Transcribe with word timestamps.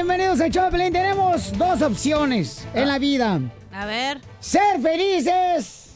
Bienvenidos 0.00 0.40
al 0.40 0.50
show 0.50 0.70
de. 0.70 0.90
Tenemos 0.90 1.52
dos 1.58 1.82
opciones 1.82 2.66
en 2.72 2.88
la 2.88 2.98
vida. 2.98 3.38
A 3.70 3.84
ver. 3.84 4.18
Ser 4.40 4.80
felices 4.80 5.90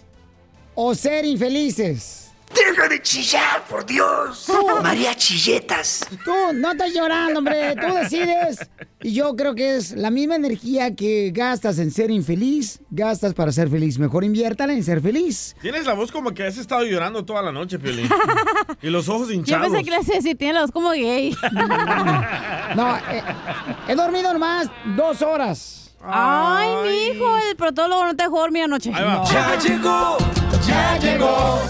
o 0.74 0.94
ser 0.94 1.24
infelices. 1.24 2.23
¡Deja 2.54 2.88
de 2.88 3.02
chillar, 3.02 3.64
por 3.68 3.84
Dios! 3.84 4.46
María 4.82 5.14
Chilletas. 5.14 6.06
Tú 6.24 6.32
no 6.54 6.72
estás 6.72 6.92
llorando, 6.94 7.38
hombre. 7.40 7.74
Tú 7.76 7.94
decides. 7.94 8.68
Y 9.02 9.12
yo 9.12 9.34
creo 9.36 9.54
que 9.54 9.76
es 9.76 9.92
la 9.92 10.10
misma 10.10 10.36
energía 10.36 10.94
que 10.94 11.30
gastas 11.34 11.78
en 11.78 11.90
ser 11.90 12.10
infeliz, 12.10 12.80
gastas 12.90 13.34
para 13.34 13.52
ser 13.52 13.68
feliz. 13.68 13.98
Mejor 13.98 14.24
inviértala 14.24 14.72
en 14.72 14.82
ser 14.82 15.00
feliz. 15.00 15.56
Tienes 15.60 15.84
la 15.86 15.94
voz 15.94 16.10
como 16.12 16.32
que 16.32 16.44
has 16.46 16.56
estado 16.56 16.84
llorando 16.84 17.24
toda 17.24 17.42
la 17.42 17.52
noche, 17.52 17.78
Piolín. 17.78 18.08
y 18.82 18.88
los 18.90 19.08
ojos 19.08 19.28
Yo 19.28 19.34
hinchados. 19.34 19.68
pensé 19.68 19.84
que 19.84 19.90
le 19.90 19.98
decir, 19.98 20.36
tiene 20.38 20.54
la 20.54 20.60
voz 20.62 20.70
como 20.70 20.90
gay. 20.90 21.36
No, 22.74 22.96
eh, 22.96 23.22
he 23.88 23.94
dormido 23.94 24.32
nomás 24.32 24.68
dos 24.96 25.22
horas. 25.22 25.94
Ay, 26.02 27.12
mijo, 27.14 27.38
el 27.50 27.56
protólogo 27.56 28.04
no 28.04 28.16
te 28.16 28.24
dejó 28.24 28.40
dormir 28.40 28.64
anoche. 28.64 28.90
Ya 28.92 29.58
llegó, 29.58 30.18
ya 30.66 30.98
llegó, 30.98 31.60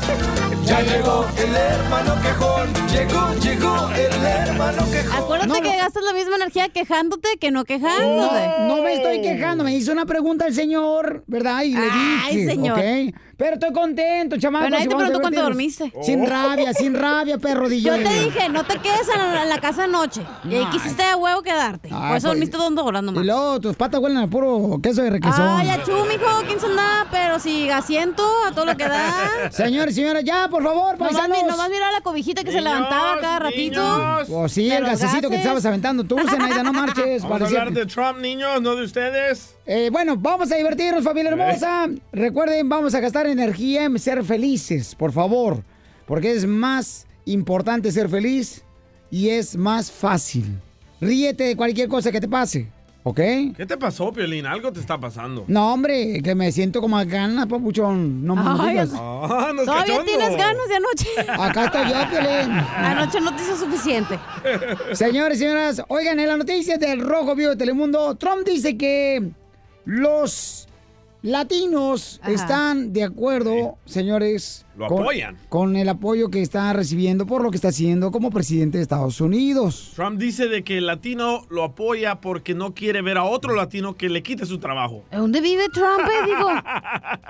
ya 0.67 0.81
llegó 0.81 1.27
el 1.39 1.55
hermano 1.55 2.15
quejón. 2.23 2.73
Llegó, 2.89 3.35
llegó 3.43 3.91
el 3.91 4.25
hermano 4.25 4.83
quejón. 4.91 5.13
Acuérdate 5.23 5.63
que 5.63 5.77
gastas 5.77 6.03
la 6.05 6.13
misma 6.13 6.37
energía 6.37 6.69
quejándote 6.69 7.37
que 7.39 7.51
no 7.51 7.65
quejándote. 7.65 8.49
No, 8.61 8.77
no 8.77 8.83
me 8.83 8.95
estoy 8.95 9.21
quejando, 9.21 9.65
me 9.65 9.75
hizo 9.75 9.93
una 9.93 10.07
pregunta 10.07 10.47
el 10.47 10.55
señor, 10.55 11.25
¿verdad? 11.27 11.63
Y 11.63 11.75
le 11.75 11.89
Ay, 11.91 12.37
dije, 12.37 12.51
señor. 12.51 12.79
¿ok? 12.79 13.15
Pero 13.45 13.55
estoy 13.57 13.73
contento, 13.75 14.39
chamaco. 14.39 14.65
Pero 14.65 14.71
nadie 14.77 14.89
te 14.89 14.97
preguntó 14.97 15.21
cuánto 15.21 15.43
dormiste. 15.43 15.93
Sin 16.03 16.27
rabia, 16.27 16.73
sin 16.73 16.95
rabia, 16.95 17.37
perro 17.37 17.69
DJ. 17.69 17.83
Yo 17.83 17.95
te 18.03 18.21
dije, 18.25 18.49
no 18.49 18.65
te 18.65 18.79
quedes 18.79 19.07
en 19.15 19.19
la, 19.21 19.43
en 19.43 19.49
la 19.51 19.59
casa 19.61 19.85
anoche. 19.85 20.23
Y 20.49 20.55
ahí 20.55 20.65
quisiste 20.73 21.03
de 21.03 21.15
huevo 21.15 21.43
quedarte. 21.43 21.91
Ay, 21.93 22.09
Por 22.09 22.17
eso 22.17 22.29
pues- 22.29 22.51
dormiste 22.51 22.57
dos 22.57 22.73
horas 22.79 23.03
nomás. 23.03 23.23
Y 23.23 23.27
luego 23.27 23.61
tus 23.61 23.77
patas 23.77 24.01
huelen 24.01 24.17
a 24.17 24.27
puro 24.29 24.81
queso 24.83 25.03
de 25.03 25.11
requesón. 25.11 25.47
Ay, 25.47 25.69
achú, 25.69 25.93
mijo, 26.09 26.25
¿quién 26.47 26.59
se 26.59 26.65
anda? 26.65 27.07
Pero 27.11 27.39
si 27.39 27.69
asiento 27.69 28.23
a 28.49 28.53
todo 28.53 28.65
lo 28.65 28.79
que 28.79 28.89
da. 28.89 29.13
Señores, 29.51 29.95
señoras, 29.95 30.25
ya, 30.25 30.49
por 30.49 30.63
favor, 30.63 30.97
Nomás, 30.99 31.13
paisanos. 31.13 31.43
mi- 31.43 31.47
nomás 31.47 31.69
mira 31.69 31.93
la 31.93 32.01
cobijita 32.01 32.45
que 32.45 32.51
se 32.51 32.63
levantaba 32.63 33.19
cada 33.21 33.41
ratito. 33.41 33.83
Pues 34.27 34.53
sí, 34.53 34.71
De 34.71 34.77
el 34.77 34.85
gasecito 34.87 35.29
que 35.29 35.37
te 35.37 35.43
estabas 35.43 35.67
aventando 35.67 36.03
tú, 36.05 36.17
Zenaida, 36.31 36.63
no 36.63 36.73
marches. 36.73 37.23
Vamos 37.25 37.43
a 37.43 37.45
hablar 37.45 37.73
de 37.73 37.85
Trump, 37.85 38.21
niños, 38.21 38.63
no 38.63 38.75
de 38.75 38.85
ustedes. 38.85 39.55
Eh, 39.67 39.89
bueno, 39.91 40.17
vamos 40.17 40.53
a 40.53 40.57
divertirnos, 40.57 41.03
familia 41.05 41.31
hermosa. 41.31 41.89
Recuerden, 42.13 42.69
vamos 42.69 42.95
a 42.95 43.01
gastar 43.01 43.27
energía 43.27 43.85
en 43.85 43.99
ser 43.99 44.23
felices, 44.25 44.95
por 44.95 45.11
favor. 45.13 45.63
Porque 46.07 46.33
es 46.33 46.47
más 46.47 47.07
importante 47.25 47.91
ser 47.91 48.09
feliz 48.11 48.63
y 49.11 49.31
es 49.31 49.57
más 49.57 49.91
fácil. 49.91 50.45
Ríete 51.01 51.45
de 51.45 51.57
cualquier 51.57 51.89
cosa 51.89 52.13
que 52.13 52.21
te 52.21 52.29
pase, 52.29 52.69
¿ok? 53.05 53.17
¿Qué 53.57 53.65
te 53.67 53.77
pasó, 53.79 54.13
Piolín? 54.13 54.45
Algo 54.45 54.71
te 54.71 54.81
está 54.81 54.99
pasando. 55.01 55.45
No, 55.49 55.73
hombre, 55.73 56.21
que 56.23 56.35
me 56.35 56.53
siento 56.53 56.83
como 56.83 56.99
a 56.99 57.05
ganas, 57.05 57.47
papuchón. 57.47 58.23
No 58.23 58.37
me 58.37 58.69
digas. 58.71 58.91
Ah, 58.95 59.51
no 59.55 59.63
es 59.63 59.67
Todavía 59.67 59.95
cachondo. 59.97 60.05
tienes 60.05 60.37
ganas 60.37 60.69
de 60.69 60.75
anoche. 60.77 61.09
Acá 61.43 61.65
estoy 61.65 61.89
yo, 61.89 62.11
Piolín. 62.11 62.51
Anoche 62.77 63.21
no 63.23 63.35
te 63.35 63.43
hizo 63.43 63.57
suficiente. 63.57 64.19
Señores 64.93 65.39
y 65.39 65.41
señoras, 65.41 65.83
oigan, 65.89 66.21
en 66.21 66.29
la 66.29 66.37
noticia 66.37 66.77
del 66.77 67.01
Rojo 67.01 67.35
Vivo 67.35 67.51
de 67.51 67.57
Telemundo, 67.57 68.15
Trump 68.17 68.47
dice 68.47 68.77
que 68.77 69.31
los 69.85 70.69
latinos 71.23 72.21
Ajá. 72.23 72.33
están 72.33 72.93
de 72.93 73.03
acuerdo, 73.03 73.79
señores. 73.87 74.67
Lo 74.77 74.89
con- 74.89 75.01
apoyan. 75.03 75.39
Con 75.49 75.77
el 75.77 75.89
apoyo 75.89 76.29
que 76.29 76.43
está 76.43 76.71
recibiendo 76.75 77.27
por 77.27 77.43
lo 77.43 77.51
que 77.51 77.57
está 77.57 77.69
haciendo 77.69 78.11
como 78.11 78.31
presidente 78.31 78.77
de 78.77 78.83
Estados 78.83 79.21
Unidos. 79.23 79.93
Trump 79.97 80.19
dice 80.19 80.49
de 80.49 80.63
que 80.65 80.77
el 80.79 80.87
latino 80.87 81.47
lo 81.49 81.65
apoya 81.65 82.21
porque 82.21 82.55
no 82.55 82.75
quiere 82.75 83.01
ver 83.01 83.17
a 83.17 83.25
otro 83.25 83.55
latino 83.55 83.97
que 83.97 84.11
le 84.11 84.23
quite 84.23 84.45
su 84.45 84.59
trabajo. 84.59 85.05
¿Dónde 85.11 85.41
vive 85.41 85.63
Trump, 85.73 86.01
eh? 86.01 86.27
Digo. 86.27 86.51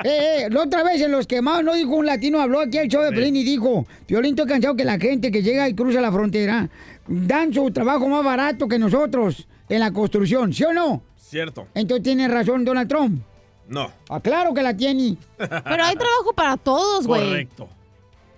Eh, 0.05 0.45
eh, 0.47 0.49
la 0.51 0.63
otra 0.63 0.83
vez 0.83 1.01
en 1.01 1.13
los 1.13 1.29
quemados 1.29 1.63
no 1.63 1.75
dijo 1.75 1.95
un 1.95 2.07
latino, 2.07 2.41
habló 2.41 2.61
aquí 2.61 2.79
al 2.79 2.89
show 2.89 3.03
de 3.03 3.13
Pelín 3.13 3.37
y 3.37 3.45
dijo, 3.45 3.87
estoy 4.09 4.47
cansado 4.47 4.75
que 4.75 4.85
la 4.85 4.99
gente 4.99 5.31
que 5.31 5.43
llega 5.43 5.69
y 5.69 5.75
cruza 5.75 6.01
la 6.01 6.11
frontera 6.11 6.69
dan 7.07 7.55
su 7.55 7.71
trabajo 7.71 8.09
más 8.09 8.25
barato 8.25 8.67
que 8.67 8.79
nosotros 8.79 9.47
en 9.69 9.81
la 9.81 9.93
construcción, 9.93 10.53
¿sí 10.53 10.65
o 10.65 10.73
no? 10.73 11.03
Cierto. 11.35 11.67
Entonces 11.75 12.05
tiene 12.05 12.29
razón 12.29 12.65
Donald 12.65 12.89
Trump. 12.89 13.21
No. 13.69 13.91
Ah, 14.09 14.21
claro 14.21 14.55
que 14.55 14.63
la 14.63 14.73
tiene. 14.77 15.17
Pero 15.37 15.85
hay 15.85 15.97
trabajo 15.97 16.33
para 16.33 16.57
todos, 16.57 17.09
güey. 17.09 17.25
Correcto. 17.27 17.69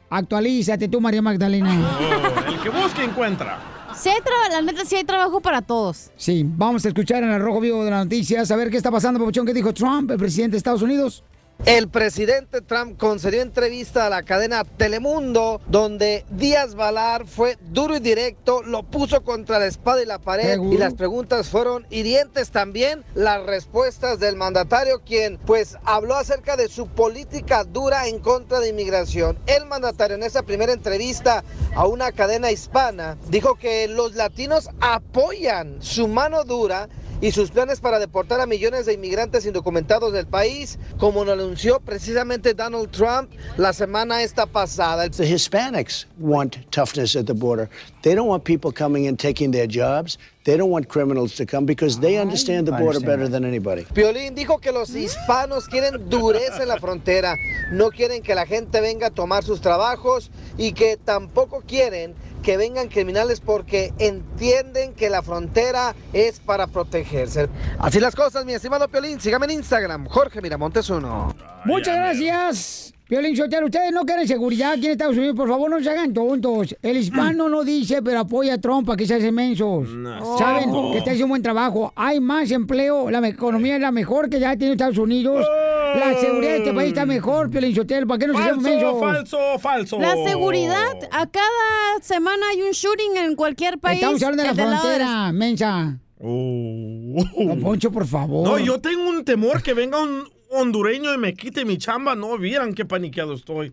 Actualízate 0.09 0.89
tú, 0.89 0.99
María 0.99 1.21
Magdalena. 1.21 1.79
Oh, 2.01 2.49
el 2.49 2.59
que 2.59 2.71
busca 2.71 3.05
encuentra. 3.05 3.59
Sí 3.95 4.09
hay 4.09 4.21
tra- 4.21 4.51
la 4.51 4.63
neta, 4.63 4.87
sí 4.87 4.97
hay 4.97 5.05
trabajo 5.05 5.43
para 5.43 5.61
todos. 5.61 6.11
Sí, 6.17 6.43
vamos 6.47 6.87
a 6.87 6.89
escuchar 6.89 7.23
en 7.23 7.33
el 7.33 7.41
Rojo 7.43 7.61
Vivo 7.61 7.85
de 7.85 7.91
las 7.91 8.05
Noticias 8.05 8.51
a 8.51 8.57
ver 8.57 8.71
qué 8.71 8.79
está 8.79 8.91
pasando, 8.91 9.21
Papuchón, 9.21 9.45
qué 9.45 9.53
dijo 9.53 9.75
Trump, 9.75 10.11
el 10.11 10.17
presidente 10.19 10.53
de 10.53 10.59
Estados 10.59 10.81
Unidos. 10.81 11.23
El 11.65 11.89
presidente 11.89 12.61
Trump 12.61 12.97
concedió 12.97 13.43
entrevista 13.43 14.07
a 14.07 14.11
la 14.11 14.23
cadena 14.23 14.63
Telemundo, 14.63 15.61
donde 15.67 16.25
Díaz 16.31 16.77
Valar 16.77 17.27
fue 17.27 17.59
duro 17.61 17.97
y 17.97 18.01
directo, 18.01 18.63
lo 18.63 18.85
puso 18.85 19.25
contra 19.25 19.59
la 19.59 19.67
espada 19.67 20.01
y 20.01 20.07
la 20.07 20.21
pared, 20.21 20.53
¿Seguro? 20.53 20.73
y 20.73 20.79
las 20.79 20.95
preguntas 20.95 21.49
fueron 21.49 21.85
hirientes 21.91 22.51
también. 22.51 23.05
Las 23.15 23.45
respuestas 23.45 24.21
del 24.21 24.37
mandatario, 24.37 25.01
quien 25.05 25.39
pues 25.39 25.77
habló 25.85 26.15
acerca 26.15 26.57
de 26.57 26.69
su 26.69 26.87
política 26.87 27.65
dura 27.65 28.07
en 28.07 28.21
contra 28.21 28.61
de 28.61 28.69
inmigración. 28.69 29.37
El 29.47 29.67
mandatario 29.67 30.17
en 30.17 30.23
esa 30.23 30.43
primera 30.43 30.73
entrevista 30.73 31.43
a 31.75 31.87
una 31.87 32.13
cadena 32.13 32.53
hispana 32.53 33.17
dijo 33.29 33.57
que 33.57 33.89
los 33.89 34.15
latinos 34.15 34.69
apoyan 34.81 35.79
su 35.81 36.07
mano 36.07 36.45
dura 36.45 36.89
y 37.21 37.33
sus 37.33 37.51
planes 37.51 37.81
para 37.81 37.99
deportar 37.99 38.41
a 38.41 38.47
millones 38.47 38.87
de 38.87 38.95
inmigrantes 38.95 39.47
indocumentados 39.47 40.13
del 40.13 40.27
país, 40.27 40.79
como 40.99 41.25
lo 41.25 41.33
anunció 41.33 41.81
precisamente 41.81 42.55
Donald 42.55 42.91
Trump 42.91 43.31
la 43.57 43.73
semana 43.73 44.23
esta 44.23 44.47
pasada. 44.47 45.09
The 45.09 45.25
Hispanics 45.25 46.07
want 46.19 46.57
toughness 46.71 47.17
at 47.17 47.27
the 47.27 47.35
border. 47.35 47.69
They 48.03 48.15
don't 48.15 48.29
want 48.29 48.45
people 48.45 48.73
coming 48.73 49.09
and 49.09 49.19
taking 49.19 49.51
their 49.51 49.67
jobs. 49.67 50.19
They 50.45 50.57
don't 50.57 50.71
want 50.71 50.87
criminals 50.89 51.35
to 51.37 51.45
come 51.45 51.67
because 51.67 51.99
they 51.99 52.19
understand 52.19 52.69
the 52.69 52.73
border 52.73 53.01
better 53.01 53.29
than 53.29 53.45
anybody. 53.45 53.85
Piolín 53.93 54.37
dijo 54.37 54.61
que 54.61 54.71
los 54.71 54.95
hispanos 54.95 55.67
quieren 55.67 56.09
dureza 56.09 56.63
en 56.63 56.69
la 56.69 56.79
frontera, 56.79 57.35
no 57.73 57.91
quieren 57.91 58.23
que 58.23 58.35
la 58.37 58.47
gente 58.47 58.81
venga 58.81 59.09
a 59.09 59.11
tomar 59.11 59.43
sus 59.43 59.61
trabajos 59.61 60.31
y 60.57 60.73
que 60.73 60.99
tampoco 60.99 61.63
quieren 61.67 62.15
que 62.47 62.57
vengan 62.57 62.87
criminales 62.87 63.41
porque 63.41 63.93
entienden 63.99 64.95
que 64.95 65.11
la 65.11 65.21
frontera 65.21 65.97
es 66.13 66.39
para 66.39 66.69
protegerse. 66.69 67.49
Así 67.81 67.99
las 67.99 68.15
cosas, 68.15 68.45
mi 68.45 68.53
estimado 68.53 68.87
Piolín, 68.87 69.21
sígame 69.21 69.47
en 69.47 69.51
Instagram, 69.51 70.07
Jorge 70.07 70.41
Miramontes 70.41 70.89
uno. 70.89 71.35
Muchas 71.65 71.97
gracias. 71.97 72.96
Violín 73.09 73.37
Sotelo, 73.37 73.67
ustedes 73.67 73.93
no 73.93 74.05
quieren 74.05 74.27
seguridad 74.27 74.73
aquí 74.73 74.87
en 74.87 74.93
Estados 74.93 75.17
Unidos, 75.17 75.37
por 75.37 75.49
favor 75.49 75.71
no 75.71 75.81
se 75.81 75.89
hagan 75.91 76.13
tontos. 76.13 76.75
El 76.83 76.97
hispano 76.97 77.49
no 77.49 77.63
dice, 77.63 78.03
pero 78.03 78.19
apoya 78.19 78.55
a 78.55 78.59
Trump 78.59 78.85
para 78.85 78.97
que 78.97 79.07
se 79.07 79.15
hacen 79.15 79.33
mensos. 79.33 79.89
No. 79.91 80.37
Saben 80.37 80.71
Oh. 80.71 80.91
que 80.91 80.99
está 80.99 81.11
haciendo 81.13 81.27
un 81.27 81.31
buen 81.31 81.43
trabajo. 81.43 81.93
Hay 81.95 82.19
más 82.19 82.51
empleo, 82.51 83.09
la 83.09 83.27
economía 83.29 83.77
es 83.77 83.81
la 83.81 83.93
mejor 83.93 84.29
que 84.29 84.41
ya 84.41 84.57
tiene 84.57 84.73
Estados 84.73 84.99
Unidos. 84.99 85.47
La 85.95 86.19
seguridad 86.19 86.51
de 86.55 86.59
este 86.59 86.73
país 86.73 86.89
está 86.89 87.07
mejor, 87.07 87.49
Violín 87.49 87.77
Sotelo, 87.77 88.09
¿para 88.09 88.19
qué 88.19 88.27
nos 88.27 88.41
hacemos 88.41 88.63
mensos? 88.65 88.99
Falso, 89.01 89.39
falso, 89.61 89.99
falso. 90.01 90.01
La 90.01 90.29
seguridad, 90.29 90.93
a 91.13 91.27
cada 91.29 92.03
semana 92.03 92.45
hay 92.51 92.63
un 92.63 92.73
shooting 92.73 93.19
en 93.19 93.37
cualquier 93.37 93.79
país. 93.79 94.01
Estamos 94.01 94.21
hablando 94.25 94.43
de 94.43 94.49
la 94.49 94.79
frontera, 94.81 95.33
mensa. 95.33 95.99
Oh. 96.19 97.57
Poncho, 97.63 97.93
por 97.93 98.05
favor. 98.07 98.49
No, 98.49 98.59
yo 98.59 98.81
tengo 98.81 99.09
un 99.09 99.25
temor 99.25 99.63
que 99.63 99.75
venga 99.75 100.03
un 100.03 100.25
hondureño 100.51 101.15
y 101.15 101.19
me 101.19 101.35
quite 101.35 101.65
mi 101.65 101.79
chamba, 101.79 102.15
no 102.15 102.39
vieran 102.39 102.75
qué 102.75 102.85
paniqueado 102.85 103.35
estoy. 103.35 103.73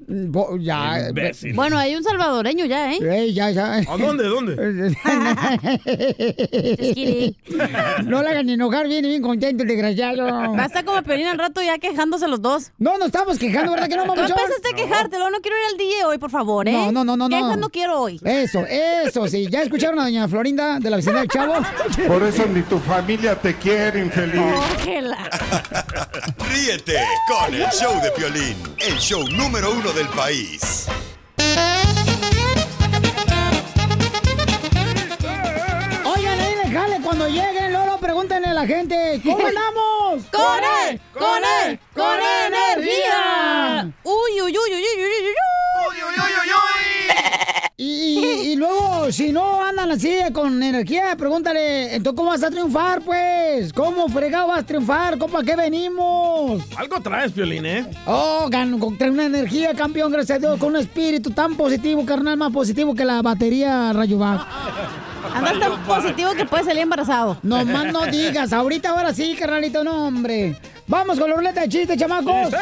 Ya. 0.59 0.99
Eh, 0.99 1.09
imbécil. 1.09 1.53
Bueno, 1.53 1.77
hay 1.77 1.95
un 1.95 2.03
salvadoreño 2.03 2.65
ya, 2.65 2.93
¿eh? 2.93 2.99
Hey, 3.01 3.33
ya, 3.33 3.51
ya. 3.51 3.75
¿A 3.75 3.97
dónde? 3.97 4.27
¿Dónde? 4.27 4.55
no 8.05 8.23
la 8.23 8.31
hagan 8.31 8.49
enojar, 8.49 8.87
viene 8.87 9.07
bien 9.07 9.21
contento, 9.21 9.63
desgraciado. 9.63 10.25
Va 10.25 10.63
a 10.63 10.65
estar 10.65 10.83
como 10.83 11.01
Piolín 11.03 11.27
al 11.27 11.37
rato 11.37 11.61
ya 11.61 11.77
quejándose 11.77 12.27
los 12.27 12.41
dos. 12.41 12.71
No, 12.77 12.97
no 12.97 13.05
estamos 13.05 13.37
quejando, 13.37 13.71
¿verdad 13.71 13.87
que 13.87 13.95
no, 13.95 14.05
mamá? 14.05 14.21
No 14.21 14.27
empezaste 14.27 14.69
a 14.71 14.75
quejártelo, 14.75 15.29
no 15.29 15.39
quiero 15.41 15.57
ir 15.57 15.63
al 15.71 15.77
DJ 15.77 16.05
hoy, 16.05 16.17
por 16.17 16.31
favor, 16.31 16.67
¿eh? 16.67 16.73
No, 16.73 16.91
no, 16.91 17.03
no, 17.03 17.17
no. 17.17 17.29
Quejas 17.29 17.57
no 17.57 17.69
quiero 17.69 17.99
hoy. 17.99 18.19
Eso, 18.23 18.65
eso, 18.67 19.27
sí. 19.27 19.47
¿Ya 19.49 19.61
escucharon 19.61 19.99
a 19.99 20.03
doña 20.03 20.27
Florinda 20.27 20.79
de 20.79 20.89
la 20.89 20.97
oficina 20.97 21.19
del 21.19 21.29
Chavo? 21.29 21.55
Por 22.07 22.23
eso 22.23 22.45
ni 22.47 22.61
tu 22.63 22.79
familia 22.79 23.35
te 23.35 23.55
quiere, 23.55 23.99
infeliz. 23.99 24.41
Ríe 26.53 26.72
con 27.27 27.53
el 27.53 27.69
show 27.69 28.01
de 28.01 28.09
Piolín, 28.11 28.57
el 28.79 28.97
show 28.97 29.23
número 29.29 29.71
uno 29.71 29.91
del 29.91 30.07
país. 30.07 30.87
Oigan, 36.03 36.39
ahí 36.39 36.55
en 36.63 36.73
jale, 36.73 36.99
cuando 37.03 37.27
lleguen, 37.27 37.73
loro, 37.73 37.99
pregúntenle 37.99 38.47
a 38.47 38.53
la 38.53 38.65
gente, 38.65 39.21
¿cómo 39.23 39.45
andamos? 39.45 40.23
¡Con 40.31 40.63
él! 40.87 40.99
¡Con 41.13 41.43
él! 41.43 41.79
¡Con 41.93 42.19
energía! 42.47 43.93
¡Uy, 44.03 44.41
uy, 44.41 44.41
uy, 44.41 44.57
uy, 44.57 44.73
uy, 44.73 45.03
uy, 45.03 45.27
uy! 45.27 45.52
Luego, 48.63 49.11
si 49.11 49.31
no 49.31 49.63
andan 49.63 49.91
así 49.91 50.11
con 50.31 50.61
energía, 50.61 51.15
pregúntale, 51.17 51.95
entonces, 51.95 52.17
¿cómo 52.17 52.29
vas 52.29 52.43
a 52.43 52.49
triunfar, 52.49 53.01
pues? 53.01 53.73
¿Cómo 53.73 54.07
fregado 54.07 54.47
vas 54.47 54.59
a 54.59 54.65
triunfar? 54.65 55.17
¿Cómo 55.17 55.33
para 55.33 55.45
qué 55.45 55.55
venimos? 55.55 56.63
Algo 56.75 57.01
traes, 57.01 57.31
Piolín, 57.31 57.65
¿eh? 57.65 57.85
Oh, 58.05 58.49
trae 58.49 59.09
una 59.09 59.25
energía, 59.25 59.73
campeón, 59.73 60.11
gracias 60.11 60.37
a 60.37 60.39
Dios, 60.39 60.59
con 60.59 60.69
un 60.69 60.77
espíritu 60.77 61.31
tan 61.31 61.55
positivo, 61.55 62.05
carnal, 62.05 62.37
más 62.37 62.51
positivo 62.51 62.95
que 62.95 63.03
la 63.05 63.21
batería 63.21 63.91
Rayovac. 63.93 64.41
Andas 65.33 65.59
tan 65.59 65.83
positivo 65.83 66.31
que 66.33 66.45
puedes 66.45 66.65
salir 66.65 66.83
embarazado. 66.83 67.37
No 67.43 67.63
más 67.65 67.91
no 67.91 68.05
digas, 68.05 68.53
ahorita 68.53 68.89
ahora 68.89 69.13
sí, 69.13 69.35
carnalito, 69.37 69.83
no, 69.83 70.07
hombre. 70.07 70.55
Vamos 70.87 71.19
con 71.19 71.29
la 71.29 71.35
ruleta 71.35 71.61
de 71.61 71.69
chistes, 71.69 71.97
chamacos. 71.97 72.53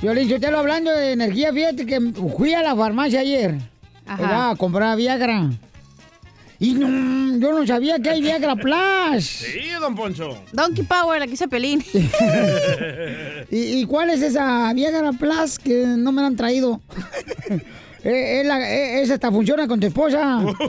Violín, 0.00 0.28
yo 0.28 0.38
te 0.38 0.50
lo 0.50 0.58
hablando 0.58 0.90
de 0.90 1.12
energía, 1.12 1.52
fíjate 1.52 1.86
que 1.86 2.00
fui 2.36 2.52
a 2.52 2.62
la 2.62 2.76
farmacia 2.76 3.20
ayer. 3.20 3.75
Ajá. 4.06 4.22
Oiga, 4.22 4.50
a 4.50 4.56
comprar 4.56 4.96
Viagra. 4.96 5.50
Y 6.58 6.72
no, 6.72 7.36
yo 7.38 7.52
no 7.52 7.66
sabía 7.66 7.98
que 7.98 8.08
hay 8.08 8.22
Viagra 8.22 8.56
Plus. 8.56 9.24
Sí, 9.26 9.68
don 9.78 9.94
Poncho. 9.94 10.38
Donkey 10.52 10.84
Power, 10.84 11.22
aquí 11.22 11.36
se 11.36 11.48
pelín. 11.48 11.84
¿Y, 13.50 13.80
y 13.80 13.84
cuál 13.86 14.08
es 14.10 14.22
esa 14.22 14.72
Viagra 14.72 15.12
Plus 15.12 15.58
que 15.58 15.84
no 15.86 16.12
me 16.12 16.22
la 16.22 16.28
han 16.28 16.36
traído? 16.36 16.80
Eh, 18.08 18.42
la- 18.44 18.60
eh, 18.70 19.02
esa 19.02 19.14
hasta 19.14 19.32
funciona 19.32 19.66
con 19.66 19.80
tu 19.80 19.88
esposa. 19.88 20.38
¡Qué 20.58 20.64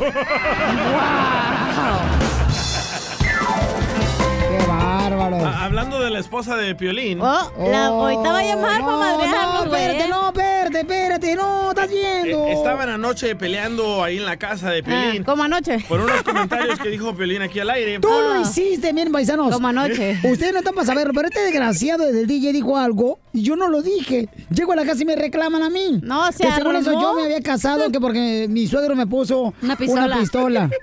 bárbaro! 5.16 5.46
Ah, 5.46 5.66
hablando 5.66 6.00
de 6.00 6.10
la 6.10 6.20
esposa 6.20 6.56
de 6.56 6.76
Piolín. 6.76 7.20
Oh, 7.22 7.52
la, 7.70 7.88
ahorita 7.88 8.32
va 8.32 8.40
a 8.40 8.44
llamar 8.44 8.80
no, 8.82 8.86
para 8.86 8.98
madrearnos, 8.98 9.66
no, 9.68 9.76
espérate, 9.76 10.08
no, 10.10 10.28
espérate, 10.28 10.80
espérate, 10.82 11.36
no, 11.36 11.70
estás 11.70 11.90
viendo. 11.90 12.48
eh, 12.48 12.54
estaban 12.54 12.90
anoche 12.90 13.36
peleando 13.36 14.04
ahí 14.04 14.18
en 14.18 14.26
la 14.26 14.38
casa 14.38 14.70
de 14.72 14.84
Piolín. 14.84 15.22
Ah, 15.22 15.26
como 15.26 15.44
anoche. 15.44 15.80
Por 15.88 16.02
unos 16.02 16.22
comentarios 16.24 16.80
que 16.80 16.90
dijo 16.90 17.16
Piolín 17.16 17.42
aquí 17.42 17.60
al 17.60 17.70
aire. 17.70 18.00
Tú 18.00 18.10
lo 18.10 18.42
hiciste, 18.42 18.92
miren, 18.94 19.12
paisanos. 19.14 19.54
Como 19.54 19.68
anoche. 19.68 20.20
Ustedes 20.24 20.52
no 20.54 20.60
están 20.60 20.74
para 20.76 20.86
saberlo, 20.88 21.14
pero 21.14 21.28
este 21.28 21.42
desgraciado 21.42 22.06
del 22.12 22.28
DJ 22.28 22.52
dijo 22.54 22.78
algo 22.78 23.20
y 23.34 23.44
yo 23.44 23.56
no 23.56 23.70
lo 23.70 23.82
dije. 23.82 24.28
Llego 24.50 24.74
a 24.74 24.76
la 24.76 24.86
casa 24.86 25.02
y 25.04 25.06
me 25.06 25.16
reclaman 25.16 25.64
a 25.64 25.70
mí. 25.70 26.00
No, 26.02 26.32
se 26.32 26.44
Que 26.44 26.52
según 26.52 26.76
eso 26.76 26.92
yo 26.92 27.14
me 27.14 27.24
había 27.24 27.42
casado 27.42 27.92
que 27.92 28.00
porque 28.00 28.48
mi 28.50 28.68
suegro 28.68 28.96
me 28.96 29.08
puso 29.08 29.54
Una 29.62 29.76
pistola. 29.76 30.18
pistola. 30.18 30.70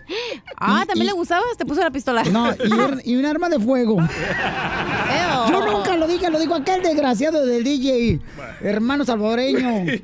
Ah, 0.57 0.81
Y- 0.83 0.87
¿también 0.87 1.07
y- 1.07 1.11
le 1.11 1.13
gustaba? 1.13 1.43
Te 1.59 1.67
puso 1.67 1.81
la 1.83 1.91
pistola. 1.91 2.23
No, 2.25 2.49
y 3.05 3.17
un 3.17 3.27
arma 3.27 3.49
de 3.49 3.59
fuego. 3.59 3.97
Yo 5.51 5.67
nunca 5.73 5.97
lo 5.97 6.07
dije, 6.07 6.31
lo 6.31 6.39
dijo 6.39 6.55
aquel 6.55 6.83
desgraciado 6.83 7.45
del 7.45 7.65
DJ, 7.65 8.21
hermano 8.63 9.05
salvadoreño. 9.05 9.85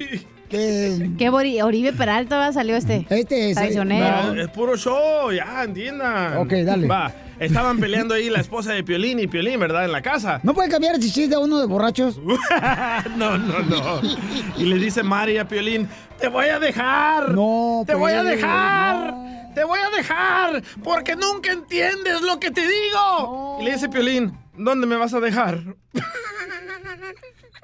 Que 0.50 1.08
¿Qué 1.16 1.30
Bori- 1.30 1.62
Oribe 1.62 1.92
Peralta 1.92 2.52
salió 2.52 2.74
este? 2.74 3.06
este 3.08 3.50
es. 3.50 3.56
Traicionero. 3.56 4.34
No, 4.34 4.40
es 4.42 4.48
puro 4.48 4.76
show, 4.76 5.30
ya, 5.30 5.62
entiendan. 5.62 6.38
Ok, 6.38 6.52
dale. 6.64 6.88
Va, 6.88 7.12
estaban 7.38 7.78
peleando 7.78 8.14
ahí 8.14 8.28
la 8.28 8.40
esposa 8.40 8.72
de 8.72 8.82
Piolín 8.82 9.20
y 9.20 9.28
Piolín, 9.28 9.60
¿verdad? 9.60 9.84
En 9.84 9.92
la 9.92 10.02
casa. 10.02 10.40
¿No 10.42 10.52
puede 10.52 10.68
cambiar 10.68 10.96
el 10.96 11.00
chiste 11.02 11.36
a 11.36 11.38
uno 11.38 11.60
de 11.60 11.66
borrachos? 11.66 12.18
no, 13.16 13.38
no, 13.38 13.60
no. 13.60 14.00
Y 14.58 14.64
le 14.64 14.74
dice 14.78 15.04
Mari 15.04 15.38
a 15.38 15.46
Piolín, 15.46 15.88
te 16.20 16.26
voy 16.26 16.46
a 16.46 16.58
dejar. 16.58 17.28
No, 17.32 17.84
Te 17.86 17.94
voy 17.94 18.10
a 18.14 18.24
dejar. 18.24 19.12
no. 19.14 19.39
Te 19.54 19.64
voy 19.64 19.78
a 19.80 19.90
dejar. 19.96 20.62
Porque 20.82 21.16
nunca 21.16 21.52
entiendes 21.52 22.22
lo 22.22 22.38
que 22.38 22.50
te 22.50 22.62
digo. 22.62 23.58
Y 23.60 23.64
le 23.64 23.72
dice 23.72 23.88
Piolín, 23.88 24.38
¿dónde 24.56 24.86
me 24.86 24.96
vas 24.96 25.14
a 25.14 25.20
dejar? 25.20 25.60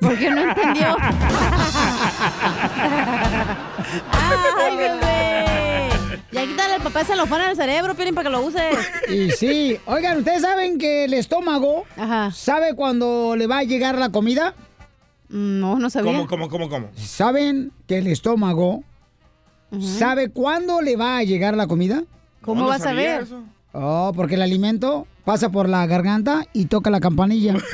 Porque 0.01 0.31
no 0.31 0.43
entendió. 0.43 0.97
¡Ay, 4.13 4.77
bebé! 4.77 5.87
Y 6.33 6.39
aquí 6.39 6.55
dale 6.55 6.75
el 6.77 6.83
papá 6.83 7.05
celofán 7.05 7.41
en 7.43 7.51
el 7.51 7.57
cerebro, 7.57 7.95
Piolín, 7.95 8.15
para 8.15 8.29
que 8.29 8.33
lo 8.37 8.43
uses. 8.43 8.77
Y 9.09 9.31
sí, 9.31 9.79
oigan, 9.87 10.19
¿ustedes 10.19 10.43
saben 10.43 10.79
que 10.79 11.05
el 11.05 11.15
estómago 11.15 11.85
Ajá. 11.97 12.31
sabe 12.33 12.75
cuando 12.75 13.37
le 13.37 13.47
va 13.47 13.59
a 13.59 13.63
llegar 13.63 13.97
la 13.97 14.11
comida? 14.11 14.55
No, 15.29 15.79
no 15.79 15.89
sabía. 15.89 16.13
¿Cómo, 16.13 16.27
cómo, 16.27 16.49
cómo, 16.49 16.69
cómo? 16.69 16.91
¿Saben 16.97 17.73
que 17.87 17.99
el 17.99 18.07
estómago 18.09 18.85
sabe 19.81 20.31
cuándo 20.31 20.81
le 20.81 20.97
va 20.97 21.19
a 21.19 21.23
llegar 21.23 21.55
la 21.57 21.67
comida? 21.67 22.03
¿Cómo 22.43 22.61
No, 22.61 22.67
no 22.67 22.71
vas 22.71 22.87
a 22.87 22.93
ver? 22.93 23.23
eso. 23.23 23.43
Oh, 23.73 24.13
porque 24.17 24.35
el 24.37 24.43
alimento 24.43 25.07
pasa 25.25 25.51
por 25.51 25.69
la 25.69 25.85
garganta 25.87 26.45
y 26.53 26.67
toca 26.67 26.91
la 26.91 27.01
campanilla. 27.01 27.55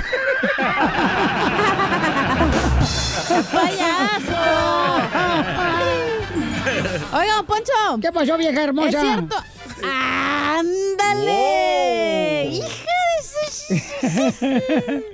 ¡Payaso! 3.53 4.41
Oiga, 7.15 7.43
Poncho. 7.47 7.73
¿Qué 8.01 8.11
pasó, 8.13 8.37
vieja 8.39 8.63
hermosa? 8.65 8.89
Es 8.89 8.97
cierto. 9.01 9.37
¡Ándale! 9.85 11.33
Wow. 12.47 12.55
¡Hija 12.55 12.93
de 13.09 13.17
ese- 13.21 15.05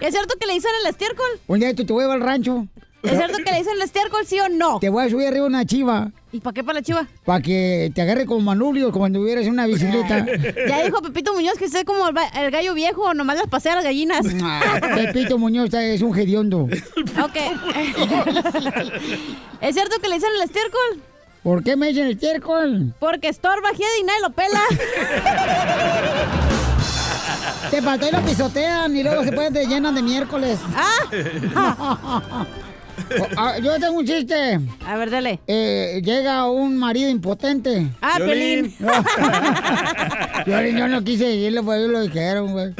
¿Es 0.00 0.10
cierto 0.14 0.34
que 0.40 0.46
le 0.46 0.54
dicen 0.54 0.70
el 0.82 0.88
estiércol? 0.90 1.26
Un 1.46 1.60
día 1.60 1.74
te 1.74 1.82
voy 1.84 2.02
a 2.04 2.06
llevar 2.06 2.20
al 2.20 2.26
rancho. 2.26 2.66
¿Es 3.06 3.16
cierto 3.16 3.38
que 3.38 3.50
le 3.50 3.58
dicen 3.58 3.74
el 3.76 3.82
estiércol, 3.82 4.26
sí 4.26 4.38
o 4.40 4.48
no? 4.48 4.78
Te 4.78 4.88
voy 4.88 5.04
a 5.04 5.10
subir 5.10 5.28
arriba 5.28 5.46
una 5.46 5.64
chiva 5.64 6.10
¿Y 6.32 6.40
para 6.40 6.52
qué 6.52 6.62
para 6.62 6.80
la 6.80 6.82
chiva? 6.82 7.06
para 7.24 7.40
que 7.40 7.90
te 7.94 8.02
agarre 8.02 8.26
como 8.26 8.40
manubrio, 8.40 8.92
como 8.92 9.04
cuando 9.04 9.20
hubieras 9.20 9.46
en 9.46 9.52
una 9.52 9.66
bicicleta. 9.66 10.26
Ya 10.68 10.82
dijo 10.82 11.00
Pepito 11.00 11.32
Muñoz 11.32 11.56
que 11.56 11.66
usted 11.66 11.80
es 11.80 11.84
como 11.84 12.08
el, 12.08 12.50
gallo 12.50 12.74
viejo, 12.74 13.14
nomás 13.14 13.36
las 13.36 13.46
pasea 13.46 13.72
a 13.72 13.76
las 13.76 13.84
gallinas. 13.84 14.26
Ah, 14.42 14.80
Pepito 14.94 15.38
Muñoz 15.38 15.72
es 15.72 16.02
un 16.02 16.16
hediondo. 16.18 16.68
Ok. 17.22 17.36
¿Es 19.60 19.74
cierto 19.74 20.00
que 20.00 20.08
le 20.08 20.16
dicen 20.16 20.30
el 20.36 20.42
estiércol? 20.42 21.02
¿Por 21.42 21.64
qué 21.64 21.76
me 21.76 21.88
dicen 21.88 22.06
el 22.06 22.12
estiércol? 22.12 22.92
Porque 22.98 23.28
estorba, 23.28 23.70
y 23.72 24.04
nadie 24.04 24.20
lo 24.20 24.30
pela. 24.30 24.60
Te 27.70 27.80
faltó 27.80 28.08
y 28.08 28.12
lo 28.12 28.20
pisotean 28.22 28.96
y 28.96 29.02
luego 29.02 29.24
se 29.24 29.32
pueden 29.32 29.52
te 29.52 29.66
llenan 29.66 29.94
de 29.94 30.02
miércoles. 30.02 30.58
Ah, 30.74 32.46
Ah, 33.36 33.58
Yo 33.62 33.78
tengo 33.78 33.98
un 33.98 34.06
chiste. 34.06 34.60
a 34.86 34.96
ver, 34.96 35.10
dale. 35.10 35.40
Eh, 35.46 36.00
llega 36.04 36.48
un 36.50 36.76
marido 36.76 37.08
impotente. 37.08 37.86
Ah, 38.00 38.14
Piolín. 38.16 38.74
Pelín. 40.44 40.76
Yo, 40.76 40.88
no 40.88 41.02
quise 41.04 41.24
decirle, 41.26 41.62
pues 41.62 41.78
ellos 41.80 41.90
lo 41.92 42.00
dijeron, 42.02 42.52
güey. 42.52 42.74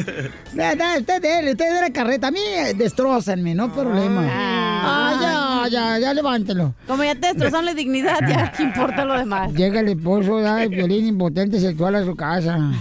No, 0.53 0.75
no, 0.75 0.99
Usted 0.99 1.21
dele, 1.23 1.53
usted 1.53 1.77
era 1.79 1.91
carreta. 1.91 2.29
A 2.29 2.31
mí 2.31 2.41
eh, 2.41 2.75
destrócenme, 2.75 3.55
no 3.55 3.65
hay 3.65 3.71
problema. 3.71 4.23
Ah, 4.29 5.17
ya, 5.21 5.69
ya, 5.71 5.99
ya 5.99 6.15
levántelo. 6.15 6.75
Como 6.87 7.05
ya 7.05 7.15
te 7.15 7.29
destrozaron 7.29 7.65
la 7.65 7.75
dignidad, 7.75 8.19
ya 8.29 8.53
qué 8.53 8.63
importa 8.65 9.05
lo 9.05 9.15
demás. 9.19 9.53
Llega 9.53 9.81
el 9.81 9.89
esposo 9.89 10.39
de 10.39 10.69
violín 10.69 11.07
impotente 11.07 11.61
sexual 11.61 11.95
a 11.97 12.05
su 12.05 12.15
casa. 12.15 12.59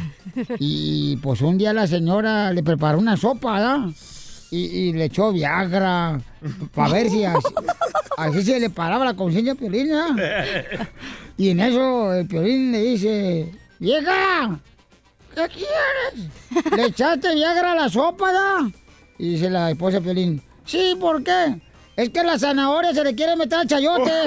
Y 0.60 1.16
pues 1.18 1.40
un 1.42 1.58
día 1.58 1.72
la 1.72 1.88
señora 1.88 2.52
le 2.52 2.62
preparó 2.62 3.00
una 3.00 3.16
sopa, 3.16 3.54
¿verdad? 3.54 3.80
Y, 4.56 4.68
y 4.68 4.94
le 4.94 5.06
echó 5.06 5.32
Viagra 5.34 6.18
para 6.74 6.94
ver 6.94 7.10
si 7.10 7.26
así, 7.26 7.54
así 8.16 8.42
se 8.42 8.58
le 8.58 8.70
paraba 8.70 9.04
la 9.04 9.14
conciencia 9.14 9.52
a 9.52 9.56
Piolín, 9.56 9.90
¿verdad? 9.90 10.16
Y 11.38 11.50
en 11.50 11.60
eso 11.60 12.14
el 12.14 12.26
Piolín 12.26 12.72
le 12.72 12.82
dice, 12.82 13.52
vieja, 13.80 14.58
¿qué 15.36 15.50
quieres? 15.50 16.32
¿Le 16.74 16.86
echaste 16.86 17.36
Viagra 17.36 17.74
a 17.74 17.76
la 17.76 17.90
sopa, 17.90 18.32
da? 18.32 18.72
Y 19.18 19.32
dice 19.32 19.50
la 19.50 19.72
esposa 19.72 19.98
de 19.98 20.04
Piolín, 20.04 20.42
sí, 20.64 20.96
¿por 20.98 21.22
qué? 21.22 21.60
Es 21.98 22.12
que 22.12 22.24
la 22.24 22.40
zanahoria 22.40 22.94
se 22.94 23.04
le 23.04 23.14
quiere 23.14 23.36
meter 23.36 23.60
al 23.60 23.68
chayote. 23.68 24.12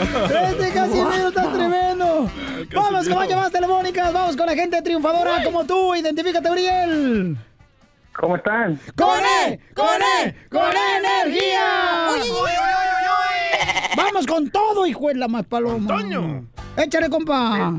Este 0.50 0.72
Casimiro 0.72 1.28
está 1.28 1.52
Vamos 2.74 3.08
con 3.08 3.18
más 3.18 3.28
llamadas 3.28 3.52
telefónicas. 3.52 4.12
Vamos 4.12 4.36
con 4.36 4.46
la 4.46 4.54
gente 4.54 4.80
triunfadora 4.82 5.42
como 5.44 5.64
tú. 5.66 5.94
Identifícate, 5.94 6.50
Uriel. 6.50 7.36
¿Cómo 8.18 8.36
están? 8.36 8.78
¡Con 8.96 9.18
E! 9.48 9.58
¡Con 9.74 9.86
E! 10.24 10.34
¡Con 10.50 10.70
energía! 10.70 12.10
Vamos 13.96 14.26
con 14.26 14.50
todo, 14.50 14.86
hijo 14.86 15.08
de 15.08 15.14
la 15.14 15.28
más 15.28 15.44
paloma. 15.46 15.86
Toño. 15.96 16.44
Échale, 16.76 17.08
compa. 17.08 17.74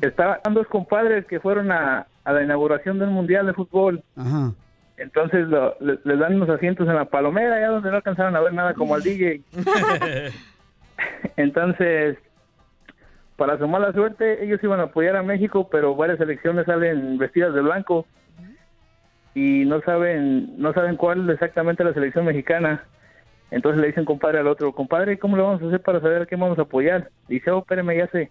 Estaban 0.00 0.38
dos 0.54 0.66
compadres 0.68 1.26
que 1.26 1.40
fueron 1.40 1.70
a, 1.72 2.06
a 2.24 2.32
la 2.32 2.42
inauguración 2.42 2.98
del 2.98 3.10
Mundial 3.10 3.46
de 3.46 3.52
Fútbol. 3.54 4.02
Ajá. 4.16 4.52
Entonces 4.96 5.46
lo- 5.48 5.74
le- 5.80 5.98
les 6.04 6.18
dan 6.18 6.34
unos 6.36 6.48
asientos 6.50 6.86
en 6.88 6.94
la 6.94 7.06
palomera, 7.06 7.56
allá 7.56 7.68
donde 7.68 7.90
no 7.90 7.96
alcanzaron 7.96 8.36
a 8.36 8.40
ver 8.40 8.52
nada 8.52 8.74
como 8.74 8.94
al 8.94 9.02
DJ. 9.04 9.42
Entonces, 11.36 12.18
para 13.40 13.56
su 13.56 13.66
mala 13.66 13.90
suerte, 13.94 14.44
ellos 14.44 14.62
iban 14.62 14.80
a 14.80 14.82
apoyar 14.82 15.16
a 15.16 15.22
México, 15.22 15.66
pero 15.70 15.96
varias 15.96 16.18
selecciones 16.18 16.66
salen 16.66 17.16
vestidas 17.16 17.54
de 17.54 17.62
blanco 17.62 18.04
y 19.34 19.64
no 19.64 19.80
saben, 19.80 20.60
no 20.60 20.74
saben 20.74 20.96
cuál 20.96 21.30
exactamente 21.30 21.82
la 21.82 21.94
selección 21.94 22.26
mexicana. 22.26 22.84
Entonces 23.50 23.80
le 23.80 23.86
dicen 23.86 24.04
compadre 24.04 24.40
al 24.40 24.46
otro, 24.46 24.74
compadre, 24.74 25.18
¿cómo 25.18 25.38
le 25.38 25.42
vamos 25.42 25.62
a 25.62 25.68
hacer 25.68 25.80
para 25.80 26.02
saber 26.02 26.20
a 26.20 26.26
qué 26.26 26.36
vamos 26.36 26.58
a 26.58 26.62
apoyar? 26.62 27.08
Dice, 27.28 27.50
oh, 27.50 27.60
espérame, 27.60 27.96
ya 27.96 28.08
sé. 28.08 28.30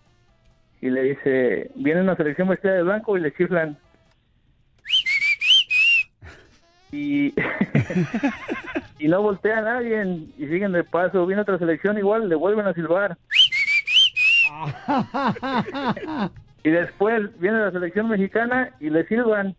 Y 0.79 0.91
le 0.91 1.01
dice, 1.01 1.71
viene 1.73 2.01
una 2.01 2.15
selección 2.15 2.47
vestida 2.47 2.73
de 2.73 2.83
blanco 2.83 3.17
y 3.17 3.21
le 3.21 3.33
chiflan. 3.33 3.79
Y, 6.91 7.33
y 8.99 9.07
no 9.07 9.23
voltea 9.23 9.57
a 9.57 9.61
nadie 9.61 10.05
y 10.37 10.45
siguen 10.45 10.71
de 10.71 10.83
paso. 10.83 11.25
Viene 11.25 11.41
otra 11.41 11.57
selección 11.57 11.97
igual, 11.97 12.29
le 12.29 12.35
vuelven 12.35 12.67
a 12.67 12.75
silbar. 12.75 13.17
Y 16.63 16.71
después 16.71 17.21
viene 17.39 17.59
la 17.59 17.71
selección 17.71 18.09
mexicana 18.09 18.69
y 18.81 18.89
le 18.89 19.07
silban. 19.07 19.55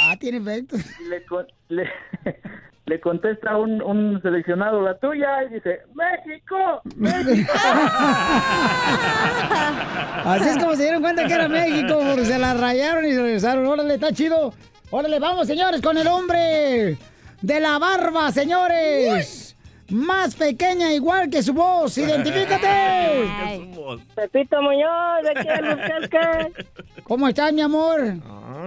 Ah, 0.00 0.16
tiene 0.18 0.38
efecto. 0.38 0.76
Le, 1.08 1.22
le, 1.68 1.88
le 2.86 3.00
contesta 3.00 3.56
un, 3.56 3.80
un 3.80 4.20
seleccionado, 4.22 4.82
la 4.82 4.98
tuya, 4.98 5.44
y 5.44 5.54
dice, 5.54 5.82
¡México! 5.94 6.82
¡México! 6.96 7.52
Así 10.24 10.48
es 10.48 10.58
como 10.58 10.74
se 10.74 10.82
dieron 10.82 11.02
cuenta 11.02 11.26
que 11.26 11.34
era 11.34 11.48
México, 11.48 12.00
porque 12.08 12.24
se 12.24 12.38
la 12.38 12.54
rayaron 12.54 13.06
y 13.06 13.12
se 13.12 13.22
regresaron. 13.22 13.66
Órale, 13.66 13.94
está 13.94 14.12
chido. 14.12 14.52
Órale, 14.90 15.20
vamos, 15.20 15.46
señores, 15.46 15.80
con 15.80 15.96
el 15.96 16.08
hombre 16.08 16.98
de 17.40 17.60
la 17.60 17.78
barba, 17.78 18.32
señores. 18.32 19.45
Más 19.90 20.34
pequeña, 20.34 20.92
igual 20.92 21.30
que 21.30 21.42
su 21.42 21.52
voz. 21.52 21.96
¡Identifícate! 21.98 23.70
Pepito 24.14 24.60
Muñoz, 24.60 25.22
de 25.22 25.30
aquí 25.30 25.46
de. 25.48 26.66
¿Cómo 27.04 27.28
estás, 27.28 27.52
mi 27.52 27.60
amor? 27.62 28.00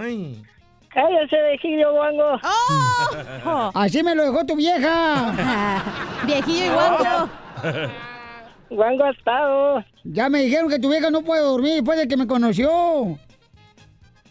Ay. 0.01 0.41
Cállese, 0.89 1.35
viejillo 1.49 1.93
guango. 1.93 2.39
Así 3.75 4.01
me 4.01 4.15
lo 4.15 4.23
dejó 4.23 4.45
tu 4.45 4.55
vieja. 4.55 6.17
Viejillo 6.25 6.65
y 6.65 6.69
guango. 6.69 7.29
Guango 8.69 9.03
ha 9.03 9.11
estado. 9.11 9.83
Ya 10.03 10.29
me 10.29 10.41
dijeron 10.41 10.69
que 10.69 10.79
tu 10.79 10.89
vieja 10.89 11.11
no 11.11 11.21
puede 11.21 11.41
dormir 11.41 11.73
después 11.75 11.99
de 11.99 12.07
que 12.07 12.17
me 12.17 12.27
conoció. 12.27 13.19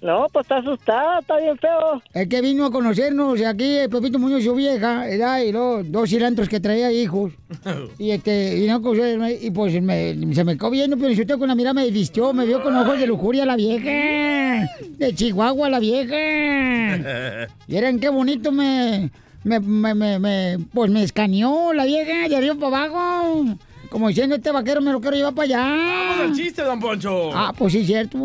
No, 0.00 0.26
pues 0.32 0.44
está 0.44 0.58
asustada, 0.58 1.18
está 1.18 1.38
bien 1.38 1.58
feo. 1.58 2.00
Es 2.14 2.28
que 2.28 2.40
vino 2.40 2.66
a 2.66 2.70
conocernos 2.70 3.40
aquí, 3.42 3.78
eh, 3.78 3.88
Pepito 3.88 4.18
Muñoz, 4.20 4.44
su 4.44 4.54
vieja, 4.54 5.00
¿verdad? 5.06 5.40
y 5.40 5.50
luego 5.50 5.82
dos 5.82 6.08
cilantros 6.08 6.48
que 6.48 6.60
traía 6.60 6.92
hijos. 6.92 7.32
Y 7.98 8.12
este, 8.12 8.58
y, 8.58 8.66
no, 8.68 8.80
pues, 8.80 9.00
eh, 9.00 9.38
y 9.42 9.50
pues 9.50 9.80
me- 9.82 10.14
se 10.34 10.44
me 10.44 10.56
quedó 10.56 10.70
viendo, 10.70 10.96
pero 10.96 11.10
yo 11.12 11.38
con 11.38 11.48
la 11.48 11.54
mirada 11.56 11.74
me 11.74 11.90
vistió, 11.90 12.32
me 12.32 12.46
vio 12.46 12.62
con 12.62 12.76
ojos 12.76 12.98
de 12.98 13.06
lujuria 13.08 13.44
la 13.44 13.56
vieja. 13.56 14.68
De 14.98 15.14
Chihuahua 15.14 15.68
la 15.68 15.78
vieja. 15.80 17.48
Y 17.66 17.76
eran 17.76 17.98
qué 17.98 18.08
bonito 18.08 18.52
me, 18.52 19.10
me, 19.44 19.58
me, 19.60 19.94
me- 19.94 20.18
me- 20.18 20.58
pues 20.72 20.90
me 20.90 21.02
escaneó 21.02 21.72
la 21.72 21.84
vieja 21.84 22.28
de 22.28 22.36
arriba 22.36 22.54
para 22.54 22.84
abajo. 22.84 23.44
Como 23.90 24.08
diciendo, 24.08 24.36
este 24.36 24.50
vaquero 24.52 24.80
me 24.82 24.92
lo 24.92 25.00
quiero 25.00 25.16
llevar 25.16 25.34
para 25.34 25.44
allá. 25.46 25.58
Vamos 25.60 26.20
al 26.20 26.34
chiste, 26.36 26.62
don 26.62 26.78
Poncho. 26.78 27.30
Ah, 27.34 27.52
pues 27.56 27.72
sí, 27.72 27.84
cierto. 27.84 28.18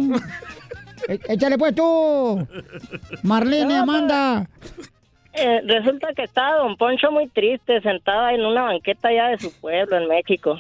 E- 1.08 1.20
Échale 1.34 1.58
pues 1.58 1.76
tú, 1.76 2.48
Marlene, 3.24 3.78
Amanda. 3.78 4.48
Eh, 5.34 5.62
resulta 5.66 6.14
que 6.14 6.24
estaba 6.24 6.58
don 6.58 6.78
Poncho 6.78 7.12
muy 7.12 7.28
triste, 7.30 7.82
sentado 7.82 8.30
en 8.30 8.46
una 8.46 8.64
banqueta 8.64 9.08
allá 9.10 9.28
de 9.30 9.40
su 9.40 9.52
pueblo, 9.60 9.98
en 9.98 10.08
México. 10.08 10.60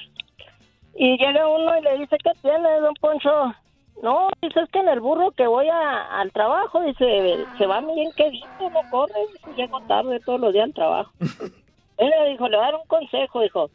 Y 0.95 1.17
llega 1.17 1.47
uno 1.47 1.77
y 1.77 1.81
le 1.83 1.97
dice, 1.99 2.17
¿qué 2.23 2.31
tiene, 2.41 2.79
don 2.79 2.93
Poncho? 2.95 3.53
No, 4.01 4.29
dice, 4.41 4.59
es 4.61 4.69
que 4.71 4.79
en 4.79 4.89
el 4.89 4.99
burro 4.99 5.31
que 5.31 5.45
voy 5.47 5.67
a- 5.69 6.19
al 6.19 6.31
trabajo, 6.31 6.81
dice, 6.81 7.47
se 7.57 7.65
va 7.67 7.81
bien 7.81 8.11
quedito, 8.15 8.69
no 8.71 8.81
corre, 8.89 9.13
dice, 9.33 9.53
llego 9.55 9.79
tarde 9.81 10.19
todos 10.25 10.39
los 10.39 10.51
días 10.53 10.65
al 10.65 10.73
trabajo. 10.73 11.11
Él 11.97 12.09
le 12.09 12.29
dijo, 12.31 12.49
le 12.49 12.57
voy 12.57 12.65
a 12.65 12.71
dar 12.71 12.75
un 12.79 12.87
consejo, 12.87 13.41
dijo, 13.41 13.69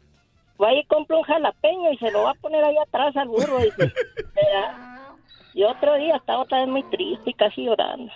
vaya 0.57 0.79
y 0.81 0.85
compra 0.85 1.15
un 1.17 1.23
jalapeño 1.23 1.91
y 1.93 1.97
se 1.97 2.11
lo 2.11 2.23
va 2.23 2.31
a 2.31 2.35
poner 2.35 2.61
ahí 2.63 2.75
atrás 2.77 3.15
al 3.15 3.29
burro, 3.29 3.59
dice. 3.59 3.91
Y 5.53 5.63
otro 5.63 5.95
día 5.95 6.15
estaba 6.15 6.43
otra 6.43 6.59
vez 6.59 6.67
muy 6.67 6.83
triste 6.83 7.29
y 7.29 7.33
casi 7.33 7.65
llorando. 7.65 8.11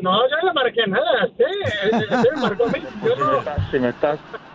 No, 0.00 0.28
yo 0.28 0.36
no 0.36 0.48
le 0.48 0.52
marqué 0.52 0.86
nada 0.86 1.22
a 1.22 1.26
usted. 1.26 1.46
Usted 1.92 2.34
me 2.34 2.40
marcó 2.40 2.64
a 2.64 2.68
mí. 2.68 2.78
Yo 3.04 3.16
no 3.16 3.42
Si 3.70 3.78
me 3.78 3.88
está, 3.88 4.16
si 4.16 4.22
me 4.32 4.47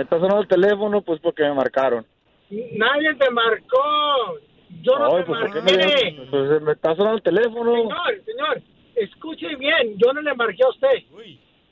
está 0.00 0.16
sonando 0.18 0.40
el 0.40 0.48
teléfono, 0.48 1.00
pues 1.02 1.20
porque 1.20 1.42
me 1.42 1.54
marcaron. 1.54 2.06
Nadie 2.50 3.14
te 3.14 3.30
marcó. 3.30 4.38
Yo 4.82 4.98
no 4.98 5.16
Ay, 5.16 5.22
te 5.22 5.26
pues, 5.26 5.40
¿por 5.40 5.52
qué 5.52 5.60
marqué. 5.60 6.12
me 6.18 6.26
pues, 6.30 6.62
me 6.62 6.72
está 6.72 6.94
sonando 6.94 7.16
el 7.16 7.22
teléfono. 7.22 7.72
Señor, 7.74 8.24
señor, 8.24 8.62
escuche 8.96 9.56
bien. 9.56 9.96
Yo 9.98 10.12
no 10.12 10.20
le 10.20 10.34
marqué 10.34 10.62
a 10.64 10.68
usted. 10.68 11.04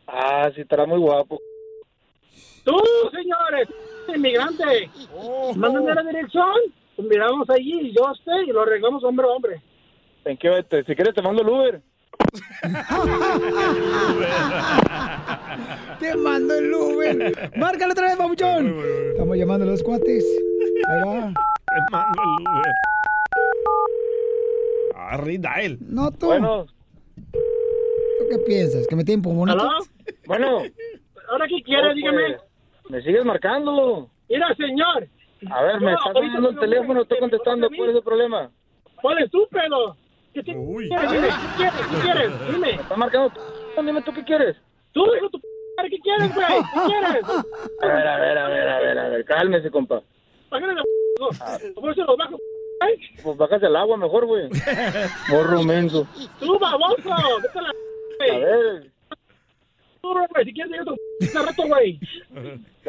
Ah, 0.06 0.50
sí, 0.54 0.60
estará 0.62 0.86
muy 0.86 0.98
guapo. 0.98 1.40
Tú, 2.64 2.76
señores, 3.12 3.68
inmigrante. 4.14 4.90
Mándame 5.56 5.94
la 5.94 6.02
dirección. 6.02 6.52
Pues 6.96 7.08
miramos 7.08 7.48
allí, 7.50 7.92
yo 7.96 8.08
a 8.08 8.12
usted, 8.12 8.40
y 8.46 8.52
lo 8.52 8.62
arreglamos 8.62 9.04
hombre 9.04 9.26
a 9.26 9.30
hombre. 9.30 9.60
¿En 10.24 10.36
qué? 10.36 10.62
Te- 10.64 10.82
si 10.84 10.94
quieres 10.96 11.14
te 11.14 11.22
mando 11.22 11.42
el 11.42 11.48
Uber. 11.48 11.80
Te 16.00 16.14
mando 16.16 16.54
el 16.54 16.74
Uber. 16.74 17.50
Márcalo 17.56 17.92
otra 17.92 18.08
vez, 18.08 18.16
papuchón. 18.16 18.74
Estamos 19.10 19.36
llamando 19.36 19.64
a 19.64 19.68
los 19.68 19.82
cuates. 19.82 20.24
Ahí 20.88 21.00
va. 21.00 21.32
Te 21.32 21.80
mando 21.90 22.22
el 22.22 22.28
Uber. 22.48 22.72
Arri, 24.96 25.38
Dael. 25.38 25.78
No 25.80 26.10
tú. 26.10 26.26
Bueno. 26.26 26.66
¿Tú 27.14 28.24
qué 28.30 28.38
piensas? 28.46 28.86
¿Que 28.86 28.96
me 28.96 29.04
tienen 29.04 29.22
por 29.22 29.34
bonito? 29.34 29.58
¿Aló? 29.60 29.70
Bueno. 30.26 30.62
¿Ahora 31.30 31.46
qué 31.48 31.62
quiere? 31.62 31.88
No, 31.88 31.94
Dígame. 31.94 32.36
Me 32.90 33.02
sigues 33.02 33.24
marcando. 33.24 34.08
Mira, 34.28 34.54
señor. 34.56 35.08
A 35.50 35.62
ver, 35.62 35.80
me 35.80 35.92
No, 35.92 35.98
está 35.98 36.12
sonando 36.12 36.48
el 36.48 36.54
no, 36.54 36.60
teléfono, 36.60 37.02
estoy 37.02 37.16
¿te 37.16 37.20
contestando? 37.20 37.68
¿cuál 37.76 37.90
es 37.90 37.96
el 37.96 38.02
problema? 38.02 38.50
¿Cuál 39.00 39.18
es 39.22 39.30
tu 39.30 39.46
pedo? 39.48 39.96
¿Qué, 40.34 40.42
qué 40.42 40.52
quieres? 40.52 41.10
Dime, 41.10 41.28
¿qué 41.28 41.56
quieres? 41.56 41.86
¿Qué 41.90 41.96
quieres? 42.02 42.52
Dime. 42.52 42.70
Está 42.72 42.96
marcando. 42.96 43.32
Dime 43.82 44.02
tú 44.02 44.12
qué 44.12 44.24
quieres. 44.24 44.56
Tú, 44.92 45.04
hijo, 45.16 45.28
tu 45.30 45.40
p- 45.40 45.46
¿qué 45.90 45.98
quieres, 46.00 46.34
güey? 46.34 46.46
¿Qué 46.46 46.80
quieres? 46.86 47.24
A 47.82 47.86
ver, 47.86 48.06
a 48.08 48.18
ver, 48.18 48.38
a 48.38 48.48
ver, 48.48 48.68
a 48.68 48.78
ver, 48.80 48.98
a 48.98 49.08
ver. 49.08 49.24
Cálmese, 49.24 49.70
compa. 49.70 50.02
Bájale 50.50 50.74
la 50.74 50.82
p- 50.82 51.72
¿Cómo 51.74 51.94
se 51.94 52.00
los 52.02 52.16
bajo? 52.16 52.36
güey? 52.80 52.98
Pues 53.22 53.36
bajas 53.36 53.62
el 53.62 53.76
agua 53.76 53.96
mejor, 53.96 54.26
güey. 54.26 54.48
Morro 55.30 55.62
menso. 55.62 56.06
Tú, 56.40 56.58
baboso. 56.58 56.96
Vete 57.42 57.58
a 57.58 57.62
la 57.62 57.72
p- 58.18 58.32
A 58.32 58.38
ver. 58.38 58.90
Tú, 60.00 60.12
güey, 60.12 60.44
si 60.44 60.52
quieres, 60.52 60.84
tu 60.84 60.94
p- 61.20 61.38
rato, 61.38 61.62
güey. 61.66 62.00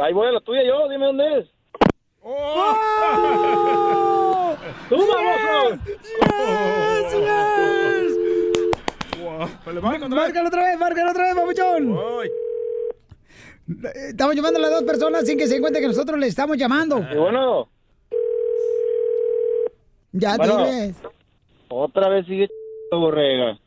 Ahí 0.01 0.13
voy 0.13 0.27
a 0.27 0.31
la 0.31 0.39
tuya 0.41 0.63
yo. 0.63 0.87
Dime 0.89 1.05
dónde 1.07 1.39
es. 1.39 1.49
¡Tú, 4.89 4.97
baboso! 4.97 5.79
Márcalo 9.81 10.47
otra 10.47 10.63
vez, 10.65 10.79
márcalo 10.79 11.11
otra 11.11 11.23
vez, 11.23 11.35
papuchón. 11.35 11.97
Estamos 14.09 14.35
llamando 14.35 14.59
a 14.59 14.61
las 14.63 14.71
dos 14.71 14.83
personas 14.83 15.25
sin 15.25 15.37
que 15.37 15.45
se 15.47 15.53
den 15.53 15.61
cuenta 15.61 15.79
que 15.79 15.87
nosotros 15.87 16.19
le 16.19 16.27
estamos 16.27 16.57
llamando. 16.57 16.99
Y 17.11 17.15
bueno. 17.15 17.69
Ya 20.11 20.35
Bueno. 20.37 20.65
diles. 20.65 20.95
Otra 21.69 22.09
vez 22.09 22.25
sigue 22.25 22.47
ch- 22.47 22.51
borrega. 22.99 23.59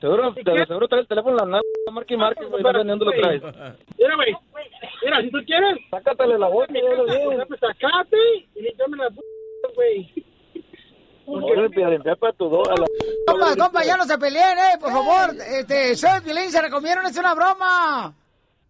Seguro, 0.00 0.32
de 0.32 0.66
seguro 0.66 0.88
trae 0.88 1.00
el 1.02 1.06
teléfono 1.08 1.30
en 1.32 1.36
la 1.36 1.44
nada, 1.46 1.62
marca 1.92 2.12
y 2.12 2.16
marca, 2.16 2.44
güey, 2.44 2.62
no 2.62 2.72
sé 2.72 2.78
ni 2.84 2.88
dónde 2.90 3.04
lo 3.04 3.12
traes. 3.12 3.42
Mira, 3.42 4.16
güey. 4.16 4.34
Mira, 5.04 5.20
si 5.22 5.30
tú 5.30 5.38
quieres. 5.46 5.78
Sácatele 5.90 6.36
la 6.38 6.48
bien. 6.50 6.66
Pues 7.48 7.60
sacate 7.60 8.16
y 8.56 8.62
limpiame 8.62 8.96
las 8.98 9.12
p- 9.14 9.20
güey. 9.76 10.12
Compa, 13.26 13.56
compa, 13.56 13.84
ya 13.84 13.96
no 13.96 14.04
se 14.04 14.18
peleen, 14.18 14.58
eh, 14.58 14.78
por 14.78 14.92
favor. 14.92 15.34
Este, 15.36 15.96
soy 15.96 16.20
Piolín, 16.20 16.50
se 16.50 16.60
la 16.60 16.70
comieron, 16.70 17.06
es 17.06 17.16
una 17.16 17.34
broma. 17.34 18.12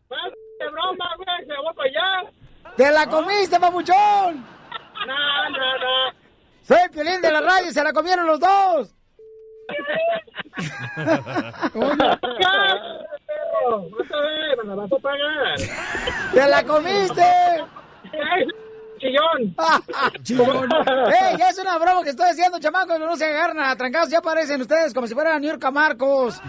¡Qué 0.08 0.68
broma, 0.68 1.16
güey! 1.16 1.46
¡Se 1.46 1.56
voy 1.56 1.75
para 1.75 1.88
allá! 1.88 2.30
¡Te 2.76 2.90
la 2.92 3.06
comiste, 3.08 3.58
papuchón! 3.58 4.44
¡No, 5.06 5.50
no, 5.50 5.78
no! 5.78 6.12
Soy 6.62 6.88
Piolín 6.92 7.20
de 7.20 7.32
la 7.32 7.40
radio, 7.40 7.73
se 7.73 7.82
la 7.82 7.92
comieron 7.92 8.26
los 8.26 8.40
dos. 8.40 8.94
perro! 13.64 13.88
¡Vas 13.90 14.11
a 14.12 14.20
ver! 14.20 14.58
¡Me 14.58 14.64
la 14.64 14.75
vas 14.75 14.92
a 14.92 14.99
pagar! 14.99 15.56
¡Te 16.32 16.49
la 16.49 16.64
comiste! 16.64 17.25
¡Ay, 19.04 19.11
¡Chillón! 19.11 19.54
Chillón. 20.23 20.68
¡Ey, 21.23 21.37
ya 21.38 21.50
es 21.50 21.58
una 21.58 21.78
broma 21.78 22.02
que 22.02 22.11
estoy 22.11 22.30
haciendo, 22.30 22.58
chamacos! 22.58 22.99
No 22.99 23.16
se 23.16 23.26
agarran 23.26 23.61
a 23.61 23.76
trancados, 23.76 24.11
ya 24.11 24.18
aparecen 24.18 24.61
ustedes 24.61 24.94
como 24.94 25.06
si 25.06 25.14
fueran 25.14 25.40
New 25.40 25.50
York 25.50 25.73
Marcos. 25.73 26.40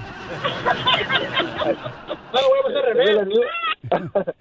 ¡No, 2.34 2.40
güey, 2.48 2.62
vas 2.64 2.76
a 2.76 2.82
revés! 2.82 3.28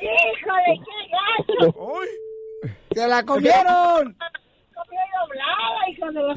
¡Híjole, 0.00 0.80
qué 0.84 1.54
gacho! 1.58 2.00
¡Te 2.90 3.06
la 3.08 3.24
comieron! 3.24 4.16
Doblada, 4.88 5.78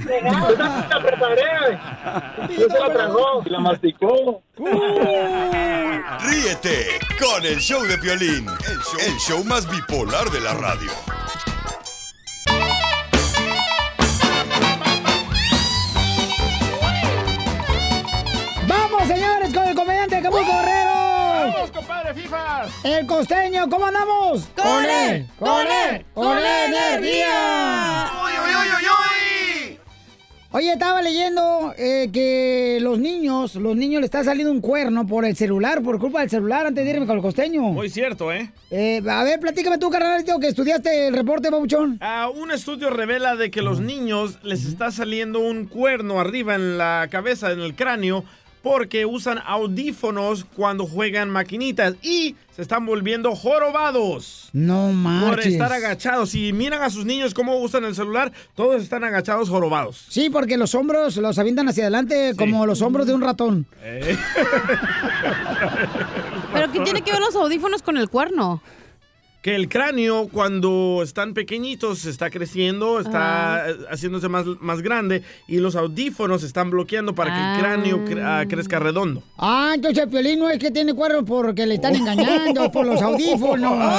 de. 0.06 0.22
¡La 0.90 1.00
preparé! 1.02 1.80
¡Yo 2.58 2.68
se 2.68 2.80
la 2.80 2.94
tragó! 2.94 3.44
Y 3.46 3.50
la 3.50 3.60
masticó. 3.60 4.42
Ríete 6.20 7.00
con 7.20 7.46
el 7.46 7.60
show 7.60 7.82
de 7.84 7.98
Piolín, 7.98 8.48
el 8.48 8.80
show, 8.80 9.00
el 9.08 9.18
show 9.20 9.44
más 9.46 9.70
bipolar 9.70 10.30
de 10.30 10.42
la 10.42 10.54
radio. 10.54 10.92
¡Vamos, 18.68 19.08
señores, 19.08 19.54
con 19.54 19.68
el 19.68 19.76
comediante 19.76 20.18
Acapulco 20.18 20.52
Guerrero! 20.52 21.01
¡Vamos, 21.42 21.72
compadre 21.72 22.14
FIFAs! 22.14 22.86
El 22.86 23.08
costeño, 23.08 23.68
¿cómo 23.68 23.88
andamos? 23.88 24.48
¡Con 24.56 24.86
él! 24.86 25.28
¡Con 25.40 25.66
él! 25.66 26.06
¡Con 26.14 26.38
energía! 26.38 28.12
¡Uy, 28.24 28.32
uy, 28.32 28.56
uy, 28.56 28.68
uy, 28.78 28.86
uy! 28.86 29.12
Oye, 30.54 30.74
estaba 30.74 31.02
leyendo 31.02 31.74
eh, 31.78 32.10
que 32.12 32.78
los 32.82 33.00
niños, 33.00 33.56
los 33.56 33.76
niños 33.76 34.02
le 34.02 34.06
está 34.06 34.24
saliendo 34.24 34.52
un 34.52 34.62
cuerno 34.62 35.08
por 35.08 35.24
el 35.26 35.36
celular, 35.36 35.82
por 35.82 35.98
culpa 35.98 36.20
del 36.20 36.30
celular, 36.30 36.68
antes 36.68 36.84
de 36.84 36.92
irme 36.92 37.08
con 37.08 37.16
el 37.16 37.22
costeño. 37.22 37.62
Muy 37.62 37.90
cierto, 37.90 38.32
¿eh? 38.34 38.52
Eh, 38.70 39.02
a 39.10 39.24
ver, 39.24 39.40
platícame 39.40 39.78
tú, 39.78 39.90
carnalito, 39.90 40.38
que 40.40 40.48
estudiaste 40.50 41.08
el 41.08 41.16
reporte, 41.16 41.50
babuchón. 41.50 41.98
Ah, 42.02 42.30
un 42.30 42.52
estudio 42.52 42.90
revela 42.90 43.36
de 43.38 43.50
que 43.50 43.62
los 43.62 43.80
niños 43.80 44.40
les 44.44 44.66
está 44.66 44.92
saliendo 44.92 45.40
un 45.40 45.68
cuerno 45.68 46.20
arriba 46.20 46.54
en 46.54 46.78
la 46.78 47.08
cabeza, 47.10 47.52
en 47.52 47.62
el 47.62 47.74
cráneo, 47.74 48.26
porque 48.62 49.06
usan 49.06 49.40
audífonos 49.46 50.46
cuando 50.56 50.86
juegan 50.86 51.30
maquinitas 51.30 51.96
y 52.02 52.36
se 52.56 52.62
están 52.62 52.86
volviendo 52.86 53.36
jorobados. 53.36 54.50
No 54.54 54.86
Por 54.88 54.94
marches. 54.94 55.54
estar 55.54 55.72
agachados. 55.74 56.30
Si 56.32 56.54
miran 56.54 56.84
a 56.84 56.90
sus 56.90 57.06
niños 57.06 57.34
cómo 57.34 57.58
usan 57.60 57.86
el 57.86 57.96
celular, 57.96 58.32
todos 58.56 58.82
están 58.84 59.04
agachados 59.04 59.50
jorobados. 59.50 60.06
Sí, 60.10 60.30
porque 60.30 60.58
los 60.58 60.76
hombros 60.76 61.18
los 61.18 61.40
avientan 61.40 61.70
hacia 61.70 61.84
adelante 61.84 62.34
como 62.38 62.66
los 62.66 62.82
hombros 62.82 63.08
de 63.08 63.14
un 63.14 63.22
ratón. 63.22 63.66
Eh. 63.82 64.18
¿Pero 66.54 66.72
qué 66.72 66.80
tiene 66.82 67.02
que 67.02 67.12
ver 67.12 67.22
los 67.22 67.36
audífonos 67.36 67.82
con 67.82 67.98
el 67.98 68.10
cuerno? 68.10 68.62
Que 69.42 69.56
el 69.56 69.70
cráneo 69.70 70.28
cuando 70.32 71.02
están 71.04 71.34
pequeñitos 71.34 72.06
está 72.06 72.30
creciendo, 72.30 73.00
está 73.00 73.70
eh, 73.72 73.76
haciéndose 73.90 74.30
más, 74.30 74.46
más 74.60 74.82
grande 74.84 75.24
y 75.48 75.58
los 75.58 75.76
audífonos 75.76 76.44
están 76.44 76.70
bloqueando 76.70 77.16
para 77.16 77.34
que 77.34 77.40
el 77.42 77.60
cráneo 77.60 78.06
cre- 78.06 78.22
ah, 78.24 78.46
crezca 78.48 78.78
redondo. 78.78 79.24
Ah, 79.40 79.72
entonces 79.74 80.04
el 80.04 80.10
Piolín 80.10 80.38
no 80.40 80.48
es 80.50 80.60
que 80.60 80.70
tiene 80.70 80.94
cuerno 80.94 81.26
porque 81.26 81.66
le 81.66 81.76
están 81.76 81.96
engañando, 81.96 82.72
por 82.72 82.86
los 82.86 83.02
audífonos. 83.02 83.74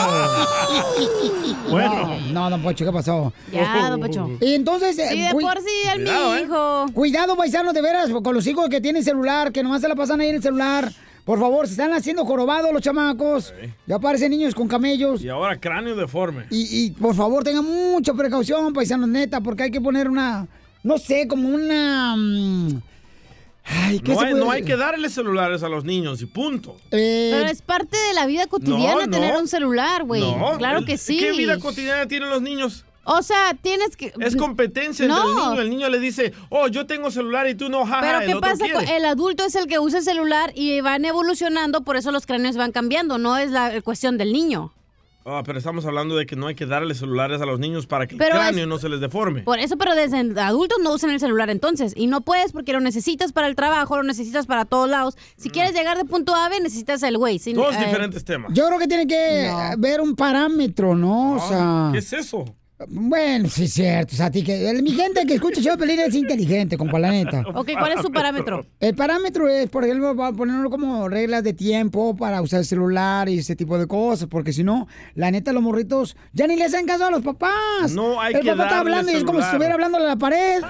Bueno. 1.71 2.19
No, 2.33 2.33
no, 2.33 2.51
don 2.51 2.63
Pocho, 2.63 2.85
¿qué 2.85 2.93
pasó? 2.93 3.33
Ya, 3.51 3.89
don 3.91 4.01
Pocho. 4.01 4.31
Y 4.41 4.55
entonces... 4.55 4.95
Sí, 4.97 5.21
de 5.23 5.31
por 5.33 5.59
sí, 5.59 5.89
el 5.91 6.03
Cuidado, 6.03 6.37
¿eh? 6.37 6.43
hijo. 6.43 6.87
Cuidado, 6.93 7.37
paisanos, 7.37 7.73
de 7.73 7.81
veras, 7.81 8.11
con 8.23 8.35
los 8.35 8.47
hijos 8.47 8.69
que 8.69 8.81
tienen 8.81 9.03
celular, 9.03 9.53
que 9.53 9.63
nomás 9.63 9.81
se 9.81 9.89
la 9.89 9.95
pasan 9.95 10.21
ahí 10.21 10.29
en 10.29 10.37
el 10.37 10.43
celular. 10.43 10.93
Por 11.25 11.39
favor, 11.39 11.67
se 11.67 11.73
están 11.75 11.93
haciendo 11.93 12.25
jorobados 12.25 12.73
los 12.73 12.83
chamacos. 12.83 13.55
Ya 13.87 13.99
parecen 13.99 14.31
niños 14.33 14.55
con 14.55 14.67
camellos. 14.67 15.23
Y 15.23 15.29
ahora 15.29 15.59
cráneo 15.61 15.95
deforme. 15.95 16.47
Y, 16.51 16.87
y, 16.87 16.91
por 16.91 17.15
favor, 17.15 17.45
tengan 17.45 17.65
mucha 17.65 18.13
precaución, 18.15 18.73
paisanos, 18.73 19.09
neta, 19.09 19.41
porque 19.41 19.63
hay 19.65 19.71
que 19.71 19.81
poner 19.81 20.09
una, 20.09 20.49
no 20.83 20.99
sé, 20.99 21.29
como 21.29 21.49
una... 21.49 22.17
mm, 22.17 22.83
Ay, 23.65 24.01
¿qué 24.01 24.13
No 24.13 24.19
se 24.19 24.27
hay, 24.27 24.33
puede- 24.33 24.45
no 24.45 24.51
hay 24.51 24.65
que 24.65 24.77
darle 24.77 25.09
celulares 25.09 25.63
a 25.63 25.69
los 25.69 25.85
niños 25.85 26.21
y 26.21 26.27
punto. 26.27 26.77
Eh, 26.91 27.31
Pero 27.33 27.49
es 27.49 27.63
parte 27.63 27.97
de 28.09 28.15
la 28.15 28.27
vida 28.27 28.49
cotidiana 28.49 29.03
No, 29.03 29.07
no. 29.07 29.11
tener 29.13 29.37
un 29.37 29.47
celular, 29.47 30.03
güey. 30.03 30.21
No. 30.21 30.59
Claro 30.59 30.85
que 30.85 30.99
sí. 30.99 31.17
¿Qué 31.19 31.31
vida 31.31 31.57
cotidiana 31.61 32.09
tienen 32.09 32.29
los 32.31 32.43
niños? 32.43 32.85
O 33.05 33.21
sea, 33.23 33.55
tienes 33.61 33.97
que... 33.97 34.13
Es 34.21 34.37
competencia 34.37 35.05
entre 35.07 35.19
el 35.19 35.25
No. 35.35 35.51
niño. 35.51 35.61
El 35.63 35.71
niño 35.71 35.89
le 35.89 35.99
dice, 35.99 36.33
oh, 36.51 36.69
yo 36.69 36.87
tengo 36.87 37.11
celular 37.11 37.49
y 37.49 37.55
tú 37.55 37.69
no, 37.69 37.85
jaja, 37.85 38.01
Pero 38.01 38.21
el 38.21 38.27
¿qué 38.27 38.35
otro 38.35 38.51
pasa? 38.51 38.65
quiere. 38.65 38.97
El 38.97 39.05
adulto 39.05 39.45
es 39.45 39.55
el 39.57 39.67
que 39.67 39.79
usa 39.81 39.99
el 39.99 40.05
celular 40.05 40.53
y 40.55 40.81
van 40.81 41.05
evolucionando, 41.05 41.83
por 41.83 41.97
eso 41.97 42.13
los 42.13 42.27
cráneos 42.27 42.57
van 42.57 42.71
cambiando, 42.73 43.19
no 43.19 43.37
es 43.39 43.51
la 43.51 43.81
cuestión 43.83 44.19
del 44.19 44.33
niño. 44.33 44.73
Ah, 45.25 45.43
pero 45.47 45.57
estamos 45.59 45.87
hablando 45.87 46.17
de 46.17 46.27
que 46.27 46.35
no 46.35 46.49
hay 46.49 46.57
que 46.57 46.67
darle 46.67 46.97
celulares 46.97 47.41
a 47.41 47.47
los 47.47 47.61
niños 47.61 47.87
para 47.87 48.09
que 48.09 48.17
Pero 48.17 48.35
el 48.35 48.41
cráneo 48.41 48.63
es- 48.65 48.69
no 48.69 48.79
se 48.79 48.89
les 48.89 48.99
deforme. 49.01 49.43
Por 49.43 49.61
eso, 49.61 49.77
pero 49.79 49.95
desde 49.95 50.19
adultos 50.41 50.79
no 50.83 50.93
usan 50.93 51.11
el 51.11 51.21
celular 51.21 51.49
entonces. 51.49 51.93
Y 51.97 52.09
no 52.09 52.23
puedes 52.23 52.51
porque 52.51 52.73
lo 52.73 52.81
necesitas 52.81 53.33
para 53.33 53.47
el 53.47 53.55
trabajo, 53.55 53.97
lo 53.97 54.03
necesitas 54.03 54.47
para 54.47 54.65
todos 54.65 54.91
lados. 54.91 55.17
Si 55.37 55.49
quieres 55.49 55.75
llegar 55.75 55.97
de 55.97 56.05
punto 56.07 56.35
A 56.35 56.49
B, 56.49 56.59
necesitas 56.61 57.05
el 57.05 57.19
güey. 57.19 57.39
Dos 57.39 57.75
eh, 57.77 57.85
diferentes 57.87 58.25
temas. 58.25 58.53
Yo 58.53 58.67
creo 58.67 58.81
que 58.81 58.89
tiene 58.89 59.07
que 59.07 59.49
No. 59.49 59.71
ver 59.79 60.01
un 60.01 60.17
parámetro, 60.17 60.97
¿no? 60.97 61.35
O 61.37 61.49
sea... 61.49 61.59
Ah, 61.61 61.91
¿Qué 61.93 61.99
es 61.99 62.13
eso? 62.13 62.45
Bueno, 62.89 63.49
sí 63.49 63.65
es 63.65 63.73
cierto. 63.75 64.15
O 64.15 64.17
sea, 64.17 64.27
a 64.27 64.31
ti 64.31 64.43
que, 64.43 64.69
el- 64.71 64.83
mi 64.83 64.93
gente 64.93 65.25
que 65.27 65.35
escucha 65.35 65.59
el 65.61 65.65
show 65.65 65.73
de 65.77 65.79
Pelín 65.79 66.01
es 66.01 66.15
inteligente, 66.15 66.77
compa, 66.77 66.99
la 66.99 67.11
neta. 67.11 67.43
Ok, 67.55 67.71
¿cuál 67.79 67.93
es 67.93 68.01
su 68.03 68.11
parámetro? 68.11 68.67
El 68.81 68.95
parámetro 68.95 69.49
es, 69.49 69.69
por 69.71 69.85
ejemplo, 69.85 70.15
ponerlo 70.37 70.71
como 70.71 71.09
reglas 71.09 71.43
de 71.45 71.53
tiempo 71.53 72.17
para 72.17 72.41
usar 72.43 72.61
el 72.61 72.67
celular 72.67 73.29
y 73.29 73.39
ese 73.39 73.57
tipo 73.57 73.79
de 73.79 73.87
cosas, 73.87 74.29
porque 74.29 74.53
si 74.53 74.65
no, 74.65 74.89
la 75.15 75.31
neta, 75.31 75.53
los 75.53 75.63
morritos 75.63 76.17
ya 76.33 76.47
ni 76.47 76.57
le 76.57 76.65
hacen 76.65 76.87
caso 76.87 77.07
a 77.07 77.11
los 77.11 77.23
papás. 77.23 77.93
No 77.95 78.21
hay 78.21 78.35
el 78.35 78.41
que 78.41 78.51
papá 78.51 78.65
está 78.65 78.77
darle 78.77 78.91
hablando 78.93 79.13
y 79.13 79.15
es 79.17 79.25
como 79.25 79.39
si 79.41 79.45
celular. 79.45 79.53
estuviera 79.55 79.75
hablando 79.75 79.99
a 79.99 80.01
la 80.01 80.17
pared. 80.17 80.61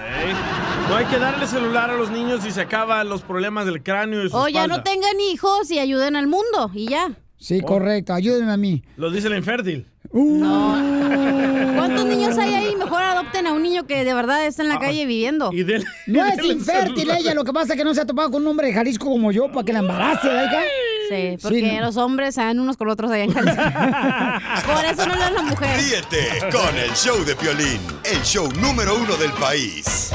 No 0.89 0.97
hay 0.97 1.05
que 1.07 1.19
darle 1.19 1.47
celular 1.47 1.91
a 1.91 1.97
los 1.97 2.11
niños 2.11 2.45
y 2.47 2.51
se 2.51 2.61
acaban 2.61 3.09
los 3.09 3.23
problemas 3.23 3.67
del 3.67 3.83
cráneo 3.83 4.25
y 4.25 4.31
su 4.31 4.37
O 4.37 4.49
ya 4.49 4.67
no 4.67 4.83
tengan 4.83 5.19
hijos 5.33 5.71
y 5.71 5.79
ayuden 5.79 6.17
al 6.17 6.27
mundo 6.27 6.71
y 6.75 6.89
ya. 6.89 7.13
Sí, 7.39 7.61
correcto. 7.61 8.13
Ayúdenme 8.15 8.53
a 8.53 8.57
mí. 8.57 8.83
Lo 8.97 9.11
dice 9.11 9.29
la 9.29 9.37
infértil. 9.37 9.87
¿Cuántos 10.13 12.05
niños 12.07 12.37
hay 12.39 12.55
ahí? 12.55 12.77
Mejor 12.77 13.03
adopten 13.03 13.47
a 13.47 13.53
un 13.53 13.63
niño 13.63 13.87
que 13.87 14.05
de 14.05 14.13
verdad 14.15 14.47
está 14.47 14.63
en 14.63 14.69
la 14.69 14.79
calle 14.79 15.07
viviendo. 15.07 15.51
Y 15.53 15.63
del- 15.63 15.85
No 16.07 16.25
es 16.27 16.43
infértil 16.45 16.97
celular. 16.97 17.19
ella, 17.21 17.35
lo 17.35 17.45
que 17.45 17.53
pasa 17.53 17.73
es 17.73 17.79
que 17.79 17.85
no 17.85 17.95
se 17.95 18.03
ha 18.03 18.05
topado 18.07 18.31
con 18.31 18.43
un 18.43 18.49
hombre 18.49 18.69
de 18.69 18.75
Jalisco 18.75 19.07
como 19.07 19.33
yo 19.33 19.51
para 19.51 19.65
que 19.65 19.73
la 19.73 19.79
embarace, 19.81 20.29
¿verdad? 20.29 20.63
Sí, 21.09 21.37
porque 21.43 21.73
¿no? 21.79 21.81
los 21.87 21.97
hombres 21.97 22.35
se 22.35 22.41
dan 22.43 22.61
unos 22.61 22.77
con 22.77 22.89
otros 22.89 23.11
allá 23.11 23.25
en 23.25 23.33
Jalisco. 23.33 23.63
Por 24.73 24.85
eso 24.85 25.07
no 25.07 25.15
lo 25.17 25.25
es 25.25 25.33
la 25.33 25.43
mujer. 25.43 25.81
Ríete 25.81 26.29
con 26.51 26.77
el 26.79 26.91
show 26.93 27.25
de 27.25 27.35
Piolín, 27.35 27.81
el 28.05 28.23
show 28.23 28.49
número 28.61 28.97
uno 28.97 29.17
del 29.17 29.33
país. 29.33 30.11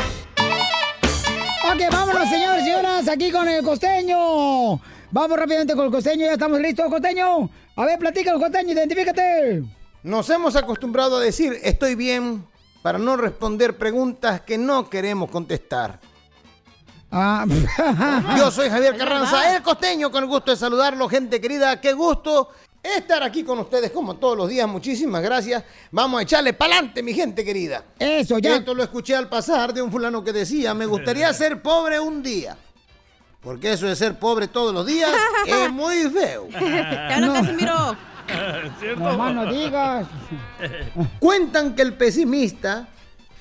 Ok, 1.69 1.81
vámonos, 1.91 2.29
señores 2.29 2.61
y 2.63 2.65
señoras, 2.65 3.07
aquí 3.07 3.31
con 3.31 3.47
el 3.47 3.63
costeño. 3.63 4.79
Vamos 5.11 5.37
rápidamente 5.39 5.73
con 5.75 5.85
el 5.85 5.91
costeño, 5.91 6.25
ya 6.25 6.33
estamos 6.33 6.59
listos, 6.59 6.87
costeño. 6.89 7.49
A 7.75 7.85
ver, 7.85 7.99
platícanos, 7.99 8.41
costeño, 8.41 8.73
identifícate. 8.73 9.63
Nos 10.03 10.29
hemos 10.29 10.55
acostumbrado 10.55 11.17
a 11.17 11.19
decir 11.21 11.59
estoy 11.63 11.95
bien 11.95 12.45
para 12.81 12.97
no 12.97 13.17
responder 13.17 13.77
preguntas 13.77 14.41
que 14.41 14.57
no 14.57 14.89
queremos 14.89 15.29
contestar. 15.29 15.99
Ah. 17.11 17.45
Yo 18.37 18.51
soy 18.51 18.69
Javier 18.69 18.97
Carranza, 18.97 19.55
el 19.55 19.63
costeño, 19.63 20.11
con 20.11 20.23
el 20.23 20.29
gusto 20.29 20.51
de 20.51 20.57
saludarlo, 20.57 21.07
gente 21.09 21.39
querida. 21.41 21.79
Qué 21.79 21.93
gusto 21.93 22.49
estar 22.81 23.23
aquí 23.23 23.43
con 23.43 23.59
ustedes 23.59 23.91
como 23.91 24.15
todos 24.15 24.37
los 24.37 24.49
días. 24.49 24.67
Muchísimas 24.67 25.21
gracias. 25.21 25.63
Vamos 25.91 26.19
a 26.19 26.23
echarle 26.23 26.53
pa'lante, 26.53 27.01
mi 27.03 27.13
gente 27.13 27.43
querida. 27.43 27.83
Eso, 27.99 28.39
ya. 28.39 28.57
Esto 28.57 28.73
lo 28.73 28.83
escuché 28.83 29.15
al 29.15 29.27
pasar 29.29 29.73
de 29.73 29.81
un 29.81 29.91
fulano 29.91 30.23
que 30.23 30.33
decía, 30.33 30.73
me 30.73 30.85
gustaría 30.85 31.33
ser 31.33 31.61
pobre 31.61 31.99
un 31.99 32.21
día. 32.21 32.57
Porque 33.41 33.73
eso 33.73 33.85
de 33.85 33.95
ser 33.95 34.19
pobre 34.19 34.47
todos 34.47 34.73
los 34.73 34.85
días 34.85 35.11
es 35.45 35.71
muy 35.71 36.09
feo. 36.09 36.47
habla, 36.53 37.33
Casimiro. 37.33 37.97
¿Cierto? 38.79 39.17
No 39.33 39.51
digas. 39.51 40.07
Cuentan 41.19 41.75
que 41.75 41.81
el 41.81 41.93
pesimista 41.93 42.87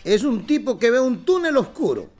es 0.04 0.22
un 0.24 0.46
tipo 0.46 0.78
que 0.78 0.90
ve 0.90 1.00
un 1.00 1.24
túnel 1.24 1.56
oscuro. 1.56 2.10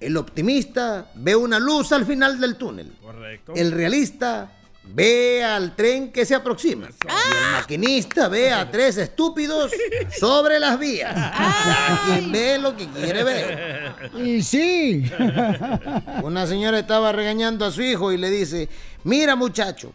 El 0.00 0.16
optimista 0.16 1.10
ve 1.14 1.34
una 1.34 1.58
luz 1.58 1.92
al 1.92 2.06
final 2.06 2.40
del 2.40 2.56
túnel. 2.56 2.92
Correcto. 3.02 3.52
El 3.56 3.72
realista 3.72 4.52
ve 4.94 5.44
al 5.44 5.74
tren 5.74 6.12
que 6.12 6.24
se 6.24 6.34
aproxima. 6.34 6.88
Y 6.88 7.36
el 7.36 7.52
maquinista 7.52 8.28
ve 8.28 8.52
a 8.52 8.70
tres 8.70 8.96
estúpidos 8.98 9.72
sobre 10.18 10.58
las 10.58 10.78
vías. 10.78 11.14
Cada 11.14 12.02
quien 12.06 12.32
ve 12.32 12.58
lo 12.58 12.76
que 12.76 12.86
quiere 12.88 13.24
ver. 13.24 14.10
Y 14.16 14.42
sí. 14.42 15.10
Una 16.22 16.46
señora 16.46 16.78
estaba 16.78 17.12
regañando 17.12 17.64
a 17.64 17.70
su 17.70 17.82
hijo 17.82 18.12
y 18.12 18.18
le 18.18 18.30
dice, 18.30 18.68
mira 19.04 19.36
muchacho, 19.36 19.92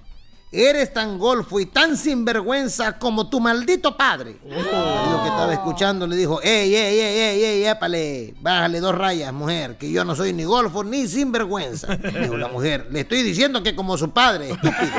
eres 0.54 0.94
tan 0.94 1.18
golfo 1.18 1.60
y 1.60 1.66
tan 1.66 1.98
sinvergüenza 1.98 3.00
como 3.00 3.28
tu 3.28 3.40
maldito 3.40 3.98
padre. 3.98 4.38
El 4.46 4.56
marido 4.56 5.24
que 5.24 5.30
estaba 5.30 5.54
escuchando 5.54 6.06
le 6.06 6.16
dijo, 6.16 6.40
ey, 6.44 6.76
ey, 6.76 7.00
ey, 7.00 7.20
ey, 7.20 7.44
ey, 7.44 7.66
épale, 7.66 8.36
bájale 8.40 8.80
dos 8.80 8.96
rayas, 8.96 9.34
mujer, 9.34 9.78
que 9.78 9.92
yo 9.92 10.06
no 10.06 10.16
soy 10.16 10.32
ni 10.32 10.44
golfo 10.44 10.84
ni 10.84 11.08
sinvergüenza. 11.08 11.98
Dijo 11.98 12.38
la 12.38 12.48
mujer, 12.48 12.88
le 12.92 13.02
estoy 13.02 13.24
diciendo 13.24 13.64
que 13.64 13.76
como 13.76 13.98
su 13.98 14.12
padre, 14.12 14.52
estúpido. 14.52 14.92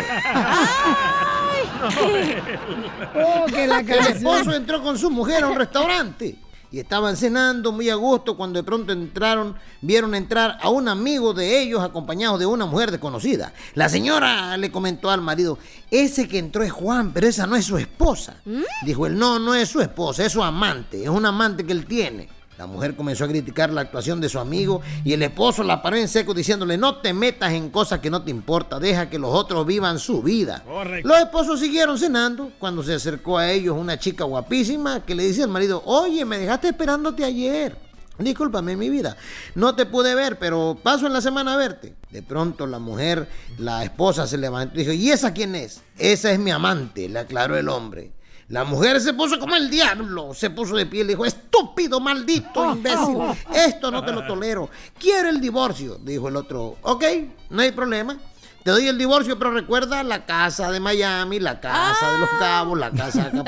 Oh, 3.15 3.47
que 3.47 3.67
la 3.67 3.81
El 3.81 4.07
esposo 4.07 4.55
entró 4.55 4.83
con 4.83 4.99
su 4.99 5.11
mujer 5.11 5.45
a 5.45 5.49
un 5.49 5.57
restaurante 5.57 6.37
y 6.75 6.81
estaban 6.81 7.17
cenando 7.17 7.71
muy 7.71 7.89
a 7.89 7.95
gusto 7.95 8.37
cuando 8.37 8.59
de 8.59 8.65
pronto 8.65 8.93
entraron, 8.93 9.55
vieron 9.81 10.13
entrar 10.13 10.59
a 10.61 10.71
un 10.71 10.89
amigo 10.89 11.33
de 11.33 11.61
ellos 11.61 11.81
acompañado 11.81 12.37
de 12.37 12.47
una 12.47 12.67
mujer 12.67 12.91
desconocida. 12.91 13.53
La 13.75 13.89
señora 13.89 14.57
le 14.57 14.73
comentó 14.73 15.09
al 15.09 15.21
marido, 15.21 15.57
ese 15.89 16.27
que 16.27 16.39
entró 16.39 16.65
es 16.65 16.73
Juan, 16.73 17.13
pero 17.13 17.29
esa 17.29 17.47
no 17.47 17.55
es 17.55 17.65
su 17.65 17.79
esposa. 17.79 18.39
Dijo 18.85 19.07
él, 19.07 19.17
no, 19.17 19.39
no 19.39 19.55
es 19.55 19.69
su 19.69 19.81
esposa, 19.81 20.25
es 20.25 20.33
su 20.33 20.43
amante, 20.43 21.05
es 21.05 21.09
un 21.09 21.25
amante 21.25 21.65
que 21.65 21.71
él 21.71 21.87
tiene. 21.87 22.29
La 22.59 22.67
mujer 22.67 22.95
comenzó 22.95 23.25
a 23.25 23.29
criticar 23.29 23.71
la 23.71 23.81
actuación 23.81 24.21
de 24.21 24.29
su 24.29 24.39
amigo 24.39 24.81
y 25.05 25.13
el 25.13 25.23
esposo 25.23 25.65
la 25.65 25.83
paró 25.83 25.97
en 25.97 26.09
seco 26.09 26.35
diciéndole, 26.35 26.77
no 26.79 26.99
te 26.99 27.13
metas 27.13 27.53
en 27.53 27.71
cosas 27.71 27.99
que 28.01 28.11
no 28.11 28.23
te 28.23 28.31
importa, 28.31 28.79
deja 28.79 29.11
que 29.11 29.19
los 29.19 29.35
otros 29.35 29.67
vivan 29.67 29.99
su 29.99 30.23
vida. 30.23 30.63
Correcto. 30.65 31.09
Los 31.09 31.19
esposos 31.19 31.61
siguieron 31.61 31.99
cenando 31.99 32.53
cuando 32.59 32.83
se 32.83 32.95
acercó 32.95 33.39
a 33.39 33.51
ellos 33.51 33.77
una 33.77 33.99
chica 33.99 34.25
guapísima 34.25 35.05
que 35.05 35.15
le 35.15 35.25
dice 35.25 35.43
al 35.43 35.49
marido, 35.49 35.83
oye, 35.85 36.25
me 36.25 36.39
dejaste 36.39 36.69
esperándote 36.69 37.25
ayer. 37.25 37.77
Discúlpame 38.19 38.77
mi 38.77 38.91
vida, 38.91 39.17
no 39.57 39.75
te 39.75 39.87
pude 39.87 40.15
ver, 40.15 40.39
pero 40.39 40.79
paso 40.81 41.09
en 41.09 41.13
la 41.13 41.21
semana 41.21 41.55
a 41.55 41.57
verte. 41.57 41.97
De 42.13 42.23
pronto 42.23 42.65
la 42.69 42.79
mujer, 42.79 43.29
la 43.59 43.83
esposa 43.83 44.29
se 44.29 44.39
levantó 44.39 44.77
y 44.77 44.85
dijo, 44.85 44.93
¿y 44.93 45.11
esa 45.11 45.33
quién 45.33 45.57
es? 45.57 45.83
Esa 45.99 46.31
es 46.31 46.39
mi 46.39 46.53
amante, 46.53 47.09
le 47.09 47.19
aclaró 47.19 47.57
el 47.57 47.69
hombre. 47.69 48.13
La 48.55 48.63
mujer 48.63 49.01
se 49.01 49.13
puso 49.15 49.41
como 49.41 49.57
el 49.57 49.69
diablo, 49.69 50.33
se 50.33 50.49
puso 50.49 50.77
de 50.77 50.87
pie 50.87 51.01
y 51.01 51.03
le 51.03 51.15
dijo, 51.15 51.25
estúpido, 51.25 51.99
maldito, 51.99 52.73
imbécil, 52.73 53.17
esto 53.53 53.91
no 53.91 54.05
te 54.05 54.13
lo 54.13 54.25
tolero, 54.25 54.71
quiero 54.97 55.29
el 55.29 55.41
divorcio. 55.41 55.99
Dijo 56.01 56.29
el 56.29 56.37
otro, 56.37 56.77
ok, 56.83 57.05
no 57.51 57.63
hay 57.63 57.73
problema. 57.73 58.17
Te 58.63 58.71
doy 58.71 58.87
el 58.87 58.97
divorcio, 58.97 59.37
pero 59.41 59.51
recuerda 59.51 60.05
la 60.05 60.25
casa 60.25 60.71
de 60.71 60.79
Miami, 60.79 61.41
la 61.41 61.59
casa 61.59 62.13
de 62.13 62.19
los 62.21 62.29
cabos, 62.39 62.79
la 62.79 62.93
casa 62.93 63.23
de 63.25 63.41
Acapulco. 63.41 63.45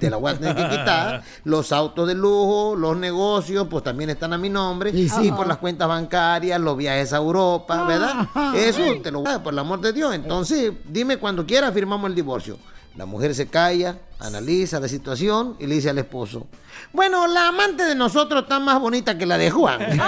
Te 0.00 0.10
la 0.10 0.16
voy 0.16 0.32
a 0.32 0.36
tener 0.36 0.56
que 0.56 0.68
quitar. 0.68 1.22
Los 1.44 1.70
autos 1.70 2.08
de 2.08 2.16
lujo, 2.16 2.74
los 2.74 2.96
negocios, 2.96 3.68
pues 3.70 3.84
también 3.84 4.10
están 4.10 4.32
a 4.32 4.38
mi 4.38 4.48
nombre. 4.48 4.90
Y 4.90 5.02
Y, 5.02 5.08
sí. 5.08 5.30
por 5.30 5.46
las 5.46 5.58
cuentas 5.58 5.86
bancarias, 5.86 6.60
los 6.60 6.76
viajes 6.76 7.12
a 7.12 7.18
Europa, 7.18 7.84
¿verdad? 7.84 8.26
Eso 8.56 8.82
te 9.00 9.12
lo 9.12 9.20
voy 9.20 9.28
a 9.28 9.34
dar, 9.34 9.42
por 9.44 9.52
el 9.52 9.60
amor 9.60 9.80
de 9.80 9.92
Dios. 9.92 10.12
Entonces, 10.12 10.72
dime 10.88 11.18
cuando 11.18 11.46
quieras, 11.46 11.72
firmamos 11.72 12.10
el 12.10 12.16
divorcio. 12.16 12.58
La 12.96 13.06
mujer 13.06 13.34
se 13.34 13.48
calla, 13.48 13.98
analiza 14.20 14.78
la 14.78 14.86
situación 14.86 15.56
y 15.58 15.66
le 15.66 15.74
dice 15.74 15.90
al 15.90 15.98
esposo, 15.98 16.46
bueno, 16.92 17.26
la 17.26 17.48
amante 17.48 17.84
de 17.84 17.96
nosotros 17.96 18.44
está 18.44 18.60
más 18.60 18.78
bonita 18.78 19.18
que 19.18 19.26
la 19.26 19.36
de 19.36 19.50
Juan. 19.50 19.80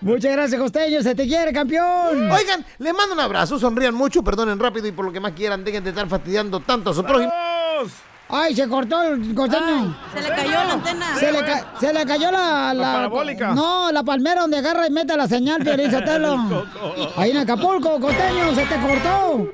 Muchas 0.00 0.32
gracias, 0.32 0.60
costeño. 0.60 1.00
Se 1.00 1.14
te 1.14 1.28
quiere, 1.28 1.52
campeón. 1.52 2.28
Oigan, 2.30 2.66
les 2.78 2.92
mando 2.92 3.14
un 3.14 3.20
abrazo, 3.20 3.56
sonrían 3.58 3.94
mucho, 3.94 4.24
perdonen 4.24 4.58
rápido 4.58 4.88
y 4.88 4.92
por 4.92 5.04
lo 5.04 5.12
que 5.12 5.20
más 5.20 5.32
quieran, 5.32 5.62
dejen 5.62 5.84
de 5.84 5.90
estar 5.90 6.08
fastidiando 6.08 6.58
tanto 6.58 6.90
a 6.90 6.94
su 6.94 7.04
prójimo. 7.04 7.30
Ay, 8.34 8.56
se 8.56 8.66
cortó 8.66 9.02
el 9.02 9.34
costeño. 9.34 9.94
Se 10.14 10.22
le 10.22 10.28
cayó 10.30 10.52
la 10.52 10.72
antena. 10.72 11.16
Se 11.16 11.32
le, 11.32 11.38
ca- 11.44 11.66
se 11.78 11.92
le 11.92 12.06
cayó 12.06 12.30
la, 12.32 12.72
La 12.72 12.92
parabólica. 12.94 13.52
No, 13.54 13.92
la 13.92 14.02
palmera 14.02 14.40
donde 14.40 14.56
agarra 14.56 14.86
y 14.86 14.90
mete 14.90 15.14
la 15.16 15.28
señal, 15.28 15.60
Piolín 15.64 15.90
Sotelo. 15.90 16.66
Ahí 17.16 17.30
en 17.32 17.36
Acapulco, 17.36 18.00
costeño, 18.00 18.54
se 18.54 18.64
te 18.64 18.80
cortó. 18.80 19.48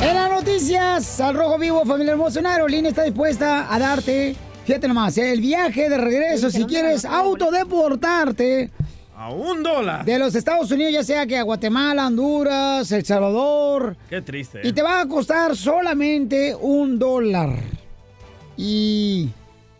En 0.00 0.14
las 0.14 0.30
noticias, 0.30 1.20
al 1.20 1.34
rojo 1.34 1.58
vivo, 1.58 1.84
familia 1.84 2.12
hermosa, 2.12 2.40
una 2.40 2.52
aerolínea 2.54 2.90
está 2.90 3.02
dispuesta 3.02 3.72
a 3.72 3.78
darte, 3.78 4.36
fíjate 4.64 4.86
nomás, 4.88 5.18
el 5.18 5.40
viaje 5.40 5.88
de 5.88 5.98
regreso 5.98 6.50
si 6.50 6.64
quieres 6.64 7.04
autodeportarte 7.04 8.70
A 9.20 9.30
un 9.30 9.64
dólar. 9.64 10.04
de 10.04 10.16
los 10.16 10.36
Estados 10.36 10.70
Unidos, 10.70 10.92
ya 10.92 11.02
sea 11.02 11.26
que 11.26 11.36
a 11.36 11.42
Guatemala, 11.42 12.06
Honduras, 12.06 12.92
El 12.92 13.04
Salvador, 13.04 13.96
Qué 14.08 14.22
triste. 14.22 14.60
y 14.62 14.72
te 14.72 14.80
va 14.80 15.00
a 15.00 15.08
costar 15.08 15.56
solamente 15.56 16.54
un 16.54 17.00
dólar. 17.00 17.50
Y 18.56 19.28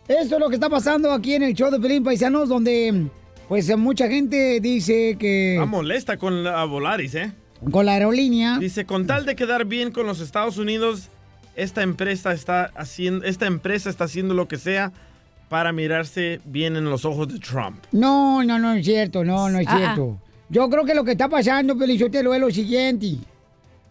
esto 0.09 0.35
es 0.35 0.41
lo 0.41 0.49
que 0.49 0.57
está 0.57 0.69
pasando 0.69 1.13
aquí 1.13 1.35
en 1.35 1.45
el 1.45 1.55
show 1.55 1.71
de 1.71 1.79
Pelín 1.79 2.03
Paisanos, 2.03 2.49
donde 2.49 3.07
pues 3.49 3.77
mucha 3.77 4.09
gente 4.09 4.59
dice 4.61 5.17
que 5.17 5.55
Está 5.55 5.67
molesta 5.67 6.17
con 6.17 6.43
la 6.43 6.65
Volaris, 6.65 7.15
¿eh? 7.15 7.33
con 7.71 7.87
la 7.87 7.93
aerolínea... 7.93 8.59
Dice, 8.59 8.87
con 8.87 9.07
tal 9.07 9.25
de 9.25 9.37
quedar 9.37 9.65
bien 9.67 9.93
con 9.93 10.07
los 10.07 10.21
Estados 10.21 10.59
Unidos, 10.59 11.11
esta 11.55 11.83
empresa 11.83 12.33
está 12.33 12.73
haciendo, 12.77 13.25
esta 13.25 13.47
empresa 13.47 13.89
está 13.89 14.05
haciendo 14.05 14.35
lo 14.35 14.49
que 14.49 14.59
sea 14.59 14.93
para 15.49 15.73
mirarse 15.73 16.41
bien 16.45 16.77
en 16.77 16.85
los 16.85 17.05
ojos 17.05 17.29
de 17.33 17.39
Trump. 17.39 17.79
No, 17.93 18.43
no, 18.45 18.59
no 18.59 18.73
es 18.75 18.85
cierto, 18.85 19.25
no, 19.25 19.49
no 19.49 19.59
es 19.59 19.67
Ah, 19.69 19.77
cierto. 19.77 20.19
Yo 20.51 20.69
creo 20.71 20.85
que 20.85 20.95
lo 20.95 21.05
que 21.05 21.13
está 21.13 21.29
pasando, 21.29 21.77
Pelizotelo, 21.77 22.33
es 22.35 22.41
lo 22.41 22.51
siguiente. 22.51 23.17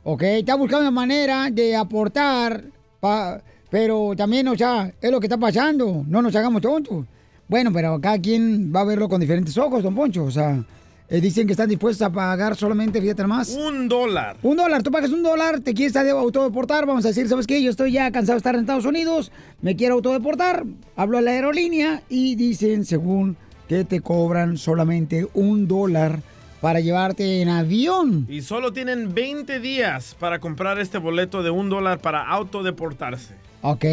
¿Ok? 0.04 0.22
Está 0.24 0.56
buscando 0.56 0.82
una 0.84 0.92
manera 0.92 1.50
de 1.52 1.76
aportar, 1.76 2.64
pa- 3.00 3.42
pero 3.70 4.14
también, 4.16 4.48
o 4.48 4.56
sea, 4.56 4.92
es 5.02 5.12
lo 5.12 5.20
que 5.20 5.26
está 5.28 5.38
pasando. 5.38 6.04
No 6.08 6.22
nos 6.22 6.36
hagamos 6.36 6.62
tontos. 6.62 7.06
Bueno, 7.48 7.72
pero 7.74 8.00
cada 8.00 8.18
quien 8.20 8.74
va 8.74 8.82
a 8.82 8.86
verlo 8.86 9.10
con 9.10 9.20
diferentes 9.22 9.58
ojos, 9.58 9.84
don 9.84 9.94
Poncho. 9.96 10.24
O 10.26 10.32
sea, 10.32 10.64
eh, 11.10 11.22
dicen 11.22 11.48
que 11.48 11.54
están 11.54 11.70
dispuestos 11.70 12.06
a 12.06 12.12
pagar 12.12 12.56
solamente, 12.56 13.02
fíjate 13.02 13.26
más. 13.26 13.50
Un 13.50 13.88
dólar. 13.88 14.38
Un 14.44 14.58
dólar, 14.58 14.84
tú 14.84 14.92
pagas 14.92 15.12
un 15.12 15.24
dólar, 15.24 15.62
te 15.62 15.74
quieres 15.74 15.96
autodeportar, 15.96 16.86
vamos 16.86 17.06
a 17.06 17.10
decir, 17.10 17.30
¿sabes 17.30 17.48
qué? 17.48 17.62
Yo 17.64 17.70
estoy 17.70 17.94
ya 17.94 18.12
cansado 18.12 18.36
de 18.36 18.40
estar 18.40 18.56
en 18.56 18.62
Estados 18.62 18.86
Unidos, 18.86 19.32
me 19.62 19.76
quiero 19.76 19.96
autodeportar, 19.96 20.66
hablo 20.96 21.18
a 21.18 21.22
la 21.22 21.32
aerolínea 21.32 22.04
y 22.10 22.36
dicen, 22.36 22.84
según, 22.84 23.38
que 23.68 23.84
te 23.84 24.02
cobran 24.02 24.58
solamente 24.58 25.28
un 25.34 25.68
dólar 25.68 26.22
para 26.62 26.80
llevarte 26.80 27.42
en 27.42 27.50
avión. 27.50 28.26
Y 28.30 28.42
solo 28.42 28.74
tienen 28.74 29.14
20 29.14 29.60
días 29.60 30.16
para 30.20 30.40
comprar 30.40 30.80
este 30.80 30.98
boleto 30.98 31.44
de 31.44 31.52
un 31.52 31.70
dólar 31.70 32.00
para 32.00 32.28
autodeportarse. 32.28 33.36
¿Ok? 33.62 33.86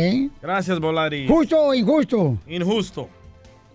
Gracias, 0.43 0.81
Volaris. 0.81 1.31
¿Justo 1.31 1.61
o 1.61 1.75
injusto? 1.75 2.39
Injusto. 2.47 3.09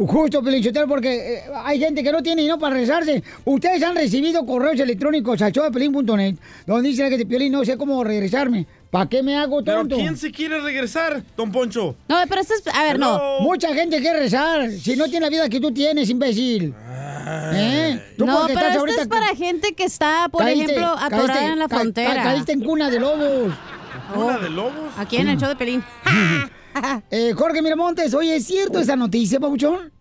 Justo, 0.08 0.42
Pelinchotelo, 0.42 0.88
porque 0.88 1.36
eh, 1.40 1.44
hay 1.66 1.78
gente 1.78 2.02
que 2.02 2.12
no 2.12 2.24
tiene 2.24 2.42
dinero 2.44 2.58
para 2.58 2.74
regresarse. 2.76 3.22
Ustedes 3.44 3.84
han 3.84 3.96
recibido 3.96 4.46
correos 4.46 4.80
electrónicos 4.80 5.42
al 5.42 5.52
showdepelín.net 5.52 6.36
donde 6.66 6.88
dice 6.90 7.10
que 7.10 7.26
Piolín 7.26 7.52
no 7.52 7.66
sé 7.66 7.78
cómo 7.78 8.02
regresarme. 8.04 8.66
¿Para 8.90 9.08
qué 9.10 9.22
me 9.22 9.36
hago 9.38 9.62
¿Pero 9.64 9.80
tonto? 9.82 9.98
quién 9.98 10.16
se 10.18 10.32
quiere 10.32 10.60
regresar, 10.62 11.22
don 11.36 11.52
Poncho? 11.52 11.96
No, 12.08 12.16
pero 12.30 12.42
esto 12.42 12.54
es. 12.56 12.64
A 12.74 12.84
ver, 12.84 12.98
no. 12.98 13.42
Mucha 13.42 13.74
gente 13.76 14.00
quiere 14.00 14.20
rezar. 14.20 14.72
Si 14.72 14.96
no 14.96 15.06
tiene 15.10 15.26
la 15.26 15.30
vida 15.30 15.50
que 15.50 15.60
tú 15.60 15.72
tienes, 15.72 16.10
imbécil. 16.10 16.74
¿Eh? 17.54 18.02
Tú 18.18 18.26
No, 18.26 18.48
pero 18.48 18.60
esto 18.68 19.02
es 19.02 19.08
para 19.08 19.36
gente 19.36 19.74
que 19.74 19.84
está, 19.84 20.28
por 20.32 20.42
Caíste- 20.44 20.64
ejemplo, 20.72 20.88
atorada 20.98 21.28
caíste- 21.28 21.46
en 21.54 21.60
la 21.60 21.68
ca- 21.68 21.76
ca- 21.76 21.82
frontera. 21.82 22.24
caíste 22.24 22.52
en 22.54 22.62
cuna 22.64 22.90
de 22.90 23.00
lobos. 23.00 23.54
¿Cuna 24.14 24.38
de 24.40 24.50
lobos? 24.50 24.74
Aquí 24.98 25.18
en 25.18 25.28
el 25.28 25.38
show 25.38 25.50
de 25.50 25.56
Pelín. 25.58 25.84
Eh, 27.12 27.34
Jorge 27.36 27.62
Miramontes, 27.62 28.14
oye, 28.14 28.36
¿es 28.36 28.46
cierto 28.46 28.80
esa 28.80 28.96
noticia, 28.96 29.40
Pabuchón? 29.40 29.92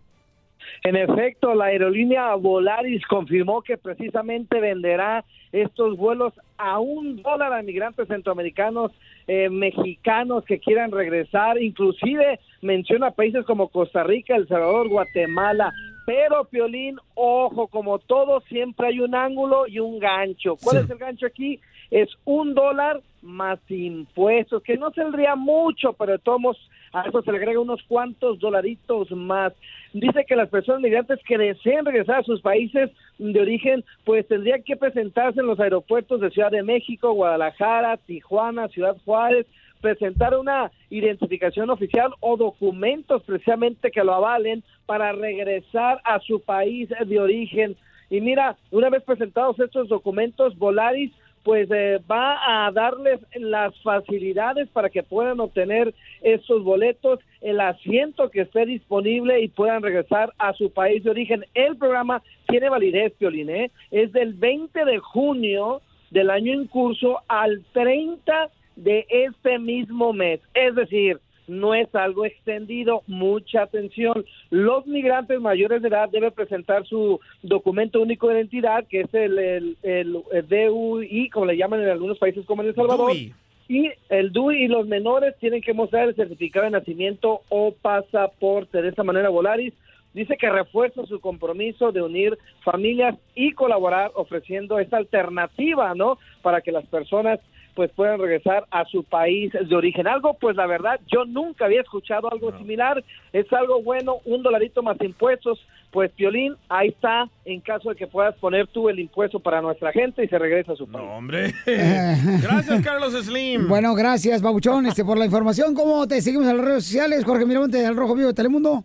En 0.83 0.95
efecto, 0.95 1.53
la 1.55 1.65
aerolínea 1.65 2.33
Volaris 2.35 3.05
confirmó 3.07 3.61
que 3.61 3.77
precisamente 3.77 4.61
venderá 4.61 5.25
estos 5.51 5.97
vuelos 5.97 6.33
a 6.57 6.79
un 6.79 7.21
dólar 7.21 7.51
a 7.53 7.61
migrantes 7.63 8.07
centroamericanos, 8.07 8.91
eh, 9.27 9.49
mexicanos 9.49 10.45
que 10.45 10.59
quieran 10.59 10.91
regresar. 10.91 11.61
Inclusive 11.61 12.39
menciona 12.61 13.11
países 13.11 13.45
como 13.45 13.67
Costa 13.67 14.03
Rica, 14.03 14.35
El 14.35 14.47
Salvador, 14.47 14.87
Guatemala. 14.87 15.73
Pero, 16.05 16.45
Piolín, 16.45 16.97
ojo, 17.13 17.67
como 17.67 17.99
todo, 17.99 18.41
siempre 18.47 18.87
hay 18.87 18.99
un 19.01 19.15
ángulo 19.15 19.67
y 19.67 19.79
un 19.79 19.99
gancho. 19.99 20.55
¿Cuál 20.63 20.77
Sí. 20.77 20.83
es 20.85 20.89
el 20.91 20.97
gancho 20.97 21.25
aquí? 21.25 21.59
Es 21.91 22.09
un 22.25 22.53
dólar 22.53 23.01
más 23.21 23.59
impuestos, 23.69 24.63
que 24.63 24.77
no 24.77 24.91
saldría 24.91 25.35
mucho, 25.35 25.93
pero 25.93 26.13
de 26.13 26.19
todos 26.19 26.57
a 26.91 27.03
eso 27.07 27.21
se 27.21 27.31
le 27.31 27.37
agrega 27.37 27.59
unos 27.59 27.83
cuantos 27.83 28.39
dolaritos 28.39 29.11
más. 29.11 29.53
Dice 29.93 30.25
que 30.25 30.35
las 30.35 30.49
personas 30.49 30.81
migrantes 30.81 31.19
que 31.27 31.37
deseen 31.37 31.85
regresar 31.85 32.19
a 32.19 32.23
sus 32.23 32.41
países 32.41 32.89
de 33.17 33.39
origen, 33.39 33.83
pues 34.05 34.27
tendrían 34.27 34.63
que 34.63 34.75
presentarse 34.75 35.39
en 35.39 35.47
los 35.47 35.59
aeropuertos 35.59 36.21
de 36.21 36.31
Ciudad 36.31 36.51
de 36.51 36.63
México, 36.63 37.13
Guadalajara, 37.13 37.97
Tijuana, 37.97 38.67
Ciudad 38.69 38.97
Juárez, 39.05 39.45
presentar 39.81 40.37
una 40.37 40.71
identificación 40.89 41.69
oficial 41.69 42.13
o 42.19 42.37
documentos 42.37 43.23
precisamente 43.23 43.91
que 43.91 44.03
lo 44.03 44.13
avalen 44.13 44.63
para 44.85 45.11
regresar 45.11 46.01
a 46.03 46.19
su 46.19 46.41
país 46.41 46.89
de 47.05 47.19
origen. 47.19 47.75
Y 48.09 48.21
mira, 48.21 48.57
una 48.71 48.89
vez 48.89 49.03
presentados 49.03 49.59
estos 49.59 49.87
documentos, 49.87 50.57
Volaris 50.57 51.11
pues 51.49 51.67
eh, 51.71 51.99
va 52.07 52.67
a 52.67 52.71
darles 52.71 53.19
las 53.33 53.75
facilidades 53.81 54.69
para 54.69 54.87
que 54.87 55.01
puedan 55.01 55.39
obtener 55.39 55.95
estos 56.21 56.63
boletos, 56.63 57.21
el 57.41 57.59
asiento 57.59 58.29
que 58.29 58.41
esté 58.41 58.67
disponible 58.67 59.41
y 59.41 59.47
puedan 59.47 59.81
regresar 59.81 60.31
a 60.37 60.53
su 60.53 60.71
país 60.71 61.03
de 61.03 61.09
origen. 61.09 61.43
El 61.55 61.75
programa 61.75 62.21
tiene 62.47 62.69
validez, 62.69 63.13
Piolín, 63.13 63.49
¿eh? 63.49 63.71
es 63.89 64.11
del 64.11 64.35
20 64.35 64.85
de 64.85 64.99
junio 64.99 65.81
del 66.11 66.29
año 66.29 66.53
en 66.53 66.67
curso 66.67 67.17
al 67.27 67.63
30 67.73 68.51
de 68.75 69.07
este 69.09 69.57
mismo 69.57 70.13
mes. 70.13 70.41
Es 70.53 70.75
decir, 70.75 71.19
no 71.49 71.73
es 71.75 71.93
algo 71.95 72.25
extendido. 72.25 73.01
Mucha 73.07 73.63
atención. 73.63 74.25
Los 74.49 74.85
migrantes 74.87 75.39
mayores 75.41 75.81
de 75.81 75.87
edad 75.89 76.09
deben 76.09 76.31
presentar 76.31 76.85
su 76.85 77.19
documento 77.41 77.99
único 78.01 78.27
de 78.29 78.35
identidad, 78.35 78.85
que 78.87 79.01
es 79.01 79.13
el, 79.13 79.37
el, 79.39 79.77
el- 79.83 80.23
el 80.31 80.47
DUI, 80.47 81.29
como 81.29 81.45
le 81.47 81.57
llaman 81.57 81.81
en 81.81 81.89
algunos 81.89 82.17
países 82.17 82.45
como 82.45 82.61
en 82.61 82.69
El 82.69 82.75
Salvador. 82.75 83.11
DUI. 83.11 83.33
Y 83.67 83.91
el 84.09 84.31
DUI 84.31 84.63
y 84.63 84.67
los 84.67 84.87
menores 84.87 85.35
tienen 85.39 85.61
que 85.61 85.73
mostrar 85.73 86.07
el 86.07 86.15
certificado 86.15 86.65
de 86.65 86.71
nacimiento 86.71 87.41
o 87.49 87.71
pasaporte. 87.81 88.81
De 88.81 88.89
esta 88.89 89.03
manera, 89.03 89.29
Volaris 89.29 89.73
dice 90.13 90.37
que 90.37 90.49
refuerza 90.49 91.05
su 91.05 91.19
compromiso 91.19 91.91
de 91.91 92.01
unir 92.01 92.35
familias 92.63 93.15
y 93.35 93.51
colaborar 93.51 94.11
ofreciendo 94.15 94.79
esta 94.79 94.97
alternativa, 94.97 95.93
¿no? 95.93 96.17
Para 96.41 96.61
que 96.61 96.71
las 96.71 96.85
personas 96.87 97.39
pues 97.79 97.91
puedan 97.93 98.19
regresar 98.19 98.65
a 98.71 98.83
su 98.83 99.05
país 99.05 99.53
de 99.53 99.73
origen. 99.73 100.05
Algo, 100.05 100.33
pues 100.33 100.53
la 100.57 100.67
verdad, 100.67 100.99
yo 101.07 101.23
nunca 101.23 101.63
había 101.63 101.79
escuchado 101.79 102.29
algo 102.29 102.51
similar. 102.57 103.01
Es 103.31 103.45
algo 103.53 103.81
bueno, 103.81 104.17
un 104.25 104.43
dolarito 104.43 104.83
más 104.83 104.97
impuestos. 104.99 105.65
Pues, 105.89 106.11
Piolín, 106.11 106.57
ahí 106.67 106.89
está, 106.89 107.29
en 107.45 107.61
caso 107.61 107.91
de 107.91 107.95
que 107.95 108.05
puedas 108.05 108.35
poner 108.35 108.67
tú 108.67 108.89
el 108.89 108.99
impuesto 108.99 109.39
para 109.39 109.61
nuestra 109.61 109.93
gente 109.93 110.25
y 110.25 110.27
se 110.27 110.37
regresa 110.37 110.73
a 110.73 110.75
su 110.75 110.91
país. 110.91 111.07
Hombre. 111.09 111.53
Gracias, 111.65 112.83
Carlos 112.83 113.13
Slim. 113.13 113.69
Bueno, 113.69 113.95
gracias, 113.95 114.41
Pabuchón, 114.41 114.85
este, 114.85 115.05
por 115.05 115.17
la 115.17 115.23
información. 115.23 115.73
¿Cómo 115.73 116.05
te 116.05 116.21
seguimos 116.21 116.49
en 116.49 116.57
las 116.57 116.65
redes 116.65 116.83
sociales? 116.83 117.23
Jorge 117.23 117.45
Miramontes, 117.45 117.81
del 117.81 117.95
Rojo 117.95 118.13
Vivo 118.13 118.27
de 118.27 118.33
Telemundo. 118.33 118.83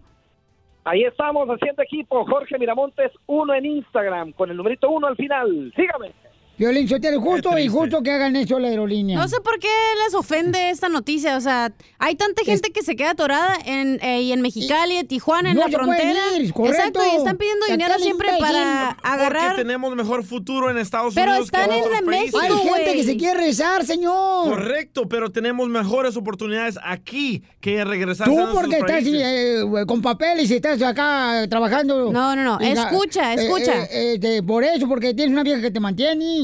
Ahí 0.85 1.03
estamos, 1.03 1.49
haciendo 1.49 1.83
equipo. 1.83 2.25
Jorge 2.27 2.61
Miramontes, 2.61 3.11
uno 3.27 3.55
en 3.55 3.67
Instagram, 3.67 4.31
con 4.35 4.53
el 4.53 4.57
numerito 4.57 4.89
uno 4.89 5.09
al 5.09 5.17
final. 5.17 5.73
Sígame. 5.75 6.13
Violín, 6.57 6.89
Sotelo, 6.89 7.21
justo 7.21 7.59
y 7.59 7.69
justo 7.69 8.03
que 8.03 8.11
hagan 8.13 8.37
eso 8.37 8.59
la 8.61 8.69
aerolínea. 8.69 9.19
No 9.19 9.27
sé 9.29 9.41
por 9.41 9.59
qué 9.59 9.69
les 10.05 10.15
ofende 10.15 10.71
esta 10.71 10.89
noticia. 10.89 11.37
O 11.37 11.41
sea, 11.41 11.73
hay 11.99 12.15
tanta 12.15 12.45
gente 12.45 12.71
que 12.71 12.83
se 12.83 12.95
queda 12.95 13.11
atorada 13.11 13.57
en, 13.65 13.99
eh, 14.03 14.23
y 14.23 14.33
en 14.33 14.41
Mexicali, 14.41 14.97
en 14.97 15.09
Tijuana, 15.09 15.51
en 15.51 15.57
No 15.57 15.63
la 15.63 15.67
se 15.71 15.79
pueden 15.79 15.95
frontera. 16.13 16.37
ir, 16.39 16.53
correcto. 16.53 16.79
Exacto, 16.79 17.01
y 17.13 17.17
están 17.17 17.37
pidiendo 17.39 17.67
dinero 17.67 17.95
siempre 17.99 18.29
para 18.39 18.91
agarrar. 19.03 19.49
Porque 19.49 19.63
tenemos 19.63 19.97
mejor 19.97 20.25
futuro 20.25 20.71
en 20.71 20.79
Estados 20.79 21.15
Pero 21.15 21.33
Unidos 21.33 21.51
que 21.51 21.57
están 21.61 21.73
en 21.77 21.79
en 21.85 22.05
países. 22.07 22.07
México, 22.07 22.39
Hay 22.41 22.69
gente 22.69 22.93
que 22.95 23.03
se 23.05 23.17
quiere 23.17 23.41
rezar, 23.41 23.85
señor. 23.85 24.49
Correcto, 24.51 25.09
pero 25.09 25.31
tenemos 25.33 25.69
mejores 25.69 26.17
oportunidades 26.17 26.79
aquí 26.85 27.43
que 27.61 27.85
regresar 27.85 28.29
a 28.29 28.31
Tú 28.31 28.37
nuestros 28.37 28.61
porque 28.61 28.77
estás 28.79 29.03
eh, 29.05 29.63
güey, 29.63 29.87
con 29.87 30.01
papeles 30.03 30.51
y 30.51 30.55
estás 30.55 30.81
acá 30.83 31.47
trabajando. 31.51 32.13
No, 32.13 32.37
no, 32.37 32.45
no, 32.45 32.61
escucha, 32.61 33.35
escucha. 33.35 33.85
eh, 33.85 34.15
eh, 34.15 34.19
de- 34.19 34.43
por 34.43 34.63
eso, 34.63 34.89
porque 34.89 35.15
tienes 35.15 35.33
una 35.33 35.43
vieja 35.43 35.61
que 35.61 35.71
te 35.71 35.81
mantiene. 35.81 36.44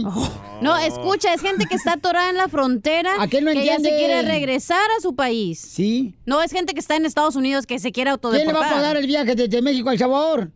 No, 0.60 0.76
escucha, 0.76 1.32
es 1.32 1.40
gente 1.40 1.66
que 1.66 1.74
está 1.74 1.94
atorada 1.94 2.28
en 2.30 2.36
la 2.36 2.48
frontera. 2.48 3.10
¿A 3.18 3.28
qué 3.28 3.40
no 3.40 3.52
que 3.52 3.64
ya 3.64 3.76
se 3.78 3.88
quiere 3.88 4.22
regresar 4.22 4.90
a 4.98 5.00
su 5.00 5.14
país. 5.14 5.58
Sí. 5.60 6.14
No, 6.26 6.42
es 6.42 6.52
gente 6.52 6.74
que 6.74 6.80
está 6.80 6.96
en 6.96 7.06
Estados 7.06 7.36
Unidos 7.36 7.66
que 7.66 7.78
se 7.78 7.92
quiere 7.92 8.10
¿Quién 8.10 8.32
le 8.32 8.40
autodeportar. 8.40 8.62
va 8.62 8.66
a 8.68 8.74
pagar 8.74 8.96
el 8.96 9.06
viaje 9.06 9.34
desde 9.34 9.62
México 9.62 9.88
a 9.88 9.92
El 9.92 9.98
Salvador? 9.98 10.50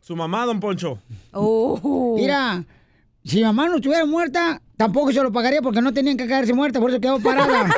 Su 0.00 0.16
mamá, 0.16 0.44
don 0.44 0.60
Poncho. 0.60 0.98
Oh. 1.32 2.14
Mira, 2.16 2.64
si 3.24 3.36
mi 3.36 3.42
mamá 3.44 3.68
no 3.68 3.76
estuviera 3.76 4.04
muerta, 4.06 4.60
tampoco 4.76 5.12
se 5.12 5.22
lo 5.22 5.30
pagaría 5.32 5.62
porque 5.62 5.80
no 5.80 5.92
tenían 5.92 6.16
que 6.16 6.26
caerse 6.26 6.52
muerta, 6.52 6.80
por 6.80 6.90
eso 6.90 7.00
quedó 7.00 7.20
parada. 7.20 7.70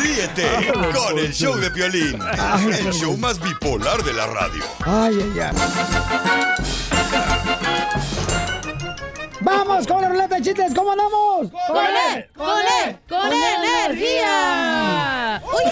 Ríete 0.00 0.72
con 0.94 1.18
el 1.18 1.32
show 1.32 1.56
de 1.56 1.70
Piolín, 1.70 2.18
el 2.86 2.92
show 2.92 3.16
más 3.16 3.40
bipolar 3.40 4.02
de 4.02 4.12
la 4.12 4.26
radio. 4.26 4.62
Ay, 4.84 5.18
ay, 5.20 5.40
ay. 5.40 6.95
¡Vamos 9.76 9.88
con 9.88 10.00
la 10.00 10.08
ruleta 10.08 10.36
de 10.36 10.42
chistes! 10.42 10.72
¿Cómo 10.74 10.92
andamos? 10.92 11.50
¡Con 11.68 11.84
él! 11.84 12.26
¡Con 12.34 12.60
él! 12.82 12.96
¡Con 13.06 13.30
energía! 13.30 15.42
¡Uy! 15.44 15.70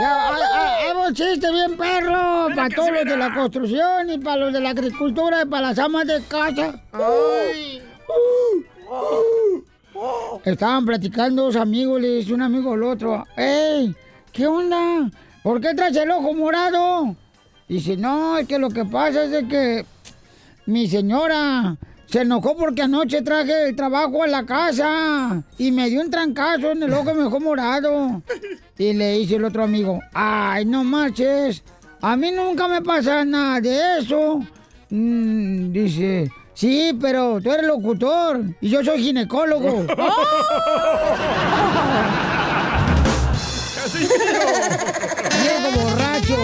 Ya, 0.00 1.12
chiste 1.12 1.52
bien 1.52 1.76
perro 1.76 2.48
para 2.56 2.68
todos 2.68 2.90
los 2.90 3.04
de 3.04 3.16
la 3.16 3.32
construcción 3.32 4.10
y 4.10 4.18
para 4.18 4.38
los 4.38 4.52
de 4.52 4.60
la 4.60 4.70
agricultura 4.70 5.42
y 5.42 5.46
para 5.46 5.68
las 5.68 5.78
amas 5.78 6.04
de 6.08 6.20
casa. 6.24 6.82
Estaban 10.44 10.84
platicando 10.84 11.44
dos 11.44 11.54
amigos, 11.54 12.00
le 12.00 12.08
dice 12.08 12.34
un 12.34 12.42
amigo 12.42 12.72
al 12.72 12.82
otro, 12.82 13.24
¡Ey! 13.36 13.94
¿Qué 14.32 14.48
onda? 14.48 15.08
¿Por 15.44 15.60
qué 15.60 15.74
traes 15.74 15.96
el 15.96 16.10
ojo 16.10 16.34
morado? 16.34 17.14
Dice, 17.68 17.96
no, 17.96 18.36
es 18.36 18.48
que 18.48 18.58
lo 18.58 18.68
que 18.68 18.84
pasa 18.84 19.22
es 19.22 19.30
de 19.30 19.46
que 19.46 19.86
mi 20.66 20.88
señora 20.88 21.76
se 22.10 22.22
enojó 22.22 22.56
porque 22.56 22.82
anoche 22.82 23.22
traje 23.22 23.68
el 23.68 23.76
trabajo 23.76 24.24
a 24.24 24.26
la 24.26 24.44
casa 24.44 25.42
y 25.58 25.70
me 25.70 25.88
dio 25.88 26.00
un 26.00 26.10
trancazo 26.10 26.72
en 26.72 26.82
el 26.82 26.92
ojo 26.92 27.14
me 27.14 27.22
dejó 27.22 27.38
morado. 27.38 28.20
Y 28.76 28.92
le 28.94 29.18
dice 29.18 29.36
el 29.36 29.44
otro 29.44 29.62
amigo, 29.62 30.00
ay, 30.12 30.64
no 30.64 30.82
marches, 30.82 31.62
a 32.00 32.16
mí 32.16 32.32
nunca 32.32 32.66
me 32.66 32.82
pasa 32.82 33.24
nada 33.24 33.60
de 33.60 33.98
eso. 33.98 34.40
Mm, 34.88 35.70
dice, 35.70 36.32
sí, 36.52 36.98
pero 37.00 37.40
tú 37.40 37.52
eres 37.52 37.66
locutor 37.66 38.40
y 38.60 38.68
yo 38.70 38.82
soy 38.82 39.02
ginecólogo. 39.04 39.86
Viejo 45.42 45.70
borracho. 45.78 46.36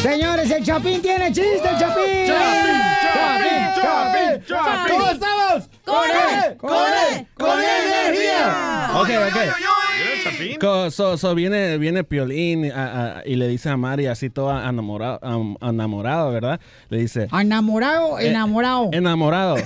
Señores, 0.00 0.50
el 0.50 0.64
Chapín 0.64 1.02
tiene 1.02 1.32
chiste, 1.32 1.68
el 1.68 1.78
Chapín. 1.78 2.26
Chapín, 2.26 2.85
Chapín, 3.14 4.42
Chapín. 4.46 4.96
¿Cómo 4.98 5.10
estamos? 5.10 5.68
¡Con 5.84 6.04
él! 6.10 6.56
¡Con 6.56 6.70
él! 6.72 7.26
¡Con 7.38 7.58
energía! 7.60 8.88
Ok, 8.94 9.08
ok. 9.28 10.58
Co- 10.60 10.90
So, 10.90 11.16
so 11.16 11.34
viene, 11.34 11.78
viene 11.78 12.02
Piolín 12.04 12.70
a- 12.72 13.18
a- 13.18 13.22
y 13.26 13.36
le 13.36 13.48
dice 13.48 13.68
a 13.70 13.76
Mari 13.76 14.06
así 14.06 14.28
todo 14.30 14.50
enamorado, 14.50 15.18
am- 15.22 15.56
enamorado, 15.60 16.32
¿verdad? 16.32 16.60
Le 16.88 16.98
dice... 16.98 17.28
Enamorado, 17.32 18.18
Eh, 18.18 18.28
enamorado. 18.28 18.90
Enamorado. 18.92 19.56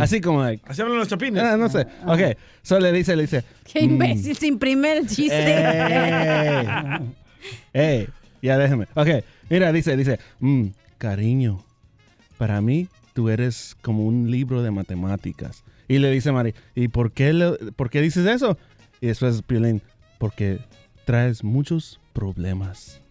Así 0.00 0.20
como... 0.20 0.44
de- 0.44 0.60
Así 0.66 0.82
hablan 0.82 0.98
los 0.98 1.08
chapines. 1.08 1.42
Ah, 1.42 1.56
no 1.56 1.68
sé. 1.68 1.86
Ok. 2.06 2.36
So 2.62 2.78
le 2.78 2.92
dice, 2.92 3.16
le 3.16 3.22
dice... 3.22 3.44
¡Qué 3.72 3.80
imbécil! 3.80 4.36
Sin 4.36 4.58
primer 4.58 5.06
chiste. 5.06 5.56
Ey. 5.56 6.66
Ey, 7.72 8.08
ya 8.42 8.58
déjeme. 8.58 8.86
Ok, 8.94 9.08
mira, 9.48 9.72
dice, 9.72 9.96
dice, 9.96 10.18
"Mm, 10.40 10.66
cariño, 10.98 11.64
para 12.40 12.60
mí 12.62 12.88
tú 13.12 13.28
eres 13.28 13.76
como 13.82 14.04
un 14.06 14.30
libro 14.30 14.62
de 14.62 14.70
matemáticas. 14.70 15.62
Y 15.88 15.98
le 15.98 16.10
dice 16.10 16.32
Mari, 16.32 16.54
¿y 16.74 16.88
por 16.88 17.12
qué, 17.12 17.34
le- 17.34 17.52
por 17.76 17.90
qué 17.90 18.00
dices 18.00 18.26
eso? 18.26 18.56
Y 19.02 19.08
después 19.08 19.42
Piolín, 19.42 19.82
porque 20.18 20.58
traes 21.04 21.44
muchos 21.44 22.00
problemas. 22.14 23.02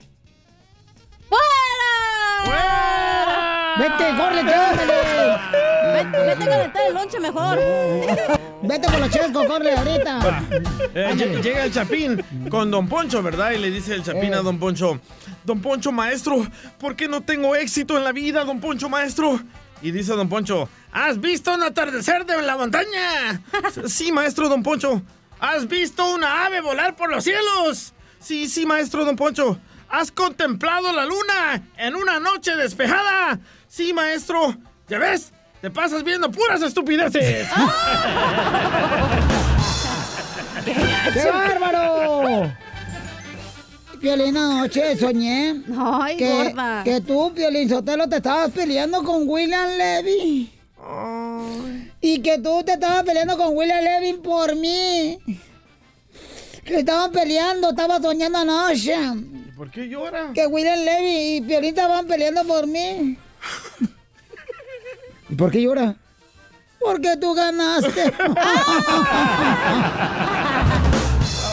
¡Vete, 3.77 4.03
corre, 4.17 4.43
llámale! 4.43 4.93
Vete, 5.93 6.25
vete 6.25 6.43
a 6.43 6.47
calentar 6.49 6.81
el 6.87 6.93
lonche 6.93 7.19
mejor. 7.19 7.59
Vete 8.61 8.87
por 8.89 8.99
los 8.99 9.09
chescos, 9.09 9.45
corre 9.45 9.71
ahorita. 9.73 10.43
Eh, 10.93 11.13
lle- 11.15 11.41
llega 11.41 11.63
el 11.65 11.71
Chapín 11.71 12.21
con 12.49 12.69
Don 12.71 12.89
Poncho, 12.89 13.21
¿verdad? 13.23 13.51
Y 13.51 13.57
le 13.59 13.71
dice 13.71 13.93
el 13.95 14.03
Chapín 14.03 14.33
Eh. 14.33 14.37
a 14.37 14.41
Don 14.41 14.57
Poncho, 14.59 14.99
Don 15.43 15.61
Poncho, 15.61 15.91
maestro, 15.91 16.45
¿por 16.79 16.95
qué 16.95 17.07
no 17.07 17.21
tengo 17.21 17.55
éxito 17.55 17.97
en 17.97 18.03
la 18.03 18.11
vida, 18.11 18.43
Don 18.43 18.59
Poncho, 18.59 18.89
maestro? 18.89 19.39
Y 19.81 19.91
dice 19.91 20.13
Don 20.13 20.27
Poncho, 20.27 20.69
¿has 20.91 21.19
visto 21.19 21.53
un 21.53 21.63
atardecer 21.63 22.25
de 22.25 22.41
la 22.41 22.57
montaña? 22.57 23.41
sí, 23.87 24.11
maestro, 24.11 24.49
Don 24.49 24.63
Poncho. 24.63 25.01
¿Has 25.39 25.67
visto 25.67 26.13
una 26.13 26.45
ave 26.45 26.59
volar 26.59 26.95
por 26.95 27.09
los 27.09 27.23
cielos? 27.23 27.93
Sí, 28.19 28.49
sí, 28.49 28.65
maestro, 28.65 29.05
Don 29.05 29.15
Poncho. 29.15 29.57
¿Has 29.89 30.11
contemplado 30.11 30.91
la 30.91 31.05
luna 31.05 31.63
en 31.77 31.95
una 31.95 32.19
noche 32.19 32.55
despejada? 32.55 33.39
Sí, 33.67 33.93
maestro. 33.93 34.55
¿Ya 34.87 34.99
ves? 34.99 35.31
Te 35.61 35.71
pasas 35.71 36.03
viendo 36.03 36.29
puras 36.29 36.61
estupideces. 36.61 37.47
¡Qué 41.13 41.31
bárbaro! 41.31 42.51
Piolín, 43.99 44.37
anoche 44.37 44.97
soñé 44.97 45.61
Ay, 45.77 46.17
que, 46.17 46.31
gorda. 46.31 46.83
que 46.83 47.01
tú, 47.01 47.33
Piolín 47.33 47.69
Sotelo, 47.69 48.07
te 48.07 48.17
estabas 48.17 48.51
peleando 48.51 49.03
con 49.03 49.27
William 49.27 49.69
Levy. 49.77 50.51
Y 52.01 52.21
que 52.21 52.37
tú 52.39 52.63
te 52.63 52.73
estabas 52.73 53.03
peleando 53.03 53.37
con 53.37 53.55
William 53.55 53.83
Levy 53.83 54.13
por 54.17 54.55
mí. 54.55 55.19
Que 56.63 56.79
estaban 56.79 57.11
peleando, 57.11 57.69
estaba 57.71 57.99
soñando 58.01 58.39
anoche. 58.39 58.95
¿Por 59.57 59.69
qué 59.71 59.89
llora? 59.89 60.31
Que 60.33 60.47
William 60.47 60.79
Levy 60.79 61.37
y 61.37 61.41
Piolín 61.41 61.69
estaban 61.69 62.07
peleando 62.07 62.43
por 62.45 62.65
mí. 62.67 63.17
¿Y 65.29 65.35
por 65.35 65.51
qué 65.51 65.61
llora? 65.61 65.95
Porque 66.79 67.17
tú 67.17 67.33
ganaste. 67.33 68.13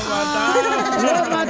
¡Lo 0.07 1.31
mataron! 1.31 1.46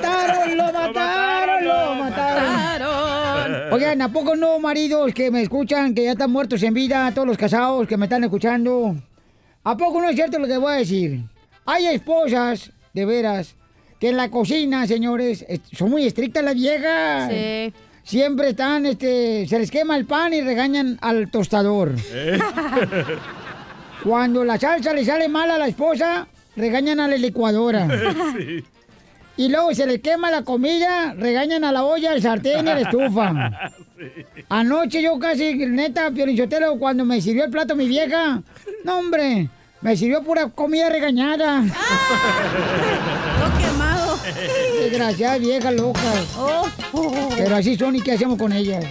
Oigan, 3.77 4.03
¿a 4.03 4.13
poco 4.13 4.37
no, 4.37 4.59
maridos 4.59 5.13
que 5.15 5.31
me 5.31 5.43
escuchan, 5.43 5.95
que 5.95 6.05
ya 6.05 6.13
están 6.13 6.31
muertos 6.31 6.63
en 6.63 6.75
vida, 6.75 7.11
todos 7.15 7.29
los 7.29 7.37
casados 7.37 7.87
que 7.87 7.97
me 7.97 8.07
están 8.07 8.25
escuchando? 8.25 8.97
¿A 9.65 9.77
poco 9.77 10.01
no 10.01 10.09
es 10.09 10.15
cierto 10.17 10.39
lo 10.39 10.47
que 10.47 10.57
voy 10.59 10.73
a 10.73 10.77
decir? 10.77 11.21
Hay 11.65 11.87
esposas, 11.87 12.71
de 12.95 13.05
veras, 13.05 13.55
que 14.01 14.11
en 14.11 14.17
la 14.17 14.31
cocina, 14.31 14.87
señores, 14.87 15.45
es- 15.49 15.61
son 15.73 15.91
muy 15.91 16.07
estrictas 16.07 16.45
las 16.45 16.55
viejas. 16.55 17.31
Sí. 17.31 17.73
Siempre 18.05 18.51
están, 18.51 18.87
este, 18.87 19.47
se 19.49 19.59
les 19.59 19.71
quema 19.71 19.97
el 19.97 20.07
pan 20.07 20.33
y 20.33 20.41
regañan 20.41 20.97
al 21.01 21.29
tostador. 21.31 21.93
Cuando 24.05 24.45
la 24.45 24.59
salsa 24.59 24.93
le 24.93 25.05
sale 25.05 25.29
mal 25.29 25.51
a 25.51 25.59
la 25.59 25.67
esposa, 25.67 26.29
regañan 26.55 27.01
a 27.01 27.09
la 27.09 27.17
licuadora. 27.17 27.89
Sí. 28.39 28.65
Y 29.37 29.49
luego 29.49 29.75
se 29.75 29.87
le 29.87 30.01
quema 30.01 30.31
la 30.31 30.43
comida, 30.43 31.15
regañan 31.15 31.65
a 31.65 31.73
la 31.73 31.85
olla, 31.85 32.13
al 32.13 32.23
sartén 32.23 32.67
y 32.67 32.71
a 32.71 32.75
la 32.75 32.81
estufa. 32.81 33.73
Anoche 34.49 35.03
yo 35.03 35.19
casi, 35.19 35.55
neta, 35.55 36.11
Piolichotelo, 36.11 36.79
cuando 36.79 37.05
me 37.05 37.21
sirvió 37.21 37.45
el 37.45 37.51
plato 37.51 37.77
mi 37.77 37.87
vieja, 37.87 38.43
no 38.85 38.99
hombre, 38.99 39.49
me 39.83 39.97
sirvió 39.97 40.23
pura 40.23 40.49
comida 40.49 40.89
regañada. 40.89 41.63
Todo 43.39 43.59
quemado. 43.59 44.19
Desgraciadas 44.81 45.41
viejas 45.41 45.75
locas. 45.75 46.27
Oh. 46.39 46.67
Pero 47.37 47.57
así 47.57 47.77
son 47.77 47.97
y 47.97 48.01
qué 48.01 48.13
hacemos 48.13 48.39
con 48.39 48.53
ellas. 48.53 48.85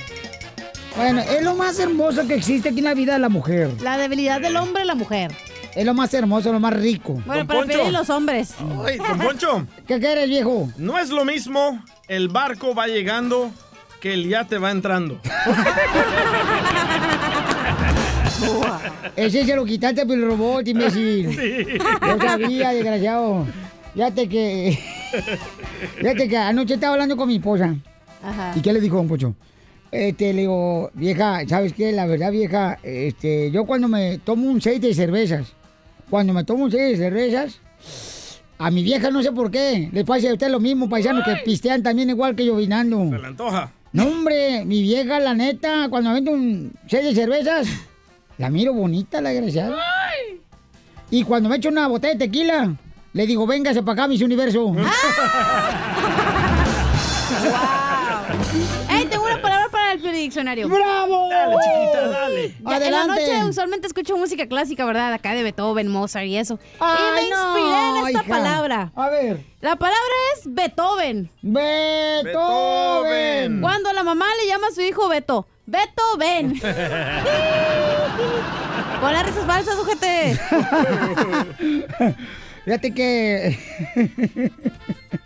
Bueno, 0.95 1.21
es 1.21 1.43
lo 1.43 1.55
más 1.55 1.77
hermoso 1.79 2.25
que 2.27 2.35
existe 2.35 2.69
aquí 2.69 2.79
en 2.79 2.85
la 2.85 2.93
vida 2.93 3.13
de 3.13 3.19
la 3.19 3.29
mujer. 3.29 3.69
La 3.81 3.97
debilidad 3.97 4.39
del 4.39 4.55
hombre, 4.55 4.85
la 4.85 4.95
mujer. 4.95 5.31
Es 5.75 5.85
lo 5.85 5.93
más 5.93 6.13
hermoso, 6.13 6.53
lo 6.53 6.59
más 6.59 6.73
rico. 6.73 7.21
Bueno, 7.25 7.45
para 7.45 7.65
pedir 7.65 7.91
los 7.91 8.09
hombres. 8.09 8.55
Ay, 8.85 8.97
don 8.97 9.19
Poncho. 9.19 9.67
¿Qué 9.87 9.99
quieres, 9.99 10.29
viejo? 10.29 10.69
No 10.77 10.97
es 10.97 11.09
lo 11.09 11.25
mismo 11.25 11.83
el 12.07 12.29
barco 12.29 12.73
va 12.73 12.87
llegando 12.87 13.51
que 13.99 14.13
el 14.13 14.29
yate 14.29 14.57
va 14.57 14.71
entrando. 14.71 15.19
Ese 19.15 19.45
se 19.45 19.55
lo 19.55 19.65
quitaste 19.65 20.05
por 20.05 20.15
el 20.15 20.25
robot, 20.27 20.67
imbécil. 20.67 21.29
Sí. 21.35 21.65
Yo 22.01 22.17
sabía, 22.19 22.71
desgraciado. 22.71 23.45
Fíjate 23.93 24.29
que. 24.29 24.79
Fíjate 25.97 26.27
que 26.27 26.37
anoche 26.37 26.75
estaba 26.75 26.93
hablando 26.93 27.17
con 27.17 27.27
mi 27.27 27.35
esposa. 27.37 27.75
Ajá. 28.23 28.53
¿Y 28.55 28.61
qué 28.61 28.71
le 28.73 28.79
dijo, 28.79 28.97
don 28.97 29.07
Pocho? 29.07 29.35
Este, 29.91 30.33
le 30.33 30.41
digo, 30.41 30.91
vieja, 30.93 31.47
¿sabes 31.47 31.73
qué? 31.73 31.91
La 31.91 32.05
verdad, 32.05 32.31
vieja, 32.31 32.77
este, 32.83 33.49
yo 33.51 33.65
cuando 33.65 33.87
me 33.87 34.17
tomo 34.17 34.49
un 34.49 34.59
seis 34.61 34.81
de 34.81 34.93
cervezas, 34.93 35.53
cuando 36.09 36.33
me 36.33 36.43
tomo 36.43 36.65
un 36.65 36.71
seis 36.71 36.97
de 36.97 37.05
cervezas, 37.05 37.59
a 38.57 38.71
mi 38.71 38.83
vieja 38.83 39.09
no 39.11 39.21
sé 39.21 39.31
por 39.31 39.51
qué, 39.51 39.89
le 39.91 40.05
pasa 40.05 40.29
a 40.29 40.33
usted 40.33 40.49
lo 40.49 40.59
mismo, 40.59 40.89
paisanos, 40.89 41.23
que 41.25 41.35
pistean 41.43 41.83
también 41.83 42.09
igual 42.09 42.35
que 42.35 42.45
yo 42.45 42.55
vinando. 42.55 43.09
Se 43.09 43.19
le 43.19 43.27
antoja. 43.27 43.71
No, 43.91 44.07
hombre, 44.07 44.65
mi 44.65 44.81
vieja, 44.81 45.19
la 45.19 45.33
neta, 45.33 45.87
cuando 45.89 46.11
me 46.11 46.19
un 46.29 46.73
seis 46.87 47.05
de 47.05 47.15
cervezas, 47.15 47.67
la 48.37 48.49
miro 48.49 48.73
bonita, 48.73 49.21
la 49.21 49.29
desgraciada. 49.29 49.77
Y 51.11 51.23
cuando 51.23 51.49
me 51.49 51.57
echo 51.57 51.69
una 51.69 51.87
botella 51.87 52.13
de 52.13 52.19
tequila, 52.19 52.75
le 53.13 53.27
digo, 53.27 53.47
véngase 53.47 53.81
para 53.83 53.93
acá, 53.93 54.07
mis 54.07 54.21
universo. 54.21 54.75
diccionario! 60.25 60.67
¡Bravo! 60.69 61.29
Dale, 61.29 61.55
chiquita, 61.63 62.07
dale. 62.09 62.53
Ya, 62.61 62.75
Adelante. 62.75 63.23
En 63.23 63.27
la 63.31 63.37
noche 63.39 63.49
usualmente 63.49 63.87
escucho 63.87 64.17
música 64.17 64.45
clásica, 64.47 64.83
¿verdad? 64.85 65.13
Acá 65.13 65.33
de 65.33 65.43
Beethoven, 65.43 65.87
Mozart 65.87 66.25
y 66.25 66.37
eso. 66.37 66.55
y 66.55 66.57
Ay, 66.79 66.97
me 67.15 67.21
inspiré 67.27 67.35
no, 67.35 67.99
en 67.99 68.07
esta 68.07 68.21
hija. 68.23 68.29
palabra. 68.29 68.91
A 68.95 69.09
ver. 69.09 69.39
La 69.61 69.75
palabra 69.77 70.13
es 70.35 70.41
Beethoven. 70.53 71.29
Beethoven. 71.41 72.31
Cuando 73.61 73.93
la 73.93 74.03
mamá 74.03 74.25
le 74.41 74.47
llama 74.49 74.67
a 74.67 74.71
su 74.71 74.81
hijo 74.81 75.07
Beto. 75.07 75.47
Beethoven. 75.65 76.59
Con 79.01 79.13
las 79.13 79.25
risas 79.25 79.45
falsas, 79.45 79.75
ojete. 79.77 80.35
Fíjate 82.65 82.93
que 82.95 83.59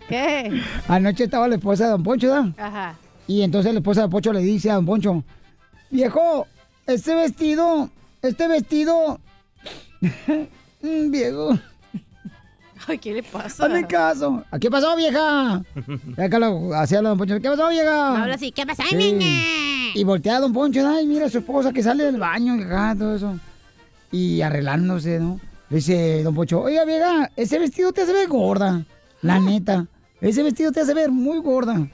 ¿Qué? 0.10 0.62
anoche 0.90 1.24
estaba 1.26 1.48
la 1.48 1.56
esposa 1.56 1.86
de 1.86 1.92
Don 1.92 2.04
Poncho, 2.04 2.28
¿verdad? 2.30 2.48
Ajá. 2.58 2.96
Y 3.30 3.44
entonces 3.44 3.72
la 3.74 3.80
esposa 3.80 4.02
de 4.02 4.10
Poncho 4.10 4.34
le 4.34 4.40
dice 4.40 4.72
a 4.72 4.76
Don 4.76 4.88
Poncho, 4.88 5.24
viejo, 5.92 6.48
este 6.88 7.14
vestido, 7.14 7.90
este 8.24 8.48
vestido, 8.48 9.20
Mm, 10.82 11.12
viejo, 11.12 11.60
Ay, 12.88 12.98
¿qué 12.98 13.14
le 13.14 13.22
pasa? 13.22 13.66
hazme 13.66 13.86
caso. 13.86 14.44
¿A 14.50 14.58
¿Qué 14.58 14.72
pasó, 14.72 14.96
vieja? 14.96 15.62
Acá 16.18 16.40
lo 16.40 16.74
hacía 16.74 17.02
Don 17.02 17.18
Poncho, 17.20 17.40
¿qué 17.40 17.50
pasó, 17.50 17.70
vieja? 17.70 18.22
Habla 18.24 18.34
así, 18.36 18.52
¿qué 18.52 18.66
pasa, 18.66 18.84
Sí. 18.90 18.96
niña? 18.96 19.26
Y 19.94 20.04
voltea 20.06 20.38
a 20.38 20.40
Don 20.40 20.52
Poncho, 20.54 20.88
ay, 20.88 21.06
mira 21.06 21.26
a 21.28 21.30
su 21.30 21.38
esposa 21.40 21.72
que 21.74 21.84
sale 21.84 22.06
del 22.06 22.18
baño, 22.18 22.54
acá, 22.64 22.96
todo 22.98 23.16
eso. 23.16 23.38
Y 24.12 24.42
arreglándose, 24.42 25.20
¿no? 25.20 25.40
Le 25.70 25.76
dice 25.78 26.24
Don 26.24 26.34
Poncho, 26.34 26.62
oiga, 26.62 26.84
vieja, 26.86 27.30
ese 27.36 27.60
vestido 27.60 27.92
te 27.94 28.02
hace 28.02 28.14
ver 28.14 28.28
gorda. 28.28 28.84
La 29.22 29.40
neta, 29.40 29.86
ese 30.22 30.42
vestido 30.42 30.72
te 30.72 30.80
hace 30.80 30.94
ver 30.96 31.12
muy 31.12 31.40
gorda. 31.40 31.88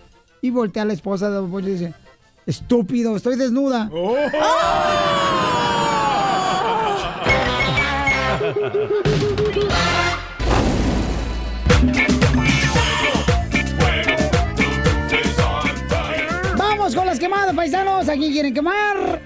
Y 0.45 0.51
voltea 0.51 0.83
a 0.83 0.85
la 0.85 0.93
esposa 0.93 1.27
de 1.27 1.37
Don 1.37 1.49
Poncho 1.49 1.69
y 1.69 1.71
dice, 1.71 1.91
estúpido, 2.45 3.15
estoy 3.15 3.35
desnuda. 3.35 3.89
Vamos 16.55 16.95
con 16.95 17.07
las 17.07 17.17
quemadas, 17.17 17.55
paisanos. 17.55 18.07
Aquí 18.07 18.31
quieren 18.31 18.53
quemar. 18.53 19.19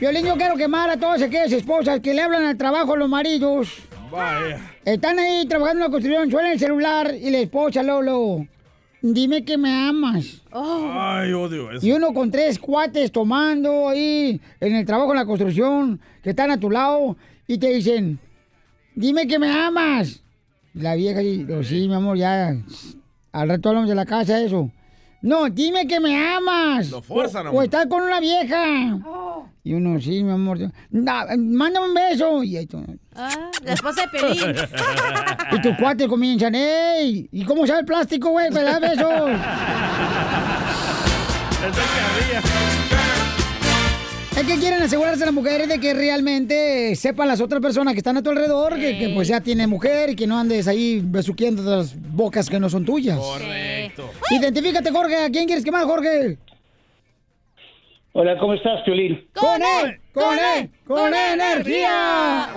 Violín, 0.00 0.24
yo 0.24 0.36
quiero 0.36 0.56
quemar 0.56 0.88
a 0.88 0.96
todas 0.96 1.20
aquellas 1.20 1.52
esposas 1.52 2.00
que 2.00 2.14
le 2.14 2.22
hablan 2.22 2.46
al 2.46 2.56
trabajo 2.56 2.94
a 2.94 2.96
los 2.96 3.10
maridos. 3.10 3.68
Vaya. 4.10 4.58
Están 4.86 5.18
ahí 5.18 5.46
trabajando 5.46 5.84
en 5.84 5.90
la 5.90 5.92
construcción, 5.92 6.30
suena 6.30 6.52
el 6.52 6.58
celular 6.58 7.14
y 7.14 7.28
la 7.28 7.40
esposa, 7.40 7.82
Lolo. 7.82 8.46
Dime 9.02 9.44
que 9.44 9.56
me 9.58 9.72
amas. 9.72 10.42
Ay, 10.50 11.32
odio 11.32 11.70
eso. 11.70 11.86
Y 11.86 11.92
uno 11.92 12.12
con 12.12 12.30
tres 12.30 12.58
cuates 12.58 13.12
tomando 13.12 13.88
ahí 13.88 14.40
en 14.60 14.74
el 14.74 14.86
trabajo 14.86 15.12
en 15.12 15.18
la 15.18 15.26
construcción, 15.26 16.00
que 16.22 16.30
están 16.30 16.50
a 16.50 16.58
tu 16.58 16.70
lado, 16.70 17.16
y 17.46 17.58
te 17.58 17.68
dicen, 17.68 18.18
dime 18.94 19.26
que 19.26 19.38
me 19.38 19.50
amas. 19.50 20.22
Y 20.74 20.80
la 20.80 20.94
vieja 20.94 21.20
dice, 21.20 21.64
sí, 21.64 21.88
mi 21.88 21.94
amor, 21.94 22.16
ya. 22.16 22.56
Al 23.32 23.48
rato 23.48 23.68
hablamos 23.68 23.88
de 23.88 23.94
la 23.94 24.06
casa, 24.06 24.40
eso. 24.40 24.70
No, 25.22 25.48
dime 25.50 25.86
que 25.86 25.98
me 25.98 26.16
amas. 26.34 26.90
Lo 26.90 27.02
forzan, 27.02 27.48
o, 27.48 27.52
o 27.52 27.62
estás 27.62 27.86
con 27.86 28.02
una 28.02 28.20
vieja. 28.20 28.98
Y 29.64 29.74
uno, 29.74 30.00
sí, 30.00 30.22
mi 30.22 30.30
amor. 30.30 30.58
No, 30.90 31.12
mándame 31.38 31.88
un 31.88 31.94
beso. 31.94 32.42
Y 32.44 32.56
ahí 32.56 32.66
tú- 32.66 32.84
Ah, 33.14 33.50
la 33.64 33.72
esposa 33.72 34.02
de 34.02 34.08
Pelín. 34.18 34.54
y 35.52 35.60
tus 35.62 35.76
cuates 35.78 36.06
comienzan, 36.06 36.54
¡ey! 36.54 37.28
¿Y 37.32 37.44
cómo 37.44 37.66
sabe 37.66 37.80
el 37.80 37.86
plástico, 37.86 38.30
güey? 38.30 38.50
¿Me 38.50 38.62
das 38.62 38.80
besos? 38.80 39.30
Es 44.36 44.42
que 44.46 44.56
quieren 44.58 44.82
asegurarse 44.82 45.24
las 45.24 45.32
mujeres 45.32 45.66
de 45.66 45.80
que 45.80 45.94
realmente 45.94 46.94
sepan 46.94 47.26
las 47.26 47.40
otras 47.40 47.60
personas 47.62 47.94
que 47.94 47.98
están 48.00 48.18
a 48.18 48.22
tu 48.22 48.28
alrededor 48.30 48.74
que, 48.78 48.98
que, 48.98 49.08
pues 49.08 49.28
ya 49.28 49.40
tiene 49.40 49.66
mujer 49.66 50.10
y 50.10 50.16
que 50.16 50.26
no 50.26 50.38
andes 50.38 50.68
ahí 50.68 51.00
besuqueando 51.02 51.62
las 51.62 51.94
bocas 52.12 52.50
que 52.50 52.60
no 52.60 52.68
son 52.68 52.84
tuyas. 52.84 53.18
Correcto. 53.18 54.10
Identifícate, 54.30 54.90
Jorge. 54.90 55.16
¿A 55.24 55.30
quién 55.30 55.46
quieres 55.46 55.64
quemar, 55.64 55.84
Jorge? 55.84 56.36
Hola, 58.12 58.38
¿cómo 58.38 58.52
estás, 58.54 58.82
Piolín? 58.84 59.26
¡Con 59.34 59.62
él! 59.62 60.00
¡Con 60.12 60.38
él! 60.38 60.70
¡Con 60.86 61.14
energía! 61.14 62.48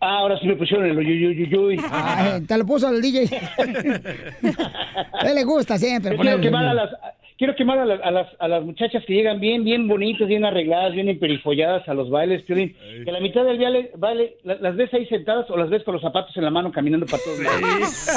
Ah, 0.00 0.18
ahora 0.20 0.38
sí 0.38 0.46
me 0.46 0.54
pusieron 0.54 0.86
el 0.86 0.96
uyuyuyuyuy. 0.96 1.80
Ay, 1.90 2.42
te 2.42 2.56
lo 2.56 2.64
puso 2.64 2.88
el 2.90 3.02
DJ. 3.02 3.24
A 3.58 5.26
él 5.28 5.34
le 5.34 5.42
gusta 5.44 5.76
siempre. 5.78 6.10
Quiero 6.16 6.36
ponerle- 6.38 6.42
quemar 6.42 6.66
a 6.66 6.74
las, 6.74 6.90
quiero 7.38 7.54
quemar 7.56 7.78
a 7.78 7.84
las, 7.86 8.00
a, 8.02 8.10
las, 8.10 8.26
a 8.40 8.48
las 8.48 8.64
muchachas 8.64 9.02
que 9.06 9.14
llegan 9.14 9.38
bien, 9.40 9.62
bien 9.64 9.86
bonitas, 9.88 10.26
bien 10.28 10.44
arregladas, 10.44 10.92
bien 10.92 11.08
emperifolladas 11.08 11.88
a 11.88 11.94
los 11.94 12.10
bailes, 12.10 12.42
Piolín. 12.42 12.74
Que 13.04 13.10
a 13.10 13.12
la 13.12 13.20
mitad 13.20 13.44
del 13.44 13.58
baile, 13.58 13.92
baile 13.96 14.36
la- 14.42 14.56
las 14.56 14.76
ves 14.76 14.92
ahí 14.92 15.06
sentadas 15.06 15.48
o 15.50 15.56
las 15.56 15.70
ves 15.70 15.84
con 15.84 15.94
los 15.94 16.02
zapatos 16.02 16.36
en 16.36 16.44
la 16.44 16.50
mano 16.50 16.72
caminando 16.72 17.06
para 17.06 17.22
todos 17.22 17.38
lados. 17.38 18.08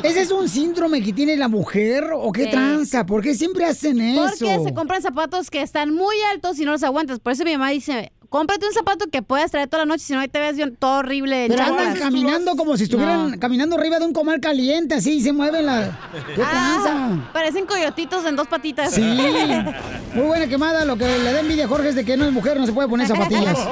¿Ese 0.04 0.20
es 0.22 0.30
un 0.30 0.48
síndrome 0.48 1.02
que 1.02 1.12
tiene 1.12 1.36
la 1.36 1.48
mujer 1.48 2.04
o 2.14 2.30
qué 2.32 2.44
Sí. 2.44 2.50
tranza? 2.50 3.04
¿Por 3.06 3.22
qué 3.22 3.34
siempre 3.34 3.64
hacen 3.64 4.00
eso? 4.00 4.22
Porque 4.38 4.58
se 4.64 4.74
compran 4.74 5.02
zapatos 5.02 5.50
que 5.50 5.60
están 5.62 5.92
muy 5.94 6.14
altos 6.32 6.58
y 6.60 6.64
no 6.64 6.72
los 6.72 6.82
aguantas. 6.82 7.18
Por 7.20 7.32
eso 7.32 7.44
mi 7.44 7.52
mamá 7.52 7.70
dice, 7.70 8.12
cómprate 8.30 8.66
un 8.66 8.72
zapato 8.72 9.06
que 9.10 9.20
puedas 9.22 9.50
traer 9.50 9.68
toda 9.68 9.82
la 9.84 9.86
noche, 9.88 10.04
si 10.04 10.12
no 10.14 10.20
ahí 10.20 10.28
te 10.28 10.38
ves 10.38 10.56
bien- 10.56 10.74
todo 10.76 10.98
horrible. 11.00 11.46
Pero 11.48 11.62
andan 11.64 11.94
caminando 11.96 12.56
como 12.56 12.76
si 12.76 12.84
estuvieran 12.84 13.32
No. 13.32 13.38
caminando 13.40 13.76
arriba 13.76 13.98
de 13.98 14.06
un 14.06 14.12
comal 14.14 14.40
caliente, 14.40 14.94
así, 14.94 15.20
se 15.20 15.32
mueven 15.32 15.66
la... 15.66 15.90
¿Qué 16.34 16.42
Ah, 16.42 17.18
parecen 17.32 17.66
coyotitos 17.66 18.24
en 18.24 18.36
dos 18.36 18.46
patitas. 18.48 18.94
Sí. 18.94 19.02
Muy 20.14 20.24
buena 20.26 20.46
quemada. 20.46 20.84
Lo 20.84 20.96
que 20.96 21.04
le 21.18 21.32
da 21.32 21.40
envidia 21.40 21.66
a 21.66 21.68
Jorge 21.68 21.90
es 21.90 21.94
de 21.96 22.04
que 22.04 22.16
no 22.16 22.24
es 22.24 22.32
mujer, 22.32 22.58
no 22.58 22.66
se 22.66 22.72
puede 22.72 22.88
poner 22.88 23.06
zapatillas. 23.06 23.58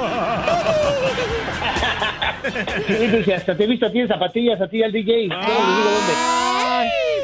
Sí, 2.87 3.23
sí, 3.23 3.31
hasta 3.31 3.55
te 3.55 3.63
he 3.63 3.67
visto 3.67 3.85
a 3.85 3.91
ti 3.91 3.99
en 3.99 4.07
zapatillas, 4.07 4.61
a 4.61 4.67
ti 4.67 4.83
al 4.83 4.91
DJ. 4.91 5.29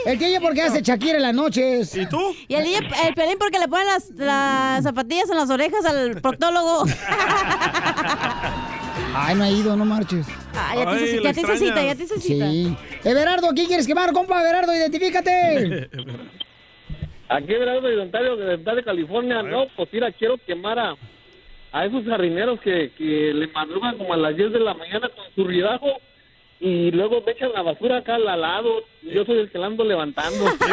El 0.06 0.22
ella 0.22 0.40
porque 0.40 0.62
hace 0.62 0.82
Shakira 0.82 1.18
en 1.18 1.24
las 1.24 1.34
noches. 1.34 1.96
¿Y 1.96 2.08
tú? 2.08 2.36
Y 2.48 2.54
el, 2.54 2.64
DJ 2.64 2.80
el 3.08 3.16
pelín 3.16 3.38
porque 3.40 3.58
le 3.58 3.68
ponen 3.68 3.88
las, 3.88 4.12
las 4.12 4.84
zapatillas 4.84 5.30
en 5.30 5.38
las 5.38 5.50
orejas 5.50 5.84
al 5.86 6.22
proctólogo. 6.22 6.84
Ay, 9.16 9.36
no 9.36 9.44
ha 9.44 9.50
ido, 9.50 9.76
no 9.76 9.86
marches. 9.86 10.28
Ay, 10.54 10.80
ya 10.80 10.86
te 10.86 10.92
Ay, 10.92 11.24
ya 11.24 11.34
te 11.34 11.42
hice 11.42 11.58
cita, 11.58 11.84
ya 11.84 11.96
te 11.96 12.04
hice 12.04 12.20
cita. 12.20 12.52
Sí. 12.52 12.78
Everardo, 13.04 13.48
¿quién 13.56 13.68
quieres 13.68 13.88
quemar, 13.88 14.12
compa? 14.12 14.42
Everardo, 14.42 14.76
identifícate. 14.76 15.90
Aquí 17.30 17.48
Gerardo 17.48 17.88
de 17.88 18.00
Ontario, 18.00 18.36
de, 18.36 18.58
de 18.58 18.84
California, 18.84 19.42
no, 19.42 19.66
pues 19.76 19.90
mira, 19.92 20.12
quiero 20.12 20.38
quemar 20.46 20.78
a, 20.78 20.96
a 21.76 21.86
esos 21.86 22.06
jardineros 22.06 22.60
que, 22.62 22.92
que 22.98 23.34
le 23.34 23.48
madrugan 23.48 23.98
como 23.98 24.14
a 24.14 24.18
las 24.18 24.36
10 24.36 24.54
de 24.54 24.60
la 24.62 24.74
mañana 24.74 25.10
con 25.10 25.26
su 25.36 25.44
ridajo 25.46 25.88
y 26.62 26.90
luego 26.92 27.22
me 27.26 27.34
echan 27.34 27.52
la 27.54 27.64
basura 27.64 27.98
acá 27.98 28.16
al 28.16 28.24
lado 28.42 28.70
y 29.04 29.14
yo 29.14 29.26
soy 29.26 29.40
el 29.40 29.52
que 29.52 29.58
la 29.58 29.68
ando 29.68 29.84
levantando. 29.84 30.46
¿Y 30.46 30.58
por 30.58 30.58
qué, 30.58 30.72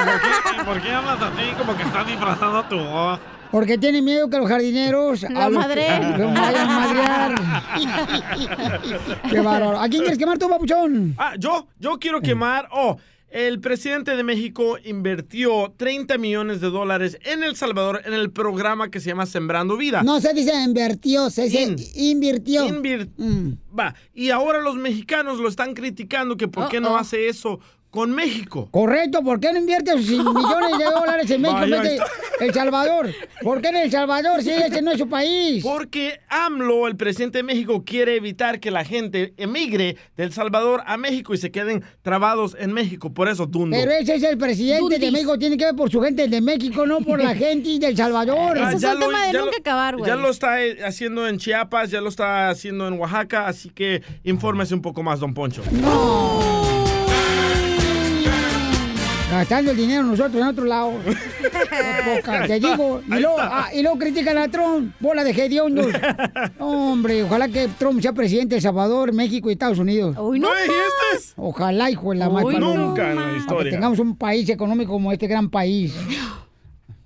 y 0.61 0.65
por 0.65 0.81
qué 0.81 0.91
hablas 0.93 1.21
así 1.21 1.43
como 1.59 1.77
que 1.77 1.83
estás 1.83 2.07
disfrazando 2.07 2.63
tu 2.67 2.79
voz? 2.79 3.19
Porque 3.51 3.77
tiene 3.79 4.01
miedo 4.01 4.31
que 4.31 4.39
los 4.39 4.49
jardineros... 4.49 5.23
Lo 5.29 5.41
a 5.41 5.49
los- 5.51 5.67
vayan 5.67 6.71
a 6.71 6.79
madrear. 6.79 7.35
Qué 9.31 9.41
bárbaro. 9.41 9.79
¿A 9.81 9.89
quién 9.89 10.03
quieres 10.03 10.19
quemar 10.19 10.39
tú, 10.39 10.49
papuchón? 10.49 11.15
Ah, 11.19 11.35
yo, 11.39 11.67
yo 11.79 11.99
quiero 11.99 12.21
quemar. 12.21 12.69
Oh, 12.71 12.97
el 13.33 13.61
presidente 13.61 14.15
de 14.15 14.23
México 14.25 14.77
invirtió 14.85 15.73
30 15.77 16.19
millones 16.19 16.61
de 16.61 16.69
dólares 16.71 17.19
en 17.25 17.43
El 17.43 17.57
Salvador 17.57 18.03
en 18.05 18.13
el 18.15 18.31
programa 18.31 18.91
que 18.91 19.01
se 19.01 19.09
llama 19.09 19.27
Sembrando 19.27 19.77
Vida. 19.77 20.03
No 20.03 20.21
se 20.21 20.35
dice 20.35 20.53
invirtió, 20.63 21.31
se 21.31 21.45
dice 21.45 21.63
In- 21.63 21.77
invirtió. 21.95 22.67
Invir- 22.69 23.11
Mm. 23.17 23.53
Va, 23.79 23.95
y 24.15 24.31
ahora 24.31 24.61
los 24.61 24.77
mexicanos 24.77 25.39
lo 25.39 25.49
están 25.49 25.75
criticando 25.75 26.37
que 26.37 26.49
por 26.49 26.69
qué 26.69 26.81
no 26.81 26.97
hace 26.97 27.29
eso 27.29 27.59
con 27.93 28.11
México. 28.11 28.69
Correcto, 28.71 29.23
¿por 29.23 29.39
qué 29.39 29.53
no 29.53 29.59
invierte 29.59 29.93
sus 29.93 30.09
millones 30.09 30.79
de 30.79 30.85
dólares 30.85 31.31
en 31.31 31.43
México 31.43 31.63
en 31.63 31.71
Vaya, 31.71 31.83
vez 31.83 31.99
de 31.99 32.01
ahí 32.01 32.09
El 32.41 32.55
Salvador? 32.55 33.11
¿Por 33.43 33.61
qué 33.61 33.69
en 33.69 33.77
El 33.77 33.91
Salvador 33.91 34.43
si 34.43 34.51
ese 34.51 34.81
no 34.81 34.93
es 34.93 34.99
su 34.99 35.11
país? 35.11 35.63
Porque 35.63 36.19
AMLO, 36.31 36.89
el 36.89 36.97
presidente 36.97 37.39
de 37.39 37.43
México, 37.43 37.85
quiere 37.85 38.17
evitar 38.17 38.61
que 38.61 38.71
la 38.71 38.83
gente 38.87 39.35
emigre 39.37 39.99
del 40.17 40.33
Salvador 40.33 40.83
a 40.87 40.97
México 40.97 41.35
y 41.35 41.37
se 41.37 41.51
queden 41.51 41.85
trabados 42.01 42.57
en 42.59 42.73
México. 42.73 43.13
Por 43.13 43.29
eso, 43.29 43.45
Dundo. 43.45 43.77
Pero 43.77 43.93
ese 43.93 44.15
es 44.15 44.23
el 44.23 44.39
presidente 44.39 44.99
de. 44.99 45.11
México, 45.11 45.39
tiene 45.39 45.59
que 45.59 45.67
ver 45.67 45.77
por 45.77 45.91
su 45.91 46.01
gente 46.01 46.27
de 46.29 46.41
México, 46.41 46.87
no 46.87 47.01
por 47.03 47.23
la 47.23 47.35
gente 47.37 47.79
del 47.79 47.95
Salvador. 47.95 48.57
Ah, 48.57 48.73
Ese 48.73 48.87
es 48.87 48.95
un 48.95 49.01
tema 49.01 49.27
de 49.27 49.39
nunca 49.39 49.59
acabar, 49.59 49.97
güey. 49.99 50.09
Ya 50.09 50.17
lo 50.17 50.31
está 50.31 50.65
eh, 50.65 50.79
haciendo 50.83 51.29
en 51.29 51.37
Chiapas, 51.37 51.91
ya 51.91 52.01
lo 52.01 52.09
está 52.09 52.49
haciendo 52.49 52.89
en 52.89 52.95
Oaxaca, 52.95 53.47
así 53.49 53.69
que 53.69 54.03
infórmese 54.25 54.73
un 54.73 54.81
poco 54.81 55.03
más, 55.03 55.21
don 55.21 55.35
Poncho. 55.35 55.63
Gastando 59.33 59.71
el 59.71 59.77
dinero 59.79 60.03
nosotros 60.03 60.43
en 60.43 60.49
otro 60.49 60.67
lado. 60.67 60.93
Poca, 62.05 62.43
te 62.47 62.61
digo. 62.61 63.01
Y 63.07 63.15
luego, 63.19 63.37
ah, 63.39 63.71
y 63.73 63.81
luego 63.81 63.99
critican 63.99 64.37
a 64.37 64.47
Trump, 64.49 64.95
bola 65.01 65.25
de 65.25 65.31
hediondos. 65.31 65.87
Hombre, 66.59 67.23
ojalá 67.23 67.49
que 67.49 67.67
Trump 67.79 68.03
sea 68.03 68.13
presidente 68.13 68.51
de 68.51 68.57
El 68.57 68.63
Salvador, 68.63 69.15
México 69.15 69.49
y 69.49 69.55
Estados 69.55 69.79
Unidos. 69.79 70.17
Uy, 70.19 70.39
no 70.39 70.49
¿No 70.49 70.55
dijiste? 70.55 70.77
más. 71.15 71.33
Ojalá, 71.37 71.91
hijo 71.91 72.11
de 72.11 72.17
la 72.17 72.31
paloma. 72.31 72.59
Nunca 72.59 73.11
en 73.11 73.17
la 73.17 73.23
Para 73.23 73.33
que 73.33 73.39
historia. 73.39 73.73
tengamos 73.73 73.99
un 74.01 74.17
país 74.17 74.47
económico 74.51 74.93
como 74.93 75.11
este 75.11 75.27
gran 75.27 75.49
país. 75.49 75.95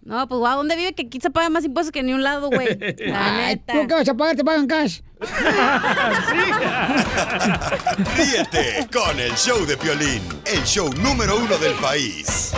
No, 0.07 0.27
pues 0.29 0.39
guau, 0.39 0.59
¿dónde 0.59 0.77
vive 0.77 0.95
que 0.95 1.07
aquí 1.07 1.19
se 1.21 1.31
pagan 1.31 1.53
más 1.53 1.65
impuestos 1.65 1.91
que 1.91 2.01
ni 2.05 2.13
un 2.13 2.23
lado, 2.23 2.49
güey? 2.49 2.79
La 3.07 3.39
neta. 3.39 3.73
¿Tú 3.73 3.89
qué 3.89 3.95
vas 3.95 4.09
a 4.09 4.15
pagar? 4.15 4.37
Te 4.37 4.45
pagan 4.45 4.69
cash. 4.69 5.01
Ríete 8.17 8.87
con 8.93 9.19
el 9.19 9.33
show 9.33 9.67
de 9.67 9.77
Piolín, 9.77 10.23
el 10.45 10.63
show 10.63 10.89
número 11.03 11.37
uno 11.37 11.59
del 11.59 11.73
país. 11.75 12.53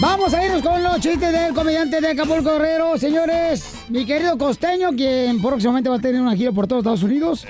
Vamos 0.00 0.32
a 0.32 0.44
irnos 0.46 0.62
con 0.62 0.80
los 0.80 1.00
chistes 1.00 1.32
del 1.32 1.52
comediante 1.52 2.00
de 2.00 2.08
Acapulco 2.10 2.52
Guerrero, 2.52 2.96
señores. 2.98 3.74
Mi 3.88 4.04
querido 4.06 4.38
costeño, 4.38 4.90
quien 4.92 5.42
próximamente 5.42 5.88
va 5.90 5.96
a 5.96 5.98
tener 5.98 6.20
una 6.20 6.36
gira 6.36 6.52
por 6.52 6.68
todos 6.68 6.82
Estados 6.82 7.02
Unidos. 7.02 7.44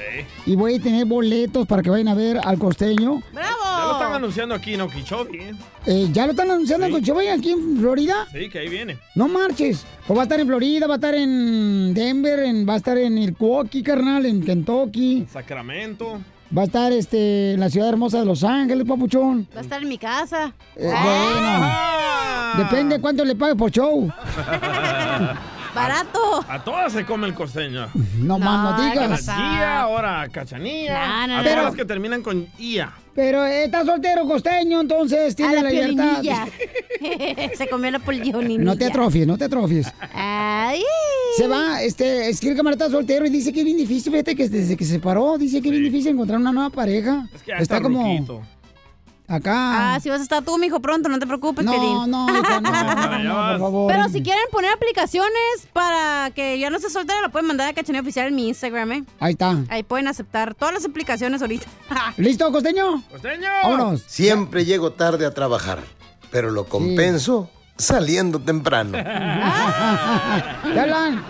Y 0.47 0.57
voy 0.57 0.77
a 0.77 0.81
tener 0.81 1.05
boletos 1.05 1.67
para 1.67 1.83
que 1.83 1.91
vayan 1.91 2.09
a 2.09 2.15
ver 2.15 2.41
al 2.43 2.59
costeño. 2.59 3.21
Ya 3.35 3.41
lo 3.41 3.93
están 3.93 3.99
¡Bravo! 3.99 4.15
anunciando 4.15 4.55
aquí 4.55 4.75
en 4.75 4.81
Okeechobee. 4.81 5.43
¿eh? 5.51 5.53
Eh, 5.85 6.09
¿Ya 6.11 6.25
lo 6.25 6.31
están 6.31 6.51
anunciando 6.51 6.87
Sí. 6.87 6.93
con 6.93 7.03
Chovay 7.03 7.29
aquí 7.29 7.51
en 7.51 7.77
Florida? 7.81 8.27
Sí, 8.33 8.49
que 8.49 8.61
ahí 8.61 8.69
viene. 8.69 8.99
No 9.15 9.29
marches. 9.29 9.85
Pues 10.07 10.17
va 10.17 10.23
a 10.23 10.25
estar 10.25 10.41
en 10.41 10.47
Florida, 10.47 10.87
va 10.87 10.95
a 10.95 10.97
estar 10.97 11.15
en 11.15 11.93
Denver, 11.93 12.39
en- 12.41 12.67
va 12.67 12.75
a 12.75 12.77
estar 12.79 12.97
en 12.97 13.13
Milwaukee, 13.15 13.83
carnal, 13.83 14.25
en 14.25 14.43
Kentucky. 14.43 15.27
Sacramento. 15.31 16.19
Va 16.57 16.63
a 16.63 16.65
estar 16.65 16.93
este, 16.93 17.53
en 17.53 17.61
la 17.61 17.69
ciudad 17.69 17.91
hermosa 17.91 18.21
de 18.21 18.25
Los 18.25 18.43
Ángeles, 18.43 18.89
papuchón. 18.89 19.47
Va 19.55 19.59
a 19.61 19.63
estar 19.63 19.83
en 19.83 19.89
mi 19.91 19.99
casa. 19.99 20.55
Eh, 20.77 20.87
bueno, 20.87 21.67
depende 22.57 23.01
cuánto 23.01 23.25
le 23.25 23.35
pague 23.35 23.57
por 23.57 23.71
show. 23.71 24.11
Barato. 25.75 26.45
A 26.49 26.63
todas 26.65 26.93
se 26.93 27.05
come 27.05 27.27
el 27.29 27.35
costeño. 27.35 27.89
No, 28.17 28.39
más 28.39 28.71
no 28.71 28.77
¿qué 28.77 29.01
A 29.01 29.07
digas. 29.07 29.25
Gia, 29.27 29.81
ahora 29.83 30.23
a 30.23 30.29
Cachanilla. 30.29 31.07
No, 31.07 31.27
no, 31.27 31.35
a 31.35 31.37
no. 31.39 31.43
todas 31.45 31.65
las 31.65 31.75
que 31.75 31.85
terminan 31.85 32.23
con 32.23 32.49
IA. 32.59 32.93
Pero 33.15 33.45
está 33.45 33.85
soltero 33.85 34.25
costeño, 34.27 34.81
entonces 34.81 35.35
A 35.35 35.37
tiene 35.37 35.55
la 35.57 35.63
la 35.63 35.71
libertad. 35.71 36.23
se 37.57 37.69
comió 37.69 37.91
la 37.91 37.99
polioninilla. 37.99 38.65
No 38.65 38.77
te 38.77 38.87
atrofies, 38.87 39.27
no 39.27 39.37
te 39.37 39.45
atrofies. 39.45 39.93
Ay. 40.13 40.83
Se 41.37 41.47
va, 41.47 41.83
este, 41.83 42.29
es 42.29 42.41
que 42.41 42.51
el 42.51 42.57
camarada 42.57 42.87
está 42.87 42.97
soltero 42.97 43.27
y 43.27 43.31
dice 43.31 43.53
que 43.53 43.61
es 43.61 43.65
bien 43.65 43.77
difícil, 43.77 44.11
fíjate 44.13 44.35
que 44.35 44.49
desde 44.49 44.77
que 44.77 44.85
se 44.85 44.95
separó, 44.95 45.37
dice 45.39 45.61
que 45.61 45.69
es 45.69 45.73
bien 45.73 45.85
difícil 45.85 46.13
encontrar 46.13 46.41
una 46.41 46.53
nueva 46.53 46.71
pareja. 46.71 47.29
Es 47.35 47.43
que 47.43 47.51
ya 47.51 47.59
está 47.59 47.77
está, 47.77 47.83
como 47.83 48.03
ruquito. 48.03 48.43
Acá. 49.29 49.95
Ah, 49.95 50.01
si 50.01 50.09
vas 50.09 50.21
a 50.21 50.23
estar 50.23 50.43
tú, 50.43 50.59
mijo, 50.59 50.81
pronto, 50.81 51.09
no 51.09 51.19
te 51.19 51.27
preocupes, 51.27 51.65
no, 51.65 51.73
Pelín. 51.73 51.93
no, 51.93 52.07
no, 52.07 52.27
no, 52.27 52.61
no, 52.61 53.35
por 53.53 53.59
favor. 53.61 53.93
Pero 53.93 54.09
si 54.09 54.23
quieren 54.23 54.45
poner 54.51 54.73
aplicaciones 54.73 55.69
para 55.73 56.31
que 56.35 56.59
ya 56.59 56.71
no 56.71 56.81
se 56.81 56.91
soltera, 56.91 57.21
lo 57.21 57.31
pueden 57.31 57.47
mandar 57.47 57.69
a 57.69 57.73
Cachanilla 57.75 58.03
Oficial 58.03 58.29
en 58.29 58.35
mi 58.35 58.49
Instagram, 58.49 58.93
¿eh? 58.93 59.05
Ahí 59.21 59.33
está. 59.33 59.57
Ahí 59.69 59.83
pueden 59.83 60.09
aceptar 60.09 60.55
todas 60.55 60.75
las 60.75 60.85
aplicaciones 60.85 61.43
ahorita. 61.43 61.67
¿Listo, 62.17 62.51
costeño? 62.51 63.03
¡Costeño! 63.11 63.49
Vámonos. 63.63 64.03
Siempre 64.07 64.65
llego 64.65 64.93
tarde 64.93 65.27
a 65.27 65.33
trabajar, 65.33 65.81
pero 66.31 66.51
lo 66.51 66.65
compenso 66.65 67.51
saliendo 67.79 68.39
temprano. 68.41 68.93
¿Te 68.93 70.81
hablan? 70.81 71.25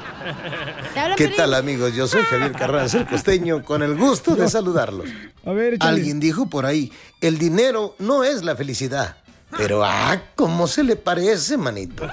¿Te 0.94 1.00
hablan, 1.00 1.16
¿Qué 1.16 1.28
tal 1.28 1.54
amigos? 1.54 1.94
Yo 1.94 2.06
soy 2.08 2.22
Javier 2.22 2.52
Carranza, 2.52 2.98
el 2.98 3.06
costeño, 3.06 3.62
con 3.62 3.82
el 3.82 3.94
gusto 3.94 4.34
de 4.34 4.48
saludarlos. 4.48 5.08
A 5.46 5.52
ver, 5.52 5.74
échale. 5.74 5.90
Alguien 5.90 6.18
dijo 6.18 6.48
por 6.48 6.66
ahí, 6.66 6.92
el 7.20 7.38
dinero 7.38 7.94
no 7.98 8.24
es 8.24 8.42
la 8.42 8.56
felicidad. 8.56 9.16
Pero, 9.56 9.84
ah, 9.84 10.20
¿cómo 10.34 10.66
se 10.66 10.82
le 10.84 10.96
parece, 10.96 11.56
manito? 11.56 12.06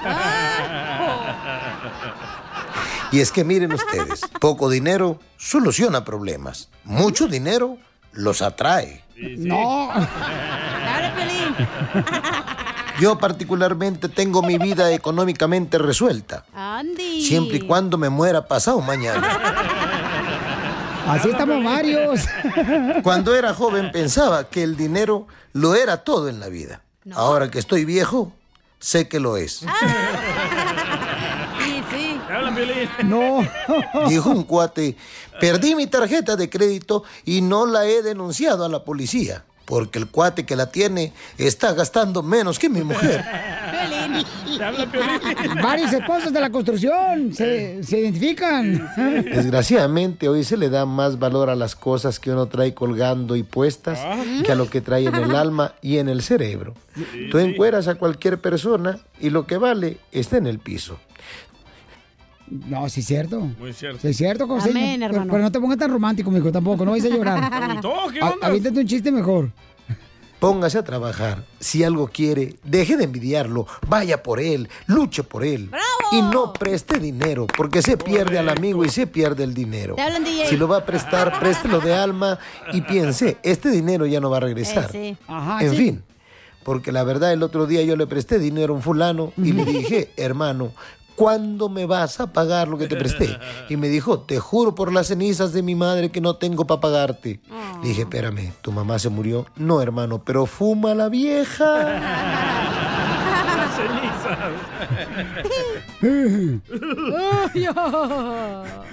Y 3.11 3.19
es 3.19 3.31
que 3.31 3.43
miren 3.43 3.73
ustedes, 3.73 4.21
poco 4.39 4.69
dinero 4.69 5.19
soluciona 5.37 6.05
problemas. 6.05 6.69
Mucho 6.83 7.27
dinero 7.27 7.77
los 8.13 8.41
atrae. 8.41 9.03
No. 9.37 9.91
Yo 12.99 13.17
particularmente 13.17 14.09
tengo 14.09 14.41
mi 14.41 14.57
vida 14.57 14.91
económicamente 14.93 15.77
resuelta, 15.77 16.45
Andy. 16.53 17.21
siempre 17.25 17.57
y 17.57 17.61
cuando 17.61 17.97
me 17.97 18.09
muera 18.09 18.47
pasado 18.47 18.79
mañana. 18.81 19.27
Así 21.07 21.29
estamos 21.29 21.63
varios. 21.63 22.21
Cuando 23.03 23.35
era 23.35 23.53
joven 23.53 23.91
pensaba 23.91 24.45
que 24.45 24.63
el 24.63 24.75
dinero 24.75 25.27
lo 25.53 25.75
era 25.75 25.97
todo 25.97 26.29
en 26.29 26.39
la 26.39 26.47
vida. 26.49 26.81
Ahora 27.13 27.51
que 27.51 27.59
estoy 27.59 27.85
viejo, 27.85 28.33
sé 28.79 29.07
que 29.07 29.19
lo 29.19 29.37
es. 29.37 29.57
Sí, 29.57 29.67
sí. 31.91 32.19
No. 33.03 33.47
Dijo 34.07 34.29
un 34.29 34.43
cuate, 34.43 34.97
perdí 35.39 35.75
mi 35.75 35.87
tarjeta 35.87 36.35
de 36.35 36.49
crédito 36.49 37.03
y 37.23 37.41
no 37.41 37.65
la 37.65 37.85
he 37.85 38.01
denunciado 38.01 38.65
a 38.65 38.69
la 38.69 38.83
policía, 38.83 39.43
porque 39.65 39.99
el 39.99 40.07
cuate 40.07 40.45
que 40.45 40.55
la 40.55 40.71
tiene 40.71 41.11
está 41.37 41.73
gastando 41.73 42.23
menos 42.23 42.57
que 42.59 42.69
mi 42.69 42.83
mujer. 42.83 43.25
Varios 45.61 45.91
esposos 45.91 46.31
de 46.31 46.39
la 46.39 46.49
construcción 46.49 47.33
se, 47.33 47.83
se 47.83 47.99
identifican. 47.99 48.89
Desgraciadamente 49.25 50.29
hoy 50.29 50.43
se 50.43 50.57
le 50.57 50.69
da 50.69 50.85
más 50.85 51.19
valor 51.19 51.49
a 51.49 51.55
las 51.55 51.75
cosas 51.75 52.19
que 52.19 52.31
uno 52.31 52.47
trae 52.47 52.73
colgando 52.73 53.35
y 53.35 53.43
puestas 53.43 53.99
que 54.45 54.51
a 54.51 54.55
lo 54.55 54.69
que 54.69 54.81
trae 54.81 55.05
en 55.05 55.15
el 55.15 55.35
alma 55.35 55.73
y 55.81 55.97
en 55.97 56.09
el 56.09 56.21
cerebro. 56.21 56.73
Tú 57.31 57.39
encueras 57.39 57.87
a 57.87 57.95
cualquier 57.95 58.39
persona 58.39 58.99
y 59.19 59.29
lo 59.29 59.45
que 59.45 59.57
vale 59.57 59.97
está 60.11 60.37
en 60.37 60.47
el 60.47 60.59
piso. 60.59 60.97
No, 62.47 62.87
sí 62.89 62.99
es 62.99 63.07
cierto. 63.07 63.39
Muy 63.59 63.73
cierto. 63.73 63.99
Sí 64.01 64.09
es 64.09 64.17
cierto, 64.17 64.47
costeño. 64.47 64.77
Amén, 64.77 64.99
Pero- 64.99 65.13
hermano. 65.13 65.31
Pero, 65.31 65.43
no 65.43 65.51
te 65.51 65.59
pongas 65.59 65.77
tan 65.77 65.91
romántico, 65.91 66.29
mijo, 66.31 66.51
tampoco. 66.51 66.85
No 66.85 66.91
vayas 66.91 67.11
a 67.11 67.15
llorar. 67.15 67.79
¿Todo? 67.81 68.07
¿Qué 68.11 68.19
A- 68.19 68.29
onda? 68.31 68.47
Aviéntate 68.47 68.79
un 68.79 68.87
chiste 68.87 69.11
mejor. 69.11 69.51
Póngase 70.39 70.77
a 70.77 70.83
trabajar. 70.83 71.43
Si 71.59 71.83
algo 71.83 72.07
quiere, 72.07 72.55
deje 72.63 72.97
de 72.97 73.05
envidiarlo. 73.05 73.65
Vaya 73.87 74.21
por 74.21 74.39
él, 74.39 74.69
luche 74.85 75.23
por 75.23 75.43
él. 75.43 75.71
Y 76.11 76.21
no 76.21 76.53
preste 76.53 76.99
dinero, 76.99 77.47
porque 77.57 77.81
se 77.81 77.97
pierde 77.97 78.37
al 78.37 78.49
amigo 78.49 78.85
y 78.85 78.89
se 78.89 79.07
pierde 79.07 79.43
el 79.43 79.53
dinero. 79.53 79.95
Si 80.47 80.55
lo 80.57 80.67
va 80.67 80.77
a 80.79 80.85
prestar, 80.85 81.39
préstelo 81.39 81.79
de 81.79 81.95
alma 81.95 82.37
y 82.73 82.81
piense, 82.81 83.37
este 83.43 83.69
dinero 83.71 84.05
ya 84.05 84.19
no 84.19 84.29
va 84.29 84.37
a 84.37 84.41
regresar. 84.41 84.91
Eh, 84.93 85.15
sí. 85.17 85.23
Ajá, 85.27 85.63
en 85.63 85.71
sí. 85.71 85.77
fin, 85.77 86.03
porque 86.63 86.91
la 86.91 87.03
verdad 87.03 87.31
el 87.33 87.41
otro 87.41 87.65
día 87.65 87.81
yo 87.83 87.95
le 87.95 88.05
presté 88.05 88.37
dinero 88.37 88.73
a 88.73 88.75
un 88.75 88.83
fulano 88.83 89.31
y 89.37 89.53
le 89.53 89.65
dije, 89.65 90.11
hermano, 90.17 90.73
¿cuándo 91.15 91.69
me 91.69 91.85
vas 91.85 92.19
a 92.19 92.27
pagar 92.27 92.67
lo 92.67 92.77
que 92.77 92.87
te 92.87 92.95
presté? 92.95 93.37
Y 93.69 93.77
me 93.77 93.89
dijo, 93.89 94.19
te 94.19 94.39
juro 94.39 94.75
por 94.75 94.93
las 94.93 95.07
cenizas 95.07 95.53
de 95.53 95.63
mi 95.63 95.75
madre 95.75 96.11
que 96.11 96.21
no 96.21 96.35
tengo 96.35 96.65
para 96.67 96.81
pagarte. 96.81 97.39
Le 97.81 97.89
dije, 97.89 98.01
espérame, 98.01 98.53
¿tu 98.61 98.71
mamá 98.71 98.99
se 98.99 99.09
murió? 99.09 99.45
No, 99.55 99.81
hermano, 99.81 100.21
pero 100.23 100.45
fuma 100.45 100.93
la 100.93 101.09
vieja. 101.09 102.51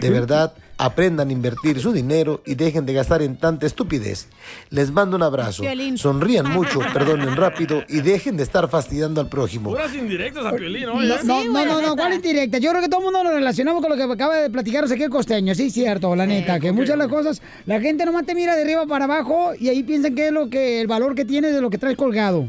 De 0.01 0.11
verdad, 0.11 0.55
aprendan 0.85 1.29
a 1.29 1.33
invertir 1.33 1.81
su 1.81 1.93
dinero 1.93 2.43
y 2.45 2.55
dejen 2.57 2.85
de 2.87 2.93
gastar 2.93 3.23
en 3.23 3.37
tanta 3.37 3.67
estupidez. 3.67 4.29
Les 4.71 4.91
mando 4.91 5.17
un 5.17 5.23
abrazo. 5.23 5.63
Piolín. 5.63 5.97
Sonrían 5.97 6.49
mucho, 6.53 6.81
perdonen 6.93 7.37
rápido 7.37 7.85
y 7.89 8.01
dejen 8.01 8.37
de 8.37 8.43
estar 8.43 8.69
fastidiando 8.69 9.21
al 9.21 9.29
prójimo. 9.29 9.71
Puras 9.71 9.95
indirectas 9.95 10.45
a 10.45 10.53
Piolín, 10.53 10.87
No, 10.87 10.95
oye. 10.95 11.09
no, 11.25 11.45
no, 11.45 11.65
no, 11.65 11.81
no, 11.81 11.97
¿cuál 11.97 12.15
indirecta? 12.15 12.59
Yo 12.59 12.71
creo 12.71 12.83
que 12.83 12.89
todo 12.89 13.01
el 13.01 13.05
mundo 13.05 13.23
nos 13.23 13.33
relacionamos 13.35 13.81
con 13.81 13.91
lo 13.91 13.97
que 13.97 14.13
acaba 14.13 14.37
de 14.37 14.51
platicarnos 14.51 14.91
aquí 14.91 15.03
el 15.05 15.11
costeño. 15.11 15.55
Sí, 15.55 15.71
cierto, 15.71 16.15
la 16.17 16.27
neta, 16.27 16.59
que 16.59 16.73
muchas 16.73 16.91
de 16.91 16.97
las 16.97 17.09
cosas, 17.09 17.41
la 17.67 17.81
gente 17.81 18.05
nomás 18.05 18.27
te 18.27 18.35
mira 18.35 18.57
de 18.57 18.63
arriba 18.63 18.85
para 18.87 19.05
abajo 19.05 19.53
y 19.59 19.69
ahí 19.69 19.83
piensan 19.83 20.15
que 20.15 20.27
es 20.27 20.33
lo 20.33 20.51
que, 20.51 20.81
el 20.81 20.87
valor 20.89 21.15
que 21.15 21.25
tiene 21.25 21.49
de 21.53 21.61
lo 21.61 21.71
que 21.71 21.79
traes 21.79 21.97
colgado. 21.97 22.49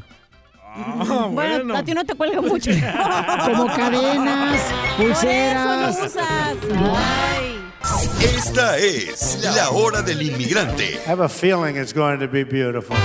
Ah, 0.75 1.27
Bueno, 1.31 1.31
bueno. 1.59 1.75
a 1.77 1.83
ti 1.83 1.93
no 1.93 2.03
te 2.03 2.15
cuelga 2.15 2.41
mucho. 2.41 2.71
Como 3.45 3.67
cadenas, 3.67 4.59
pulseras. 4.97 5.95
Por 5.97 6.05
eso 6.07 6.15
no 6.17 6.85
usas. 6.87 6.97
Ay. 6.97 7.52
Esta 7.83 8.77
es 8.77 9.39
la 9.55 9.69
hora 9.71 10.01
del 10.01 10.21
inmigrante. 10.21 11.01
I 11.05 11.09
have 11.09 11.21
a 11.23 11.27
feeling 11.29 11.75
it's 11.75 11.93
going 11.93 12.17
to 12.19 12.27
be 12.27 12.43
beautiful. 12.45 12.95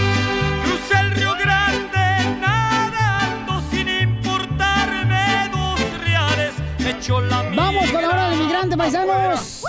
Crucé 0.64 1.00
el 1.00 1.10
Río 1.10 1.34
Grande 1.34 2.38
nadando 2.40 3.60
sin 3.72 3.88
importarme 3.88 5.50
dos 5.52 5.80
reales. 6.04 6.54
La 7.28 7.42
Vamos 7.56 7.90
con 7.90 8.02
la 8.02 8.08
hora 8.08 8.30
del 8.30 8.38
inmigrante, 8.40 8.76
migra 8.76 8.90
paisanos. 8.90 9.64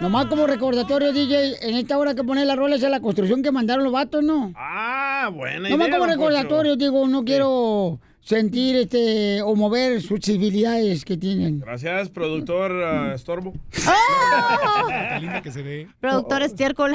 Nomás 0.00 0.26
como 0.26 0.46
recordatorio, 0.46 1.12
DJ, 1.12 1.56
en 1.68 1.76
esta 1.76 1.98
hora 1.98 2.14
que 2.14 2.22
poner 2.22 2.46
la 2.46 2.54
rola 2.56 2.76
es 2.76 2.82
la 2.82 3.00
construcción 3.00 3.42
que 3.42 3.50
mandaron 3.50 3.82
los 3.84 3.92
vatos, 3.92 4.22
¿no? 4.22 4.52
Ah, 4.56 5.30
buena 5.34 5.68
Nomás 5.68 5.88
idea. 5.88 5.98
como 5.98 6.10
recordatorio, 6.10 6.76
digo, 6.76 7.08
no 7.08 7.24
quiero 7.24 7.98
sentir 8.24 8.74
este 8.76 9.42
o 9.42 9.54
mover 9.54 10.00
sus 10.00 10.20
civilidades 10.20 11.04
que 11.04 11.16
tienen. 11.16 11.60
Gracias, 11.60 12.08
productor 12.08 12.72
ah, 12.72 13.12
Estorbo. 13.14 13.52
¡Ah! 13.86 15.14
Qué 15.14 15.20
linda 15.20 15.42
que 15.42 15.52
se 15.52 15.62
ve. 15.62 15.88
Productor 16.00 16.42
estiércol. 16.42 16.92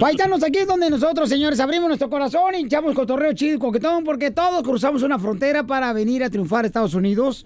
Paisanos, 0.00 0.42
aquí 0.42 0.58
es 0.58 0.66
donde 0.66 0.88
nosotros, 0.88 1.28
señores, 1.28 1.60
abrimos 1.60 1.88
nuestro 1.88 2.08
corazón 2.08 2.54
y 2.54 2.64
echamos 2.64 2.94
cotorreo 2.94 3.34
chido 3.34 3.56
y 3.56 3.58
coquetón 3.58 4.04
porque 4.04 4.30
todos 4.30 4.62
cruzamos 4.62 5.02
una 5.02 5.18
frontera 5.18 5.64
para 5.64 5.92
venir 5.92 6.24
a 6.24 6.30
triunfar 6.30 6.64
a 6.64 6.68
Estados 6.68 6.94
Unidos. 6.94 7.44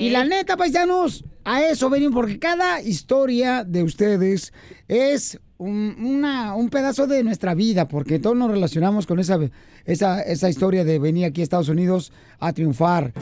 Y 0.00 0.10
la 0.10 0.24
neta, 0.24 0.56
paisanos, 0.56 1.24
a 1.44 1.62
eso 1.62 1.90
venimos 1.90 2.14
porque 2.14 2.38
cada 2.38 2.80
historia 2.80 3.64
de 3.64 3.82
ustedes 3.82 4.52
es 4.88 5.38
un, 5.58 5.96
una- 6.00 6.54
un 6.54 6.68
pedazo 6.70 7.06
de 7.06 7.22
nuestra 7.22 7.54
vida 7.54 7.86
porque 7.88 8.18
todos 8.18 8.36
nos 8.36 8.50
relacionamos 8.50 9.06
con 9.06 9.18
esa, 9.20 9.38
esa, 9.84 10.20
esa 10.22 10.48
historia 10.48 10.84
de 10.84 10.98
venir 10.98 11.24
aquí 11.26 11.40
a 11.40 11.44
Estados 11.44 11.68
Unidos 11.68 12.12
a 12.40 12.52
triunfar. 12.52 13.12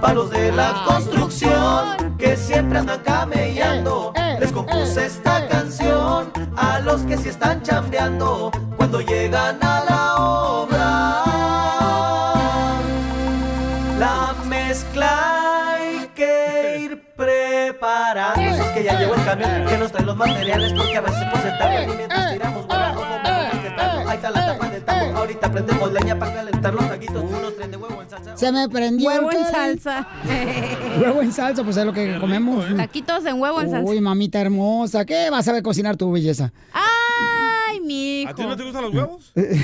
Palos 0.00 0.30
de 0.30 0.52
la 0.52 0.82
construcción 0.86 2.16
que 2.18 2.36
siempre 2.36 2.78
andan 2.78 3.00
camellando. 3.02 4.12
Les 4.40 4.50
compuse 4.52 5.06
esta 5.06 5.46
canción 5.48 6.30
a 6.56 6.80
los 6.80 7.02
que 7.02 7.16
sí 7.16 7.28
están 7.28 7.62
chambeando 7.62 8.50
cuando 8.76 9.00
llegan 9.00 9.56
a 9.62 9.84
la 9.84 9.93
camión 19.24 19.66
que 19.66 19.78
nos 19.78 19.92
trae 19.92 20.04
los 20.04 20.16
materiales 20.16 20.72
porque 20.72 20.96
a 20.96 21.00
veces 21.00 21.22
pues 21.30 21.42
se 21.42 21.48
tarda 21.50 21.82
y 21.84 21.96
mientras 21.96 22.32
tiramos 22.32 22.66
huevo 22.66 22.94
rojo 22.94 23.00
vamos 23.24 23.54
maquetando. 23.54 24.08
Ahí 24.10 24.16
está 24.16 24.30
la 24.30 24.46
tapa 24.46 24.68
del 24.68 24.82
tambo. 24.84 25.16
Ahorita 25.18 25.52
prendemos 25.52 25.92
leña 25.92 26.18
para 26.18 26.34
calentar 26.34 26.74
los 26.74 26.88
taquitos. 26.88 27.24
Unos 27.24 27.56
traen 27.56 27.70
de 27.70 27.76
huevo 27.76 28.02
en 28.02 28.10
salsa. 28.10 28.36
Se 28.36 28.52
me 28.52 28.68
prendió. 28.68 29.08
Huevo 29.08 29.32
en 29.32 29.44
salsa. 29.46 30.08
Huevo 31.00 31.22
en 31.22 31.32
salsa, 31.32 31.64
pues 31.64 31.76
es 31.76 31.84
lo 31.84 31.92
que 31.92 32.18
comemos. 32.18 32.64
Taquitos 32.76 33.24
en 33.26 33.40
huevo 33.40 33.60
en 33.60 33.70
salsa. 33.70 33.90
Uy, 33.90 34.00
mamita 34.00 34.40
hermosa, 34.40 35.04
¿qué 35.04 35.30
vas 35.30 35.46
a 35.48 35.52
ver 35.52 35.62
cocinar 35.62 35.96
tu 35.96 36.10
belleza? 36.12 36.52
Ay, 36.72 36.82
mi 37.84 38.22
hijo. 38.22 38.30
¿A 38.30 38.34
ti 38.34 38.42
no 38.42 38.56
te 38.56 38.62
gustan 38.64 38.82
los 38.82 38.94
huevos? 38.94 39.32
¿Eh? 39.36 39.60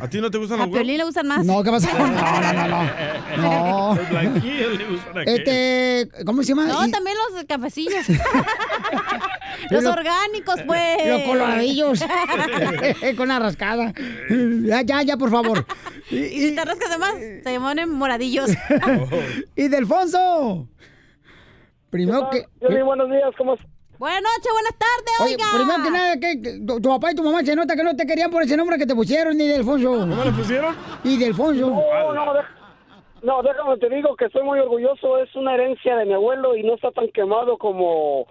¿A 0.00 0.08
ti 0.08 0.20
no 0.20 0.30
te 0.30 0.38
gustan 0.38 0.60
A 0.60 0.62
los 0.64 0.72
huevos? 0.72 0.78
Piolín 0.78 0.98
le 0.98 1.04
gustan 1.04 1.26
más. 1.28 1.44
No, 1.44 1.62
¿qué 1.62 1.70
pasa? 1.70 1.90
No, 1.98 2.06
no, 2.08 2.52
no, 2.52 2.68
no. 2.68 3.42
No. 3.42 3.92
A. 5.16 5.22
Este, 5.24 6.08
¿cómo 6.24 6.42
se 6.42 6.48
llama? 6.50 6.66
No, 6.66 6.86
Y- 6.86 6.90
también 6.90 7.16
los 7.32 7.44
cafecillos. 7.44 8.06
los 9.70 9.82
Lo- 9.82 9.92
orgánicos, 9.92 10.60
pues. 10.66 11.06
Los 11.06 11.22
coloradillos. 11.22 12.00
Con 13.16 13.28
la 13.28 13.38
rascada. 13.38 13.92
Ya, 14.64 14.82
ya, 14.82 15.02
ya, 15.02 15.16
por 15.16 15.30
favor. 15.30 15.64
Y 16.10 16.16
si 16.40 16.54
te 16.54 16.64
rascas 16.64 16.90
de 16.90 16.98
más, 16.98 17.14
se 17.42 17.60
ponen 17.60 17.90
moradillos. 17.90 18.50
Y 19.54 19.68
Delfonso. 19.68 20.68
Primero 21.90 22.28
que. 22.30 22.44
buenos 22.82 23.08
días, 23.10 23.30
¿cómo 23.38 23.56
Buenas 23.98 24.20
noches, 24.22 24.52
buenas 24.52 24.74
tardes, 24.78 25.20
Oye, 25.20 25.34
oiga. 25.34 25.44
primero 25.54 25.82
que 25.82 25.90
nada, 25.90 26.20
que 26.20 26.60
tu, 26.66 26.80
tu 26.80 26.88
papá 26.88 27.12
y 27.12 27.14
tu 27.14 27.22
mamá 27.22 27.42
se 27.42 27.56
nota 27.56 27.74
que 27.74 27.82
no 27.82 27.96
te 27.96 28.06
querían 28.06 28.30
por 28.30 28.42
ese 28.42 28.56
nombre 28.56 28.76
que 28.76 28.86
te 28.86 28.94
pusieron, 28.94 29.36
ni 29.36 29.48
Delfonso. 29.48 29.90
¿Cómo 29.90 30.24
le 30.24 30.32
pusieron? 30.32 30.76
Y 31.02 31.16
Delfonso. 31.16 31.70
No, 31.70 32.12
no, 32.12 32.34
no, 33.22 33.42
déjame 33.42 33.78
te 33.78 33.88
digo 33.88 34.14
que 34.16 34.26
estoy 34.26 34.42
muy 34.42 34.58
orgulloso. 34.58 35.18
Es 35.18 35.34
una 35.34 35.54
herencia 35.54 35.96
de 35.96 36.04
mi 36.04 36.12
abuelo 36.12 36.54
y 36.54 36.62
no 36.62 36.74
está 36.74 36.90
tan 36.92 37.08
quemado 37.08 37.56
como 37.56 38.26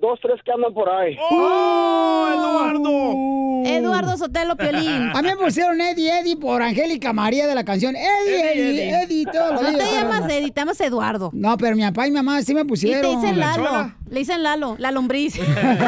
dos, 0.00 0.18
tres 0.22 0.40
que 0.44 0.52
andan 0.52 0.72
por 0.74 0.88
ahí. 0.88 1.16
¡Oh, 1.30 2.28
Eduardo! 2.34 3.66
Eduardo 3.66 4.16
Sotelo 4.16 4.56
Piolín. 4.56 5.10
A 5.14 5.22
mí 5.22 5.28
me 5.28 5.36
pusieron 5.36 5.80
Eddie 5.80 6.20
Eddie 6.20 6.36
por 6.36 6.62
Angélica 6.62 7.12
María 7.12 7.46
de 7.46 7.54
la 7.54 7.64
canción. 7.64 7.96
Eddie, 7.96 8.52
Eddie, 8.52 8.90
Eddie, 8.90 9.02
Eddie. 9.02 9.24
La 9.32 9.50
No 9.72 9.78
te 9.78 9.92
llamas. 9.92 10.30
Eddie, 10.30 10.50
te 10.50 10.60
llamas 10.60 10.80
Eduardo. 10.80 11.30
No, 11.32 11.56
pero 11.56 11.74
mi 11.76 11.82
papá 11.82 12.06
y 12.06 12.10
mi 12.10 12.16
mamá 12.16 12.42
sí 12.42 12.54
me 12.54 12.64
pusieron. 12.64 12.98
Y 13.10 13.14
te 13.14 13.20
dicen 13.20 13.38
Lalo. 13.40 13.92
Le 14.08 14.18
dicen 14.20 14.42
Lalo, 14.42 14.76
la 14.78 14.90
lombriz. 14.92 15.34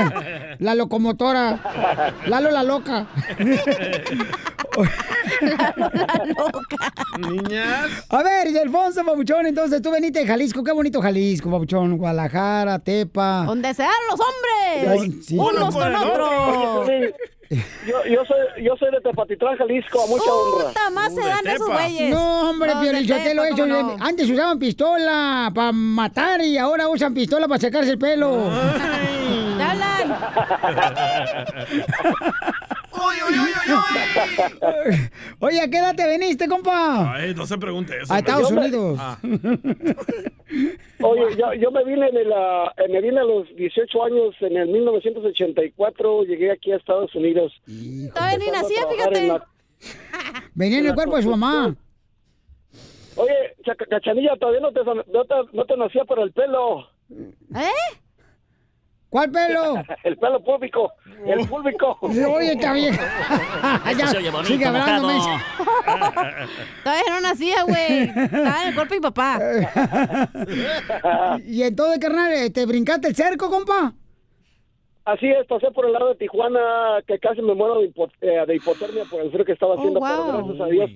La 0.59 0.75
locomotora. 0.75 1.61
Lalo 2.27 2.51
la 2.51 2.65
loca. 2.65 3.07
Lalo 5.41 5.91
la 5.93 6.25
loca. 6.27 6.93
Niñas. 7.19 8.07
A 8.09 8.23
ver, 8.25 8.49
y 8.49 8.59
Alfonso, 8.59 9.05
papuchón, 9.05 9.47
entonces 9.47 9.81
tú 9.83 9.91
veniste 9.93 10.21
de 10.21 10.27
Jalisco. 10.27 10.65
Qué 10.65 10.73
bonito 10.73 11.01
Jalisco, 11.01 11.49
papuchón. 11.51 11.97
Guadalajara, 11.97 12.79
Tepa. 12.81 13.45
Donde 13.47 13.73
sean 13.75 13.89
los 14.11 14.21
hombres. 14.21 14.89
Ay, 14.89 15.13
sí. 15.23 15.37
Unos 15.39 15.75
con 15.75 15.95
otros. 15.95 16.89
Yo, 17.87 18.05
yo 18.05 18.23
soy 18.27 18.63
yo 18.63 18.77
soy 18.77 18.91
de 18.91 19.01
Tepatitlán, 19.01 19.57
Jalisco, 19.57 20.03
a 20.03 20.07
mucha 20.07 20.31
honra. 20.31 20.69
Puta, 20.69 20.91
más 20.91 21.15
se 21.15 21.23
dan 21.23 21.47
esos 21.47 21.67
güeyes. 21.67 22.11
No, 22.11 22.51
hombre, 22.51 22.69
Los 22.69 22.79
Piolín, 22.83 23.05
yo 23.05 23.17
te 23.17 23.33
lo 23.35 23.43
he 23.45 23.49
hecho. 23.49 23.63
¿cómo 23.63 23.97
no? 23.97 23.99
Antes 24.01 24.29
usaban 24.29 24.59
pistola 24.59 25.51
para 25.55 25.73
matar 25.73 26.43
y 26.43 26.59
ahora 26.59 26.89
usan 26.89 27.15
pistola 27.15 27.49
para 27.49 27.59
secarse 27.59 27.93
el 27.93 27.99
pelo. 27.99 28.37
¿Te 32.99 34.53
hablan? 34.53 35.11
Oye, 35.41 35.61
¿a 35.61 35.69
qué 35.71 35.79
edad 35.79 35.95
te 35.95 36.07
veniste, 36.07 36.49
compa? 36.49 37.15
Ay, 37.15 37.35
no 37.35 37.47
se 37.47 37.59
pregunte 37.59 37.97
eso. 38.03 38.13
A. 38.13 38.19
Estados 38.19 38.51
me- 38.53 38.61
Unidos. 38.61 38.99
Ah. 39.01 39.19
Oye, 41.01 41.37
yo, 41.37 41.55
yo 41.55 41.71
me 41.71 41.85
vine 41.85 42.09
en 42.09 42.17
el, 42.17 42.33
ah, 42.33 42.73
eh, 42.77 42.89
me 42.91 43.01
vine 43.01 43.21
a 43.21 43.25
los 43.25 43.47
18 43.57 44.05
años 44.05 44.35
en 44.41 44.57
el 44.57 44.69
1984, 44.69 46.25
llegué 46.25 46.51
aquí 46.51 46.73
a 46.73 46.77
Estados 46.77 47.15
Unidos. 47.15 47.53
Todavía 48.15 48.39
ni 48.39 48.51
nacía, 48.51 48.87
fíjate. 48.91 49.41
Venía 50.55 50.79
en 50.79 50.87
el 50.87 50.95
cuerpo 50.95 51.17
de 51.17 51.23
su 51.23 51.31
mamá. 51.31 51.77
Oye, 53.17 53.35
Cachanilla, 53.91 54.37
todavía 54.37 54.61
no 54.61 54.73
te, 54.73 54.85
no 54.85 55.25
te, 55.25 55.35
no 55.53 55.65
te 55.65 55.77
nacía 55.77 56.05
por 56.05 56.21
el 56.21 56.33
pelo. 56.33 56.89
¿Eh? 57.11 57.99
¿Cuál 59.11 59.31
pelo? 59.31 59.75
el 60.05 60.17
pelo 60.19 60.41
público, 60.45 60.93
el 61.27 61.47
público. 61.49 61.99
Oye, 62.03 62.53
está 62.53 62.73
bien. 62.75 62.95
Eso 63.91 64.07
se 64.07 64.17
oye 64.19 64.31
bonito, 64.31 64.49
sigue 64.53 64.71
mensa. 64.71 64.99
Todavía 66.85 67.05
no 67.11 67.21
nacía, 67.23 67.63
güey. 67.65 68.03
Estaba 68.03 68.63
en 68.63 68.69
el 68.69 68.75
cuerpo 68.75 68.95
de 68.95 69.01
mi 69.01 69.03
papá. 69.03 69.39
y 71.47 71.63
entonces, 71.63 71.99
carnal, 72.01 72.53
¿te 72.53 72.67
brincaste 72.67 73.09
el 73.09 73.15
cerco, 73.15 73.51
compa? 73.51 73.93
Así 75.05 75.27
es, 75.27 75.47
pasé 75.47 75.71
por 75.71 75.87
el 75.87 75.93
lado 75.95 76.09
de 76.11 76.17
Tijuana, 76.17 76.99
que 77.07 77.19
casi 77.19 77.41
me 77.41 77.55
muero 77.55 77.81
de, 77.81 77.91
hipo- 77.91 78.13
eh, 78.21 78.45
de 78.47 78.57
hipotermia 78.57 79.05
por 79.11 79.23
el 79.23 79.31
frío 79.31 79.45
que 79.47 79.53
estaba 79.53 79.75
haciendo, 79.77 80.01
pero 80.01 80.23
wow. 80.25 80.37
gracias 80.45 80.61
a 80.61 80.67
Dios 80.67 80.91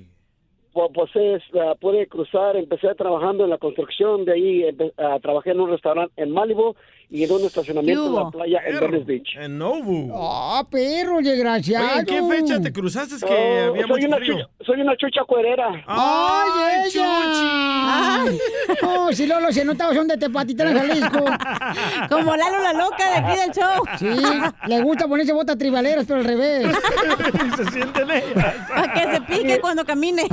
pu- 0.75 0.91
pues 0.93 1.11
es, 1.17 1.43
ah, 1.59 1.75
pude 1.81 2.07
cruzar, 2.09 2.57
empecé 2.57 2.95
trabajando 2.95 3.45
en 3.45 3.51
la 3.51 3.57
construcción, 3.57 4.27
de 4.27 4.33
ahí 4.35 4.65
ah, 4.99 5.19
trabajé 5.23 5.53
en 5.53 5.61
un 5.61 5.71
restaurante 5.71 6.13
en 6.23 6.31
Malibu 6.31 6.75
y 7.15 7.25
en 7.25 7.31
un 7.31 7.45
estacionamiento 7.45 8.07
en 8.07 8.15
la 8.15 8.31
playa 8.31 8.61
en 8.67 8.81
Venice 8.81 9.05
Beach. 9.05 9.37
En 9.39 9.59
Novu. 9.59 10.11
Ah, 10.17 10.65
perro, 10.71 11.19
desgraciado. 11.21 12.01
¿en 12.01 12.07
qué 12.07 12.23
fecha 12.23 12.59
te 12.61 12.73
cruzaste 12.73 13.17
que 13.25 13.33
Oh, 13.33 13.71
había 13.71 13.87
soy, 13.87 13.91
mucho 13.97 14.07
una 14.09 14.17
frío? 14.17 14.33
chucha, 14.35 14.49
soy 14.65 14.81
una 14.81 14.97
chucha 14.97 15.21
cuerera. 15.27 15.85
¡Ay, 15.87 16.87
ella! 16.89 18.25
No, 18.83 19.13
si 19.13 19.27
Lolo 19.27 19.53
se 19.53 19.65
notaba, 19.65 19.93
son 19.95 20.09
de 20.09 20.17
Tepatitlán, 20.17 20.75
Jalisco. 20.77 21.25
Como 22.11 22.35
Lalo 22.37 22.59
la 22.63 22.73
loca 22.73 23.11
de 23.11 23.17
aquí 23.17 23.41
del 23.41 23.51
show. 23.53 23.85
Sí, 23.99 24.69
le 24.69 24.81
gusta 24.83 25.07
ponerse 25.07 25.33
botas 25.33 25.59
tribaleras, 25.59 26.05
pero 26.07 26.21
al 26.21 26.25
revés. 26.25 26.67
se 27.57 27.71
sienten 27.71 28.11
ellas. 28.11 28.55
Para 28.69 28.93
que 28.95 29.13
se 29.15 29.21
pique 29.23 29.61
cuando 29.61 29.85
camine. 29.85 30.27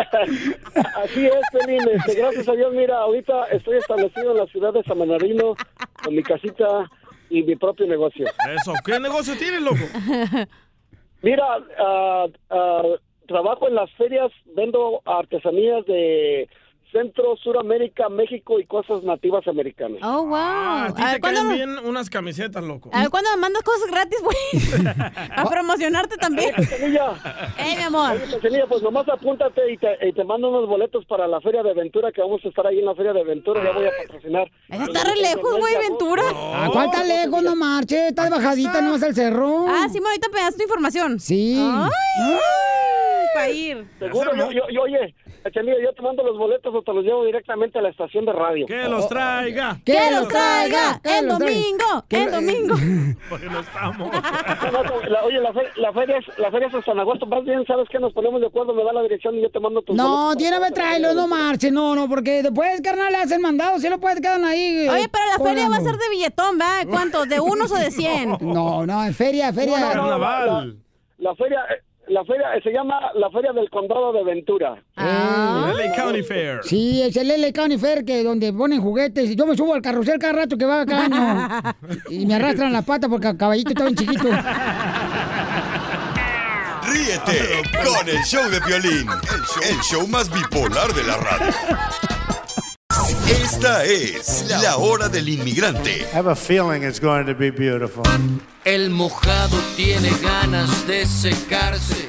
Así 0.96 1.26
es, 1.26 1.40
Pelín. 1.52 1.80
Este, 1.88 2.14
gracias 2.14 2.48
a 2.48 2.52
Dios, 2.52 2.72
mira, 2.72 2.98
ahorita 2.98 3.44
estoy 3.46 3.78
establecido 3.78 4.32
en 4.32 4.38
la 4.38 4.46
ciudad 4.46 4.72
de 4.72 4.82
San 4.84 4.98
Bernardino 4.98 5.54
con 6.02 6.14
mi 6.14 6.22
casita 6.22 6.90
y 7.28 7.42
mi 7.42 7.56
propio 7.56 7.86
negocio. 7.86 8.26
Eso, 8.54 8.72
¿qué 8.84 8.98
negocio 8.98 9.36
tienes, 9.36 9.62
loco? 9.62 9.78
Mira, 11.22 11.44
ah, 11.78 12.26
trabajo 13.26 13.68
en 13.68 13.74
las 13.74 13.90
ferias, 13.92 14.32
vendo 14.56 15.02
artesanías 15.04 15.84
de 15.86 16.48
Centro, 16.92 17.36
Suramérica, 17.36 18.08
México 18.08 18.58
y 18.58 18.66
cosas 18.66 19.02
nativas 19.02 19.46
americanas. 19.48 20.00
Oh, 20.02 20.24
wow. 20.24 20.34
Ah, 20.36 20.86
a 20.88 20.94
ti 20.94 21.02
A 21.02 21.04
te 21.06 21.12
ver, 21.12 21.20
¿cuándo, 21.20 21.40
caen 21.40 21.54
bien 21.54 21.78
unas 21.86 22.10
camisetas, 22.10 22.62
loco. 22.64 22.90
a 22.92 23.00
ver, 23.00 23.10
¿cuándo 23.10 23.30
me 23.30 23.36
mandas 23.36 23.62
cosas 23.62 23.90
gratis, 23.90 24.18
güey? 24.22 24.84
A 25.36 25.44
promocionarte 25.48 26.16
también. 26.16 26.54
¡Eh, 26.58 27.74
mi 27.76 27.82
amor! 27.82 28.12
Oye, 28.12 28.24
Cachanilla, 28.34 28.66
pues 28.66 28.82
nomás 28.82 29.08
apúntate 29.08 29.72
y 29.72 29.76
te, 29.76 30.08
y 30.08 30.12
te 30.12 30.24
mando 30.24 30.48
unos 30.50 30.68
boletos 30.68 31.04
para 31.06 31.26
la 31.28 31.40
Feria 31.40 31.62
de 31.62 31.70
Aventura, 31.70 32.10
que 32.12 32.20
vamos 32.20 32.40
a 32.44 32.48
estar 32.48 32.66
ahí 32.66 32.78
en 32.78 32.86
la 32.86 32.94
Feria 32.94 33.12
de 33.12 33.20
Aventura, 33.20 33.62
ya 33.62 33.72
voy 33.72 33.86
a 33.86 33.90
patrocinar. 34.06 34.50
Eso 34.68 34.82
está 34.84 35.04
re 35.04 35.16
lejos, 35.20 35.58
güey, 35.58 35.74
Ventura. 35.78 36.22
¿A 36.64 36.68
cuál 36.72 36.86
está 36.86 37.04
lejos? 37.04 37.42
No 37.42 37.56
marche, 37.56 38.08
está 38.08 38.24
de 38.24 38.30
bajadita, 38.30 38.80
no 38.80 38.92
vas 38.92 39.02
al 39.02 39.14
cerro. 39.14 39.66
Ah, 39.68 39.86
sí, 39.90 39.98
ahorita 40.04 40.28
me 40.32 40.40
das 40.40 40.56
tu 40.56 40.62
información. 40.62 41.20
Sí. 41.20 41.56
Ay, 41.58 41.90
para 43.34 43.50
ir. 43.50 43.86
Seguro, 43.98 44.34
yo, 44.34 44.50
yo, 44.50 44.62
yo, 44.72 44.82
oye, 44.82 45.14
Cachanilla, 45.42 45.76
yo 45.82 45.92
te 45.94 46.02
mando 46.02 46.22
los 46.22 46.36
boletos 46.36 46.74
o 46.74 46.82
te 46.82 46.92
los 46.92 47.04
llevo 47.04 47.24
directamente 47.24 47.78
a 47.78 47.82
la 47.82 47.88
estación 47.88 48.24
de 48.26 48.32
radio. 48.32 48.66
Que 48.66 48.84
los 48.88 49.08
traiga. 49.08 49.80
¡Que 49.84 50.10
los 50.10 50.28
traiga! 50.28 51.00
que 51.02 51.18
¡El 51.18 51.26
los 51.26 51.38
traiga. 51.38 51.54
domingo! 51.54 52.04
Que 52.08 52.22
¡El 52.24 52.30
domingo! 52.32 52.74
Porque 53.30 53.46
no 53.46 53.60
estamos. 53.60 54.10
No, 54.72 54.82
no, 54.84 54.92
oye, 55.24 55.38
la, 55.40 55.52
fe- 55.52 55.68
la 55.76 55.92
feria 55.92 56.18
es, 56.18 56.38
la 56.38 56.50
feria 56.50 56.68
es 56.68 56.74
en 56.74 56.84
San 56.84 56.98
Agosto. 57.00 57.26
Más 57.26 57.44
bien, 57.44 57.64
¿sabes 57.66 57.88
qué? 57.90 57.98
Nos 57.98 58.12
ponemos 58.12 58.40
de 58.40 58.46
acuerdo, 58.46 58.72
me 58.74 58.84
da 58.84 58.92
la 58.92 59.02
dirección 59.02 59.34
y 59.36 59.42
yo 59.42 59.50
te 59.50 59.58
mando 59.58 59.82
tus 59.82 59.96
No, 59.96 60.26
boletos. 60.26 60.36
tiene 60.38 60.58
que 60.66 60.72
traerlo, 60.72 61.14
no 61.14 61.26
marche, 61.26 61.70
no, 61.70 61.94
no, 61.94 62.08
porque 62.08 62.42
después, 62.42 62.80
carnal, 62.82 63.10
le 63.12 63.18
hacen 63.18 63.40
mandado, 63.40 63.78
si 63.78 63.88
lo 63.88 63.98
puedes 63.98 64.20
quedar 64.20 64.42
ahí. 64.44 64.86
eh, 64.86 64.90
Oye, 64.90 65.08
pero 65.08 65.24
la 65.38 65.44
feria 65.44 65.68
va 65.68 65.76
a 65.76 65.80
ser 65.80 65.96
de 65.96 66.08
billetón, 66.10 66.58
¿va? 66.60 66.84
¿Cuántos? 66.88 67.28
¿De 67.28 67.40
unos 67.40 67.70
o 67.72 67.76
de 67.76 67.90
cien? 67.90 68.36
No, 68.40 68.86
no, 68.86 69.04
en 69.04 69.14
feria, 69.14 69.52
feria. 69.52 69.78
No, 69.80 69.94
no, 69.94 70.10
no, 70.10 70.18
la, 70.18 70.66
la 71.18 71.34
feria, 71.34 71.60
eh, 71.70 71.82
la 72.10 72.24
feria 72.24 72.54
eh, 72.54 72.60
se 72.62 72.70
llama 72.70 72.98
la 73.14 73.30
Feria 73.30 73.52
del 73.52 73.70
Condado 73.70 74.12
de 74.12 74.24
Ventura. 74.24 74.82
Ah. 74.96 75.72
LA 75.76 75.94
County 75.94 76.22
Fair. 76.22 76.60
Sí, 76.62 77.00
es 77.02 77.16
el 77.16 77.28
LA 77.28 77.52
County 77.52 77.78
Fair 77.78 78.04
que 78.04 78.22
donde 78.22 78.52
ponen 78.52 78.80
juguetes. 78.80 79.34
Yo 79.36 79.46
me 79.46 79.56
subo 79.56 79.74
al 79.74 79.82
carrusel 79.82 80.18
cada 80.18 80.32
rato 80.32 80.58
que 80.58 80.64
va 80.64 80.84
cada 80.84 81.04
año. 81.04 81.74
y 82.10 82.26
me 82.26 82.34
arrastran 82.34 82.72
la 82.72 82.82
pata 82.82 83.08
porque 83.08 83.28
el 83.28 83.36
caballito 83.36 83.70
está 83.70 83.84
bien 83.84 83.96
chiquito. 83.96 84.28
Ríete 86.82 87.62
con 87.84 88.08
el 88.08 88.22
show 88.24 88.50
de 88.50 88.60
Piolín, 88.60 89.06
el 89.68 89.76
show 89.82 90.06
más 90.08 90.28
bipolar 90.32 90.92
de 90.92 91.04
la 91.04 91.16
radio. 91.16 91.54
Esta 93.28 93.84
es 93.84 94.44
la 94.48 94.76
hora 94.76 95.08
del 95.08 95.28
inmigrante. 95.28 96.00
I 96.12 96.16
have 96.16 96.28
a 96.28 96.34
feeling 96.34 96.82
it's 96.82 97.00
going 97.00 97.24
to 97.26 97.34
be 97.34 97.50
beautiful. 97.50 98.02
El 98.64 98.90
mojado 98.90 99.56
tiene 99.76 100.10
ganas 100.22 100.86
de 100.86 101.06
secarse. 101.06 102.08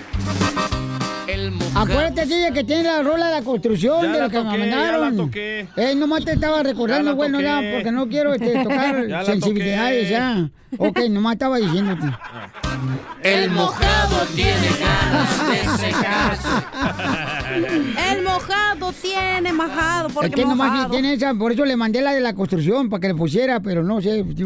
El 1.34 1.52
mojado. 1.52 1.80
Acuérdate, 1.92 2.26
DJ, 2.26 2.54
que 2.54 2.64
tiene 2.64 2.84
la 2.84 3.02
rola 3.04 3.28
de 3.28 3.32
la 3.36 3.42
construcción 3.44 4.02
Ya 4.04 4.12
de 4.12 4.18
la 4.20 4.24
lo 4.26 4.30
que 4.30 4.38
me 4.38 4.44
toqué, 4.44 4.58
ya 4.70 4.76
la 4.76 4.98
mandaron. 5.00 5.18
toqué. 5.18 5.68
Eh, 5.78 5.96
nomás 5.96 6.26
te 6.26 6.34
estaba 6.34 6.64
recordando, 6.64 7.16
bueno, 7.16 7.40
ya, 7.42 7.62
porque 7.74 7.92
no 7.92 8.08
quiero 8.08 8.34
este, 8.34 8.52
tocar 8.64 9.26
sensibilidades 9.26 10.10
ya. 10.10 10.50
Ok, 10.78 11.00
nomás 11.10 11.34
estaba 11.34 11.58
diciéndote. 11.58 12.08
El 13.24 13.52
mojado 13.52 14.26
tiene 14.36 14.68
ganas 14.80 15.50
de 15.80 15.88
secarse. 15.88 16.48
El 18.12 18.24
mojado 18.24 18.92
tiene 18.94 19.54
majado, 19.54 20.10
porque 20.10 20.30
Es 20.30 20.36
que 20.36 20.42
nomás 20.46 20.72
mojado. 20.72 20.90
tiene 20.92 21.14
esa, 21.14 21.34
por 21.36 21.52
eso 21.52 21.66
le 21.66 21.76
mandé 21.76 22.02
la 22.02 22.14
de 22.14 22.22
la 22.22 22.34
construcción 22.34 22.90
para 22.90 23.02
que 23.02 23.08
le 23.10 23.16
pusiera, 23.16 23.60
pero 23.60 23.84
no 23.84 24.02
sé, 24.02 24.24
yo. 24.34 24.46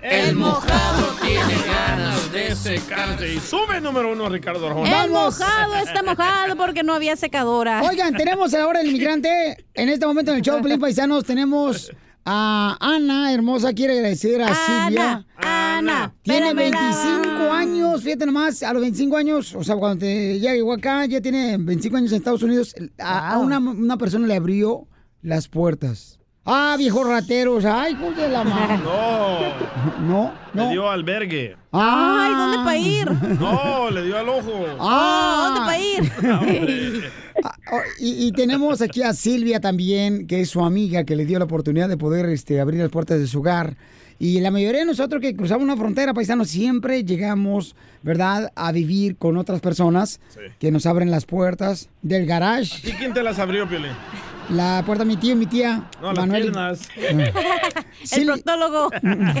El 0.00 0.36
mojado 0.36 1.14
tiene 1.22 1.54
ganas 1.66 2.32
de 2.32 2.54
secarse. 2.56 3.34
Y 3.34 3.40
sube 3.40 3.80
número 3.80 4.12
uno, 4.12 4.28
Ricardo 4.28 4.66
Arjona. 4.68 5.04
El 5.04 5.10
mojado 5.10 5.74
está 5.76 6.02
mojado 6.02 6.23
porque 6.56 6.82
no 6.82 6.94
había 6.94 7.16
secadora. 7.16 7.82
Oigan, 7.88 8.14
tenemos 8.14 8.52
a 8.54 8.58
la 8.58 8.66
hora 8.68 8.78
del 8.80 8.88
inmigrante. 8.88 9.66
En 9.74 9.88
este 9.88 10.06
momento 10.06 10.30
en 10.30 10.38
el 10.38 10.42
show, 10.42 10.60
Pelín 10.62 10.80
Paisanos, 10.80 11.24
tenemos 11.24 11.90
a 12.24 12.76
Ana, 12.80 13.32
hermosa, 13.32 13.72
quiere 13.74 13.94
agradecer 13.94 14.40
a 14.42 14.54
Silvia. 14.54 15.26
Ana, 15.36 16.14
Tiene 16.22 16.48
espérame 16.48 16.70
la- 16.70 16.80
25 16.80 17.52
años, 17.52 18.02
fíjate 18.02 18.26
nomás, 18.26 18.62
a 18.62 18.72
los 18.72 18.80
25 18.82 19.16
años, 19.16 19.54
o 19.54 19.62
sea, 19.64 19.76
cuando 19.76 19.98
te, 20.06 20.38
ya 20.40 20.52
llegó 20.54 20.72
acá, 20.72 21.04
ya 21.06 21.20
tiene 21.20 21.56
25 21.58 21.96
años 21.96 22.12
en 22.12 22.18
Estados 22.18 22.42
Unidos, 22.42 22.74
a, 22.98 23.34
a 23.34 23.38
una, 23.38 23.58
una 23.58 23.96
persona 23.98 24.26
le 24.26 24.36
abrió 24.36 24.86
las 25.20 25.48
puertas. 25.48 26.18
Ah, 26.46 26.74
viejos 26.78 27.06
rateros, 27.08 27.64
ay, 27.64 27.94
de 27.94 28.28
la 28.28 28.44
madre. 28.44 28.78
No. 28.84 30.04
No, 30.06 30.32
no. 30.52 30.64
Le 30.66 30.70
dio 30.72 30.90
albergue. 30.90 31.56
Ah. 31.72 32.26
Ay, 32.26 32.34
¿dónde 32.34 32.58
para 32.58 32.76
ir? 32.76 33.40
No, 33.40 33.90
le 33.90 34.02
dio 34.04 34.18
al 34.18 34.28
ojo. 34.28 34.66
Ah. 34.78 35.44
¿Dónde 35.46 35.60
para 35.60 35.78
ir? 35.78 37.04
Oh, 37.72 37.80
y, 37.98 38.26
y 38.28 38.32
tenemos 38.32 38.80
aquí 38.80 39.02
a 39.02 39.12
Silvia 39.12 39.60
también, 39.60 40.26
que 40.26 40.40
es 40.40 40.48
su 40.50 40.64
amiga, 40.64 41.04
que 41.04 41.14
le 41.16 41.26
dio 41.26 41.38
la 41.38 41.44
oportunidad 41.44 41.88
de 41.90 41.96
poder 41.98 42.26
este, 42.26 42.58
abrir 42.60 42.80
las 42.80 42.90
puertas 42.90 43.18
de 43.18 43.26
su 43.26 43.40
hogar. 43.40 43.76
Y 44.18 44.40
la 44.40 44.50
mayoría 44.50 44.80
de 44.80 44.86
nosotros 44.86 45.20
que 45.20 45.34
cruzamos 45.36 45.64
una 45.64 45.76
frontera, 45.76 46.14
paisanos, 46.14 46.48
siempre 46.48 47.04
llegamos, 47.04 47.74
¿verdad?, 48.02 48.50
a 48.54 48.70
vivir 48.72 49.16
con 49.16 49.36
otras 49.36 49.60
personas 49.60 50.20
Sí. 50.28 50.40
que 50.58 50.70
nos 50.70 50.86
abren 50.86 51.10
las 51.10 51.26
puertas 51.26 51.88
del 52.02 52.24
garage. 52.24 52.88
¿Y 52.88 52.92
quién 52.92 53.12
te 53.12 53.22
las 53.22 53.38
abrió, 53.38 53.68
Piolín? 53.68 53.90
La 54.50 54.82
puerta 54.84 55.04
mi 55.04 55.16
tío 55.16 55.32
y 55.32 55.36
mi 55.36 55.46
tía. 55.46 55.88
No, 56.00 56.12
las 56.12 56.18
Manuel. 56.18 56.42
piernas. 56.42 56.88
El 58.16 58.26
proctólogo. 58.26 58.90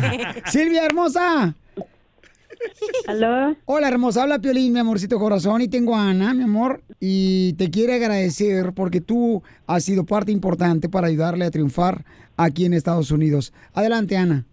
Silvia, 0.46 0.86
hermosa. 0.86 1.54
¿Aló? 3.06 3.54
Hola, 3.66 3.88
hermosa. 3.88 4.22
Habla 4.22 4.38
Piolín, 4.38 4.72
mi 4.72 4.78
amorcito 4.78 5.18
corazón. 5.18 5.60
Y 5.60 5.68
tengo 5.68 5.94
a 5.94 6.08
Ana, 6.08 6.32
mi 6.32 6.44
amor. 6.44 6.82
Y 7.00 7.52
te 7.54 7.70
quiere 7.70 7.94
agradecer 7.94 8.72
porque 8.72 9.00
tú 9.00 9.42
has 9.66 9.84
sido 9.84 10.04
parte 10.04 10.32
importante 10.32 10.88
para 10.88 11.08
ayudarle 11.08 11.44
a 11.44 11.50
triunfar 11.50 12.04
aquí 12.36 12.64
en 12.64 12.72
Estados 12.72 13.10
Unidos. 13.10 13.52
Adelante, 13.74 14.16
Ana. 14.16 14.46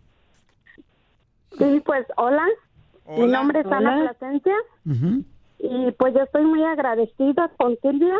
Sí, 1.57 1.81
pues 1.85 2.05
hola. 2.17 2.45
Mi 3.07 3.27
nombre 3.27 3.59
es 3.61 3.65
Ana 3.65 3.97
Hola. 3.97 4.15
Plasencia 4.19 4.53
y 5.59 5.91
pues 5.91 6.13
yo 6.13 6.21
estoy 6.21 6.43
muy 6.45 6.63
agradecida 6.63 7.51
con 7.57 7.77
Silvia 7.81 8.15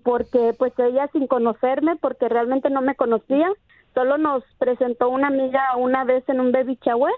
porque 0.00 0.54
pues 0.58 0.72
ella 0.78 1.08
sin 1.12 1.26
conocerme, 1.26 1.96
porque 1.96 2.28
realmente 2.28 2.70
no 2.70 2.80
me 2.80 2.94
conocía, 2.94 3.50
solo 3.94 4.18
nos 4.18 4.42
presentó 4.58 5.08
una 5.08 5.28
amiga 5.28 5.76
una 5.76 6.04
vez 6.04 6.26
en 6.28 6.40
un 6.40 6.52
baby 6.52 6.78
shower 6.82 7.12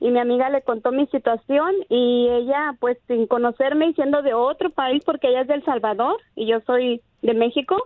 y 0.00 0.10
mi 0.10 0.18
amiga 0.18 0.50
le 0.50 0.62
contó 0.62 0.90
mi 0.90 1.06
situación 1.06 1.72
y 1.88 2.28
ella 2.30 2.74
pues 2.80 2.98
sin 3.06 3.26
conocerme 3.26 3.88
y 3.88 3.94
siendo 3.94 4.22
de 4.22 4.34
otro 4.34 4.70
país 4.70 5.02
porque 5.04 5.28
ella 5.28 5.42
es 5.42 5.48
de 5.48 5.54
El 5.54 5.64
Salvador 5.64 6.16
y 6.34 6.46
yo 6.46 6.60
soy 6.66 7.00
de 7.22 7.34
México, 7.34 7.76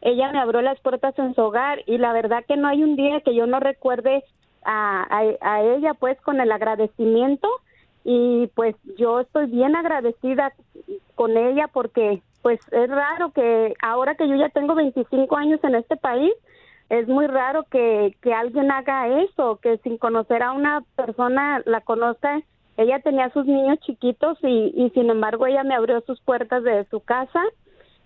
ella 0.00 0.32
me 0.32 0.40
abrió 0.40 0.62
las 0.62 0.80
puertas 0.80 1.16
en 1.18 1.34
su 1.34 1.42
hogar 1.42 1.82
y 1.86 1.98
la 1.98 2.12
verdad 2.12 2.44
que 2.46 2.56
no 2.56 2.68
hay 2.68 2.82
un 2.82 2.96
día 2.96 3.20
que 3.20 3.34
yo 3.34 3.46
no 3.46 3.60
recuerde 3.60 4.24
a, 4.64 5.06
a, 5.08 5.22
a 5.40 5.62
ella 5.62 5.94
pues 5.94 6.20
con 6.22 6.40
el 6.40 6.50
agradecimiento 6.50 7.48
y 8.04 8.48
pues 8.54 8.74
yo 8.98 9.20
estoy 9.20 9.46
bien 9.46 9.76
agradecida 9.76 10.52
con 11.14 11.36
ella 11.36 11.68
porque 11.72 12.22
pues 12.42 12.60
es 12.72 12.90
raro 12.90 13.30
que 13.30 13.74
ahora 13.80 14.16
que 14.16 14.28
yo 14.28 14.34
ya 14.34 14.48
tengo 14.50 14.74
25 14.74 15.36
años 15.36 15.60
en 15.62 15.76
este 15.76 15.96
país 15.96 16.32
es 16.90 17.08
muy 17.08 17.26
raro 17.26 17.64
que, 17.70 18.16
que 18.20 18.34
alguien 18.34 18.70
haga 18.70 19.08
eso, 19.22 19.58
que 19.62 19.78
sin 19.78 19.96
conocer 19.96 20.42
a 20.42 20.52
una 20.52 20.82
persona 20.94 21.62
la 21.64 21.80
conozca. 21.80 22.42
Ella 22.76 23.00
tenía 23.00 23.30
sus 23.30 23.46
niños 23.46 23.78
chiquitos 23.80 24.38
y, 24.42 24.74
y 24.76 24.90
sin 24.90 25.08
embargo 25.08 25.46
ella 25.46 25.64
me 25.64 25.74
abrió 25.74 26.02
sus 26.02 26.20
puertas 26.20 26.62
de 26.64 26.84
su 26.90 27.00
casa 27.00 27.40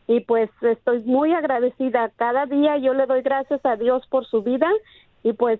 y 0.06 0.20
pues 0.20 0.50
estoy 0.60 1.00
muy 1.00 1.32
agradecida. 1.32 2.10
Cada 2.16 2.46
día 2.46 2.76
yo 2.78 2.94
le 2.94 3.06
doy 3.06 3.22
gracias 3.22 3.64
a 3.64 3.76
Dios 3.76 4.06
por 4.08 4.26
su 4.26 4.42
vida 4.42 4.70
y 5.22 5.32
pues 5.32 5.58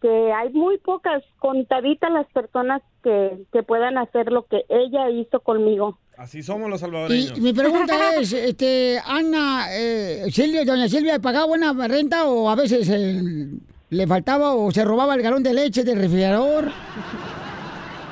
que 0.00 0.32
hay 0.32 0.50
muy 0.50 0.78
pocas, 0.78 1.24
contaditas 1.38 2.12
las 2.12 2.26
personas 2.28 2.82
que, 3.02 3.46
que 3.52 3.64
puedan 3.64 3.98
hacer 3.98 4.30
lo 4.30 4.44
que 4.44 4.64
ella 4.68 5.10
hizo 5.10 5.40
conmigo. 5.40 5.98
Así 6.18 6.42
somos 6.42 6.68
los 6.68 6.80
Y 6.80 6.84
salvadoreños. 6.84 7.38
mi 7.38 7.52
pregunta 7.52 7.94
es, 8.20 8.32
este, 8.32 9.00
Ana, 9.06 9.66
eh, 9.70 10.24
Silvia, 10.32 10.64
doña 10.64 10.88
Silvia, 10.88 11.20
¿pagaba 11.20 11.46
buena 11.46 11.72
renta 11.86 12.26
o 12.26 12.50
a 12.50 12.56
veces 12.56 12.88
eh, 12.88 13.46
le 13.90 14.06
faltaba 14.06 14.52
o 14.54 14.70
se 14.72 14.84
robaba 14.84 15.14
el 15.14 15.22
galón 15.22 15.44
de 15.44 15.54
leche 15.54 15.84
del 15.84 16.00
refrigerador? 16.00 16.72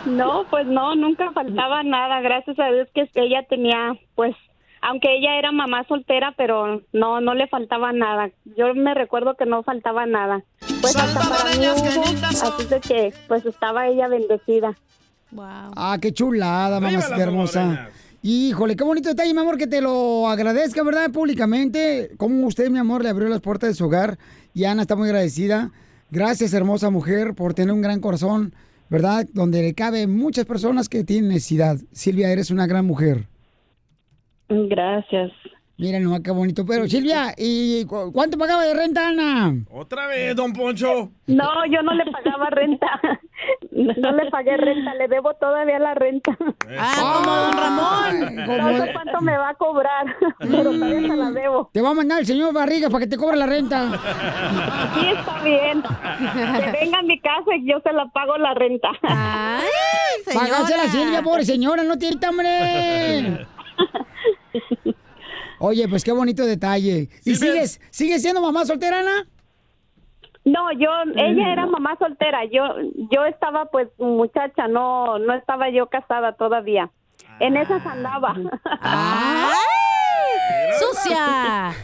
No, 0.04 0.46
pues 0.50 0.66
no, 0.68 0.94
nunca 0.94 1.32
faltaba 1.32 1.82
nada. 1.82 2.20
Gracias 2.20 2.56
a 2.60 2.70
Dios 2.70 2.86
que 2.94 3.08
ella 3.16 3.42
tenía, 3.48 3.94
pues, 4.14 4.36
aunque 4.82 5.16
ella 5.16 5.36
era 5.36 5.50
mamá 5.50 5.84
soltera, 5.88 6.32
pero 6.36 6.82
no, 6.92 7.20
no 7.20 7.34
le 7.34 7.48
faltaba 7.48 7.92
nada. 7.92 8.30
Yo 8.56 8.72
me 8.74 8.94
recuerdo 8.94 9.34
que 9.34 9.46
no 9.46 9.64
faltaba 9.64 10.06
nada. 10.06 10.44
Pues 10.80 10.94
hasta 10.94 11.28
para 11.28 11.50
mí 11.56 11.66
hubo, 11.66 12.24
así 12.24 12.64
de 12.66 12.80
que, 12.80 13.12
pues 13.26 13.44
estaba 13.46 13.88
ella 13.88 14.06
bendecida. 14.06 14.76
Wow. 15.36 15.72
Ah, 15.76 15.98
qué 16.00 16.12
chulada, 16.12 16.80
mamacita 16.80 17.22
hermosa. 17.22 17.90
Híjole, 18.22 18.74
qué 18.74 18.84
bonito 18.84 19.10
detalle, 19.10 19.34
mi 19.34 19.40
amor, 19.40 19.58
que 19.58 19.66
te 19.66 19.82
lo 19.82 20.28
agradezca, 20.28 20.82
¿verdad? 20.82 21.10
Públicamente, 21.10 22.12
como 22.16 22.46
usted, 22.46 22.70
mi 22.70 22.78
amor, 22.78 23.02
le 23.02 23.10
abrió 23.10 23.28
las 23.28 23.42
puertas 23.42 23.68
de 23.68 23.74
su 23.74 23.84
hogar 23.84 24.18
y 24.54 24.64
Ana 24.64 24.82
está 24.82 24.96
muy 24.96 25.08
agradecida. 25.08 25.70
Gracias, 26.10 26.54
hermosa 26.54 26.88
mujer, 26.88 27.34
por 27.34 27.52
tener 27.52 27.74
un 27.74 27.82
gran 27.82 28.00
corazón, 28.00 28.54
¿verdad? 28.88 29.26
Donde 29.34 29.60
le 29.60 29.74
cabe 29.74 30.06
muchas 30.06 30.46
personas 30.46 30.88
que 30.88 31.04
tienen 31.04 31.28
necesidad. 31.28 31.76
Silvia, 31.92 32.30
eres 32.30 32.50
una 32.50 32.66
gran 32.66 32.86
mujer. 32.86 33.28
Gracias. 34.48 35.32
Mira 35.78 36.00
nomás 36.00 36.20
qué 36.20 36.30
bonito. 36.30 36.64
Pero, 36.64 36.88
Silvia, 36.88 37.34
¿y 37.36 37.84
cu- 37.84 38.10
cuánto 38.10 38.38
pagaba 38.38 38.64
de 38.64 38.72
renta, 38.72 39.08
Ana? 39.08 39.52
Otra 39.70 40.06
vez, 40.06 40.34
don 40.34 40.54
Poncho. 40.54 41.10
No, 41.26 41.48
yo 41.70 41.82
no 41.82 41.92
le 41.92 42.04
pagaba 42.10 42.48
renta. 42.50 42.86
No 43.72 44.10
le 44.12 44.30
pagué 44.30 44.56
renta, 44.56 44.94
le 44.94 45.06
debo 45.06 45.34
todavía 45.34 45.78
la 45.78 45.92
renta. 45.92 46.34
Ah, 46.78 46.94
como 46.98 47.36
don 47.36 47.52
Ramón. 47.58 48.36
No 48.46 48.84
sé 48.86 48.92
cuánto 48.94 49.20
me 49.20 49.36
va 49.36 49.50
a 49.50 49.54
cobrar, 49.54 50.06
pero 50.38 50.62
todavía 50.72 51.00
se 51.10 51.16
la 51.16 51.30
debo. 51.30 51.68
Te 51.74 51.82
va 51.82 51.90
a 51.90 51.94
mandar 51.94 52.20
el 52.20 52.26
señor 52.26 52.54
Barriga 52.54 52.88
para 52.88 53.00
que 53.04 53.10
te 53.10 53.18
cobre 53.18 53.36
la 53.36 53.44
renta. 53.44 53.90
Sí, 54.94 55.06
está 55.14 55.42
bien. 55.42 55.82
Que 55.82 56.70
venga 56.72 57.00
a 57.00 57.02
mi 57.02 57.20
casa 57.20 57.54
y 57.54 57.70
yo 57.70 57.78
se 57.84 57.92
la 57.92 58.06
pago 58.06 58.38
la 58.38 58.54
renta. 58.54 58.88
Págasela, 59.02 60.84
Silvia, 60.88 61.22
pobre 61.22 61.44
señora, 61.44 61.82
no 61.82 61.98
tiene 61.98 62.16
hambre. 62.26 63.46
Oye, 65.58 65.88
pues 65.88 66.04
qué 66.04 66.12
bonito 66.12 66.44
detalle. 66.44 67.08
¿Y 67.24 67.34
sigues, 67.34 67.80
sigues 67.90 68.22
siendo 68.22 68.40
mamá 68.40 68.64
soltera, 68.64 69.00
Ana? 69.00 69.26
No, 70.44 70.70
yo, 70.72 70.88
ella 71.16 71.52
era 71.52 71.66
mamá 71.66 71.96
soltera. 71.98 72.44
Yo, 72.44 72.62
yo 73.10 73.24
estaba 73.26 73.66
pues 73.66 73.88
muchacha, 73.98 74.68
no, 74.68 75.18
no 75.18 75.34
estaba 75.34 75.70
yo 75.70 75.88
casada 75.88 76.34
todavía. 76.34 76.90
En 77.40 77.56
esas 77.56 77.84
andaba. 77.84 78.34
¡Sucia! 80.78 81.74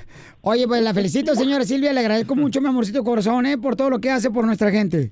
Oye, 0.42 0.66
pues 0.66 0.82
la 0.82 0.94
felicito, 0.94 1.34
señora 1.34 1.64
Silvia. 1.64 1.92
Le 1.92 2.00
agradezco 2.00 2.34
mucho, 2.34 2.60
mi 2.60 2.68
amorcito 2.68 3.02
corazón, 3.04 3.46
¿eh? 3.46 3.58
Por 3.58 3.76
todo 3.76 3.90
lo 3.90 4.00
que 4.00 4.10
hace 4.10 4.30
por 4.30 4.44
nuestra 4.44 4.70
gente. 4.70 5.10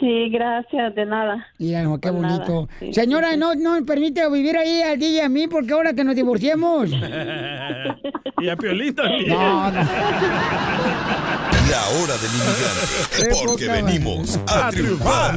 Sí, 0.00 0.28
gracias, 0.30 0.94
de 0.94 1.06
nada. 1.06 1.46
Mira, 1.58 1.82
no, 1.82 2.00
qué 2.00 2.10
nada, 2.10 2.38
bonito. 2.38 2.68
sí, 2.78 2.92
Señora, 2.92 3.36
no, 3.36 3.54
no 3.54 3.74
me 3.74 3.82
permite 3.82 4.28
vivir 4.30 4.56
ahí 4.56 4.82
al 4.82 4.98
día 4.98 5.10
y 5.10 5.20
a 5.20 5.28
mí 5.28 5.48
porque 5.48 5.72
ahora 5.72 5.92
que 5.92 6.02
nos 6.04 6.14
divorciemos. 6.14 6.90
y 8.40 8.48
a 8.48 8.56
también. 8.56 9.28
No, 9.28 9.70
no. 9.70 9.80
La 11.70 11.88
hora 11.96 12.14
del 12.18 12.30
inmigrante. 12.34 13.46
Porque 13.46 13.68
venimos 13.68 14.38
a 14.48 14.70
triunfar. 14.70 15.36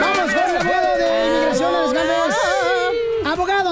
Vamos 0.00 0.32
con 0.32 0.50
el 0.50 0.56
abogado 0.56 0.98
de 0.98 1.26
inmigración, 1.26 1.74
Alex 1.74 1.92
Gámez. 1.94 2.35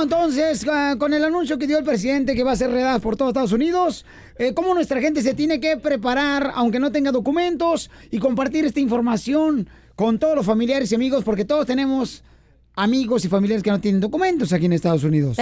Entonces, 0.05 0.67
ah, 0.71 0.97
con 0.99 1.15
el 1.15 1.25
anuncio 1.25 1.57
que 1.57 1.67
dio 1.67 1.79
el 1.79 1.85
presidente 1.85 2.35
que 2.35 2.45
va 2.45 2.53
a 2.53 2.57
ser 2.57 2.71
redadas 2.71 3.01
por 3.01 3.17
todo 3.17 3.29
Estados 3.29 3.53
Unidos, 3.53 4.05
eh, 4.37 4.53
¿cómo 4.53 4.75
nuestra 4.75 5.01
gente 5.01 5.23
se 5.23 5.33
tiene 5.33 5.61
que 5.61 5.79
preparar, 5.79 6.53
aunque 6.57 6.79
no 6.79 6.93
tenga 6.93 7.11
documentos, 7.11 7.91
y 8.11 8.19
compartir 8.19 8.67
esta 8.67 8.81
información 8.81 9.67
con 9.97 10.19
todos 10.19 10.37
los 10.37 10.45
familiares 10.45 10.93
y 10.93 10.95
amigos? 10.95 11.25
Porque 11.25 11.47
todos 11.47 11.65
tenemos 11.65 12.23
amigos 12.77 13.25
y 13.25 13.29
familiares 13.29 13.62
que 13.62 13.70
no 13.70 13.81
tienen 13.81 14.01
documentos 14.01 14.53
aquí 14.53 14.66
en 14.66 14.72
Estados 14.72 15.05
Unidos. 15.05 15.37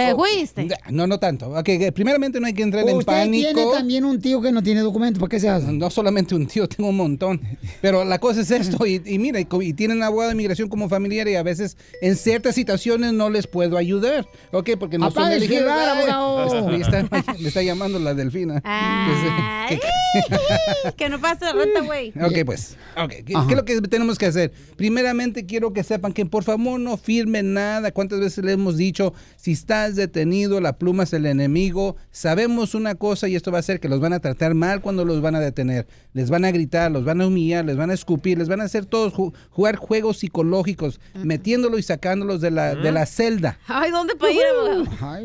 No, 0.89 1.07
no 1.07 1.19
tanto. 1.19 1.49
Ok, 1.49 1.63
que 1.63 1.91
primeramente 1.91 2.39
no 2.39 2.47
hay 2.47 2.53
que 2.53 2.61
entrar 2.61 2.87
en 2.87 2.97
Usted 2.97 3.05
pánico. 3.05 3.53
tiene 3.53 3.71
también 3.71 4.05
un 4.05 4.19
tío 4.21 4.41
que 4.41 4.51
no 4.51 4.61
tiene 4.61 4.81
documentos, 4.81 5.19
¿para 5.19 5.29
qué 5.29 5.39
se 5.39 5.49
hace? 5.49 5.71
No 5.71 5.89
solamente 5.89 6.35
un 6.35 6.45
tío, 6.45 6.67
tengo 6.69 6.89
un 6.89 6.97
montón. 6.97 7.41
Pero 7.81 8.05
la 8.05 8.19
cosa 8.19 8.41
es 8.41 8.51
esto, 8.51 8.85
y, 8.85 9.01
y 9.05 9.17
mira, 9.19 9.39
y, 9.39 9.47
y 9.61 9.73
tienen 9.73 10.03
abogado 10.03 10.29
de 10.29 10.33
inmigración 10.35 10.69
como 10.69 10.89
familiar 10.89 11.27
y 11.27 11.35
a 11.35 11.43
veces 11.43 11.77
en 12.01 12.15
ciertas 12.15 12.55
situaciones 12.55 13.13
no 13.13 13.29
les 13.29 13.47
puedo 13.47 13.77
ayudar. 13.77 14.27
Ok, 14.51 14.71
porque 14.79 14.97
no 14.97 15.09
son 15.11 15.31
elegibles. 15.31 15.67
abogado. 15.69 16.69
Me 16.69 17.47
está, 17.47 17.63
llamando 17.63 17.99
la 17.99 18.13
delfina. 18.13 18.61
Ay, 18.63 19.79
que 20.97 21.09
no 21.09 21.19
pase 21.19 21.45
la 21.45 21.53
renta, 21.53 21.81
güey. 21.81 22.09
Ok, 22.09 22.45
pues. 22.45 22.77
ok, 22.95 23.09
¿Qué, 23.09 23.23
qué 23.25 23.33
es 23.49 23.55
lo 23.55 23.65
que 23.65 23.81
tenemos 23.81 24.17
que 24.17 24.27
hacer? 24.27 24.51
Primeramente, 24.75 25.45
quiero 25.45 25.73
que 25.73 25.83
sepan 25.83 26.13
que 26.13 26.25
por 26.25 26.43
favor 26.43 26.79
no 26.79 26.97
firmen 26.97 27.22
nada. 27.27 27.91
¿Cuántas 27.91 28.19
veces 28.19 28.43
le 28.43 28.51
hemos 28.53 28.77
dicho? 28.77 29.13
Si 29.37 29.51
estás 29.53 29.95
detenido, 29.95 30.59
la 30.59 30.77
pluma 30.77 31.03
es 31.03 31.13
el 31.13 31.25
enemigo. 31.25 31.95
Sabemos 32.11 32.75
una 32.75 32.95
cosa 32.95 33.27
y 33.27 33.35
esto 33.35 33.51
va 33.51 33.57
a 33.57 33.59
hacer 33.59 33.79
que 33.79 33.89
los 33.89 33.99
van 33.99 34.13
a 34.13 34.19
tratar 34.19 34.53
mal 34.53 34.81
cuando 34.81 35.05
los 35.05 35.21
van 35.21 35.35
a 35.35 35.39
detener. 35.39 35.87
Les 36.13 36.29
van 36.29 36.45
a 36.45 36.51
gritar, 36.51 36.91
los 36.91 37.03
van 37.05 37.21
a 37.21 37.27
humillar, 37.27 37.65
les 37.65 37.77
van 37.77 37.89
a 37.89 37.93
escupir, 37.93 38.37
les 38.37 38.47
van 38.49 38.61
a 38.61 38.65
hacer 38.65 38.85
todos 38.85 39.13
ju- 39.13 39.33
jugar 39.49 39.75
juegos 39.77 40.17
psicológicos, 40.17 40.99
metiéndolos 41.23 41.79
y 41.79 41.83
sacándolos 41.83 42.41
de 42.41 42.51
la, 42.51 42.75
de 42.75 42.91
la 42.91 43.05
celda. 43.05 43.57
Ay, 43.67 43.91
¿dónde 43.91 44.15
para 44.15 44.31
ir? 44.31 44.39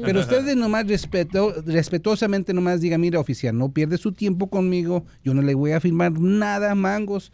Pero 0.05 0.21
ustedes 0.21 0.57
nomás 0.57 0.87
respeto, 0.87 1.55
respetuosamente 1.67 2.53
nomás 2.55 2.81
digan, 2.81 3.01
mira 3.01 3.21
oficial, 3.21 3.57
no 3.57 3.71
pierde 3.73 3.99
su 3.99 4.13
tiempo 4.13 4.49
conmigo, 4.49 5.05
yo 5.25 5.35
no 5.35 5.43
le 5.43 5.55
voy 5.55 5.73
a 5.73 5.81
firmar 5.81 6.13
nada, 6.19 6.75
mangos. 6.75 7.33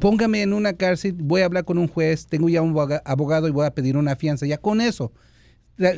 Póngame 0.00 0.42
en 0.42 0.52
una 0.54 0.72
cárcel, 0.72 1.14
voy 1.18 1.42
a 1.42 1.44
hablar 1.44 1.64
con 1.64 1.76
un 1.78 1.86
juez, 1.86 2.26
tengo 2.26 2.48
ya 2.48 2.62
un 2.62 2.70
aboga- 2.70 3.02
abogado 3.04 3.48
y 3.48 3.50
voy 3.50 3.66
a 3.66 3.74
pedir 3.74 3.96
una 3.96 4.16
fianza, 4.16 4.46
ya 4.46 4.56
con 4.58 4.80
eso. 4.80 5.12
La- 5.76 5.94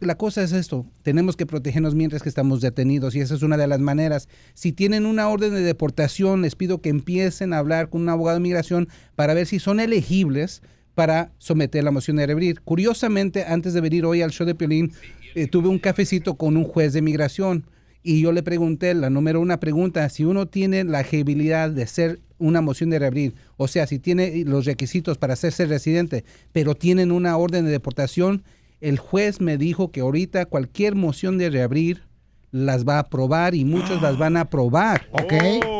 la 0.00 0.14
cosa 0.16 0.42
es 0.42 0.52
esto, 0.52 0.86
tenemos 1.02 1.36
que 1.36 1.44
protegernos 1.44 1.94
mientras 1.94 2.22
que 2.22 2.28
estamos 2.30 2.62
detenidos 2.62 3.14
y 3.14 3.20
esa 3.20 3.34
es 3.34 3.42
una 3.42 3.56
de 3.58 3.66
las 3.66 3.78
maneras. 3.80 4.28
Si 4.54 4.72
tienen 4.72 5.04
una 5.04 5.28
orden 5.28 5.52
de 5.52 5.60
deportación, 5.60 6.40
les 6.42 6.54
pido 6.54 6.80
que 6.80 6.88
empiecen 6.88 7.52
a 7.52 7.58
hablar 7.58 7.90
con 7.90 8.00
un 8.02 8.08
abogado 8.08 8.36
de 8.38 8.42
migración 8.42 8.88
para 9.14 9.34
ver 9.34 9.46
si 9.46 9.58
son 9.58 9.78
elegibles 9.80 10.62
para 10.94 11.32
someter 11.38 11.84
la 11.84 11.90
moción 11.90 12.16
de 12.16 12.26
reabrir. 12.26 12.60
Curiosamente, 12.62 13.44
antes 13.44 13.74
de 13.74 13.80
venir 13.82 14.04
hoy 14.06 14.22
al 14.22 14.30
show 14.30 14.46
de 14.46 14.54
Piolín, 14.54 14.92
eh, 15.34 15.48
tuve 15.48 15.68
un 15.68 15.78
cafecito 15.78 16.36
con 16.36 16.56
un 16.56 16.64
juez 16.64 16.92
de 16.94 17.02
migración 17.02 17.66
y 18.06 18.20
yo 18.20 18.32
le 18.32 18.42
pregunté, 18.42 18.92
la 18.92 19.08
número 19.08 19.40
una 19.40 19.58
pregunta, 19.58 20.06
si 20.10 20.24
uno 20.24 20.46
tiene 20.46 20.84
la 20.84 20.98
habilidad 20.98 21.70
de 21.70 21.84
hacer 21.84 22.20
una 22.38 22.60
moción 22.60 22.90
de 22.90 22.98
reabrir, 22.98 23.34
o 23.56 23.66
sea, 23.66 23.86
si 23.86 23.98
tiene 23.98 24.44
los 24.44 24.66
requisitos 24.66 25.16
para 25.16 25.32
hacerse 25.32 25.64
residente, 25.64 26.22
pero 26.52 26.74
tienen 26.74 27.10
una 27.10 27.36
orden 27.38 27.64
de 27.64 27.70
deportación, 27.70 28.44
el 28.82 28.98
juez 28.98 29.40
me 29.40 29.56
dijo 29.56 29.90
que 29.90 30.00
ahorita 30.00 30.44
cualquier 30.44 30.94
moción 30.94 31.38
de 31.38 31.48
reabrir 31.48 32.02
las 32.50 32.86
va 32.86 32.96
a 32.96 33.00
aprobar 33.00 33.54
y 33.54 33.64
muchos 33.64 34.02
las 34.02 34.18
van 34.18 34.36
a 34.36 34.42
aprobar. 34.42 35.08
Ok, 35.10 35.32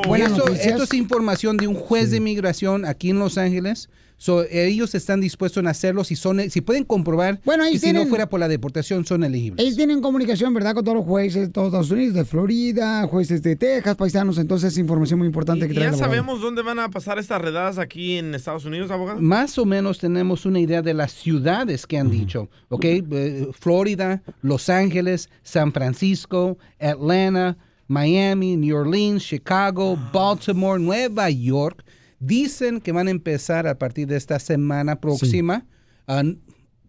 noticias. 0.08 0.66
esto 0.66 0.84
es 0.84 0.94
información 0.94 1.58
de 1.58 1.68
un 1.68 1.74
juez 1.74 2.10
de 2.10 2.16
inmigración 2.16 2.86
aquí 2.86 3.10
en 3.10 3.18
Los 3.18 3.36
Ángeles. 3.36 3.90
So, 4.16 4.44
ellos 4.44 4.94
están 4.94 5.20
dispuestos 5.20 5.64
a 5.64 5.70
hacerlo 5.70 6.04
si 6.04 6.16
son 6.16 6.48
si 6.50 6.60
pueden 6.60 6.84
comprobar 6.84 7.40
Bueno, 7.44 7.64
ahí 7.64 7.72
que 7.72 7.78
si 7.78 7.92
no 7.92 8.06
fuera 8.06 8.28
por 8.28 8.40
la 8.40 8.48
deportación 8.48 9.04
son 9.04 9.24
elegibles. 9.24 9.62
Ellos 9.64 9.76
tienen 9.76 10.00
comunicación, 10.00 10.54
¿verdad? 10.54 10.74
Con 10.74 10.84
todos 10.84 10.96
los 10.96 11.06
jueces 11.06 11.42
de 11.42 11.48
todos 11.48 11.68
Estados 11.68 11.90
Unidos, 11.90 12.14
de 12.14 12.24
Florida, 12.24 13.06
jueces 13.06 13.42
de 13.42 13.56
Texas, 13.56 13.96
paisanos. 13.96 14.38
Entonces 14.38 14.72
es 14.72 14.78
información 14.78 15.18
muy 15.18 15.26
importante 15.26 15.66
que 15.66 15.72
¿Y 15.72 15.76
trae 15.76 15.88
ya 15.88 15.92
el 15.92 15.98
sabemos 15.98 16.40
dónde 16.40 16.62
van 16.62 16.78
a 16.78 16.90
pasar 16.90 17.18
estas 17.18 17.40
redadas 17.40 17.78
aquí 17.78 18.18
en 18.18 18.34
Estados 18.34 18.64
Unidos, 18.64 18.90
abogado? 18.90 19.20
Más 19.20 19.58
o 19.58 19.64
menos 19.64 19.98
tenemos 19.98 20.46
una 20.46 20.60
idea 20.60 20.82
de 20.82 20.94
las 20.94 21.12
ciudades 21.12 21.86
que 21.86 21.98
han 21.98 22.10
dicho, 22.10 22.48
¿ok? 22.68 22.84
Eh, 22.84 23.48
Florida, 23.58 24.22
Los 24.42 24.68
Ángeles, 24.68 25.28
San 25.42 25.72
Francisco, 25.72 26.58
Atlanta, 26.78 27.56
Miami, 27.88 28.56
New 28.56 28.76
Orleans, 28.76 29.24
Chicago, 29.24 29.98
Baltimore, 30.12 30.80
Nueva 30.80 31.30
York. 31.30 31.84
Dicen 32.26 32.80
que 32.80 32.92
van 32.92 33.08
a 33.08 33.10
empezar 33.10 33.66
a 33.66 33.78
partir 33.78 34.06
de 34.06 34.16
esta 34.16 34.38
semana 34.38 35.00
próxima. 35.00 35.66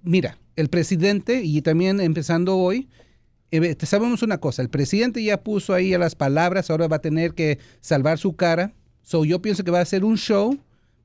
Mira, 0.03 0.37
el 0.55 0.69
presidente, 0.69 1.41
y 1.43 1.61
también 1.61 1.99
empezando 1.99 2.57
hoy, 2.57 2.87
eh, 3.51 3.75
sabemos 3.83 4.21
una 4.21 4.37
cosa, 4.37 4.61
el 4.61 4.69
presidente 4.69 5.23
ya 5.23 5.43
puso 5.43 5.73
ahí 5.73 5.93
a 5.93 5.99
las 5.99 6.15
palabras, 6.15 6.69
ahora 6.69 6.87
va 6.87 6.97
a 6.97 7.01
tener 7.01 7.33
que 7.33 7.59
salvar 7.81 8.17
su 8.17 8.35
cara. 8.35 8.73
So, 9.01 9.25
yo 9.25 9.41
pienso 9.41 9.63
que 9.63 9.71
va 9.71 9.81
a 9.81 9.85
ser 9.85 10.03
un 10.03 10.17
show 10.17 10.57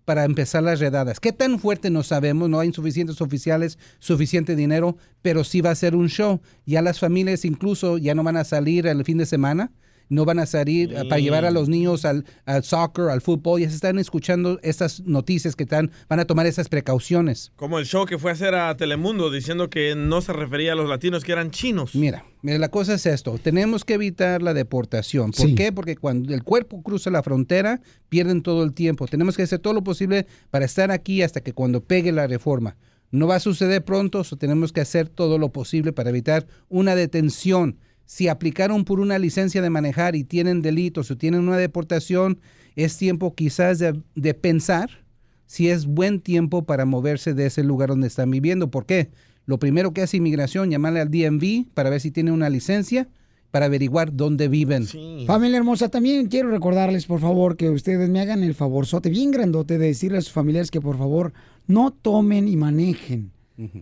para 0.04 0.24
empezar 0.24 0.62
las 0.62 0.80
redadas. 0.80 1.20
¿Qué 1.20 1.32
tan 1.32 1.58
fuerte 1.58 1.90
no 1.90 2.02
sabemos? 2.02 2.48
No 2.48 2.58
hay 2.60 2.72
suficientes 2.72 3.20
oficiales, 3.20 3.78
suficiente 3.98 4.56
dinero, 4.56 4.96
pero 5.22 5.44
sí 5.44 5.60
va 5.60 5.70
a 5.70 5.74
ser 5.74 5.94
un 5.94 6.08
show. 6.08 6.40
Ya 6.66 6.82
las 6.82 6.98
familias 6.98 7.44
incluso 7.44 7.98
ya 7.98 8.14
no 8.14 8.22
van 8.22 8.36
a 8.36 8.44
salir 8.44 8.86
el 8.86 9.04
fin 9.04 9.18
de 9.18 9.26
semana, 9.26 9.70
no 10.10 10.26
van 10.26 10.38
a 10.38 10.44
salir 10.44 10.92
eh, 10.92 11.04
para 11.08 11.18
llevar 11.20 11.46
a 11.46 11.50
los 11.50 11.70
niños 11.70 12.04
al, 12.04 12.26
al 12.44 12.62
soccer, 12.64 13.06
al 13.08 13.22
fútbol. 13.22 13.62
Ya 13.62 13.70
se 13.70 13.76
están 13.76 13.98
escuchando 13.98 14.58
estas 14.62 15.00
noticias 15.06 15.56
que 15.56 15.62
están, 15.62 15.90
van 16.08 16.20
a 16.20 16.26
tomar 16.26 16.44
esas 16.46 16.68
precauciones. 16.68 17.52
Como 17.56 17.78
el 17.78 17.86
show 17.86 18.04
que 18.04 18.18
fue 18.18 18.32
a 18.32 18.34
hacer 18.34 18.54
a 18.54 18.76
Telemundo 18.76 19.30
diciendo 19.30 19.70
que 19.70 19.94
no 19.96 20.20
se 20.20 20.34
refería 20.34 20.72
a 20.72 20.76
los 20.76 20.88
latinos 20.88 21.24
que 21.24 21.32
eran 21.32 21.50
chinos. 21.50 21.94
Mira, 21.94 22.26
mira, 22.42 22.58
la 22.58 22.68
cosa 22.68 22.94
es 22.94 23.06
esto, 23.06 23.38
tenemos 23.42 23.84
que 23.86 23.94
evitar 23.94 24.42
la 24.42 24.52
deportación. 24.52 25.30
¿Por 25.30 25.46
Sí. 25.46 25.54
qué? 25.54 25.72
Porque 25.72 25.96
cuando 25.96 26.34
el 26.34 26.42
cuerpo 26.44 26.82
cruza 26.82 27.10
la 27.10 27.22
frontera, 27.22 27.80
pierden 28.08 28.42
todo 28.42 28.64
el 28.64 28.74
tiempo. 28.74 29.06
Tenemos 29.06 29.36
que 29.36 29.44
hacer 29.44 29.60
todo 29.60 29.72
lo 29.74 29.82
posible 29.84 30.26
para 30.50 30.64
estar 30.64 30.90
aquí 30.90 31.22
hasta 31.22 31.40
que 31.40 31.52
cuando 31.52 31.84
pegue 31.84 32.10
la 32.12 32.26
reforma. 32.26 32.76
No 33.12 33.26
va 33.26 33.36
a 33.36 33.40
suceder 33.40 33.84
pronto, 33.84 34.22
so 34.24 34.36
tenemos 34.36 34.72
que 34.72 34.80
hacer 34.80 35.08
todo 35.08 35.38
lo 35.38 35.50
posible 35.52 35.92
para 35.92 36.10
evitar 36.10 36.46
una 36.68 36.94
detención. 36.94 37.76
Si 38.10 38.26
aplicaron 38.26 38.84
por 38.84 38.98
una 38.98 39.20
licencia 39.20 39.62
de 39.62 39.70
manejar 39.70 40.16
y 40.16 40.24
tienen 40.24 40.62
delitos 40.62 41.12
o 41.12 41.16
tienen 41.16 41.42
una 41.42 41.56
deportación, 41.56 42.40
es 42.74 42.96
tiempo 42.96 43.36
quizás 43.36 43.78
de, 43.78 44.02
de 44.16 44.34
pensar 44.34 45.04
si 45.46 45.68
es 45.68 45.86
buen 45.86 46.20
tiempo 46.20 46.64
para 46.64 46.84
moverse 46.84 47.34
de 47.34 47.46
ese 47.46 47.62
lugar 47.62 47.90
donde 47.90 48.08
están 48.08 48.28
viviendo. 48.32 48.68
¿Por 48.68 48.84
qué? 48.84 49.10
Lo 49.46 49.60
primero 49.60 49.92
que 49.92 50.02
hace 50.02 50.16
inmigración, 50.16 50.72
llamarle 50.72 50.98
al 50.98 51.08
DMV 51.12 51.72
para 51.72 51.88
ver 51.88 52.00
si 52.00 52.10
tiene 52.10 52.32
una 52.32 52.50
licencia, 52.50 53.06
para 53.52 53.66
averiguar 53.66 54.12
dónde 54.12 54.48
viven. 54.48 54.88
Familia 55.28 55.58
hermosa, 55.58 55.88
también 55.88 56.26
quiero 56.26 56.50
recordarles, 56.50 57.06
por 57.06 57.20
favor, 57.20 57.56
que 57.56 57.70
ustedes 57.70 58.10
me 58.10 58.20
hagan 58.20 58.42
el 58.42 58.56
favorzote 58.56 59.08
bien 59.08 59.30
grandote 59.30 59.78
de 59.78 59.86
decirle 59.86 60.18
a 60.18 60.22
sus 60.22 60.32
familiares 60.32 60.72
que 60.72 60.80
por 60.80 60.98
favor 60.98 61.32
no 61.68 61.92
tomen 61.92 62.48
y 62.48 62.56
manejen. 62.56 63.30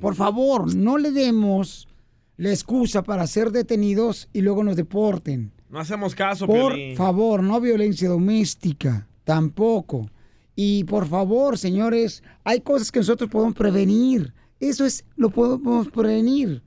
Por 0.03 0.17
favor, 0.17 0.75
no 0.75 0.99
le 0.99 1.13
demos 1.13 1.89
la 2.39 2.51
excusa 2.51 3.03
para 3.03 3.27
ser 3.27 3.51
detenidos 3.51 4.29
y 4.33 4.41
luego 4.41 4.65
nos 4.65 4.77
deporten. 4.77 5.53
No 5.69 5.79
hacemos 5.81 6.15
caso, 6.15 6.47
Por 6.47 6.73
Piolín. 6.73 6.97
favor, 6.97 7.43
no 7.43 7.61
violencia 7.61 8.09
doméstica, 8.09 9.07
tampoco. 9.25 10.09
Y 10.57 10.85
por 10.85 11.07
favor, 11.07 11.59
señores, 11.59 12.23
hay 12.45 12.61
cosas 12.61 12.91
que 12.91 13.01
nosotros 13.01 13.29
podemos 13.29 13.55
prevenir. 13.55 14.33
Eso 14.61 14.87
es, 14.87 15.05
lo 15.17 15.31
podemos 15.31 15.89
prevenir. 15.89 16.63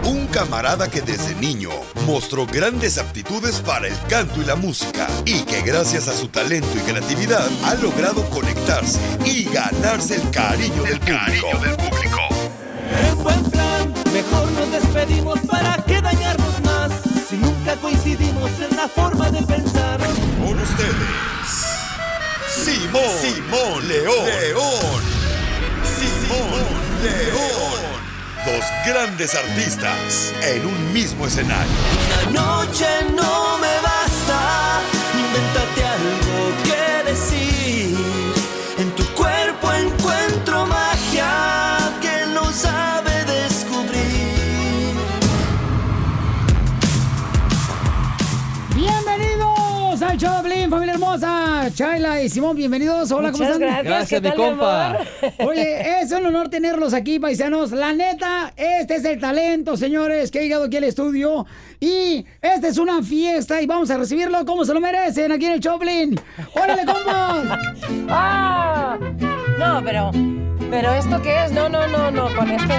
un 0.03 0.27
camarada 0.27 0.89
que 0.89 1.01
desde 1.01 1.33
niño 1.35 1.69
mostró 2.05 2.45
grandes 2.45 2.97
aptitudes 2.97 3.61
para 3.61 3.87
el 3.87 3.97
canto 4.09 4.41
y 4.41 4.45
la 4.45 4.55
música 4.55 5.07
y 5.25 5.43
que 5.43 5.61
gracias 5.61 6.09
a 6.09 6.13
su 6.13 6.27
talento 6.27 6.67
y 6.75 6.81
creatividad 6.81 7.47
ha 7.63 7.75
logrado 7.75 8.29
conectarse 8.29 8.99
y 9.25 9.45
ganarse 9.45 10.15
el 10.15 10.29
cariño 10.31 10.83
del 10.83 10.99
público. 10.99 12.19
En 13.07 13.23
buen 13.23 13.43
plan, 13.51 13.93
mejor 14.11 14.51
nos 14.51 14.69
despedimos 14.69 15.39
para 15.49 15.77
que 15.85 16.01
dañarnos 16.01 16.61
más. 16.65 16.91
Si 17.29 17.37
nunca 17.37 17.77
coincidimos 17.77 18.51
en 18.59 18.75
la 18.75 18.89
forma 18.89 19.31
de 19.31 19.41
pensar. 19.43 20.01
Con 20.41 20.59
ustedes, 20.59 21.20
Simón, 22.63 23.01
Simón 23.19 23.87
León, 23.87 24.25
León, 24.25 25.01
Simón 25.97 26.67
León. 27.01 27.81
Dos 28.45 28.65
grandes 28.85 29.33
artistas 29.33 30.31
en 30.43 30.67
un 30.67 30.93
mismo 30.93 31.25
escenario. 31.25 31.71
Una 32.29 32.41
noche 32.41 32.85
no 33.15 33.57
me 33.57 33.81
basta, 33.81 34.00
Chayla 51.73 52.21
y 52.21 52.29
Simón, 52.29 52.55
bienvenidos. 52.55 53.11
Hola, 53.11 53.31
¿cómo 53.31 53.43
están? 53.43 53.59
gracias, 53.59 53.85
Gracias, 53.85 54.09
¿qué 54.21 54.29
mi 54.29 54.35
tal, 54.35 54.37
mi 54.37 54.45
compa. 54.57 54.85
amor? 54.89 55.01
Oye, 55.47 56.01
es 56.01 56.11
un 56.11 56.25
honor 56.25 56.49
tenerlos 56.49 56.93
aquí, 56.93 57.19
paisanos. 57.19 57.71
La 57.71 57.93
neta, 57.93 58.53
este 58.57 58.95
es 58.95 59.05
el 59.05 59.19
talento, 59.19 59.77
señores, 59.77 60.31
que 60.31 60.39
ha 60.39 60.41
llegado 60.41 60.65
aquí 60.65 60.77
al 60.77 60.83
estudio. 60.85 61.45
Y 61.79 62.25
esta 62.41 62.67
es 62.67 62.77
una 62.77 63.01
fiesta 63.01 63.61
y 63.61 63.65
vamos 63.67 63.89
a 63.89 63.97
recibirlo 63.97 64.45
como 64.45 64.65
se 64.65 64.73
lo 64.73 64.79
merecen 64.81 65.31
aquí 65.31 65.45
en 65.45 65.53
el 65.53 65.59
Choplin. 65.59 66.19
¡Órale, 66.53 66.85
compas! 66.85 67.59
¡Ah! 68.09 68.97
No, 69.57 69.81
pero. 69.83 70.11
¿Pero 70.69 70.93
esto 70.93 71.21
qué 71.21 71.45
es? 71.45 71.51
No, 71.51 71.67
no, 71.69 71.87
no, 71.87 72.11
no, 72.11 72.33
con 72.35 72.49
esto. 72.49 72.73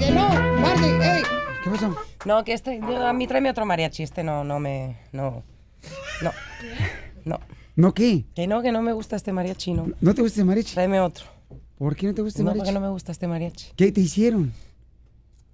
Que 0.00 0.10
no, 0.10 0.28
Marty, 0.60 0.84
ey. 1.02 1.22
¿Qué 1.62 1.70
pasó? 1.70 1.96
No, 2.24 2.44
que 2.44 2.52
este. 2.52 2.80
yo- 2.80 3.06
a 3.06 3.12
mí 3.12 3.26
tráeme 3.26 3.50
otro 3.50 3.66
mariachi. 3.66 4.02
Este 4.02 4.22
no, 4.22 4.44
no 4.44 4.58
me. 4.58 4.96
No. 5.12 5.42
No. 6.22 6.32
No. 7.24 7.38
¿No 7.76 7.94
qué? 7.94 8.24
Que 8.34 8.46
no, 8.46 8.62
que 8.62 8.72
no 8.72 8.82
me 8.82 8.92
gusta 8.92 9.16
este 9.16 9.32
mariachi, 9.32 9.72
no. 9.72 9.86
¿No 10.00 10.14
te 10.14 10.22
gusta 10.22 10.34
este 10.40 10.44
mariachi? 10.44 10.74
Tráeme 10.74 11.00
otro. 11.00 11.26
¿Por 11.78 11.96
qué 11.96 12.06
no 12.06 12.14
te 12.14 12.22
gusta 12.22 12.38
este 12.38 12.42
no, 12.42 12.50
mariachi? 12.50 12.66
porque 12.66 12.72
no 12.74 12.80
me 12.86 12.92
gusta 12.92 13.12
este 13.12 13.26
mariachi. 13.26 13.72
¿Qué 13.76 13.92
te 13.92 14.00
hicieron? 14.00 14.52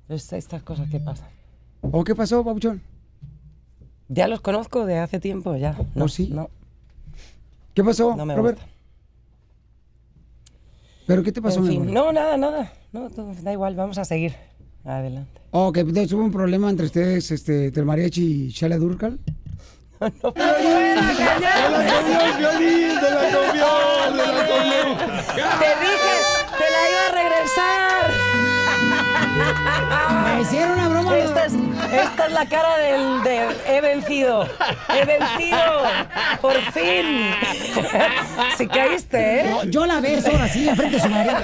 Es- 0.09 0.33
estas 0.33 0.63
cosas 0.63 0.89
que 0.91 0.99
pasan. 1.01 1.29
¿O 1.83 2.03
qué 2.05 2.15
pasó, 2.15 2.45
Pabuchón? 2.45 2.81
Ya 4.09 4.29
los 4.29 4.41
conozco 4.41 4.87
de 4.87 4.99
hace 4.99 5.19
tiempo, 5.21 5.57
ya. 5.57 5.77
No, 5.95 6.05
¿Oh, 6.05 6.09
sí? 6.09 6.29
No. 6.33 6.49
¿Qué 7.75 7.85
pasó, 7.85 8.15
No 8.17 8.25
me 8.25 8.35
Robert? 8.35 8.59
gusta. 8.59 8.73
¿Pero 11.07 11.23
qué 11.23 11.33
te 11.33 11.41
pasó, 11.41 11.59
En 11.59 11.65
mi 11.65 11.71
fin, 11.71 11.83
amor? 11.83 11.95
no, 11.95 12.13
nada, 12.13 12.37
nada. 12.37 12.73
No, 12.93 13.09
todo- 13.11 13.33
da 13.43 13.53
igual, 13.53 13.75
vamos 13.77 13.99
a 13.99 14.05
seguir. 14.05 14.35
Adelante. 14.85 15.41
Ok, 15.51 15.79
entonces 15.79 16.13
hubo 16.13 16.23
un 16.25 16.31
problema 16.33 16.69
entre 16.71 16.87
ustedes, 16.87 17.31
este, 17.31 17.67
entre 17.67 17.81
el 17.81 17.87
mariachi 17.87 18.25
y 18.47 18.49
Shala 18.51 18.77
Durcal. 18.79 19.19
¡Se 19.99 20.05
la 20.05 20.11
comió, 20.21 20.35
Piolín! 22.37 22.95
¡Se 23.01 23.11
la 23.11 23.25
comió! 23.33 23.67
¡Se 24.11 24.17
la 24.17 24.47
comió! 24.47 24.83
Te 25.35 25.71
dije, 25.81 26.15
te 26.59 26.67
la 26.75 26.81
iba 26.91 27.03
a 27.09 27.11
regresar. 27.23 28.07
Me 30.37 30.43
hicieron 30.43 30.73
una 30.79 30.89
broma. 30.89 31.19
Esta 31.19 31.47
es, 31.47 31.53
esta 31.93 32.27
es 32.27 32.33
la 32.33 32.47
cara 32.47 32.77
del 32.79 33.23
de 33.23 33.49
he 33.67 33.81
vencido. 33.81 34.49
He 34.89 35.05
vencido. 35.05 35.83
Por 36.41 36.61
fin. 36.73 37.35
Si 38.57 38.67
caíste, 38.67 39.41
¿eh? 39.41 39.45
No, 39.51 39.65
yo 39.65 39.87
la 39.87 40.01
beso 40.01 40.31
ahora 40.31 40.49
sí, 40.49 40.69
enfrente 40.69 40.97
de 40.97 41.03
su 41.03 41.09
marido. 41.09 41.37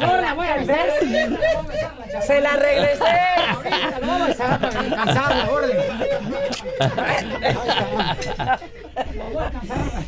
Yo 0.00 0.20
la 0.20 0.34
voy 0.34 0.46
a 0.46 0.56
besar. 0.56 0.86
Se 2.26 2.40
la 2.40 2.56
regresé. 2.56 3.04
Orden. 5.50 5.76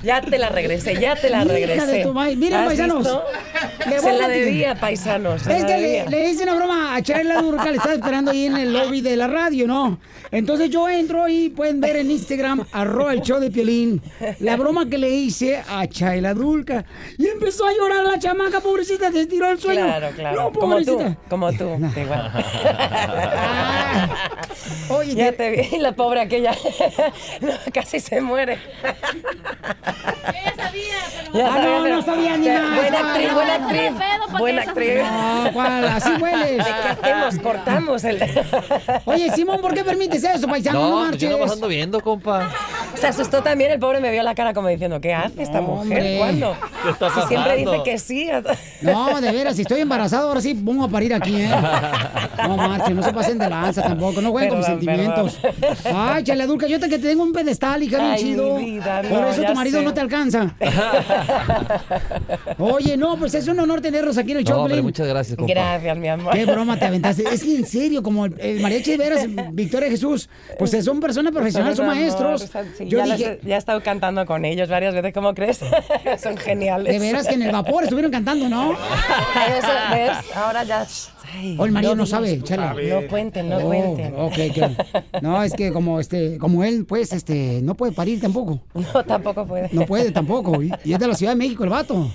Ya 0.03 0.21
te 0.21 0.39
la 0.39 0.49
regresé, 0.51 1.01
ya 1.01 1.17
te 1.17 1.31
la 1.31 1.45
regresé. 1.45 2.03
¿Has 2.03 2.67
paisanos, 2.67 3.09
le 3.89 4.01
Se 4.01 4.13
la 4.13 4.29
debía, 4.29 4.75
paisanos. 4.75 5.47
Es 5.47 5.63
la 5.63 5.67
que 5.67 5.79
le, 5.79 6.11
le 6.11 6.31
hice 6.31 6.43
una 6.43 6.55
broma 6.55 6.95
a 6.95 7.03
Chayla 7.03 7.41
Durcal, 7.41 7.75
estaba 7.75 7.95
esperando 7.95 8.31
ahí 8.31 8.47
en 8.47 8.57
el 8.57 8.73
lobby 8.73 9.01
de 9.01 9.17
la 9.17 9.27
radio, 9.27 9.67
¿no? 9.67 9.99
Entonces 10.31 10.69
yo 10.71 10.89
entro 10.89 11.29
y 11.29 11.49
pueden 11.51 11.81
ver 11.81 11.97
en 11.97 12.11
Instagram, 12.11 12.67
arroba 12.73 13.13
el 13.13 13.23
show 13.23 13.41
de 13.41 13.51
Piolín, 13.51 14.03
la 14.41 14.57
broma 14.57 14.89
que 14.89 14.99
le 14.99 15.09
hice 15.09 15.63
a 15.69 15.87
Chayla 15.87 16.35
Durcal. 16.35 16.85
Y 17.19 17.27
empezó 17.27 17.67
a 17.67 17.73
llorar 17.73 18.05
la 18.05 18.19
chamaca, 18.37 18.61
pobrecita, 18.61 19.11
se 19.13 19.27
tiró 19.27 19.47
al 19.47 19.59
suelo. 19.61 19.87
Claro, 19.87 20.11
claro. 20.15 20.37
No, 20.43 20.53
como 20.53 20.77
tú, 20.79 20.97
pobrecita. 20.97 21.17
como 21.29 21.53
tú. 21.53 21.65
igual. 22.01 22.45
Oye, 24.91 25.15
ya 25.15 25.33
te 25.33 25.51
vi, 25.51 25.79
la 25.79 25.93
pobre 25.93 26.21
aquella. 26.21 26.53
No, 27.41 27.51
casi 27.73 28.01
se 28.01 28.21
muere. 28.21 28.59
Ya 31.33 31.47
Ah, 31.53 31.59
no, 31.59 31.83
pero- 31.83 31.97
no 31.97 32.03
sabía 32.03 32.37
ni 32.37 32.47
nada. 32.47 32.77
Buena 32.77 32.99
actriz, 33.11 33.29
no, 33.29 33.35
buena 33.35 33.59
no. 33.59 33.65
actriz. 33.65 33.91
Buena 34.39 34.63
actriz. 34.63 34.95
No, 35.03 35.51
¿cuál? 35.53 35.85
Así 35.89 36.11
hueles. 36.21 36.65
¿Qué 36.65 36.73
hacemos? 37.09 37.39
Cortamos 37.41 38.05
el. 38.05 38.23
Oye, 39.05 39.31
Simón, 39.33 39.61
¿por 39.61 39.75
qué 39.75 39.85
permites 39.85 40.23
eso, 40.25 40.47
paisano? 40.49 40.79
No, 40.81 40.85
No, 40.91 40.97
pues 40.97 41.05
marches. 41.11 41.23
yo 41.23 41.31
nomás 41.37 41.53
ando 41.53 41.69
viendo, 41.69 42.01
compa. 42.01 42.51
Se 42.97 43.07
asustó 43.07 43.43
también, 43.43 43.71
el 43.73 43.79
pobre 43.79 44.01
me 44.01 44.11
vio 44.11 44.23
la 44.23 44.35
cara 44.35 44.55
como 44.55 44.69
diciendo, 44.69 45.01
¿qué 45.01 45.13
hace 45.13 45.43
esta 45.43 45.61
mujer? 45.61 46.19
¿Cuándo? 46.19 46.57
¿Qué 46.83 46.91
está 46.91 47.11
Si 47.11 47.29
siempre 47.29 47.57
dice 47.57 47.83
que 47.85 47.99
sí. 47.99 48.29
No, 48.83 49.21
de 49.21 49.33
veras, 49.33 49.57
si 49.57 49.63
estoy 49.63 49.81
embarazado, 49.81 50.29
ahora 50.29 50.41
sí 50.41 50.55
pongo 50.55 50.85
a 50.85 50.89
parir 50.89 51.13
aquí, 51.15 51.43
¿eh? 51.43 51.51
No 52.39 52.57
marchen, 52.57 52.97
no 52.97 53.03
se 53.03 53.13
pasen 53.13 53.39
de 53.39 53.49
lanza 53.49 53.83
tampoco, 53.83 54.21
no 54.21 54.31
jueguen 54.31 54.51
con 54.51 54.59
mis 54.59 54.67
Perdón, 54.67 55.31
sentimientos. 55.31 55.39
Ay, 55.93 56.25
chale, 56.25 56.47
Dulca, 56.47 56.67
yo 56.67 56.79
te 56.81 56.89
que 56.89 56.99
te 56.99 57.09
tengo 57.09 57.23
un 57.23 57.33
pedestal, 57.33 57.83
hija, 57.83 57.99
bien 57.99 58.17
chido. 58.17 58.55
Por 58.55 59.21
no, 59.21 59.29
eso 59.29 59.43
tu 59.43 59.55
marido 59.55 59.79
sé. 59.81 59.85
no 59.85 59.95
te 59.95 60.01
alcanza. 60.01 60.55
Oye, 62.59 62.97
no, 62.97 63.17
pues 63.17 63.35
es 63.35 63.49
un 63.49 63.59
honor 63.61 63.81
tenerlos 63.81 64.19
aquí 64.19 64.33
en 64.33 64.39
el 64.39 64.45
No, 64.45 64.69
show, 64.69 64.83
muchas 64.83 65.07
gracias, 65.07 65.37
compa. 65.37 65.53
Gracias, 65.53 65.97
mi 65.97 66.09
amor. 66.09 66.33
Qué 66.33 66.45
broma 66.47 66.79
te 66.79 66.85
aventaste. 66.87 67.25
Es 67.33 67.43
que 67.43 67.57
en 67.57 67.67
serio, 67.67 68.03
como 68.03 68.27
el, 68.27 68.35
el 68.41 68.61
mariachi 68.61 68.93
de 68.93 68.97
veras, 68.97 69.27
Victoria 69.53 69.89
Jesús, 69.89 70.29
pues 70.59 70.71
son 70.85 71.01
personas 71.01 71.33
profesionales, 71.33 71.77
son 71.77 71.87
Amor, 71.87 71.97
maestros. 71.97 72.51
Sí, 72.85 72.89
Yo 72.91 72.99
ya, 72.99 73.07
los 73.07 73.19
dije, 73.19 73.39
he- 73.43 73.49
ya 73.49 73.55
he 73.57 73.59
estado 73.59 73.83
cantando 73.83 74.25
con 74.27 74.45
ellos 74.45 74.69
varias 74.69 74.95
veces, 74.95 75.13
¿cómo 75.13 75.35
crees? 75.35 75.61
Son 76.23 76.37
geniales. 76.37 76.93
de 76.93 76.99
veras 76.99 77.27
que 77.27 77.35
en 77.35 77.43
el 77.43 77.53
vapor 77.53 77.85
estuvieron 77.85 78.11
cantando, 78.13 78.49
¿no? 78.49 78.73
Eso, 79.59 79.69
¿ves? 79.93 80.11
Ahora 80.37 80.65
ya... 80.65 80.87
ay, 81.35 81.57
O 81.59 81.65
el 81.67 81.73
marido 81.73 81.95
no 81.95 82.05
digas, 82.05 82.11
sabe, 82.11 82.43
chale. 82.43 82.89
No 82.91 83.09
cuenten, 83.09 83.49
no 83.49 83.57
Oh, 83.59 83.61
cuenten. 83.63 84.15
ok, 84.17 84.33
ok. 84.51 85.23
No, 85.23 85.43
es 85.43 85.53
que 85.55 85.73
como 85.73 86.01
este, 86.01 86.39
como 86.39 86.65
él, 86.65 86.85
pues, 86.87 87.13
este, 87.13 87.61
no 87.63 87.75
puede 87.75 87.93
parir 87.93 88.21
tampoco. 88.21 88.61
No, 88.75 89.05
tampoco 89.05 89.47
puede. 89.47 89.69
No 89.73 89.87
puede 89.87 90.11
tampoco. 90.13 90.63
Y, 90.63 90.73
y 90.85 90.93
es 90.93 90.99
de 90.99 91.09
la 91.09 91.15
Ciudad 91.15 91.33
de 91.33 91.37
México 91.37 91.65
el 91.65 91.71
vato. 91.71 92.11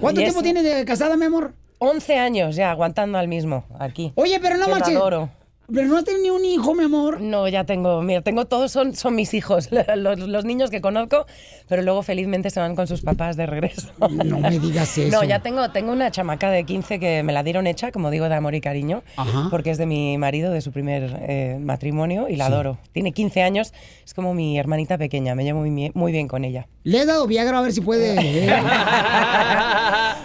¿Cuánto 0.00 0.20
tiempo 0.20 0.42
tienes 0.42 0.64
de 0.64 0.84
casada, 0.84 1.16
mi 1.16 1.24
amor? 1.26 1.54
11 1.78 2.18
años 2.18 2.56
ya 2.56 2.70
aguantando 2.70 3.18
al 3.18 3.26
mismo 3.28 3.64
aquí. 3.78 4.12
Oye, 4.14 4.38
pero 4.40 4.56
no 4.56 4.68
manches. 4.68 4.96
adoro. 4.96 5.30
Pero 5.74 5.88
no 5.88 5.96
has 5.96 6.04
tenido 6.04 6.22
ni 6.22 6.30
un 6.30 6.44
hijo, 6.44 6.74
mi 6.74 6.84
amor. 6.84 7.20
No, 7.20 7.48
ya 7.48 7.64
tengo, 7.64 8.02
mira, 8.02 8.20
tengo 8.22 8.44
todos 8.46 8.70
son, 8.72 8.94
son 8.94 9.14
mis 9.14 9.32
hijos, 9.34 9.68
los, 9.96 10.18
los 10.18 10.44
niños 10.44 10.70
que 10.70 10.80
conozco, 10.80 11.26
pero 11.68 11.82
luego 11.82 12.02
felizmente 12.02 12.50
se 12.50 12.60
van 12.60 12.76
con 12.76 12.86
sus 12.86 13.00
papás 13.02 13.36
de 13.36 13.46
regreso. 13.46 13.88
No 13.98 14.38
me 14.40 14.58
digas 14.58 14.98
eso. 14.98 15.16
No, 15.16 15.24
ya 15.24 15.38
tengo, 15.40 15.70
tengo 15.70 15.92
una 15.92 16.10
chamaca 16.10 16.50
de 16.50 16.64
15 16.64 16.98
que 17.00 17.22
me 17.22 17.32
la 17.32 17.42
dieron 17.42 17.66
hecha, 17.66 17.90
como 17.92 18.10
digo, 18.10 18.28
de 18.28 18.34
amor 18.34 18.54
y 18.54 18.60
cariño, 18.60 19.02
Ajá. 19.16 19.48
porque 19.50 19.70
es 19.70 19.78
de 19.78 19.86
mi 19.86 20.18
marido, 20.18 20.52
de 20.52 20.60
su 20.60 20.72
primer 20.72 21.16
eh, 21.28 21.56
matrimonio, 21.60 22.28
y 22.28 22.36
la 22.36 22.46
Sí. 22.46 22.52
adoro. 22.52 22.78
Tiene 22.92 23.12
15 23.12 23.42
años, 23.42 23.72
es 24.04 24.14
como 24.14 24.34
mi 24.34 24.58
hermanita 24.58 24.98
pequeña, 24.98 25.34
me 25.34 25.44
llevo 25.44 25.60
muy, 25.60 25.70
bien- 25.70 25.92
muy 25.94 26.12
bien 26.12 26.28
con 26.28 26.44
ella. 26.44 26.66
Le 26.84 26.98
he 27.02 27.06
dado 27.06 27.26
Viagra 27.26 27.58
a 27.58 27.62
ver 27.62 27.72
si 27.72 27.80
puede. 27.80 28.14
eh. 28.20 28.50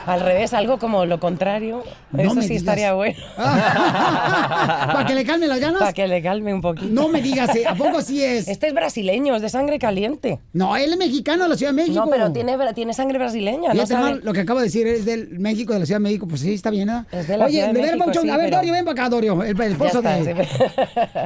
Al 0.08 0.22
revés, 0.22 0.54
algo 0.54 0.80
como 0.80 1.06
lo 1.06 1.20
contrario, 1.20 1.84
No 2.12 2.22
eso 2.24 2.34
sí 2.36 2.39
digas. 2.41 2.58
estaría 2.58 2.93
bueno. 2.93 3.20
¿Para 3.36 5.06
que 5.06 5.14
le 5.14 5.26
calme 5.38 5.48
las 5.48 5.60
ganas? 5.60 5.80
Para 5.80 5.94
que 5.94 6.08
le 6.08 6.22
calme 6.22 6.54
un 6.54 6.62
poquito. 6.62 6.88
No 6.90 7.08
me 7.10 7.22
digas, 7.22 7.56
¿eh? 7.56 7.66
¿a 7.68 7.76
poco 7.76 8.02
sí 8.02 8.24
es? 8.24 8.48
Este 8.58 8.68
es 8.68 8.74
brasileño, 8.74 9.36
es 9.36 9.42
de 9.42 9.50
sangre 9.50 9.78
caliente. 9.80 10.40
No, 10.54 10.76
él 10.76 10.92
es 10.92 10.98
mexicano 10.98 11.44
de 11.44 11.50
la 11.50 11.58
Ciudad 11.58 11.72
de 11.72 11.76
México. 11.76 12.04
No, 12.06 12.10
pero 12.10 12.32
tiene, 12.32 12.58
tiene 12.74 12.94
sangre 12.94 13.18
brasileña, 13.20 13.74
¿no 13.74 13.86
sabe? 13.86 14.20
Lo 14.24 14.34
que 14.34 14.42
acabo 14.42 14.60
de 14.60 14.66
decir 14.66 14.88
es 14.88 15.06
del 15.06 15.40
México, 15.40 15.74
de 15.74 15.80
la 15.80 15.86
Ciudad 15.86 16.00
de 16.00 16.04
México. 16.04 16.28
Pues 16.28 16.42
sí, 16.42 16.54
está 16.54 16.70
bien, 16.72 16.90
¿ah? 16.90 17.06
Es 17.12 17.28
de 17.28 17.38
la 17.38 17.46
Oye, 17.46 17.54
Ciudad 17.60 17.68
de 17.74 17.82
México, 17.82 18.12
sí, 18.22 18.30
a 18.30 18.38
ver, 18.38 18.46
pero- 18.48 18.58
Dorio, 18.58 18.74
ven 18.74 18.86
para 18.86 19.02
acá, 19.02 19.10
Dorio. 19.10 19.44
El, 19.44 19.62
el 19.62 19.72
esposo 19.74 19.98
está, 20.00 20.16
de 20.18 20.48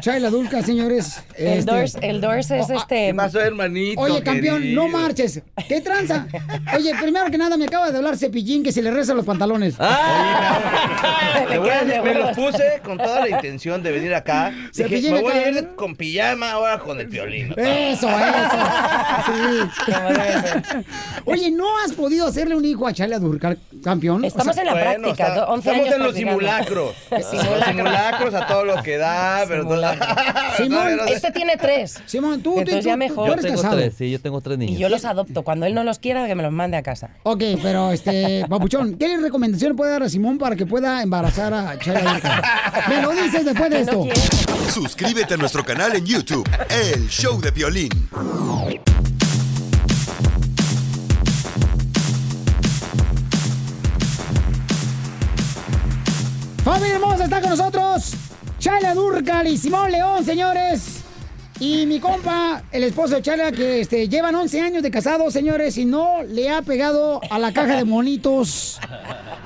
Chayla 0.02 0.30
Dulca, 0.32 0.62
señores. 0.62 1.24
El 1.38 1.60
Este- 1.60 1.72
Doors, 1.72 1.98
el 2.02 2.22
Doors 2.22 2.52
es 2.52 2.62
Oh, 2.70 2.74
ah, 2.74 2.76
este... 2.76 3.08
¿Qué 3.08 3.14
pasó, 3.14 3.40
hermanito? 3.40 4.02
Oye, 4.02 4.22
campeón, 4.24 4.62
querido? 4.62 4.82
no 4.84 4.88
marches. 4.90 5.42
¿Qué 5.68 5.82
tranza? 5.82 6.28
Oye, 6.78 6.92
primero 7.02 7.30
que 7.32 7.38
nada, 7.38 7.56
me 7.58 7.66
acaba 7.66 7.92
de 7.92 7.98
hablar 7.98 8.18
Cepillín 8.18 8.64
que 8.64 8.72
se 8.72 8.82
le 8.82 8.92
rezan 8.92 9.16
los 9.18 9.26
pantalones. 9.26 9.76
Te 9.78 11.58
voy 11.58 11.70
a 11.70 11.84
decir, 11.84 12.02
me 12.04 12.14
los 12.16 12.32
puse 12.36 12.82
con 12.84 12.98
toda 12.98 13.22
la 13.22 13.30
intención 13.30 13.82
de 13.84 13.92
venir 14.02 14.16
acá. 14.16 14.54
Se 14.72 14.86
Dije, 14.86 15.12
me 15.12 15.22
voy 15.22 15.34
a 15.34 15.50
ir 15.50 15.70
con 15.76 15.96
pijama 15.96 16.52
ahora 16.52 16.80
con 16.80 17.00
el 17.00 17.08
violín. 17.08 17.54
Eso, 17.58 18.10
eso. 18.10 18.58
Sí. 19.26 19.92
Oye, 21.26 21.52
¿no 21.52 21.66
has 21.80 21.94
podido 21.94 22.28
hacerle 22.28 22.56
un 22.56 22.66
hijo 22.66 22.88
a 22.88 22.94
Charlie 22.94 23.20
Durcal, 23.20 23.58
campeón? 23.84 24.26
Estamos 24.26 24.58
en 24.58 24.66
la 24.66 24.74
práctica, 24.74 25.28
está- 25.28 25.48
11 25.48 25.70
estamos 25.70 25.86
años 25.86 25.96
en 25.96 26.04
los 26.04 26.16
simulacros. 26.16 26.96
Simulacro. 27.10 27.56
Los 27.58 27.66
simulacros 27.66 28.34
a 28.34 28.48
todo 28.48 28.66
lo 28.66 28.84
que 28.84 28.98
da, 28.98 29.46
pero 29.48 29.64
todo- 29.66 29.82
Simón, 30.58 31.00
este 31.08 31.32
tiene 31.32 31.58
tres. 31.58 32.00
Simón, 32.06 32.42
tú, 32.42 32.60
Entonces 32.60 32.84
ya 32.86 32.98
mejor. 32.98 33.30
Yo 33.30 33.36
tengo 33.36 33.62
tres, 33.70 33.96
sí, 33.98 34.12
yo 34.12 34.20
tengo 34.20 34.42
tres 34.42 34.58
niños. 34.58 34.76
Y 34.78 34.82
yo 34.82 34.90
los 34.90 35.06
adopto. 35.06 35.44
Cuando 35.44 35.66
él 35.66 35.74
no 35.74 35.84
los 35.84 36.00
quiera, 36.00 36.28
que 36.28 36.36
me 36.36 36.44
los 36.44 36.52
mande 36.52 36.78
a 36.78 36.84
casa. 36.84 37.12
Ok, 37.24 37.44
pero 37.62 37.92
este, 37.92 38.46
Papuchón, 38.50 38.98
¿qué 38.98 39.18
recomendación 39.18 39.76
puede 39.76 39.92
dar 39.92 40.04
a 40.04 40.10
Simón 40.10 40.38
para 40.38 40.56
que 40.56 40.66
pueda 40.66 41.02
embarazar 41.02 41.54
a 41.54 41.78
Charlie 41.80 42.02
Durcal? 42.04 42.42
Me 42.90 43.02
lo 43.02 43.12
dices 43.12 43.46
después 43.46 43.70
de 43.70 43.81
esto. 43.82 44.06
Suscríbete 44.72 45.34
a 45.34 45.38
nuestro 45.38 45.64
canal 45.66 45.96
en 45.96 46.06
YouTube, 46.06 46.48
El 46.70 47.08
Show 47.10 47.42
de 47.42 47.52
Violín. 47.52 48.10
Familia 56.64 56.96
hermosa, 56.96 57.24
está 57.24 57.42
con 57.42 57.50
nosotros 57.50 58.14
Chala 58.60 58.94
Durcal 58.94 59.48
y 59.48 59.58
Simón 59.58 59.92
León, 59.92 60.24
señores. 60.24 61.02
Y 61.60 61.88
mi 61.88 62.00
compa, 62.00 62.62
el 62.72 62.84
esposo 62.84 63.16
de 63.16 63.22
Chala, 63.24 63.52
que 63.52 63.82
este, 63.82 64.08
llevan 64.08 64.36
11 64.36 64.62
años 64.62 64.84
de 64.84 64.92
casados, 64.92 65.34
señores, 65.34 65.78
y 65.78 65.86
no 65.86 66.22
le 66.24 66.50
ha 66.50 66.62
pegado 66.62 67.22
a 67.30 67.40
la 67.40 67.54
caja 67.54 67.76
de 67.76 67.86
monitos. 67.86 68.80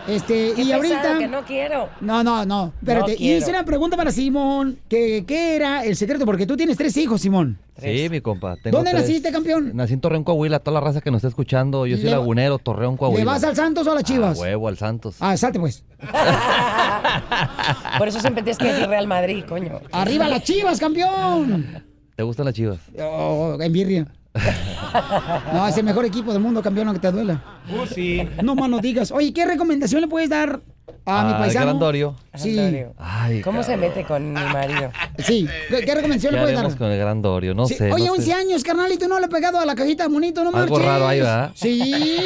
Este, 0.07 0.53
Qué 0.55 0.61
y 0.61 0.65
pesado, 0.71 0.75
ahorita. 0.75 1.17
que 1.19 1.27
no 1.27 1.43
quiero. 1.45 1.89
No, 1.99 2.23
no, 2.23 2.45
no. 2.45 2.73
Espérate. 2.79 3.13
y 3.13 3.17
quiero. 3.17 3.37
hice 3.39 3.49
una 3.49 3.65
pregunta 3.65 3.97
para 3.97 4.11
Simón. 4.11 4.77
Que, 4.87 5.23
¿Qué 5.27 5.55
era 5.55 5.83
el 5.83 5.95
secreto? 5.95 6.25
Porque 6.25 6.45
tú 6.45 6.55
tienes 6.55 6.77
tres 6.77 6.95
hijos, 6.97 7.21
Simón. 7.21 7.57
Sí, 7.81 8.07
mi 8.09 8.21
compa. 8.21 8.55
tengo 8.61 8.77
¿Dónde 8.77 8.91
tres. 8.91 9.01
naciste, 9.03 9.31
campeón? 9.31 9.71
Nací 9.75 9.93
en 9.93 10.01
Torreón, 10.01 10.23
Coahuila. 10.23 10.59
Toda 10.59 10.75
la 10.79 10.85
raza 10.85 11.01
que 11.01 11.09
nos 11.11 11.17
está 11.19 11.27
escuchando. 11.29 11.85
Yo 11.87 11.95
soy 11.97 12.05
Le 12.05 12.11
lagunero, 12.11 12.59
Torreón, 12.59 12.97
Coahuila. 12.97 13.19
¿Le 13.19 13.25
vas 13.25 13.43
al 13.43 13.55
Santos 13.55 13.85
o 13.87 13.91
a 13.91 13.95
las 13.95 14.03
Chivas? 14.03 14.37
A 14.37 14.41
huevo, 14.41 14.67
al 14.67 14.77
Santos. 14.77 15.15
Ah, 15.19 15.35
salte 15.35 15.59
pues. 15.59 15.83
Por 17.97 18.07
eso 18.07 18.19
siempre 18.19 18.43
tienes 18.43 18.57
que 18.57 18.65
decir 18.71 18.87
Real 18.87 19.07
Madrid, 19.07 19.43
coño. 19.47 19.79
¡Arriba 19.91 20.27
las 20.27 20.43
Chivas, 20.43 20.79
campeón! 20.79 21.83
¿Te 22.15 22.23
gustan 22.23 22.45
las 22.45 22.53
chivas? 22.53 22.79
Oh, 22.99 23.57
en 23.59 23.73
birria. 23.73 24.07
No, 25.53 25.67
es 25.67 25.77
el 25.77 25.83
mejor 25.83 26.05
equipo 26.05 26.31
del 26.31 26.41
mundo, 26.41 26.61
campeón, 26.61 26.87
aunque 26.87 27.01
te 27.01 27.11
duela. 27.11 27.41
Uh, 27.69 27.85
sí. 27.85 28.27
No 28.43 28.55
más 28.55 28.69
no 28.69 28.79
digas. 28.79 29.11
Oye, 29.11 29.33
¿qué 29.33 29.45
recomendación 29.45 29.99
le 30.01 30.07
puedes 30.07 30.29
dar 30.29 30.61
a 31.05 31.23
mi 31.23 31.31
Al 31.33 31.37
paisano? 31.39 31.65
gran 31.65 31.79
Dorio. 31.79 32.15
Sí. 32.33 32.57
Ay, 32.97 33.41
¿Cómo 33.41 33.61
se 33.63 33.75
mete 33.77 34.03
con 34.05 34.27
mi 34.33 34.39
marido? 34.41 34.91
Sí. 35.19 35.47
¿Qué, 35.69 35.81
qué 35.85 35.95
recomendación 35.95 36.31
¿Qué 36.31 36.37
le 36.37 36.43
puedes 36.43 36.61
dar? 36.61 36.77
con 36.77 36.91
el 36.91 36.97
gran 36.99 37.21
Dorio? 37.21 37.53
No 37.53 37.65
Sí, 37.65 37.73
sé. 37.75 37.91
Oye, 37.91 38.05
no 38.05 38.13
11 38.13 38.23
sé. 38.25 38.33
años, 38.33 38.63
carnalito, 38.63 39.07
no 39.07 39.19
le 39.19 39.25
he 39.25 39.29
pegado 39.29 39.59
a 39.59 39.65
la 39.65 39.75
cajita 39.75 40.03
de 40.03 40.09
monito, 40.09 40.43
no 40.43 40.49
Algo 40.55 40.75
marches. 40.75 40.85
raro 40.85 41.07
ahí, 41.07 41.19
¿verdad? 41.19 41.51
Sí. 41.55 42.17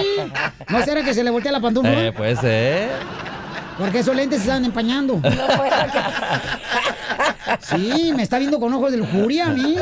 ¿No 0.69 0.83
será 0.83 1.03
que 1.03 1.13
se 1.13 1.23
le 1.23 1.29
voltea 1.31 1.51
la 1.51 1.61
pantufla? 1.61 2.05
Eh, 2.07 2.11
puede 2.11 2.35
ser. 2.35 2.89
Porque 3.79 3.99
esos 3.99 4.15
lentes 4.15 4.39
se 4.41 4.47
están 4.49 4.65
empañando. 4.65 5.19
Sí, 7.61 8.11
me 8.15 8.23
está 8.23 8.39
viendo 8.39 8.59
con 8.59 8.73
ojos 8.73 8.91
de 8.91 8.97
lujuria 8.97 9.47
a 9.47 9.49
mí. 9.53 9.75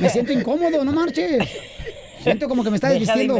Me 0.00 0.08
siento 0.10 0.32
incómodo, 0.32 0.84
no 0.84 0.92
marches. 0.92 1.48
Siento 2.22 2.48
como 2.48 2.64
que 2.64 2.70
me 2.70 2.76
está 2.76 2.88
desvistiendo 2.88 3.36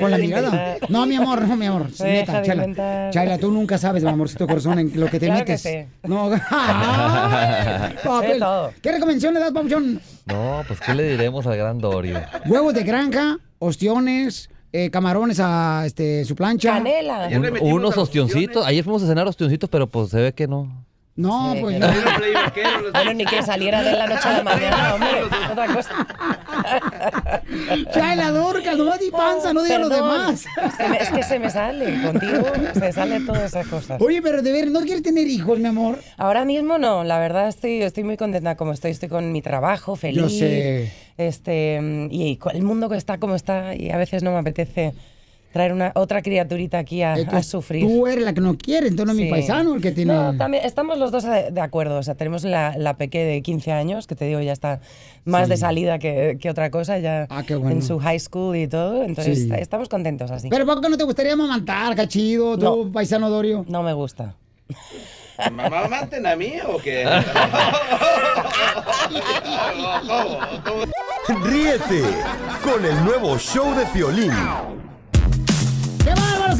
con 0.00 0.10
la 0.10 0.16
mirada. 0.16 0.76
No, 0.88 1.04
mi 1.04 1.16
amor, 1.16 1.46
no, 1.46 1.56
mi 1.56 1.66
amor. 1.66 1.90
Deja 1.90 2.04
Neta, 2.04 2.42
Chayla. 2.42 3.10
Chayla, 3.10 3.38
tú 3.38 3.50
nunca 3.50 3.76
sabes, 3.76 4.02
mi 4.02 4.08
amorcito 4.08 4.46
corazón, 4.46 4.78
en 4.78 4.98
lo 4.98 5.06
que 5.08 5.20
te 5.20 5.26
Claro 5.26 5.44
que 5.44 5.52
metes. 5.52 5.60
sé. 5.62 5.88
No. 6.04 6.30
Ay, 6.50 7.94
papel. 8.02 8.38
todo. 8.38 8.72
¿Qué 8.82 8.92
recomendación 8.92 9.34
le 9.34 9.40
das, 9.40 9.52
Papuchón? 9.52 10.00
No, 10.26 10.62
pues 10.66 10.80
¿qué 10.80 10.94
le 10.94 11.02
diremos 11.10 11.46
al 11.46 11.56
gran 11.56 11.78
Dorio? 11.78 12.20
Huevos 12.46 12.72
de 12.72 12.82
granja, 12.82 13.38
ostiones, 13.58 14.48
eh, 14.72 14.90
camarones 14.90 15.38
a 15.40 15.82
este, 15.84 16.24
su 16.24 16.34
plancha. 16.34 16.74
Canela. 16.74 17.28
Un- 17.32 17.58
unos 17.72 17.98
ostioncitos. 17.98 18.64
Ayer 18.66 18.84
fuimos 18.84 19.02
a 19.02 19.06
cenar 19.06 19.26
ostioncitos, 19.26 19.68
pero 19.68 19.86
pues 19.86 20.10
se 20.10 20.20
ve 20.20 20.32
que 20.32 20.46
no. 20.48 20.79
No, 21.20 21.52
Sí, 21.54 21.60
pues 21.60 21.78
no. 21.78 21.86
no. 21.86 21.94
Bueno, 22.92 23.12
ni 23.14 23.24
que 23.24 23.42
saliera 23.42 23.82
de 23.82 23.92
la 23.92 24.06
noche 24.06 24.28
a 24.28 24.32
la 24.38 24.42
mañana, 24.42 24.94
hombre. 24.94 25.22
Otra 25.52 25.66
cosa. 25.74 26.06
Chayla, 27.92 28.30
Durcal, 28.30 28.78
no 28.78 28.96
di 28.98 29.10
panza, 29.10 29.52
no 29.52 29.62
digas 29.62 29.80
lo 29.80 29.88
demás. 29.88 30.44
Me- 30.88 30.96
es 30.98 31.10
que 31.10 31.22
se 31.22 31.38
me 31.38 31.50
sale. 31.50 32.00
Contigo 32.02 32.42
se 32.74 32.92
sale 32.92 33.20
todas 33.20 33.42
esas 33.44 33.66
cosas. 33.66 34.00
Oye, 34.00 34.22
pero 34.22 34.42
de 34.42 34.52
ver, 34.52 34.70
¿no 34.70 34.80
quieres 34.80 35.02
tener 35.02 35.26
hijos, 35.26 35.58
mi 35.58 35.66
amor? 35.68 35.98
Ahora 36.16 36.44
mismo 36.44 36.78
no, 36.78 37.04
la 37.04 37.18
verdad 37.18 37.48
estoy, 37.48 37.82
estoy 37.82 38.04
muy 38.04 38.16
contenta 38.16 38.56
como 38.56 38.72
estoy, 38.72 38.90
estoy 38.92 39.08
con 39.08 39.32
mi 39.32 39.42
trabajo, 39.42 39.96
feliz. 39.96 40.22
Yo 40.22 40.28
sé. 40.28 40.92
Este, 41.18 42.08
y 42.10 42.38
el 42.52 42.62
mundo 42.62 42.88
que 42.88 42.96
está 42.96 43.18
como 43.18 43.34
está 43.34 43.74
y 43.74 43.90
a 43.90 43.96
veces 43.96 44.22
no 44.22 44.32
me 44.32 44.38
apetece 44.38 44.94
traer 45.52 45.72
una 45.72 45.90
otra 45.94 46.22
criaturita 46.22 46.78
aquí 46.78 47.02
a, 47.02 47.42
sufrir. 47.42 47.84
Tú 47.86 48.06
eres 48.06 48.24
la 48.24 48.32
que 48.32 48.40
no 48.40 48.56
quiere, 48.56 48.88
entonces 48.88 49.06
no 49.06 49.12
es 49.12 49.16
mi 49.18 49.24
Sí. 49.24 49.30
paisano 49.30 49.74
el 49.74 49.80
que 49.82 49.90
tiene... 49.92 50.12
No, 50.14 50.36
también 50.36 50.64
estamos 50.64 50.98
los 50.98 51.10
dos 51.10 51.24
de, 51.24 51.50
de 51.50 51.60
acuerdo. 51.60 51.98
O 51.98 52.02
sea, 52.02 52.14
tenemos 52.14 52.44
la, 52.44 52.74
la 52.78 52.96
peque 52.96 53.24
de 53.24 53.42
15 53.42 53.72
años, 53.72 54.06
que 54.06 54.14
te 54.14 54.26
digo, 54.26 54.40
ya 54.40 54.52
está 54.52 54.80
más 55.24 55.44
Sí. 55.44 55.50
de 55.50 55.56
salida 55.56 55.98
que, 55.98 56.38
que 56.40 56.50
otra 56.50 56.70
cosa, 56.70 56.98
ya 56.98 57.26
qué 57.46 57.56
bueno. 57.56 57.76
en 57.76 57.82
su 57.82 57.98
high 57.98 58.20
school 58.20 58.56
y 58.56 58.68
todo. 58.68 59.02
Entonces, 59.02 59.38
Sí. 59.38 59.44
est- 59.50 59.54
estamos 59.60 59.88
contentos 59.88 60.30
así. 60.30 60.48
Pero 60.50 60.64
¿por 60.66 60.80
qué 60.80 60.88
no 60.88 60.96
te 60.96 61.04
gustaría 61.04 61.32
amamantar, 61.32 61.94
cachido, 61.96 62.56
tú, 62.56 62.90
paisano 62.92 63.28
Dorio? 63.30 63.64
No 63.68 63.82
me 63.82 63.92
gusta. 63.92 64.34
¿Mamá 65.52 65.88
maten 65.88 66.26
a 66.26 66.36
mí 66.36 66.52
o 66.68 66.76
qué? 66.78 67.04
Ríete 71.44 72.02
con 72.62 72.84
el 72.84 73.04
nuevo 73.04 73.38
show 73.38 73.74
de 73.74 73.86
Piolín. 73.86 74.32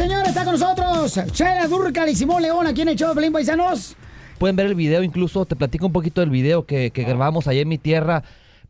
¡Qué 0.00 0.08
bárbaro, 0.08 0.24
señor! 0.24 0.26
Está 0.26 0.44
con 0.44 0.52
nosotros 0.58 1.32
Chela 1.32 1.66
Durcal 1.66 2.08
y 2.08 2.14
Simón 2.14 2.42
León 2.42 2.66
aquí 2.66 2.80
en 2.80 2.88
el 2.88 2.96
show 2.96 3.10
de 3.10 3.14
Pelín 3.16 3.32
Paisanos. 3.32 3.96
Pueden 4.38 4.56
ver 4.56 4.66
el 4.66 4.74
video, 4.74 5.02
incluso 5.02 5.44
te 5.44 5.56
platico 5.56 5.86
un 5.86 5.92
poquito 5.92 6.22
del 6.22 6.30
video 6.30 6.64
que, 6.64 6.90
que 6.90 7.04
grabamos 7.04 7.46
allá 7.46 7.60
en 7.60 7.68
mi 7.68 7.76
tierra. 7.76 8.22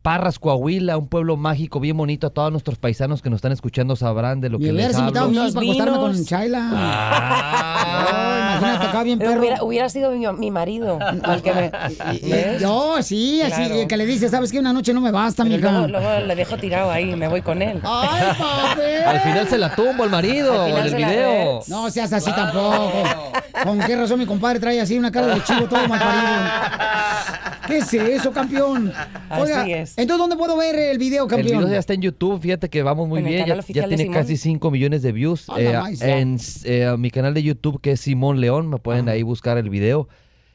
Parras, 0.03 0.39
Coahuila, 0.39 0.97
un 0.97 1.09
pueblo 1.09 1.37
mágico 1.37 1.79
bien 1.79 1.95
bonito. 1.95 2.27
A 2.29 2.31
todos 2.31 2.51
nuestros 2.51 2.79
paisanos 2.79 3.21
que 3.21 3.29
nos 3.29 3.37
están 3.37 3.53
escuchando 3.53 3.97
sabrán 3.97 4.41
de 4.41 4.49
lo 4.49 4.59
que 4.59 4.65
les 4.65 4.73
hubieras 4.73 4.99
invitado 4.99 5.27
a 5.27 5.29
hablo. 5.29 5.43
mí 5.45 5.53
para 5.53 5.93
acostarme 5.93 5.99
con 5.99 6.25
Chayla. 6.25 6.71
Ah. 6.73 8.57
imagínate 8.59 8.87
acá 8.87 9.03
bien 9.03 9.19
perro. 9.19 9.39
Hubiera, 9.41 9.63
hubiera 9.63 9.89
sido 9.91 10.11
mi, 10.13 10.27
mi 10.39 10.51
marido. 10.51 10.99
al 11.23 11.43
que 11.43 11.53
me, 11.53 11.71
¿ves? 12.23 12.63
Yo, 12.63 12.97
sí, 13.03 13.43
así, 13.43 13.53
Claro. 13.67 13.89
que 13.89 13.97
le 13.99 14.07
dice, 14.07 14.31
¿sabes 14.31 14.51
qué? 14.51 14.59
Una 14.59 14.73
noche 14.73 14.95
no 14.95 15.03
me 15.03 15.11
basta, 15.11 15.43
Pero 15.45 15.57
mija. 15.57 15.71
luego, 15.71 15.89
luego 15.89 16.27
le 16.27 16.35
dejo 16.35 16.57
tirado 16.57 16.91
ahí, 16.91 17.15
me 17.15 17.29
voy 17.29 17.43
con 17.43 17.61
él. 17.61 17.79
¡Ay, 17.85 18.33
papel! 18.39 19.05
Al 19.05 19.21
final 19.21 19.49
se 19.49 19.59
la 19.59 19.75
tumbo 19.75 20.05
el 20.05 20.11
marido 20.11 20.63
Al 20.63 20.71
en 20.71 20.87
el 20.87 20.95
video. 20.95 21.61
No 21.69 21.91
seas 21.91 22.11
así 22.15 22.31
tampoco. 22.33 23.03
¿Con 23.65 23.79
qué 23.81 23.97
razón 23.97 24.19
mi 24.19 24.25
compadre 24.25 24.61
trae 24.61 24.81
así 24.81 24.97
una 24.97 25.11
cara 25.13 25.27
de 25.35 25.45
chivo 25.45 25.67
todo 25.69 25.87
mal 25.87 25.99
parido? 26.01 26.41
¿Qué 27.67 27.79
es 27.79 27.93
eso, 27.95 28.33
campeón? 28.33 28.93
Oiga, 29.39 29.61
Así 29.61 29.73
es. 29.73 29.90
Entonces, 29.97 30.19
¿dónde 30.19 30.37
puedo 30.37 30.57
ver 30.57 30.75
el 30.77 30.99
video, 30.99 31.25
El 31.25 31.31
campeón? 31.31 31.59
video 31.61 31.73
ya 31.73 31.79
está 31.79 31.95
en 31.95 32.03
YouTube, 32.03 32.41
fíjate 32.41 32.69
que 32.69 32.83
vamos 32.83 33.09
muy 33.09 33.21
En 33.21 33.27
el 33.27 33.33
bien, 33.33 33.45
canal 33.47 33.65
ya, 33.67 33.73
ya 33.75 33.83
de 33.83 33.89
tiene 33.89 34.03
Simón. 34.05 34.15
casi 34.19 34.37
5 34.37 34.71
millones 34.71 35.03
de 35.03 35.13
views. 35.13 35.47
Eh, 35.57 35.73
en 36.01 36.39
eh, 36.65 36.95
mi 36.99 37.11
canal 37.11 37.35
de 37.35 37.43
YouTube 37.43 37.81
que 37.81 37.93
es 37.93 38.01
Simón 38.01 38.41
León, 38.41 38.69
me 38.69 38.79
pueden 38.79 39.09
ahí 39.09 39.23
buscar 39.23 39.59
el 39.59 39.71
video. 39.71 40.09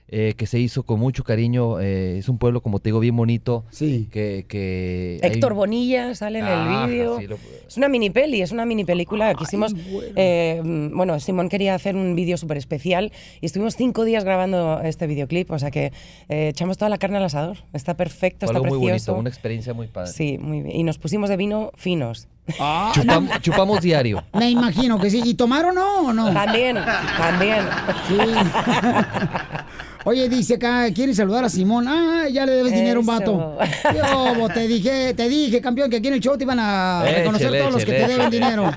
Eh, 0.07 0.33
que 0.37 0.45
se 0.45 0.59
hizo 0.59 0.83
con 0.83 0.99
mucho 0.99 1.23
cariño, 1.23 1.79
eh, 1.79 2.17
es 2.19 2.29
un 2.29 2.37
pueblo 2.37 2.61
como 2.61 2.79
te 2.79 2.89
digo 2.89 2.99
bien 2.99 3.15
bonito, 3.15 3.65
sí. 3.71 4.07
que, 4.11 4.45
que 4.47 5.19
hay- 5.23 5.31
Héctor 5.31 5.53
Bonilla 5.55 6.13
sale 6.13 6.39
en 6.39 6.45
Ah, 6.45 6.83
el 6.85 6.89
vídeo. 6.91 7.17
sí, 7.19 7.27
lo- 7.27 7.37
Es 7.67 7.77
una 7.77 7.89
mini 7.89 8.09
peli, 8.11 8.41
es 8.41 8.51
una 8.51 8.65
mini 8.65 8.83
película. 8.85 9.33
Quisimos, 9.33 9.73
eh, 10.15 10.61
mm, 10.63 10.95
bueno, 10.95 11.19
Simón 11.19 11.49
quería 11.49 11.73
hacer 11.73 11.95
un 11.95 12.15
vídeo 12.15 12.37
súper 12.37 12.57
especial 12.57 13.11
y 13.41 13.47
estuvimos 13.47 13.75
cinco 13.75 14.05
días 14.05 14.23
grabando 14.23 14.79
este 14.81 15.07
videoclip, 15.07 15.49
o 15.51 15.57
sea 15.57 15.71
que 15.71 15.91
eh, 16.29 16.49
echamos 16.49 16.77
toda 16.77 16.89
la 16.89 16.97
carne 16.99 17.17
al 17.17 17.23
asador. 17.25 17.57
Está 17.73 17.97
perfecto, 17.97 18.45
fue 18.45 18.53
está 18.53 18.57
algo 18.65 18.75
muy 18.77 18.87
precioso. 18.87 19.13
bonito, 19.13 19.21
una 19.21 19.29
experiencia 19.29 19.73
muy 19.73 19.87
padre. 19.87 20.11
Sí, 20.11 20.37
muy 20.37 20.61
bien. 20.61 20.75
Y 20.75 20.83
nos 20.83 20.99
pusimos 20.99 21.29
de 21.29 21.37
vino 21.37 21.71
finos. 21.75 22.27
Ah, 22.59 22.91
Chupam- 22.93 23.41
chupamos 23.41 23.81
diario. 23.81 24.23
Me 24.33 24.51
imagino 24.51 24.99
que 24.99 25.09
sí. 25.09 25.19
¿Y 25.25 25.33
tomaron 25.33 25.75
o 25.79 26.13
no? 26.13 26.31
También, 26.31 26.77
también. 27.17 27.65
Sí. 28.07 28.17
Oye, 30.05 30.29
dice 30.29 30.53
acá, 30.55 30.85
quiere 30.93 31.13
saludar 31.15 31.43
a 31.45 31.49
Simón. 31.49 31.87
Ah, 31.87 32.27
ya 32.31 32.45
le 32.45 32.53
debes 32.53 32.73
dinero 32.73 32.97
a 32.97 33.01
un 33.01 33.05
vato. 33.07 33.57
Yo, 33.93 34.47
te 34.53 34.67
dije, 34.67 35.13
te 35.15 35.27
dije, 35.27 35.59
campeón, 35.61 35.89
que 35.89 35.97
aquí 35.97 36.07
en 36.07 36.13
el 36.13 36.19
show 36.19 36.37
te 36.37 36.43
iban 36.43 36.59
a 36.59 37.01
Échale, 37.03 37.17
reconocer 37.19 37.51
todos 37.59 37.73
los 37.73 37.85
que 37.85 37.91
te 37.91 37.97
deben 38.07 38.13
échale. 38.27 38.29
dinero. 38.29 38.71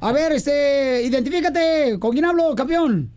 A 0.00 0.12
ver, 0.12 0.32
este, 0.32 1.02
identifícate. 1.04 1.98
¿Con 1.98 2.12
quién 2.12 2.26
hablo, 2.26 2.54
campeón? 2.54 3.10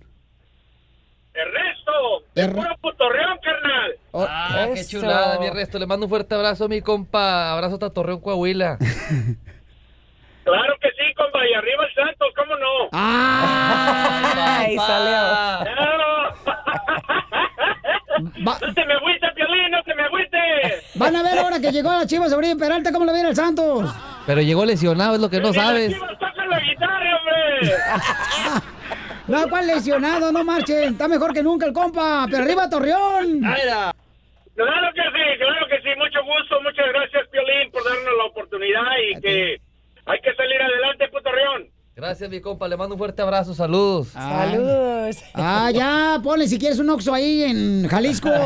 Ernesto, 1.33 1.91
Er- 2.35 2.53
puro 2.53 2.69
putorreón, 2.81 3.37
carnal. 3.43 3.91
Ah, 4.13 4.67
qué 4.73 4.85
chulada, 4.85 5.39
mi 5.39 5.49
resto. 5.49 5.77
Le 5.79 5.85
mando 5.87 6.05
un 6.05 6.09
fuerte 6.09 6.35
abrazo, 6.35 6.67
mi 6.69 6.81
compa. 6.81 7.51
Abrazo 7.53 7.75
hasta 7.75 7.89
Torreón, 7.89 8.19
Coahuila. 8.21 8.77
Claro 10.43 10.75
que 10.81 10.89
sí, 10.89 11.13
compa, 11.15 11.39
y 11.47 11.53
arriba 11.53 11.85
el 11.85 11.93
Santos, 11.93 12.29
¿cómo 12.35 12.55
no? 12.55 12.89
Ay, 12.91 14.75
salió. 14.77 15.63
¡Claro! 15.73 16.33
¡No 18.37 18.73
te 18.73 18.85
me 18.85 18.93
agüite, 18.93 19.27
Piolín, 19.35 19.71
no 19.71 19.83
te 19.83 19.95
me 19.95 20.03
agüite! 20.03 20.37
Van 20.95 21.15
a 21.15 21.23
ver 21.23 21.39
ahora 21.39 21.59
que 21.59 21.71
llegó 21.71 21.91
la 21.91 22.05
Chivas 22.05 22.33
Oribe 22.33 22.55
Peralta, 22.55 22.91
¿cómo 22.91 23.05
le 23.05 23.13
viene 23.13 23.29
el 23.29 23.35
Santos? 23.35 23.93
Pero 24.25 24.41
llegó 24.41 24.65
lesionado, 24.65 25.15
es 25.15 25.21
lo 25.21 25.29
que 25.29 25.39
no 25.39 25.53
sabes. 25.53 25.95
¡Toca 25.97 26.45
la 26.45 26.59
guitarra, 26.59 27.19
hombre! 27.19 27.71
No, 29.27 29.47
¿cuál 29.47 29.67
lesionado? 29.67 30.31
No 30.31 30.43
marchen. 30.43 30.91
Está 30.91 31.07
mejor 31.07 31.33
que 31.33 31.41
nunca 31.41 31.65
el 31.65 31.71
compa. 31.71 32.25
Pero 32.29 32.43
arriba 32.43 32.69
Torreón. 32.69 33.39
Claro 33.39 34.93
que 34.93 35.01
sí, 35.01 35.37
claro 35.39 35.67
que 35.69 35.81
sí. 35.81 35.89
Mucho 35.97 36.19
gusto, 36.25 36.61
muchas 36.61 36.87
gracias, 36.87 37.27
Piolín, 37.29 37.71
por 37.71 37.81
darnos 37.81 38.17
la 38.17 38.25
oportunidad 38.25 38.81
y 39.09 39.21
que 39.21 39.61
hay 40.05 40.19
que 40.21 40.33
salir 40.35 40.61
adelante, 40.61 41.07
Putorreón. 41.09 41.69
Gracias, 41.95 42.29
mi 42.29 42.39
compa. 42.39 42.67
Le 42.67 42.77
mando 42.77 42.95
un 42.95 42.99
fuerte 42.99 43.21
abrazo. 43.21 43.53
Saludos. 43.53 44.09
Saludos. 44.09 45.17
Ah, 45.33 45.69
ya, 45.71 46.19
ponle 46.23 46.47
si 46.47 46.57
quieres 46.57 46.79
un 46.79 46.89
Oxxo 46.89 47.13
ahí 47.13 47.43
en 47.43 47.87
Jalisco. 47.87 48.29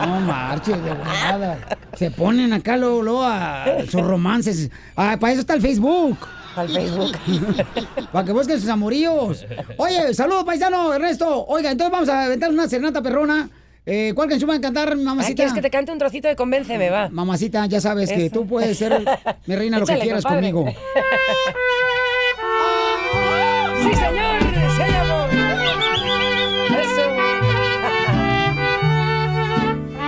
No 0.00 0.20
marches, 0.20 0.82
de 0.82 0.92
volada. 0.92 1.58
Se 1.94 2.10
ponen 2.10 2.52
acá 2.54 2.76
luego, 2.76 3.02
luego 3.02 3.22
a 3.22 3.66
sus 3.88 4.00
romances. 4.00 4.70
Ah, 4.96 5.16
para 5.20 5.32
eso 5.32 5.40
está 5.42 5.54
el 5.54 5.60
Facebook. 5.60 6.16
Al 6.56 6.68
Facebook. 6.68 7.12
Para 8.12 8.24
que 8.24 8.32
busquen 8.32 8.58
sus 8.60 8.68
amoríos. 8.68 9.46
Oye, 9.76 10.14
saludos, 10.14 10.44
paisano, 10.44 10.92
Ernesto. 10.92 11.46
Oiga, 11.46 11.70
entonces 11.70 11.92
vamos 11.92 12.08
a 12.08 12.24
aventar 12.24 12.50
una 12.50 12.66
serenata 12.66 13.02
perrona. 13.02 13.48
Eh, 13.86 14.12
¿Cuál 14.14 14.28
canción 14.28 14.50
va 14.50 14.54
a 14.56 14.60
cantar, 14.60 14.90
Ah, 14.92 14.96
mamacita? 14.96 15.34
¿Quieres 15.36 15.54
que 15.54 15.62
te 15.62 15.70
cante 15.70 15.90
un 15.92 15.98
trocito 15.98 16.28
de 16.28 16.36
Convénceme, 16.36 16.90
va? 16.90 17.08
Mamacita, 17.08 17.64
ya 17.66 17.80
sabes 17.80 18.10
que 18.12 18.26
Eso. 18.26 18.34
tú 18.40 18.46
puedes 18.46 18.76
ser, 18.78 19.02
mi 19.46 19.56
reina, 19.56 19.78
lo 19.78 19.86
que 19.86 19.92
Échale, 19.92 20.04
quieras 20.04 20.22
compadre. 20.24 20.52
conmigo. 20.52 20.74
¡Sí, 23.82 23.94
señor! 23.94 24.40
¡Sí, 24.76 24.82
amor! 24.82 25.30
¡Eso! 26.78 27.02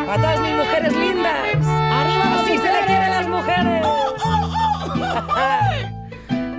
¡A 0.10 0.16
todas 0.16 0.40
mis 0.40 0.54
mujeres 0.54 0.92
lindas! 0.92 1.66
¡Arriba 1.66 2.40
¡Así 2.42 2.48
se 2.48 2.52
le 2.52 2.58
mujeres! 2.58 2.86
quiere 2.86 3.04
a 3.04 3.08
las 3.10 3.28
mujeres! 3.28 3.82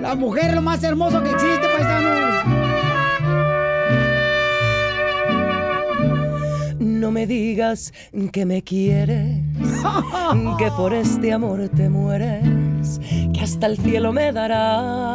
La 0.00 0.14
mujer 0.14 0.46
es 0.50 0.54
lo 0.54 0.62
más 0.62 0.82
hermoso 0.84 1.20
que 1.22 1.30
existe, 1.30 1.63
No 7.04 7.10
me 7.10 7.26
digas 7.26 7.92
que 8.32 8.46
me 8.46 8.62
quieres, 8.62 9.42
que 10.58 10.70
por 10.74 10.94
este 10.94 11.34
amor 11.34 11.68
te 11.68 11.90
mueres, 11.90 12.98
que 13.34 13.40
hasta 13.42 13.66
el 13.66 13.76
cielo 13.76 14.10
me 14.10 14.32
darás. 14.32 15.12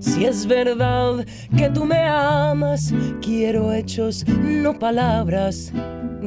Si 0.00 0.24
es 0.24 0.48
verdad 0.48 1.24
que 1.56 1.70
tú 1.70 1.84
me 1.84 2.08
amas, 2.08 2.92
quiero 3.22 3.72
hechos, 3.72 4.26
no 4.26 4.76
palabras. 4.76 5.72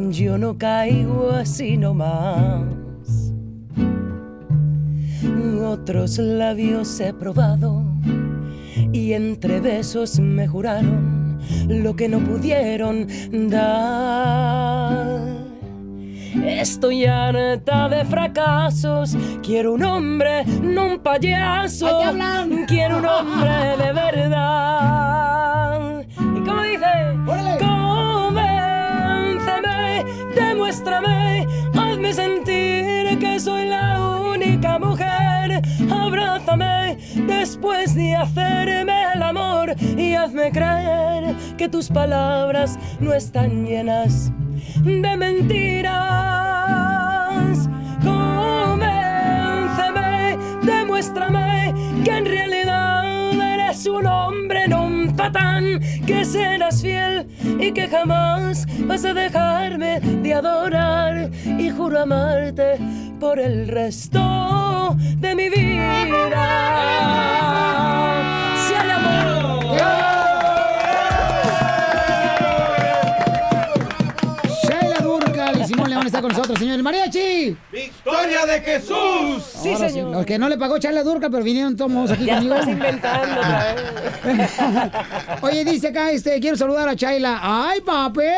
Yo 0.09 0.37
no 0.37 0.57
caigo 0.57 1.31
así 1.31 1.75
nomás. 1.75 2.63
Otros 5.61 6.17
labios 6.19 7.01
he 7.01 7.13
probado 7.13 7.83
y 8.93 9.11
entre 9.11 9.59
besos 9.59 10.21
me 10.21 10.47
juraron 10.47 11.20
lo 11.67 11.95
que 11.95 12.07
no 12.07 12.19
pudieron 12.19 13.07
dar. 13.49 15.21
Estoy 16.43 17.05
harta 17.05 17.89
de 17.89 18.05
fracasos. 18.05 19.17
Quiero 19.43 19.73
un 19.73 19.83
hombre, 19.83 20.45
no 20.45 20.85
un 20.85 20.99
payaso. 20.99 22.01
Quiero 22.67 22.97
un 22.97 23.05
hombre 23.05 23.77
de 23.77 23.93
verdad. 23.93 25.21
¿Y 26.35 26.39
cómo 26.41 26.61
dice? 26.63 26.85
Convénceme, 27.59 28.45
demuéstrame, 30.35 31.45
hazme 31.77 32.13
sentir 32.13 33.19
que 33.19 33.39
soy 33.39 33.65
la 33.65 33.99
única 34.33 34.79
mujer. 34.79 35.10
Abrázame 35.89 36.97
después 37.27 37.95
de 37.95 38.15
hacerme 38.15 39.13
el 39.15 39.23
amor 39.23 39.75
y 39.97 40.13
hazme 40.13 40.51
creer 40.51 41.35
que 41.57 41.67
tus 41.69 41.89
palabras 41.89 42.77
no 42.99 43.13
están 43.13 43.65
llenas 43.65 44.31
de 44.83 45.17
mentiras. 45.17 45.91
Convénceme, 48.03 48.77
demuéstrame 50.63 51.73
que 52.03 52.11
en 52.11 52.25
realidad 52.25 52.50
eres 53.81 53.87
un 53.87 54.05
hombre, 54.05 54.67
no 54.67 54.83
un 54.83 55.15
patán, 55.15 55.79
que 56.05 56.25
serás 56.25 56.81
fiel 56.81 57.27
y 57.59 57.71
que 57.71 57.87
jamás 57.87 58.65
vas 58.85 59.05
a 59.05 59.13
dejarme 59.13 59.99
de 59.99 60.33
adorar. 60.33 61.29
Y 61.57 61.69
juro 61.69 62.01
amarte 62.01 62.77
por 63.19 63.39
el 63.39 63.67
resto 63.67 64.95
de 65.17 65.35
mi 65.35 65.49
vida. 65.49 66.81
Está 76.05 76.21
con 76.21 76.31
nosotros, 76.31 76.57
señor. 76.59 76.75
¡El 76.75 76.83
mariachi! 76.83 77.55
¡Victoria 77.71 78.45
de 78.45 78.61
Jesús! 78.61 79.43
Sí, 79.43 79.73
Ahora 79.73 79.89
señor. 79.89 80.11
Los 80.11 80.25
que 80.25 80.37
no 80.39 80.49
le 80.49 80.57
pagó 80.57 80.77
Sheila 80.77 81.03
Durcal, 81.03 81.31
pero 81.31 81.43
vinieron 81.43 81.75
todos 81.77 82.11
aquí 82.11 82.25
Ya 82.25 82.35
conmigo. 82.35 82.55
estás 82.55 82.69
inventando. 82.69 83.41
Oye, 85.41 85.63
dice 85.65 85.87
acá, 85.89 86.11
este, 86.11 86.39
quiero 86.39 86.57
saludar 86.57 86.87
a 86.89 86.95
Chayla. 86.95 87.39
¡Ay, 87.41 87.81
papel! 87.81 88.29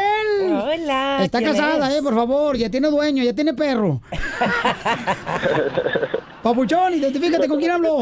Hola. 0.52 1.20
Está 1.24 1.40
¿quién 1.40 1.52
casada, 1.52 1.90
es? 1.92 2.00
eh, 2.00 2.04
por 2.04 2.14
favor. 2.16 2.58
Ya 2.58 2.70
tiene 2.70 2.90
dueño, 2.90 3.24
ya 3.24 3.34
tiene 3.34 3.54
perro. 3.54 4.02
Papuchón, 6.42 6.94
identifícate 6.94 7.48
con 7.48 7.58
quién 7.60 7.72
hablo. 7.72 7.96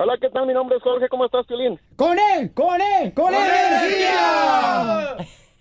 Hola, 0.00 0.16
¿qué 0.20 0.28
tal? 0.30 0.46
Mi 0.46 0.54
nombre 0.54 0.76
es 0.76 0.82
Jorge, 0.82 1.08
¿cómo 1.08 1.24
estás, 1.24 1.44
Piolín? 1.46 1.78
¡Con 1.96 2.16
él! 2.16 2.52
¡Con 2.54 2.80
él! 2.80 3.12
¡Con 3.14 3.34
él! 3.34 3.40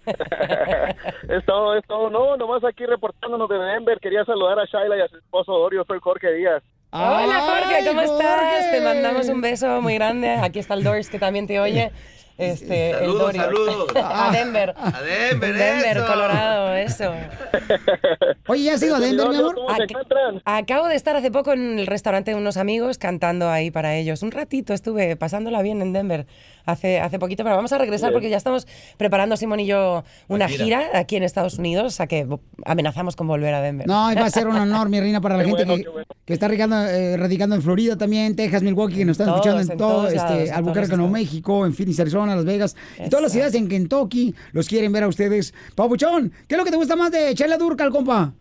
es 1.30 1.46
todo, 1.46 1.76
es 1.78 1.86
todo. 1.88 2.10
No, 2.10 2.38
nomás 2.38 2.64
aquí 2.64 2.86
reportándonos 2.86 3.50
de 3.50 3.58
Denver. 3.58 4.00
Quería 4.00 4.24
saludar 4.26 4.60
a 4.60 4.66
Shaila 4.66 4.98
y 4.98 5.02
a 5.02 5.08
su 5.08 5.18
esposo 5.18 5.52
Dorio. 5.54 5.84
Soy 5.86 6.00
Jorge 6.02 6.32
Díaz. 6.34 6.64
Hola 6.92 7.42
Jorge, 7.42 7.86
¿cómo 7.88 8.00
Ay, 8.00 8.06
estás? 8.06 8.40
Jorge. 8.40 8.72
Te 8.72 8.82
mandamos 8.82 9.28
un 9.28 9.42
beso 9.42 9.82
muy 9.82 9.96
grande. 9.96 10.32
Aquí 10.36 10.60
está 10.60 10.74
el 10.74 10.84
Doris 10.84 11.10
que 11.10 11.20
también 11.20 11.46
te 11.46 11.60
oye. 11.60 11.92
Este, 12.38 12.92
el 12.92 12.98
Saludos, 12.98 13.20
Dorio. 13.20 13.42
saludos. 13.42 13.88
A 13.96 14.32
Denver. 14.32 14.74
A 14.78 15.02
Denver, 15.02 15.54
Denver, 15.56 15.98
eso. 15.98 16.06
Colorado, 16.06 16.76
eso. 16.76 17.12
Oye, 18.48 18.64
¿ya 18.64 18.74
has 18.76 18.84
ido 18.84 18.96
a 18.96 19.00
Denver, 19.00 19.28
mi 19.30 19.38
amor? 19.38 19.56
Acabo 20.46 20.88
de 20.88 20.96
estar 20.96 21.16
hace 21.16 21.32
poco 21.32 21.52
en 21.54 21.80
el 21.80 21.88
restaurante 21.88 22.32
de 22.32 22.38
unos 22.38 22.58
amigos 22.58 23.00
cantando 23.00 23.50
ahí 23.50 23.72
para 23.72 23.96
ellos. 23.96 24.22
Un 24.22 24.30
ratito 24.32 24.74
estuve 24.74 25.16
pasándola 25.16 25.64
bien 25.64 25.82
en 25.82 25.94
Denver 25.94 26.28
hace, 26.68 27.00
hace 27.00 27.18
poquito, 27.18 27.44
pero 27.44 27.56
vamos 27.56 27.72
a 27.72 27.78
regresar 27.80 28.12
porque 28.12 28.30
ya 28.30 28.38
estamos 28.38 28.68
preparando 28.98 29.36
Simón 29.38 29.60
y 29.62 29.66
yo 29.66 30.04
una 30.28 30.48
gira. 30.48 30.66
gira 30.66 30.90
aquí 30.94 31.16
en 31.16 31.24
Estados 31.24 31.58
Unidos, 31.58 31.86
o 31.86 31.90
sea 31.90 32.06
que 32.08 32.28
amenazamos 32.66 33.16
con 33.16 33.26
volver 33.28 33.54
a 33.54 33.62
Denver. 33.62 33.88
No, 33.88 34.12
y 34.12 34.16
va 34.16 34.26
a 34.26 34.30
ser 34.30 34.48
un 34.48 34.58
honor, 34.58 34.90
mi 34.90 35.00
reina, 35.00 35.22
para 35.22 35.38
la 35.38 35.44
Qué 35.44 35.50
gente 35.50 35.66
bueno, 35.66 35.78
que, 35.78 35.84
qué 35.84 35.90
bueno. 35.90 36.08
que 36.26 36.34
está 36.34 36.48
radicando, 36.48 36.76
eh, 36.86 37.18
radicando 37.18 37.56
en 37.56 37.62
Florida 37.62 37.98
también, 37.98 38.36
Texas, 38.36 38.62
Milwaukee, 38.62 38.98
que 38.98 39.06
nos 39.06 39.14
están 39.20 39.28
Todos, 39.28 39.40
escuchando 39.46 39.62
en, 39.62 39.72
en 39.72 39.78
todo, 39.78 39.90
todos 39.90 40.14
lados, 40.14 40.32
este, 40.32 40.50
en 40.50 40.54
Albuquerque, 40.54 40.98
Nuevo. 40.98 41.12
México, 41.12 41.66
en 41.66 41.74
Phoenix, 41.74 42.00
Arizona, 42.00 42.36
Las 42.36 42.46
Vegas, 42.46 42.76
y 43.04 43.10
todas 43.10 43.24
las 43.24 43.32
ciudades 43.32 43.56
en 43.56 43.68
Kentucky 43.68 44.36
los 44.52 44.68
quieren 44.68 44.92
ver 44.92 45.04
a 45.04 45.08
ustedes. 45.08 45.54
Papuchón, 45.74 46.32
¿qué 46.48 46.56
es 46.56 46.58
lo 46.58 46.66
que 46.66 46.72
te 46.72 46.78
gusta 46.78 46.96
más 46.96 47.12
de 47.12 47.34
Chela 47.34 47.58
Durcal, 47.58 47.90
compa? 47.92 48.34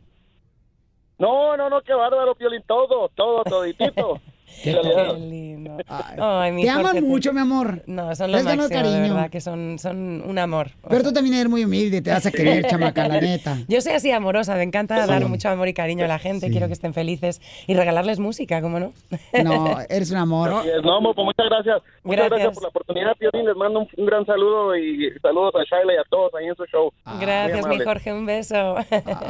No, 1.18 1.56
no, 1.56 1.70
no, 1.70 1.80
qué 1.80 1.94
bárbaro, 1.94 2.34
Piolín. 2.34 2.62
Todo, 2.66 3.08
todo, 3.14 3.42
toditito. 3.44 4.20
Qué. 4.62 4.72
Qué 4.72 5.18
lindo. 5.18 5.76
Ay, 6.18 6.52
mi 6.52 6.62
Te 6.62 6.70
aman 6.70 7.02
mucho, 7.04 7.32
mi 7.32 7.40
amor. 7.40 7.82
No, 7.86 8.14
son 8.14 8.30
lo 8.32 8.38
Les 8.38 8.46
ganas 8.46 8.68
máximo, 8.70 8.82
de 8.84 8.90
cariño. 8.90 9.14
verdad, 9.14 9.30
que 9.30 9.40
son, 9.40 9.78
son 9.78 10.22
un 10.26 10.38
amor. 10.38 10.70
Pero 10.88 11.00
sea, 11.02 11.08
tú 11.10 11.12
también 11.14 11.34
eres 11.36 11.48
muy 11.48 11.64
humilde, 11.64 12.00
te 12.02 12.10
vas 12.10 12.24
a 12.26 12.30
querer, 12.30 12.64
chamaca, 12.68 13.06
la 13.08 13.20
neta. 13.20 13.58
Yo 13.68 13.80
soy 13.80 13.92
así 13.92 14.10
amorosa, 14.10 14.54
me 14.54 14.62
encanta 14.62 15.02
Sí. 15.04 15.10
dar 15.10 15.24
mucho 15.26 15.48
amor 15.48 15.68
y 15.68 15.74
cariño 15.74 16.04
a 16.04 16.08
la 16.08 16.18
gente, 16.18 16.46
Sí. 16.46 16.52
quiero 16.52 16.66
que 16.68 16.72
estén 16.72 16.94
felices 16.94 17.40
y 17.66 17.74
regalarles 17.74 18.18
música, 18.18 18.60
¿cómo 18.62 18.78
no? 18.80 18.92
No, 19.44 19.78
eres 19.88 20.10
un 20.10 20.16
amor. 20.18 20.52
Así 20.52 20.68
es. 20.70 20.82
No, 20.82 21.00
pues 21.14 21.24
muchas 21.24 21.46
gracias. 21.48 21.82
Muchas 22.02 22.28
gracias. 22.28 22.30
Gracias. 22.30 22.54
por 22.54 22.62
la 22.62 22.68
oportunidad, 22.68 23.16
Piolín. 23.16 23.46
Les 23.46 23.56
mando 23.56 23.80
un, 23.80 23.88
un 23.96 24.06
gran 24.06 24.24
saludo 24.26 24.76
y 24.76 25.10
saludos 25.20 25.54
a 25.56 25.64
Shaila 25.64 25.94
y 25.94 25.96
a 25.96 26.04
todos 26.08 26.32
ahí 26.34 26.46
en 26.46 26.56
su 26.56 26.64
show. 26.66 26.90
Gracias, 27.20 27.66
Muy 27.66 27.78
mi. 27.78 27.84
Jorge, 27.84 28.12
un 28.12 28.26
beso. 28.26 28.76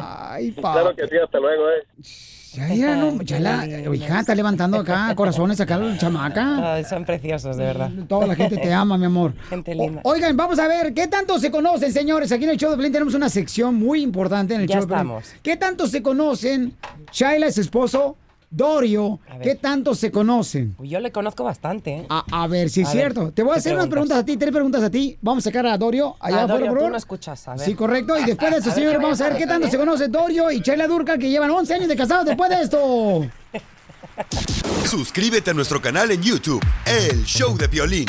Ay, 0.01 0.51
pa. 0.53 0.73
Claro 0.73 0.95
que 0.95 1.07
sí, 1.09 1.17
hasta 1.23 1.39
luego, 1.41 1.71
eh. 1.71 2.36
Ya, 2.57 2.69
mira, 2.69 2.97
no, 2.97 3.21
ya 3.23 3.39
la, 3.39 3.67
hija, 3.67 4.21
está 4.21 4.35
levantando 4.35 4.79
acá 4.79 5.15
corazones 5.15 5.61
acá, 5.61 5.75
el 5.75 5.99
chamaca. 5.99 6.75
Ay, 6.75 6.85
son 6.85 7.05
preciosos, 7.05 7.57
de 7.59 7.65
verdad. 7.65 7.91
Toda 8.09 8.27
la 8.27 8.35
gente 8.35 8.57
te 8.57 8.73
ama, 8.73 8.97
mi 8.97 9.05
amor. 9.05 9.35
Gente 9.51 9.75
linda. 9.75 10.01
O- 10.05 10.11
oigan, 10.13 10.35
vamos 10.37 10.59
a 10.59 10.67
ver, 10.67 10.95
¿qué 10.95 11.07
tanto 11.07 11.39
se 11.39 11.51
conocen, 11.51 11.93
señores? 11.93 12.33
Aquí 12.33 12.45
en 12.45 12.51
el 12.51 12.57
show 12.57 12.71
de 12.71 12.77
Pelín 12.79 12.93
tenemos 12.93 13.13
una 13.15 13.29
sección 13.29 13.75
muy 13.75 14.01
importante 14.03 14.55
en 14.55 14.63
el 14.63 14.67
Ya 14.69 14.77
show 14.77 14.83
de 14.83 14.87
Pelín. 14.89 15.01
estamos. 15.19 15.25
¿Qué 15.43 15.57
tanto 15.57 15.87
se 15.87 16.03
conocen 16.03 16.73
Shaila, 17.13 17.51
su 17.53 17.61
esposo, 17.61 18.17
Dorio, 18.51 19.19
¿qué 19.43 19.55
tanto 19.57 19.95
se 19.95 20.11
conocen? 20.11 20.75
Uy, 20.79 20.89
Yo 20.89 21.01
le 21.01 21.11
conozco 21.13 21.43
bastante, 21.45 21.91
¿eh? 21.97 22.07
A, 22.09 22.25
a 22.31 22.47
ver, 22.47 22.71
si 22.71 22.83
es 22.83 22.89
A 22.89 22.93
ver, 22.93 22.99
cierto. 23.13 23.33
Te 23.33 23.43
voy 23.43 23.51
a 23.51 23.55
¿qué 23.55 23.59
hacer 23.59 23.75
unas 23.75 23.89
preguntas 23.89 24.19
a 24.19 24.25
ti, 24.25 24.37
tres 24.37 24.53
preguntas 24.53 24.83
a 24.83 24.91
ti. 24.91 25.19
Vamos 25.21 25.45
a 25.45 25.51
sacar 25.51 25.67
a 25.67 25.77
Dorio 25.77 26.15
allá 26.21 26.41
Ah, 26.41 26.45
afuera, 26.45 26.55
Dorio, 26.61 26.73
por 26.73 26.79
tú 26.85 26.91
no 26.91 26.97
escuchas, 26.97 27.49
a 27.49 27.51
ver. 27.57 27.61
Sí, 27.61 27.75
correcto. 27.75 28.17
Y 28.19 28.25
después 28.25 28.53
de 28.53 28.59
eso, 28.59 28.71
A 28.71 28.75
¿qué 28.75 28.97
vamos 28.99 29.21
a 29.21 29.25
ver 29.25 29.33
a 29.35 29.37
qué 29.39 29.47
tanto 29.47 29.69
se 29.69 29.77
conoce 29.77 30.09
Dorio 30.09 30.51
y 30.51 30.63
Chela 30.63 30.87
Durcal, 30.87 31.19
que 31.19 31.29
llevan 31.29 31.51
11 31.51 31.75
años 31.75 31.89
de 31.89 31.97
casados 31.97 32.25
después 32.25 32.49
de 32.51 32.63
esto. 32.63 33.27
Suscríbete 34.87 35.51
a 35.51 35.55
nuestro 35.55 35.83
canal 35.83 36.11
en 36.13 36.23
YouTube, 36.23 36.63
El 36.87 37.25
Show 37.25 37.57
de 37.59 37.67
Violín. 37.67 38.07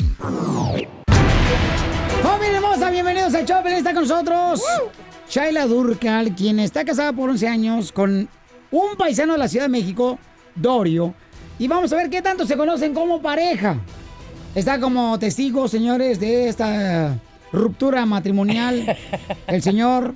Familia 2.21 2.57
hermosa, 2.57 2.89
bienvenidos 2.91 3.33
al 3.33 3.45
show. 3.45 3.61
Está 3.65 3.93
con 3.93 4.03
nosotros. 4.07 4.61
Shaila 5.29 5.65
Durcal, 5.65 6.33
quien 6.35 6.59
está 6.59 6.85
casada 6.85 7.11
por 7.11 7.29
11 7.31 7.47
años 7.47 7.91
con 7.91 8.29
un 8.71 8.95
paisano 8.97 9.33
de 9.33 9.39
la 9.39 9.47
Ciudad 9.47 9.65
de 9.65 9.69
México, 9.69 10.19
Dorio. 10.55 11.13
Y 11.59 11.67
vamos 11.67 11.91
a 11.93 11.95
ver 11.95 12.09
qué 12.09 12.21
tanto 12.21 12.45
se 12.45 12.57
conocen 12.57 12.93
como 12.93 13.21
pareja. 13.21 13.77
Está 14.53 14.79
como 14.79 15.17
testigo, 15.19 15.67
señores, 15.67 16.19
de 16.19 16.49
esta 16.49 17.17
ruptura 17.51 18.05
matrimonial. 18.05 18.97
El 19.47 19.61
señor, 19.61 20.15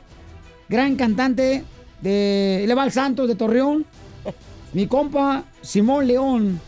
gran 0.69 0.95
cantante 0.95 1.64
de 2.02 2.64
Leval 2.68 2.91
Santos 2.91 3.28
de 3.28 3.36
Torreón. 3.36 3.86
Mi 4.73 4.88
compa 4.88 5.44
Simón 5.61 6.07
León. 6.07 6.60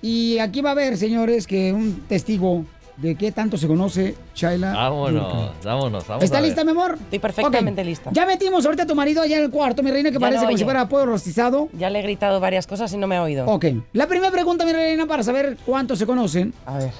Y 0.00 0.38
aquí 0.38 0.60
va 0.62 0.70
a 0.70 0.72
haber, 0.72 0.96
señores, 0.96 1.46
que 1.46 1.72
un 1.72 2.02
testigo 2.08 2.64
de 2.96 3.14
qué 3.14 3.32
tanto 3.32 3.56
se 3.56 3.66
conoce 3.66 4.14
Shaila. 4.34 4.72
Vámonos, 4.74 5.52
vámonos, 5.64 6.06
vamos. 6.06 6.24
¿Está 6.24 6.40
lista, 6.40 6.64
mi 6.64 6.72
amor? 6.72 6.98
Estoy 7.00 7.18
perfectamente 7.18 7.84
lista. 7.84 8.10
Ya 8.12 8.26
metimos 8.26 8.64
ahorita 8.64 8.82
a 8.84 8.86
tu 8.86 8.94
marido 8.94 9.22
allá 9.22 9.38
en 9.38 9.44
el 9.44 9.50
cuarto, 9.50 9.82
mi 9.82 9.90
reina, 9.90 10.10
que 10.10 10.14
Ya 10.14 10.20
parece 10.20 10.42
no 10.42 10.46
como 10.46 10.58
si 10.58 10.64
fuera 10.64 10.88
pollo 10.88 11.06
rostizado. 11.06 11.68
Ya 11.72 11.90
le 11.90 12.00
he 12.00 12.02
gritado 12.02 12.40
varias 12.40 12.66
cosas 12.66 12.92
y 12.92 12.98
no 12.98 13.06
me 13.06 13.16
ha 13.16 13.22
oído. 13.22 13.46
Ok. 13.46 13.66
La 13.92 14.06
primera 14.06 14.30
pregunta, 14.30 14.64
mi 14.64 14.72
reina, 14.72 15.06
para 15.06 15.22
saber 15.22 15.56
cuánto 15.64 15.96
se 15.96 16.06
conocen. 16.06 16.52
A 16.66 16.78
ver. 16.78 16.92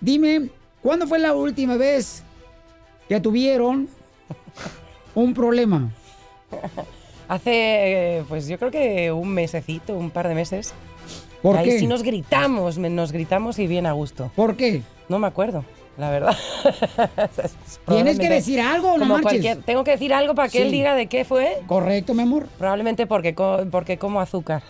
Dime, 0.00 0.48
¿cuándo 0.82 1.06
fue 1.06 1.18
la 1.18 1.32
última 1.32 1.76
vez 1.76 2.22
que 3.08 3.20
tuvieron 3.20 3.88
un 5.14 5.34
problema? 5.34 5.90
Hace, 7.28 7.50
eh, 8.18 8.24
pues 8.28 8.46
yo 8.46 8.58
creo 8.58 8.70
que 8.70 9.12
un 9.12 9.28
mesecito, 9.28 9.94
un 9.94 10.10
par 10.10 10.28
de 10.28 10.34
meses. 10.34 10.74
¿Por 11.40 11.56
Ahí 11.56 11.68
qué? 11.70 11.78
sí 11.78 11.86
nos 11.86 12.02
gritamos, 12.02 12.78
nos 12.78 13.10
gritamos 13.10 13.58
y 13.58 13.66
bien 13.66 13.86
a 13.86 13.92
gusto. 13.92 14.30
¿Por 14.36 14.56
qué? 14.56 14.82
No 15.12 15.18
me 15.18 15.26
acuerdo, 15.26 15.62
la 15.98 16.08
verdad. 16.10 16.34
Tienes 17.86 18.18
que 18.18 18.30
decir 18.30 18.60
algo, 18.60 18.96
no 18.96 19.04
marches. 19.04 19.58
Tengo 19.64 19.84
que 19.84 19.90
decir 19.92 20.14
algo 20.14 20.34
para 20.34 20.48
que 20.48 20.58
Sí. 20.58 20.64
él 20.64 20.70
diga 20.70 20.94
de 20.94 21.06
qué 21.06 21.26
fue. 21.26 21.58
Correcto, 21.66 22.14
mi 22.14 22.22
amor. 22.22 22.46
Probablemente 22.58 23.06
porque, 23.06 23.34
co- 23.34 23.66
porque 23.70 23.98
como 23.98 24.20
azúcar. 24.20 24.62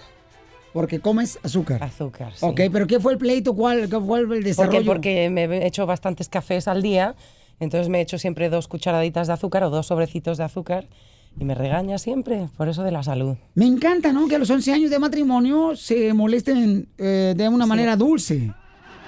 Porque 0.72 0.98
comes 0.98 1.38
azúcar. 1.44 1.80
Azúcar, 1.82 2.32
sí. 2.34 2.44
Ok, 2.44 2.62
pero 2.72 2.88
¿qué 2.88 2.98
fue 2.98 3.12
el 3.12 3.18
pleito? 3.18 3.54
¿Cuál, 3.54 3.88
qué 3.88 4.00
fue 4.00 4.20
el 4.20 4.42
desarrollo? 4.42 4.84
porque 4.84 5.30
me 5.30 5.44
he 5.44 5.66
hecho 5.66 5.86
bastantes 5.86 6.28
cafés 6.28 6.66
al 6.66 6.82
día, 6.82 7.14
entonces 7.60 7.88
me 7.88 7.98
he 7.98 8.00
hecho 8.00 8.18
siempre 8.18 8.48
dos 8.50 8.66
cucharaditas 8.66 9.28
de 9.28 9.34
azúcar 9.34 9.62
o 9.62 9.70
dos 9.70 9.86
sobrecitos 9.86 10.38
de 10.38 10.44
azúcar 10.44 10.86
y 11.38 11.44
me 11.44 11.54
regaña 11.54 11.98
siempre, 11.98 12.48
por 12.56 12.68
eso 12.68 12.82
de 12.82 12.90
la 12.90 13.02
salud. 13.02 13.36
Me 13.54 13.66
encanta, 13.66 14.12
¿no? 14.12 14.26
Que 14.28 14.36
a 14.36 14.38
los 14.38 14.50
11 14.50 14.72
años 14.72 14.90
de 14.90 14.98
matrimonio 14.98 15.76
se 15.76 16.12
molesten 16.14 16.88
eh, 16.98 17.34
de 17.36 17.48
una 17.48 17.64
manera 17.66 17.94
dulce. 17.94 18.52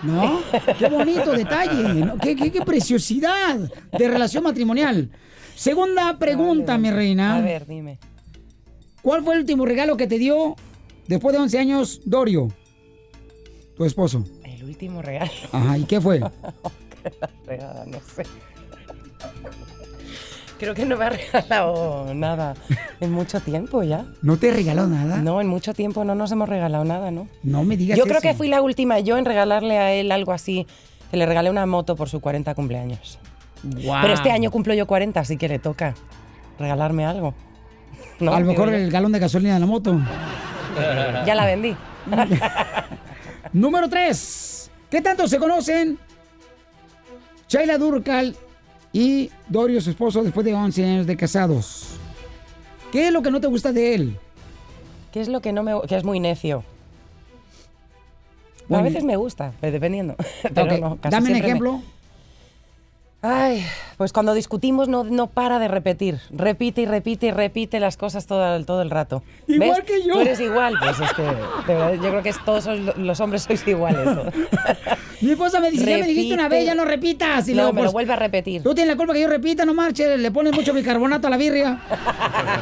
¿No? 0.05 0.41
Qué 0.79 0.89
bonito 0.89 1.33
detalle. 1.33 1.95
¿no? 1.95 2.19
Qué, 2.19 2.37
qué- 2.37 2.51
qué 2.53 2.61
preciosidad 2.63 3.57
de 3.57 4.09
relación 4.09 4.45
matrimonial. 4.45 5.11
Segunda 5.55 6.19
pregunta, 6.19 6.77
mi 6.79 6.91
reina. 6.91 7.37
A 7.37 7.41
ver, 7.41 7.67
dime. 7.67 7.99
¿Cuál 9.03 9.23
fue 9.23 9.35
el 9.35 9.41
último 9.41 9.65
regalo 9.67 9.97
que 9.97 10.07
te 10.07 10.19
dio 10.19 10.57
después 11.07 11.35
de 11.35 11.43
11 11.43 11.59
años 11.59 12.01
Dorio? 12.05 12.49
Tu 13.77 13.85
esposo. 13.85 14.25
El 14.45 14.65
último 14.65 15.03
regalo. 15.03 15.31
Ajá, 15.53 15.79
¿y 15.79 15.85
qué 15.85 16.01
fue? 16.01 16.21
No 17.87 18.01
sé. 18.17 18.23
Creo 20.59 20.75
que 20.75 20.87
no 20.87 20.97
me 20.97 21.05
ha 21.05 21.11
regalado 21.11 22.15
nada 22.15 22.55
en 23.01 23.13
mucho 23.13 23.41
tiempo 23.41 23.83
ya. 23.83 24.05
¿No 24.23 24.37
te 24.37 24.53
regaló 24.53 24.87
nada? 24.87 25.19
No, 25.19 25.41
en 25.41 25.49
mucho 25.49 25.75
tiempo 25.75 26.05
no 26.05 26.15
nos 26.15 26.31
hemos 26.33 26.49
regalado 26.49 26.85
nada, 26.85 27.11
¿no? 27.11 27.29
No 27.43 27.65
me 27.65 27.77
digas 27.77 27.99
Yo 27.99 28.05
creo 28.05 28.19
eso. 28.19 28.29
que 28.29 28.35
fui 28.35 28.49
la 28.49 28.63
última 28.63 29.01
yo 29.01 29.19
en 29.19 29.25
regalarle 29.25 29.79
a 29.79 29.93
él 29.93 30.13
algo 30.13 30.33
así, 30.33 30.67
que 31.11 31.17
le 31.17 31.27
regalé 31.27 31.51
una 31.51 31.67
moto 31.67 31.97
por 31.97 32.09
su 32.09 32.21
40 32.21 32.55
cumpleaños. 32.55 33.19
Guau. 33.63 34.03
Pero 34.03 34.15
este 34.15 34.31
año 34.31 34.51
cumplo 34.51 34.75
yo 34.75 34.87
40, 34.87 35.19
así 35.21 35.37
que 35.37 35.49
le 35.49 35.59
toca 35.59 35.95
regalarme 36.59 37.05
algo. 37.05 37.35
¿No? 38.21 38.33
a 38.33 38.39
lo 38.39 38.47
mejor 38.47 38.73
el 38.73 38.91
galón 38.93 39.11
de 39.11 39.19
gasolina 39.19 39.55
de 39.55 39.61
la 39.61 39.67
moto. 39.67 39.99
Ya 41.27 41.35
la 41.35 41.47
vendí. 41.47 41.77
Número 43.53 43.89
3. 43.89 44.71
¿Qué 44.91 45.01
tanto 45.01 45.27
se 45.27 45.39
conocen 45.39 45.99
Shaila 47.49 47.79
Durcal 47.79 48.37
y 48.95 49.31
Dorio, 49.49 49.81
su 49.83 49.91
esposo, 49.91 50.23
después 50.23 50.47
de 50.47 50.55
11 50.55 50.85
años 50.85 51.07
de 51.07 51.17
casados? 51.17 51.89
¿Qué 52.93 53.09
es 53.09 53.13
lo 53.13 53.21
que 53.23 53.31
no 53.31 53.41
te 53.41 53.49
gusta 53.49 53.73
de 53.73 53.95
él? 53.95 54.17
¿Qué 55.13 55.21
es 55.21 55.29
lo 55.29 55.41
que 55.43 55.53
no 55.53 55.63
me 55.63 55.73
que 55.87 55.97
es 55.97 56.05
muy 56.05 56.21
necio? 56.21 56.65
Bueno. 58.69 58.83
A 58.83 58.89
veces 58.89 59.05
me 59.05 59.17
gusta, 59.17 59.53
dependiendo. 59.61 60.15
Pero 60.55 60.63
Ok, 60.75 60.81
no, 60.81 60.97
casi 60.97 61.11
Dame 61.15 61.27
un 61.27 61.33
me- 61.33 61.39
ejemplo. 61.41 61.83
Ay, 63.27 63.65
pues 63.97 64.13
cuando 64.13 64.35
discutimos 64.35 64.87
no, 64.87 65.03
no 65.05 65.29
para 65.29 65.59
de 65.59 65.67
repetir. 65.67 66.19
Repite 66.31 66.83
y 66.83 66.87
repite 66.87 67.29
y 67.29 67.31
repite 67.31 67.81
las 67.81 67.97
cosas 67.97 68.27
todo, 68.27 68.55
el- 68.55 68.67
todo 68.67 68.83
el 68.83 68.91
rato. 68.91 69.23
Igual 69.49 69.83
¿Ves? 69.83 69.85
que 69.91 70.07
yo. 70.07 70.13
Tú 70.13 70.21
eres 70.21 70.41
igual. 70.41 70.75
Pues 70.79 71.01
es 71.01 71.13
que, 71.15 71.23
de 71.23 71.75
verdad, 71.79 71.95
yo 71.95 72.11
creo 72.11 72.23
que 72.23 72.29
es- 72.29 72.45
todos 72.45 72.67
sois- 72.67 72.95
los 72.97 73.21
hombres 73.21 73.45
sois 73.45 73.67
iguales. 73.67 74.05
¿no? 74.05 74.25
Mi 75.23 75.31
esposa 75.31 75.59
me 75.59 75.71
dice, 75.71 75.87
ya 75.91 75.99
me 75.99 76.07
dijiste 76.07 76.35
una 76.35 76.49
vez, 76.51 76.67
ya 76.67 76.75
no 76.75 76.85
repitas. 76.85 77.49
Y 77.49 77.53
No, 77.53 77.63
luego, 77.63 77.73
me 77.73 77.81
lo 77.81 77.85
pues, 77.87 77.93
vuelve 77.95 78.13
a 78.13 78.17
repetir. 78.17 78.63
Tú 78.63 78.75
tienes 78.75 78.93
la 78.93 78.97
culpa 78.99 79.15
que 79.15 79.23
yo 79.23 79.29
repita, 79.29 79.65
no 79.65 79.73
marches. 79.73 80.19
Le 80.21 80.31
pones 80.31 80.53
mucho 80.53 80.75
bicarbonato 80.75 81.27
a 81.29 81.31
la 81.31 81.39
birria. 81.39 81.81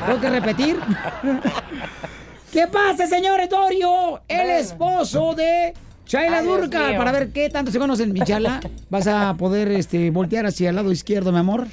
Tengo 0.06 0.20
que 0.20 0.30
repetir. 0.30 0.78
¿Qué 2.52 2.66
pasa, 2.68 3.06
señores? 3.08 3.48
Dorio, 3.48 4.20
el 4.28 4.50
esposo 4.50 5.34
de 5.34 5.74
Durcal. 6.44 6.90
mío. 6.90 6.98
Para 6.98 7.12
ver 7.12 7.32
qué 7.32 7.48
tanto 7.50 7.70
se 7.70 7.78
conocen, 7.78 8.12
mi 8.12 8.20
charla. 8.20 8.60
Vas 8.90 9.06
a 9.06 9.34
poder 9.38 9.70
este, 9.72 10.10
voltear 10.10 10.46
hacia 10.46 10.70
el 10.70 10.76
lado 10.76 10.92
izquierdo, 10.92 11.32
mi 11.32 11.38
amor. 11.38 11.66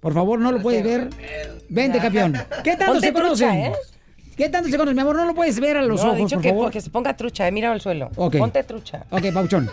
Por 0.00 0.14
favor, 0.14 0.38
no 0.38 0.50
lo 0.52 0.60
puedes 0.60 0.82
ver. 0.82 1.10
Vente, 1.68 1.98
campeón. 1.98 2.36
¿Qué 2.64 2.76
tanto 2.76 2.94
Ponte 2.94 3.06
se 3.06 3.12
conocen? 3.12 3.48
trucha, 3.48 3.66
¿eh? 3.68 3.72
¿Qué 4.36 4.48
tanto 4.48 4.68
se 4.68 4.76
conocen, 4.76 4.96
mi 4.96 5.02
amor? 5.02 5.16
No 5.16 5.24
lo 5.26 5.34
puedes 5.34 5.60
ver 5.60 5.76
a 5.76 5.82
los 5.82 6.02
no, 6.02 6.08
ojos, 6.08 6.18
he 6.18 6.22
dicho 6.24 6.36
por 6.36 6.42
que, 6.42 6.48
favor. 6.48 6.70
que 6.72 6.80
se 6.80 6.90
ponga 6.90 7.16
trucha, 7.16 7.46
he 7.46 7.52
mirado 7.52 7.74
al 7.74 7.80
suelo. 7.80 8.10
Ok. 8.16 8.36
Ponte 8.38 8.62
trucha. 8.64 9.04
Ok, 9.10 9.32
Pauchón. 9.32 9.70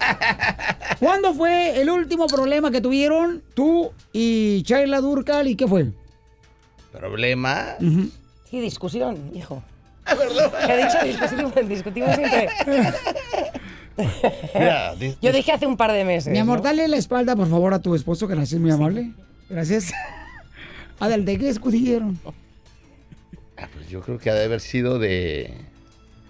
¿Cuándo 0.99 1.33
fue 1.33 1.81
el 1.81 1.89
último 1.89 2.27
problema 2.27 2.69
que 2.69 2.81
tuvieron 2.81 3.41
tú 3.53 3.91
y 4.11 4.63
Shaila 4.65 4.99
Durcal 5.01 5.47
y 5.47 5.55
qué 5.55 5.67
fue? 5.67 5.87
¿Problema? 6.91 7.75
Sí, 8.49 8.59
discusión, 8.59 9.31
hijo. 9.33 9.63
¿Qué 10.65 10.73
he 10.73 10.77
dicho? 10.77 10.97
Discutimos, 11.05 11.53
discutimos 11.69 12.15
siempre. 12.15 12.49
Mira, 14.55 14.95
di- 14.99 15.15
Yo 15.21 15.31
dije 15.31 15.51
hace 15.51 15.65
un 15.67 15.77
par 15.77 15.91
de 15.91 16.03
meses. 16.05 16.31
Mi 16.31 16.39
amor, 16.39 16.57
¿no? 16.59 16.63
dale 16.63 16.87
la 16.87 16.97
espalda, 16.97 17.35
por 17.35 17.49
favor, 17.49 17.73
a 17.73 17.79
tu 17.81 17.95
esposo, 17.95 18.27
gracias, 18.27 18.59
muy 18.59 18.71
amable. 18.71 19.11
Gracias. 19.49 19.91
Adelante, 20.99 21.37
¿qué 21.37 21.45
discutieron? 21.47 22.19
Ah, 23.57 23.67
pues 23.73 23.89
yo 23.89 24.01
creo 24.01 24.17
que 24.19 24.29
ha 24.29 24.33
de 24.35 24.45
haber 24.45 24.59
sido 24.61 24.99
de. 24.99 25.53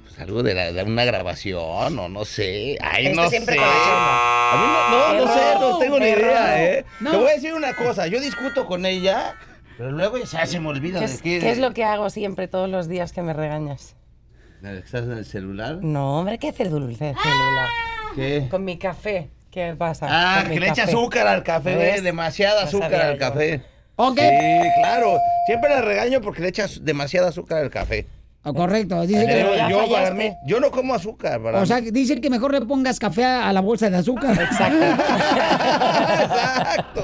Pues 0.06 0.20
algo 0.20 0.44
de, 0.44 0.54
la- 0.56 0.72
de 0.72 0.84
una 0.84 1.06
grabación 1.06 1.98
o 2.00 2.10
no 2.10 2.26
sé. 2.26 2.78
Ay, 2.82 3.08
Este 3.08 3.16
no 3.16 3.30
siempre 3.30 3.56
sé. 3.56 3.62
A 3.64 4.56
mí 4.58 4.96
no, 4.96 5.14
no, 5.20 5.26
no 5.26 5.34
sé, 5.34 5.42
no 5.60 5.78
tengo 5.80 6.00
ni 6.00 6.08
idea, 6.08 6.64
¿eh? 6.74 6.86
No. 7.00 7.12
Te 7.12 7.18
voy 7.18 7.30
a 7.30 7.34
decir 7.34 7.54
una 7.54 7.74
cosa. 7.76 8.08
Yo 8.08 8.20
discuto 8.20 8.66
con 8.66 8.86
ella, 8.86 9.36
pero 9.78 9.92
luego 9.92 10.18
ya 10.18 10.46
se 10.46 10.60
me 10.60 10.70
olvida 10.70 11.00
¿Qué 11.00 11.08
de 11.08 11.14
es, 11.14 11.22
qué. 11.22 11.40
qué 11.40 11.52
es 11.52 11.58
lo 11.60 11.74
que 11.74 11.84
hago 11.84 12.10
siempre 12.10 12.48
todos 12.48 12.68
los 12.70 12.88
días 12.88 13.12
que 13.14 13.22
me 13.22 13.34
regañas? 13.34 13.96
¿Estás 14.64 15.04
en 15.06 15.12
el 15.14 15.26
celular? 15.26 15.78
No, 15.82 16.20
hombre, 16.20 16.38
¿qué 16.38 16.50
hacer 16.50 16.70
dulce 16.70 16.98
celular? 16.98 17.70
¿Qué? 18.16 18.48
Con 18.52 18.66
mi 18.66 18.78
café. 18.78 19.30
¿Qué 19.52 19.74
pasa? 19.78 20.08
Ah, 20.10 20.44
que 20.48 20.60
le 20.60 20.68
echa 20.70 20.84
azúcar 20.84 21.26
al 21.28 21.44
café, 21.44 21.76
¿Ves? 21.76 22.04
demasiada 22.04 22.62
No 22.62 22.68
azúcar 22.68 22.94
al 23.02 23.14
yo. 23.14 23.20
café. 23.20 23.64
Ok. 23.96 24.20
Sí, 24.20 24.68
claro. 24.82 25.18
Siempre 25.48 25.70
le 25.70 25.82
regaño 25.82 26.22
porque 26.22 26.42
le 26.42 26.50
echas 26.50 26.84
demasiada 26.84 27.30
azúcar 27.30 27.60
al 27.60 27.70
café. 27.70 28.06
Ah, 28.44 28.54
correcto, 28.54 29.02
dice 29.06 29.26
Pero 29.28 29.52
que... 29.54 29.66
yo, 29.70 29.90
para 29.92 30.12
mí, 30.14 30.32
yo 30.46 30.60
no 30.62 30.72
como 30.72 30.94
azúcar. 30.96 31.42
Para 31.42 31.60
O 31.62 31.66
sea, 31.66 31.82
dicen 31.82 32.22
que 32.22 32.30
mejor 32.30 32.54
le 32.54 32.62
pongas 32.62 32.98
café 33.00 33.26
a 33.26 33.52
la 33.52 33.60
bolsa 33.62 33.90
de 33.90 33.98
azúcar. 33.98 34.32
exacto, 34.42 35.04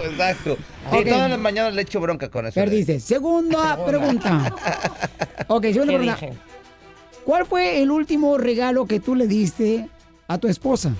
exacto. 0.05 0.55
Sí, 0.91 0.97
Ok. 0.97 1.07
todas 1.09 1.29
las 1.29 1.39
mañanas 1.39 1.73
le 1.73 1.81
echo 1.81 1.99
bronca 1.99 2.29
con 2.29 2.45
eso. 2.47 2.55
Perdiste. 2.55 2.99
Segunda 2.99 3.77
pregunta. 3.85 4.53
Ok, 5.47 5.63
segunda 5.65 5.93
¿Qué 5.93 5.97
pregunta. 5.99 6.19
dije? 6.21 6.33
¿Cuál 7.25 7.47
fue 7.47 7.81
el 7.81 7.89
último 7.89 8.37
regalo 8.37 8.85
que 8.85 8.99
tú 8.99 9.15
le 9.15 9.25
diste 9.25 9.89
a 10.27 10.37
tu 10.37 10.47
esposa? 10.47 10.93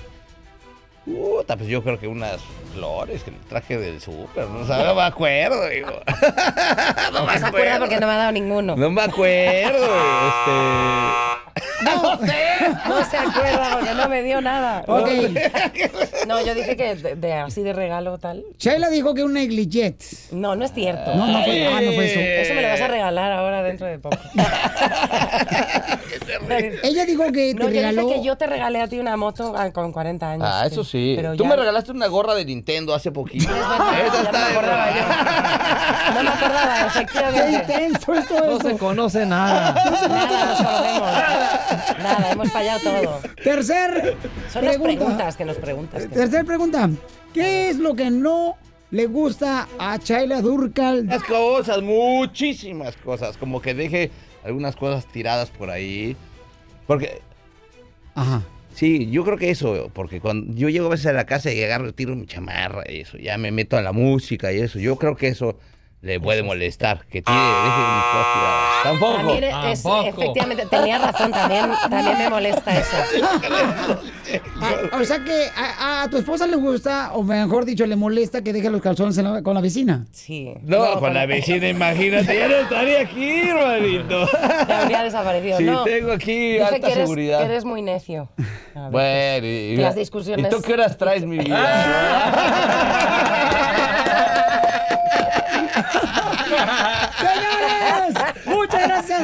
Puta, 1.04 1.56
pues 1.56 1.68
yo 1.68 1.84
creo 1.84 2.00
que 2.00 2.08
unas 2.08 2.40
flores 2.76 3.22
que 3.22 3.30
le 3.30 3.38
traje 3.48 3.78
del 3.78 4.00
súper. 4.00 4.46
No, 4.48 4.66
sé, 4.66 4.84
no 4.84 4.94
me 4.94 5.02
acuerdo, 5.02 5.66
digo. 5.68 5.88
no 7.12 7.24
me 7.26 7.38
No 7.40 7.46
acuerdo. 7.46 7.78
porque 7.80 7.98
no 8.00 8.06
me 8.06 8.12
ha 8.12 8.16
dado 8.16 8.32
ninguno. 8.32 8.76
No 8.76 8.90
me 8.90 9.02
acuerdo, 9.02 9.86
este... 9.86 10.52
No 11.84 12.18
sé. 12.18 12.36
No 12.86 13.04
se 13.04 13.16
acuerda 13.16 13.70
porque 13.78 13.94
no 13.94 14.08
me 14.10 14.22
dio 14.22 14.40
nada. 14.42 14.82
Ok. 14.86 15.08
No, 16.26 16.44
yo 16.44 16.54
dije 16.54 16.76
que 16.76 16.94
de, 16.96 17.16
de- 17.16 17.32
así 17.32 17.62
de 17.62 17.72
regalo 17.72 18.18
tal. 18.18 18.44
Sheila 18.58 18.90
dijo 18.90 19.14
que 19.14 19.24
un 19.24 19.32
negligent. 19.32 20.02
No, 20.32 20.54
no 20.56 20.64
es 20.66 20.72
cierto. 20.72 21.14
No, 21.14 21.26
no 21.26 21.44
fue- 21.44 21.66
ah, 21.66 21.80
no 21.80 21.92
fue 21.92 22.06
eso. 22.10 22.20
Eso 22.20 22.54
me 22.54 22.62
lo 22.62 22.68
vas 22.68 22.80
a 22.80 22.88
regalar 22.88 23.32
ahora 23.32 23.62
dentro 23.62 23.86
de 23.86 23.98
poco. 23.98 24.18
Ella 26.82 27.04
dijo 27.06 27.24
que 27.32 27.54
te 27.54 27.54
No, 27.54 27.64
yo 27.66 27.70
regaló. 27.70 28.02
dije 28.06 28.14
que 28.20 28.22
yo 28.26 28.36
te 28.36 28.46
regalé 28.46 28.80
a 28.80 28.88
ti 28.88 28.98
una 28.98 29.16
moto 29.16 29.54
ah, 29.56 29.70
con 29.72 29.92
40 29.92 30.30
años. 30.32 30.46
Ah, 30.50 30.64
eso 30.66 30.84
sí. 30.84 31.14
Pero 31.16 31.36
Tú 31.36 31.44
ya- 31.44 31.48
me 31.50 31.56
regalaste 31.56 31.92
una 31.92 32.06
gorra 32.06 32.34
de 32.34 32.44
Nintendo 32.44 32.65
hace 32.94 33.12
poquito. 33.12 33.44
Ya 33.48 34.06
Esa 34.06 34.16
no 34.18 34.22
está 34.22 34.32
me 34.32 34.38
de 34.38 34.50
acordaba 34.50 34.90
yo. 34.90 36.14
No 36.14 36.22
me 36.22 36.28
acordaba, 36.30 36.80
efectivamente. 36.86 37.64
Qué 37.66 37.74
intenso 37.84 38.14
esto 38.14 38.34
No 38.46 38.60
se 38.60 38.76
conoce 38.78 39.26
nada. 39.26 39.72
Nada, 40.08 40.46
nos 40.46 40.58
conocemos. 40.58 41.98
Nada, 42.02 42.30
hemos 42.32 42.50
fallado 42.52 42.80
todo. 42.80 43.20
Tercer 43.42 44.16
Son 44.52 44.64
las 44.64 44.76
pregunta. 44.76 44.82
preguntas 44.98 45.36
que 45.36 45.44
nos 45.44 45.56
preguntas. 45.58 46.02
que- 46.02 46.08
Tercer 46.08 46.44
pregunta. 46.44 46.90
¿Qué 47.32 47.70
es 47.70 47.76
lo 47.78 47.94
que 47.94 48.10
no 48.10 48.56
le 48.90 49.06
gusta 49.06 49.68
a 49.78 49.98
Chayla 49.98 50.40
Durcal? 50.40 51.06
Las 51.06 51.22
cosas, 51.22 51.82
muchísimas 51.82 52.96
cosas. 52.96 53.36
Como 53.36 53.60
que 53.62 53.74
deje 53.74 54.10
algunas 54.44 54.74
cosas 54.74 55.06
tiradas 55.06 55.50
por 55.50 55.70
ahí. 55.70 56.16
Porque. 56.86 57.20
Ajá. 58.14 58.42
Sí, 58.76 59.08
yo 59.10 59.24
creo 59.24 59.38
que 59.38 59.48
eso, 59.48 59.90
porque 59.94 60.20
cuando 60.20 60.52
yo 60.54 60.68
llego 60.68 60.88
a 60.88 60.90
veces 60.90 61.06
a 61.06 61.14
la 61.14 61.24
casa 61.24 61.50
y 61.50 61.62
agarro, 61.62 61.94
tiro 61.94 62.14
mi 62.14 62.26
chamarra 62.26 62.84
y 62.86 63.00
eso, 63.00 63.16
ya 63.16 63.38
me 63.38 63.50
meto 63.50 63.78
a 63.78 63.80
la 63.80 63.92
música 63.92 64.52
y 64.52 64.58
eso. 64.58 64.78
Yo 64.78 64.96
creo 64.96 65.16
que 65.16 65.28
eso 65.28 65.58
le 66.06 66.20
puede 66.20 66.42
molestar, 66.44 67.04
que 67.10 67.20
cosas 67.22 67.40
tiradas. 68.34 68.82
Tampoco. 68.84 69.16
También 69.16 69.44
es- 69.44 69.84
efectivamente, 69.84 70.66
tenía 70.66 70.98
razón, 70.98 71.32
también, 71.32 71.66
también 71.90 72.18
me 72.18 72.30
molesta 72.30 72.76
eso. 72.78 72.96
Ah, 74.62 74.98
o 75.00 75.04
sea 75.04 75.18
que 75.24 75.46
a, 75.56 76.02
a 76.04 76.10
tu 76.10 76.18
esposa 76.18 76.46
le 76.46 76.56
gusta, 76.56 77.10
o 77.14 77.22
mejor 77.24 77.64
dicho, 77.64 77.84
le 77.86 77.96
molesta 77.96 78.42
que 78.42 78.52
deje 78.52 78.70
los 78.70 78.80
calzones 78.80 79.18
en 79.18 79.24
la- 79.34 79.42
con 79.42 79.54
la 79.54 79.60
vecina. 79.60 80.06
Sí. 80.12 80.54
No, 80.62 81.00
con 81.00 81.12
la 81.12 81.26
vecina, 81.26 81.68
imagínate, 81.68 82.38
ya 82.38 82.48
no 82.48 82.54
estaría 82.54 83.00
aquí, 83.00 83.48
hermanito. 83.48 84.28
Ya 84.68 84.82
habría 84.82 85.02
desaparecido. 85.02 85.58
Sí, 85.58 85.64
no. 85.64 85.82
tengo 85.84 86.12
aquí 86.12 86.58
alta 86.58 86.78
que 86.78 86.86
eres, 86.86 86.96
seguridad. 86.98 87.38
que 87.40 87.44
eres 87.46 87.64
muy 87.64 87.82
necio. 87.82 88.28
A 88.74 88.88
ver. 88.88 88.90
Bueno, 88.90 89.46
y, 89.46 89.76
Las 89.76 89.96
discusiones- 89.96 90.46
¿Y 90.46 90.48
tú 90.56 90.62
qué 90.62 90.74
horas 90.74 90.96
traes 90.96 91.24
mi 91.24 91.38
vida? 91.38 91.56
¡Señores! 97.18 98.14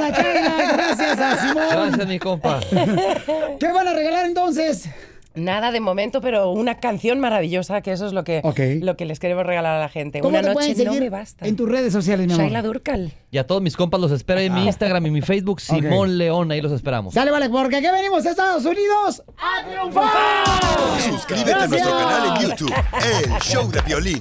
Muchas 0.09 0.25
gracias 0.25 0.49
a 0.49 0.57
Chayla, 0.57 0.73
gracias 0.73 1.19
a 1.19 1.49
Simón. 1.49 1.65
Gracias, 1.71 2.07
mi 2.09 2.19
compa. 2.19 2.61
¿Qué 3.61 3.73
van 3.73 3.89
a 3.89 3.93
regalar 3.93 4.27
entonces? 4.27 4.89
Nada 5.35 5.73
de 5.73 5.81
momento, 5.81 6.21
pero 6.21 6.51
una 6.51 6.79
canción 6.79 7.19
maravillosa, 7.19 7.81
que 7.81 7.93
eso 7.93 8.07
es 8.07 8.13
lo 8.13 8.23
que, 8.23 8.43
lo 8.83 8.97
que 8.99 9.07
les 9.07 9.19
queremos 9.19 9.47
regalar 9.47 9.77
a 9.77 9.81
la 9.81 9.89
gente. 9.89 10.21
¿Cómo 10.21 10.29
una 10.29 10.43
te 10.43 10.49
noche 10.49 10.75
pueden 10.75 10.85
no 10.85 10.93
seguir 10.93 11.01
me 11.01 11.09
basta. 11.11 11.47
en 11.47 11.57
tus 11.57 11.69
redes 11.71 11.91
sociales, 11.91 12.27
mi 12.27 12.35
amor? 12.35 12.45
Shaila 12.45 12.63
Durcal. 12.63 13.13
Y 13.31 13.39
a 13.39 13.47
todos 13.47 13.63
mis 13.63 13.75
compas 13.75 13.99
los 13.99 14.13
espero 14.13 14.41
en 14.41 14.53
mi 14.53 14.67
Instagram 14.67 15.07
y 15.07 15.11
mi 15.11 15.23
Facebook, 15.23 15.61
Simón 15.63 16.19
León. 16.19 16.51
Ahí 16.53 16.61
los 16.61 16.73
esperamos. 16.73 17.15
Sale, 17.15 17.31
vale, 17.31 17.49
porque 17.49 17.77
aquí 17.77 17.87
venimos 17.91 18.27
a 18.27 18.31
Estados 18.31 18.65
Unidos 18.67 19.23
a 19.39 19.67
triunfar. 19.67 21.01
Suscríbete 21.01 21.53
a 21.55 21.67
nuestro 21.67 21.91
canal 21.93 22.37
en 22.37 22.51
YouTube, 22.51 22.75
El 23.25 23.41
Show 23.41 23.71
de 23.71 23.81
Violín. 23.81 24.21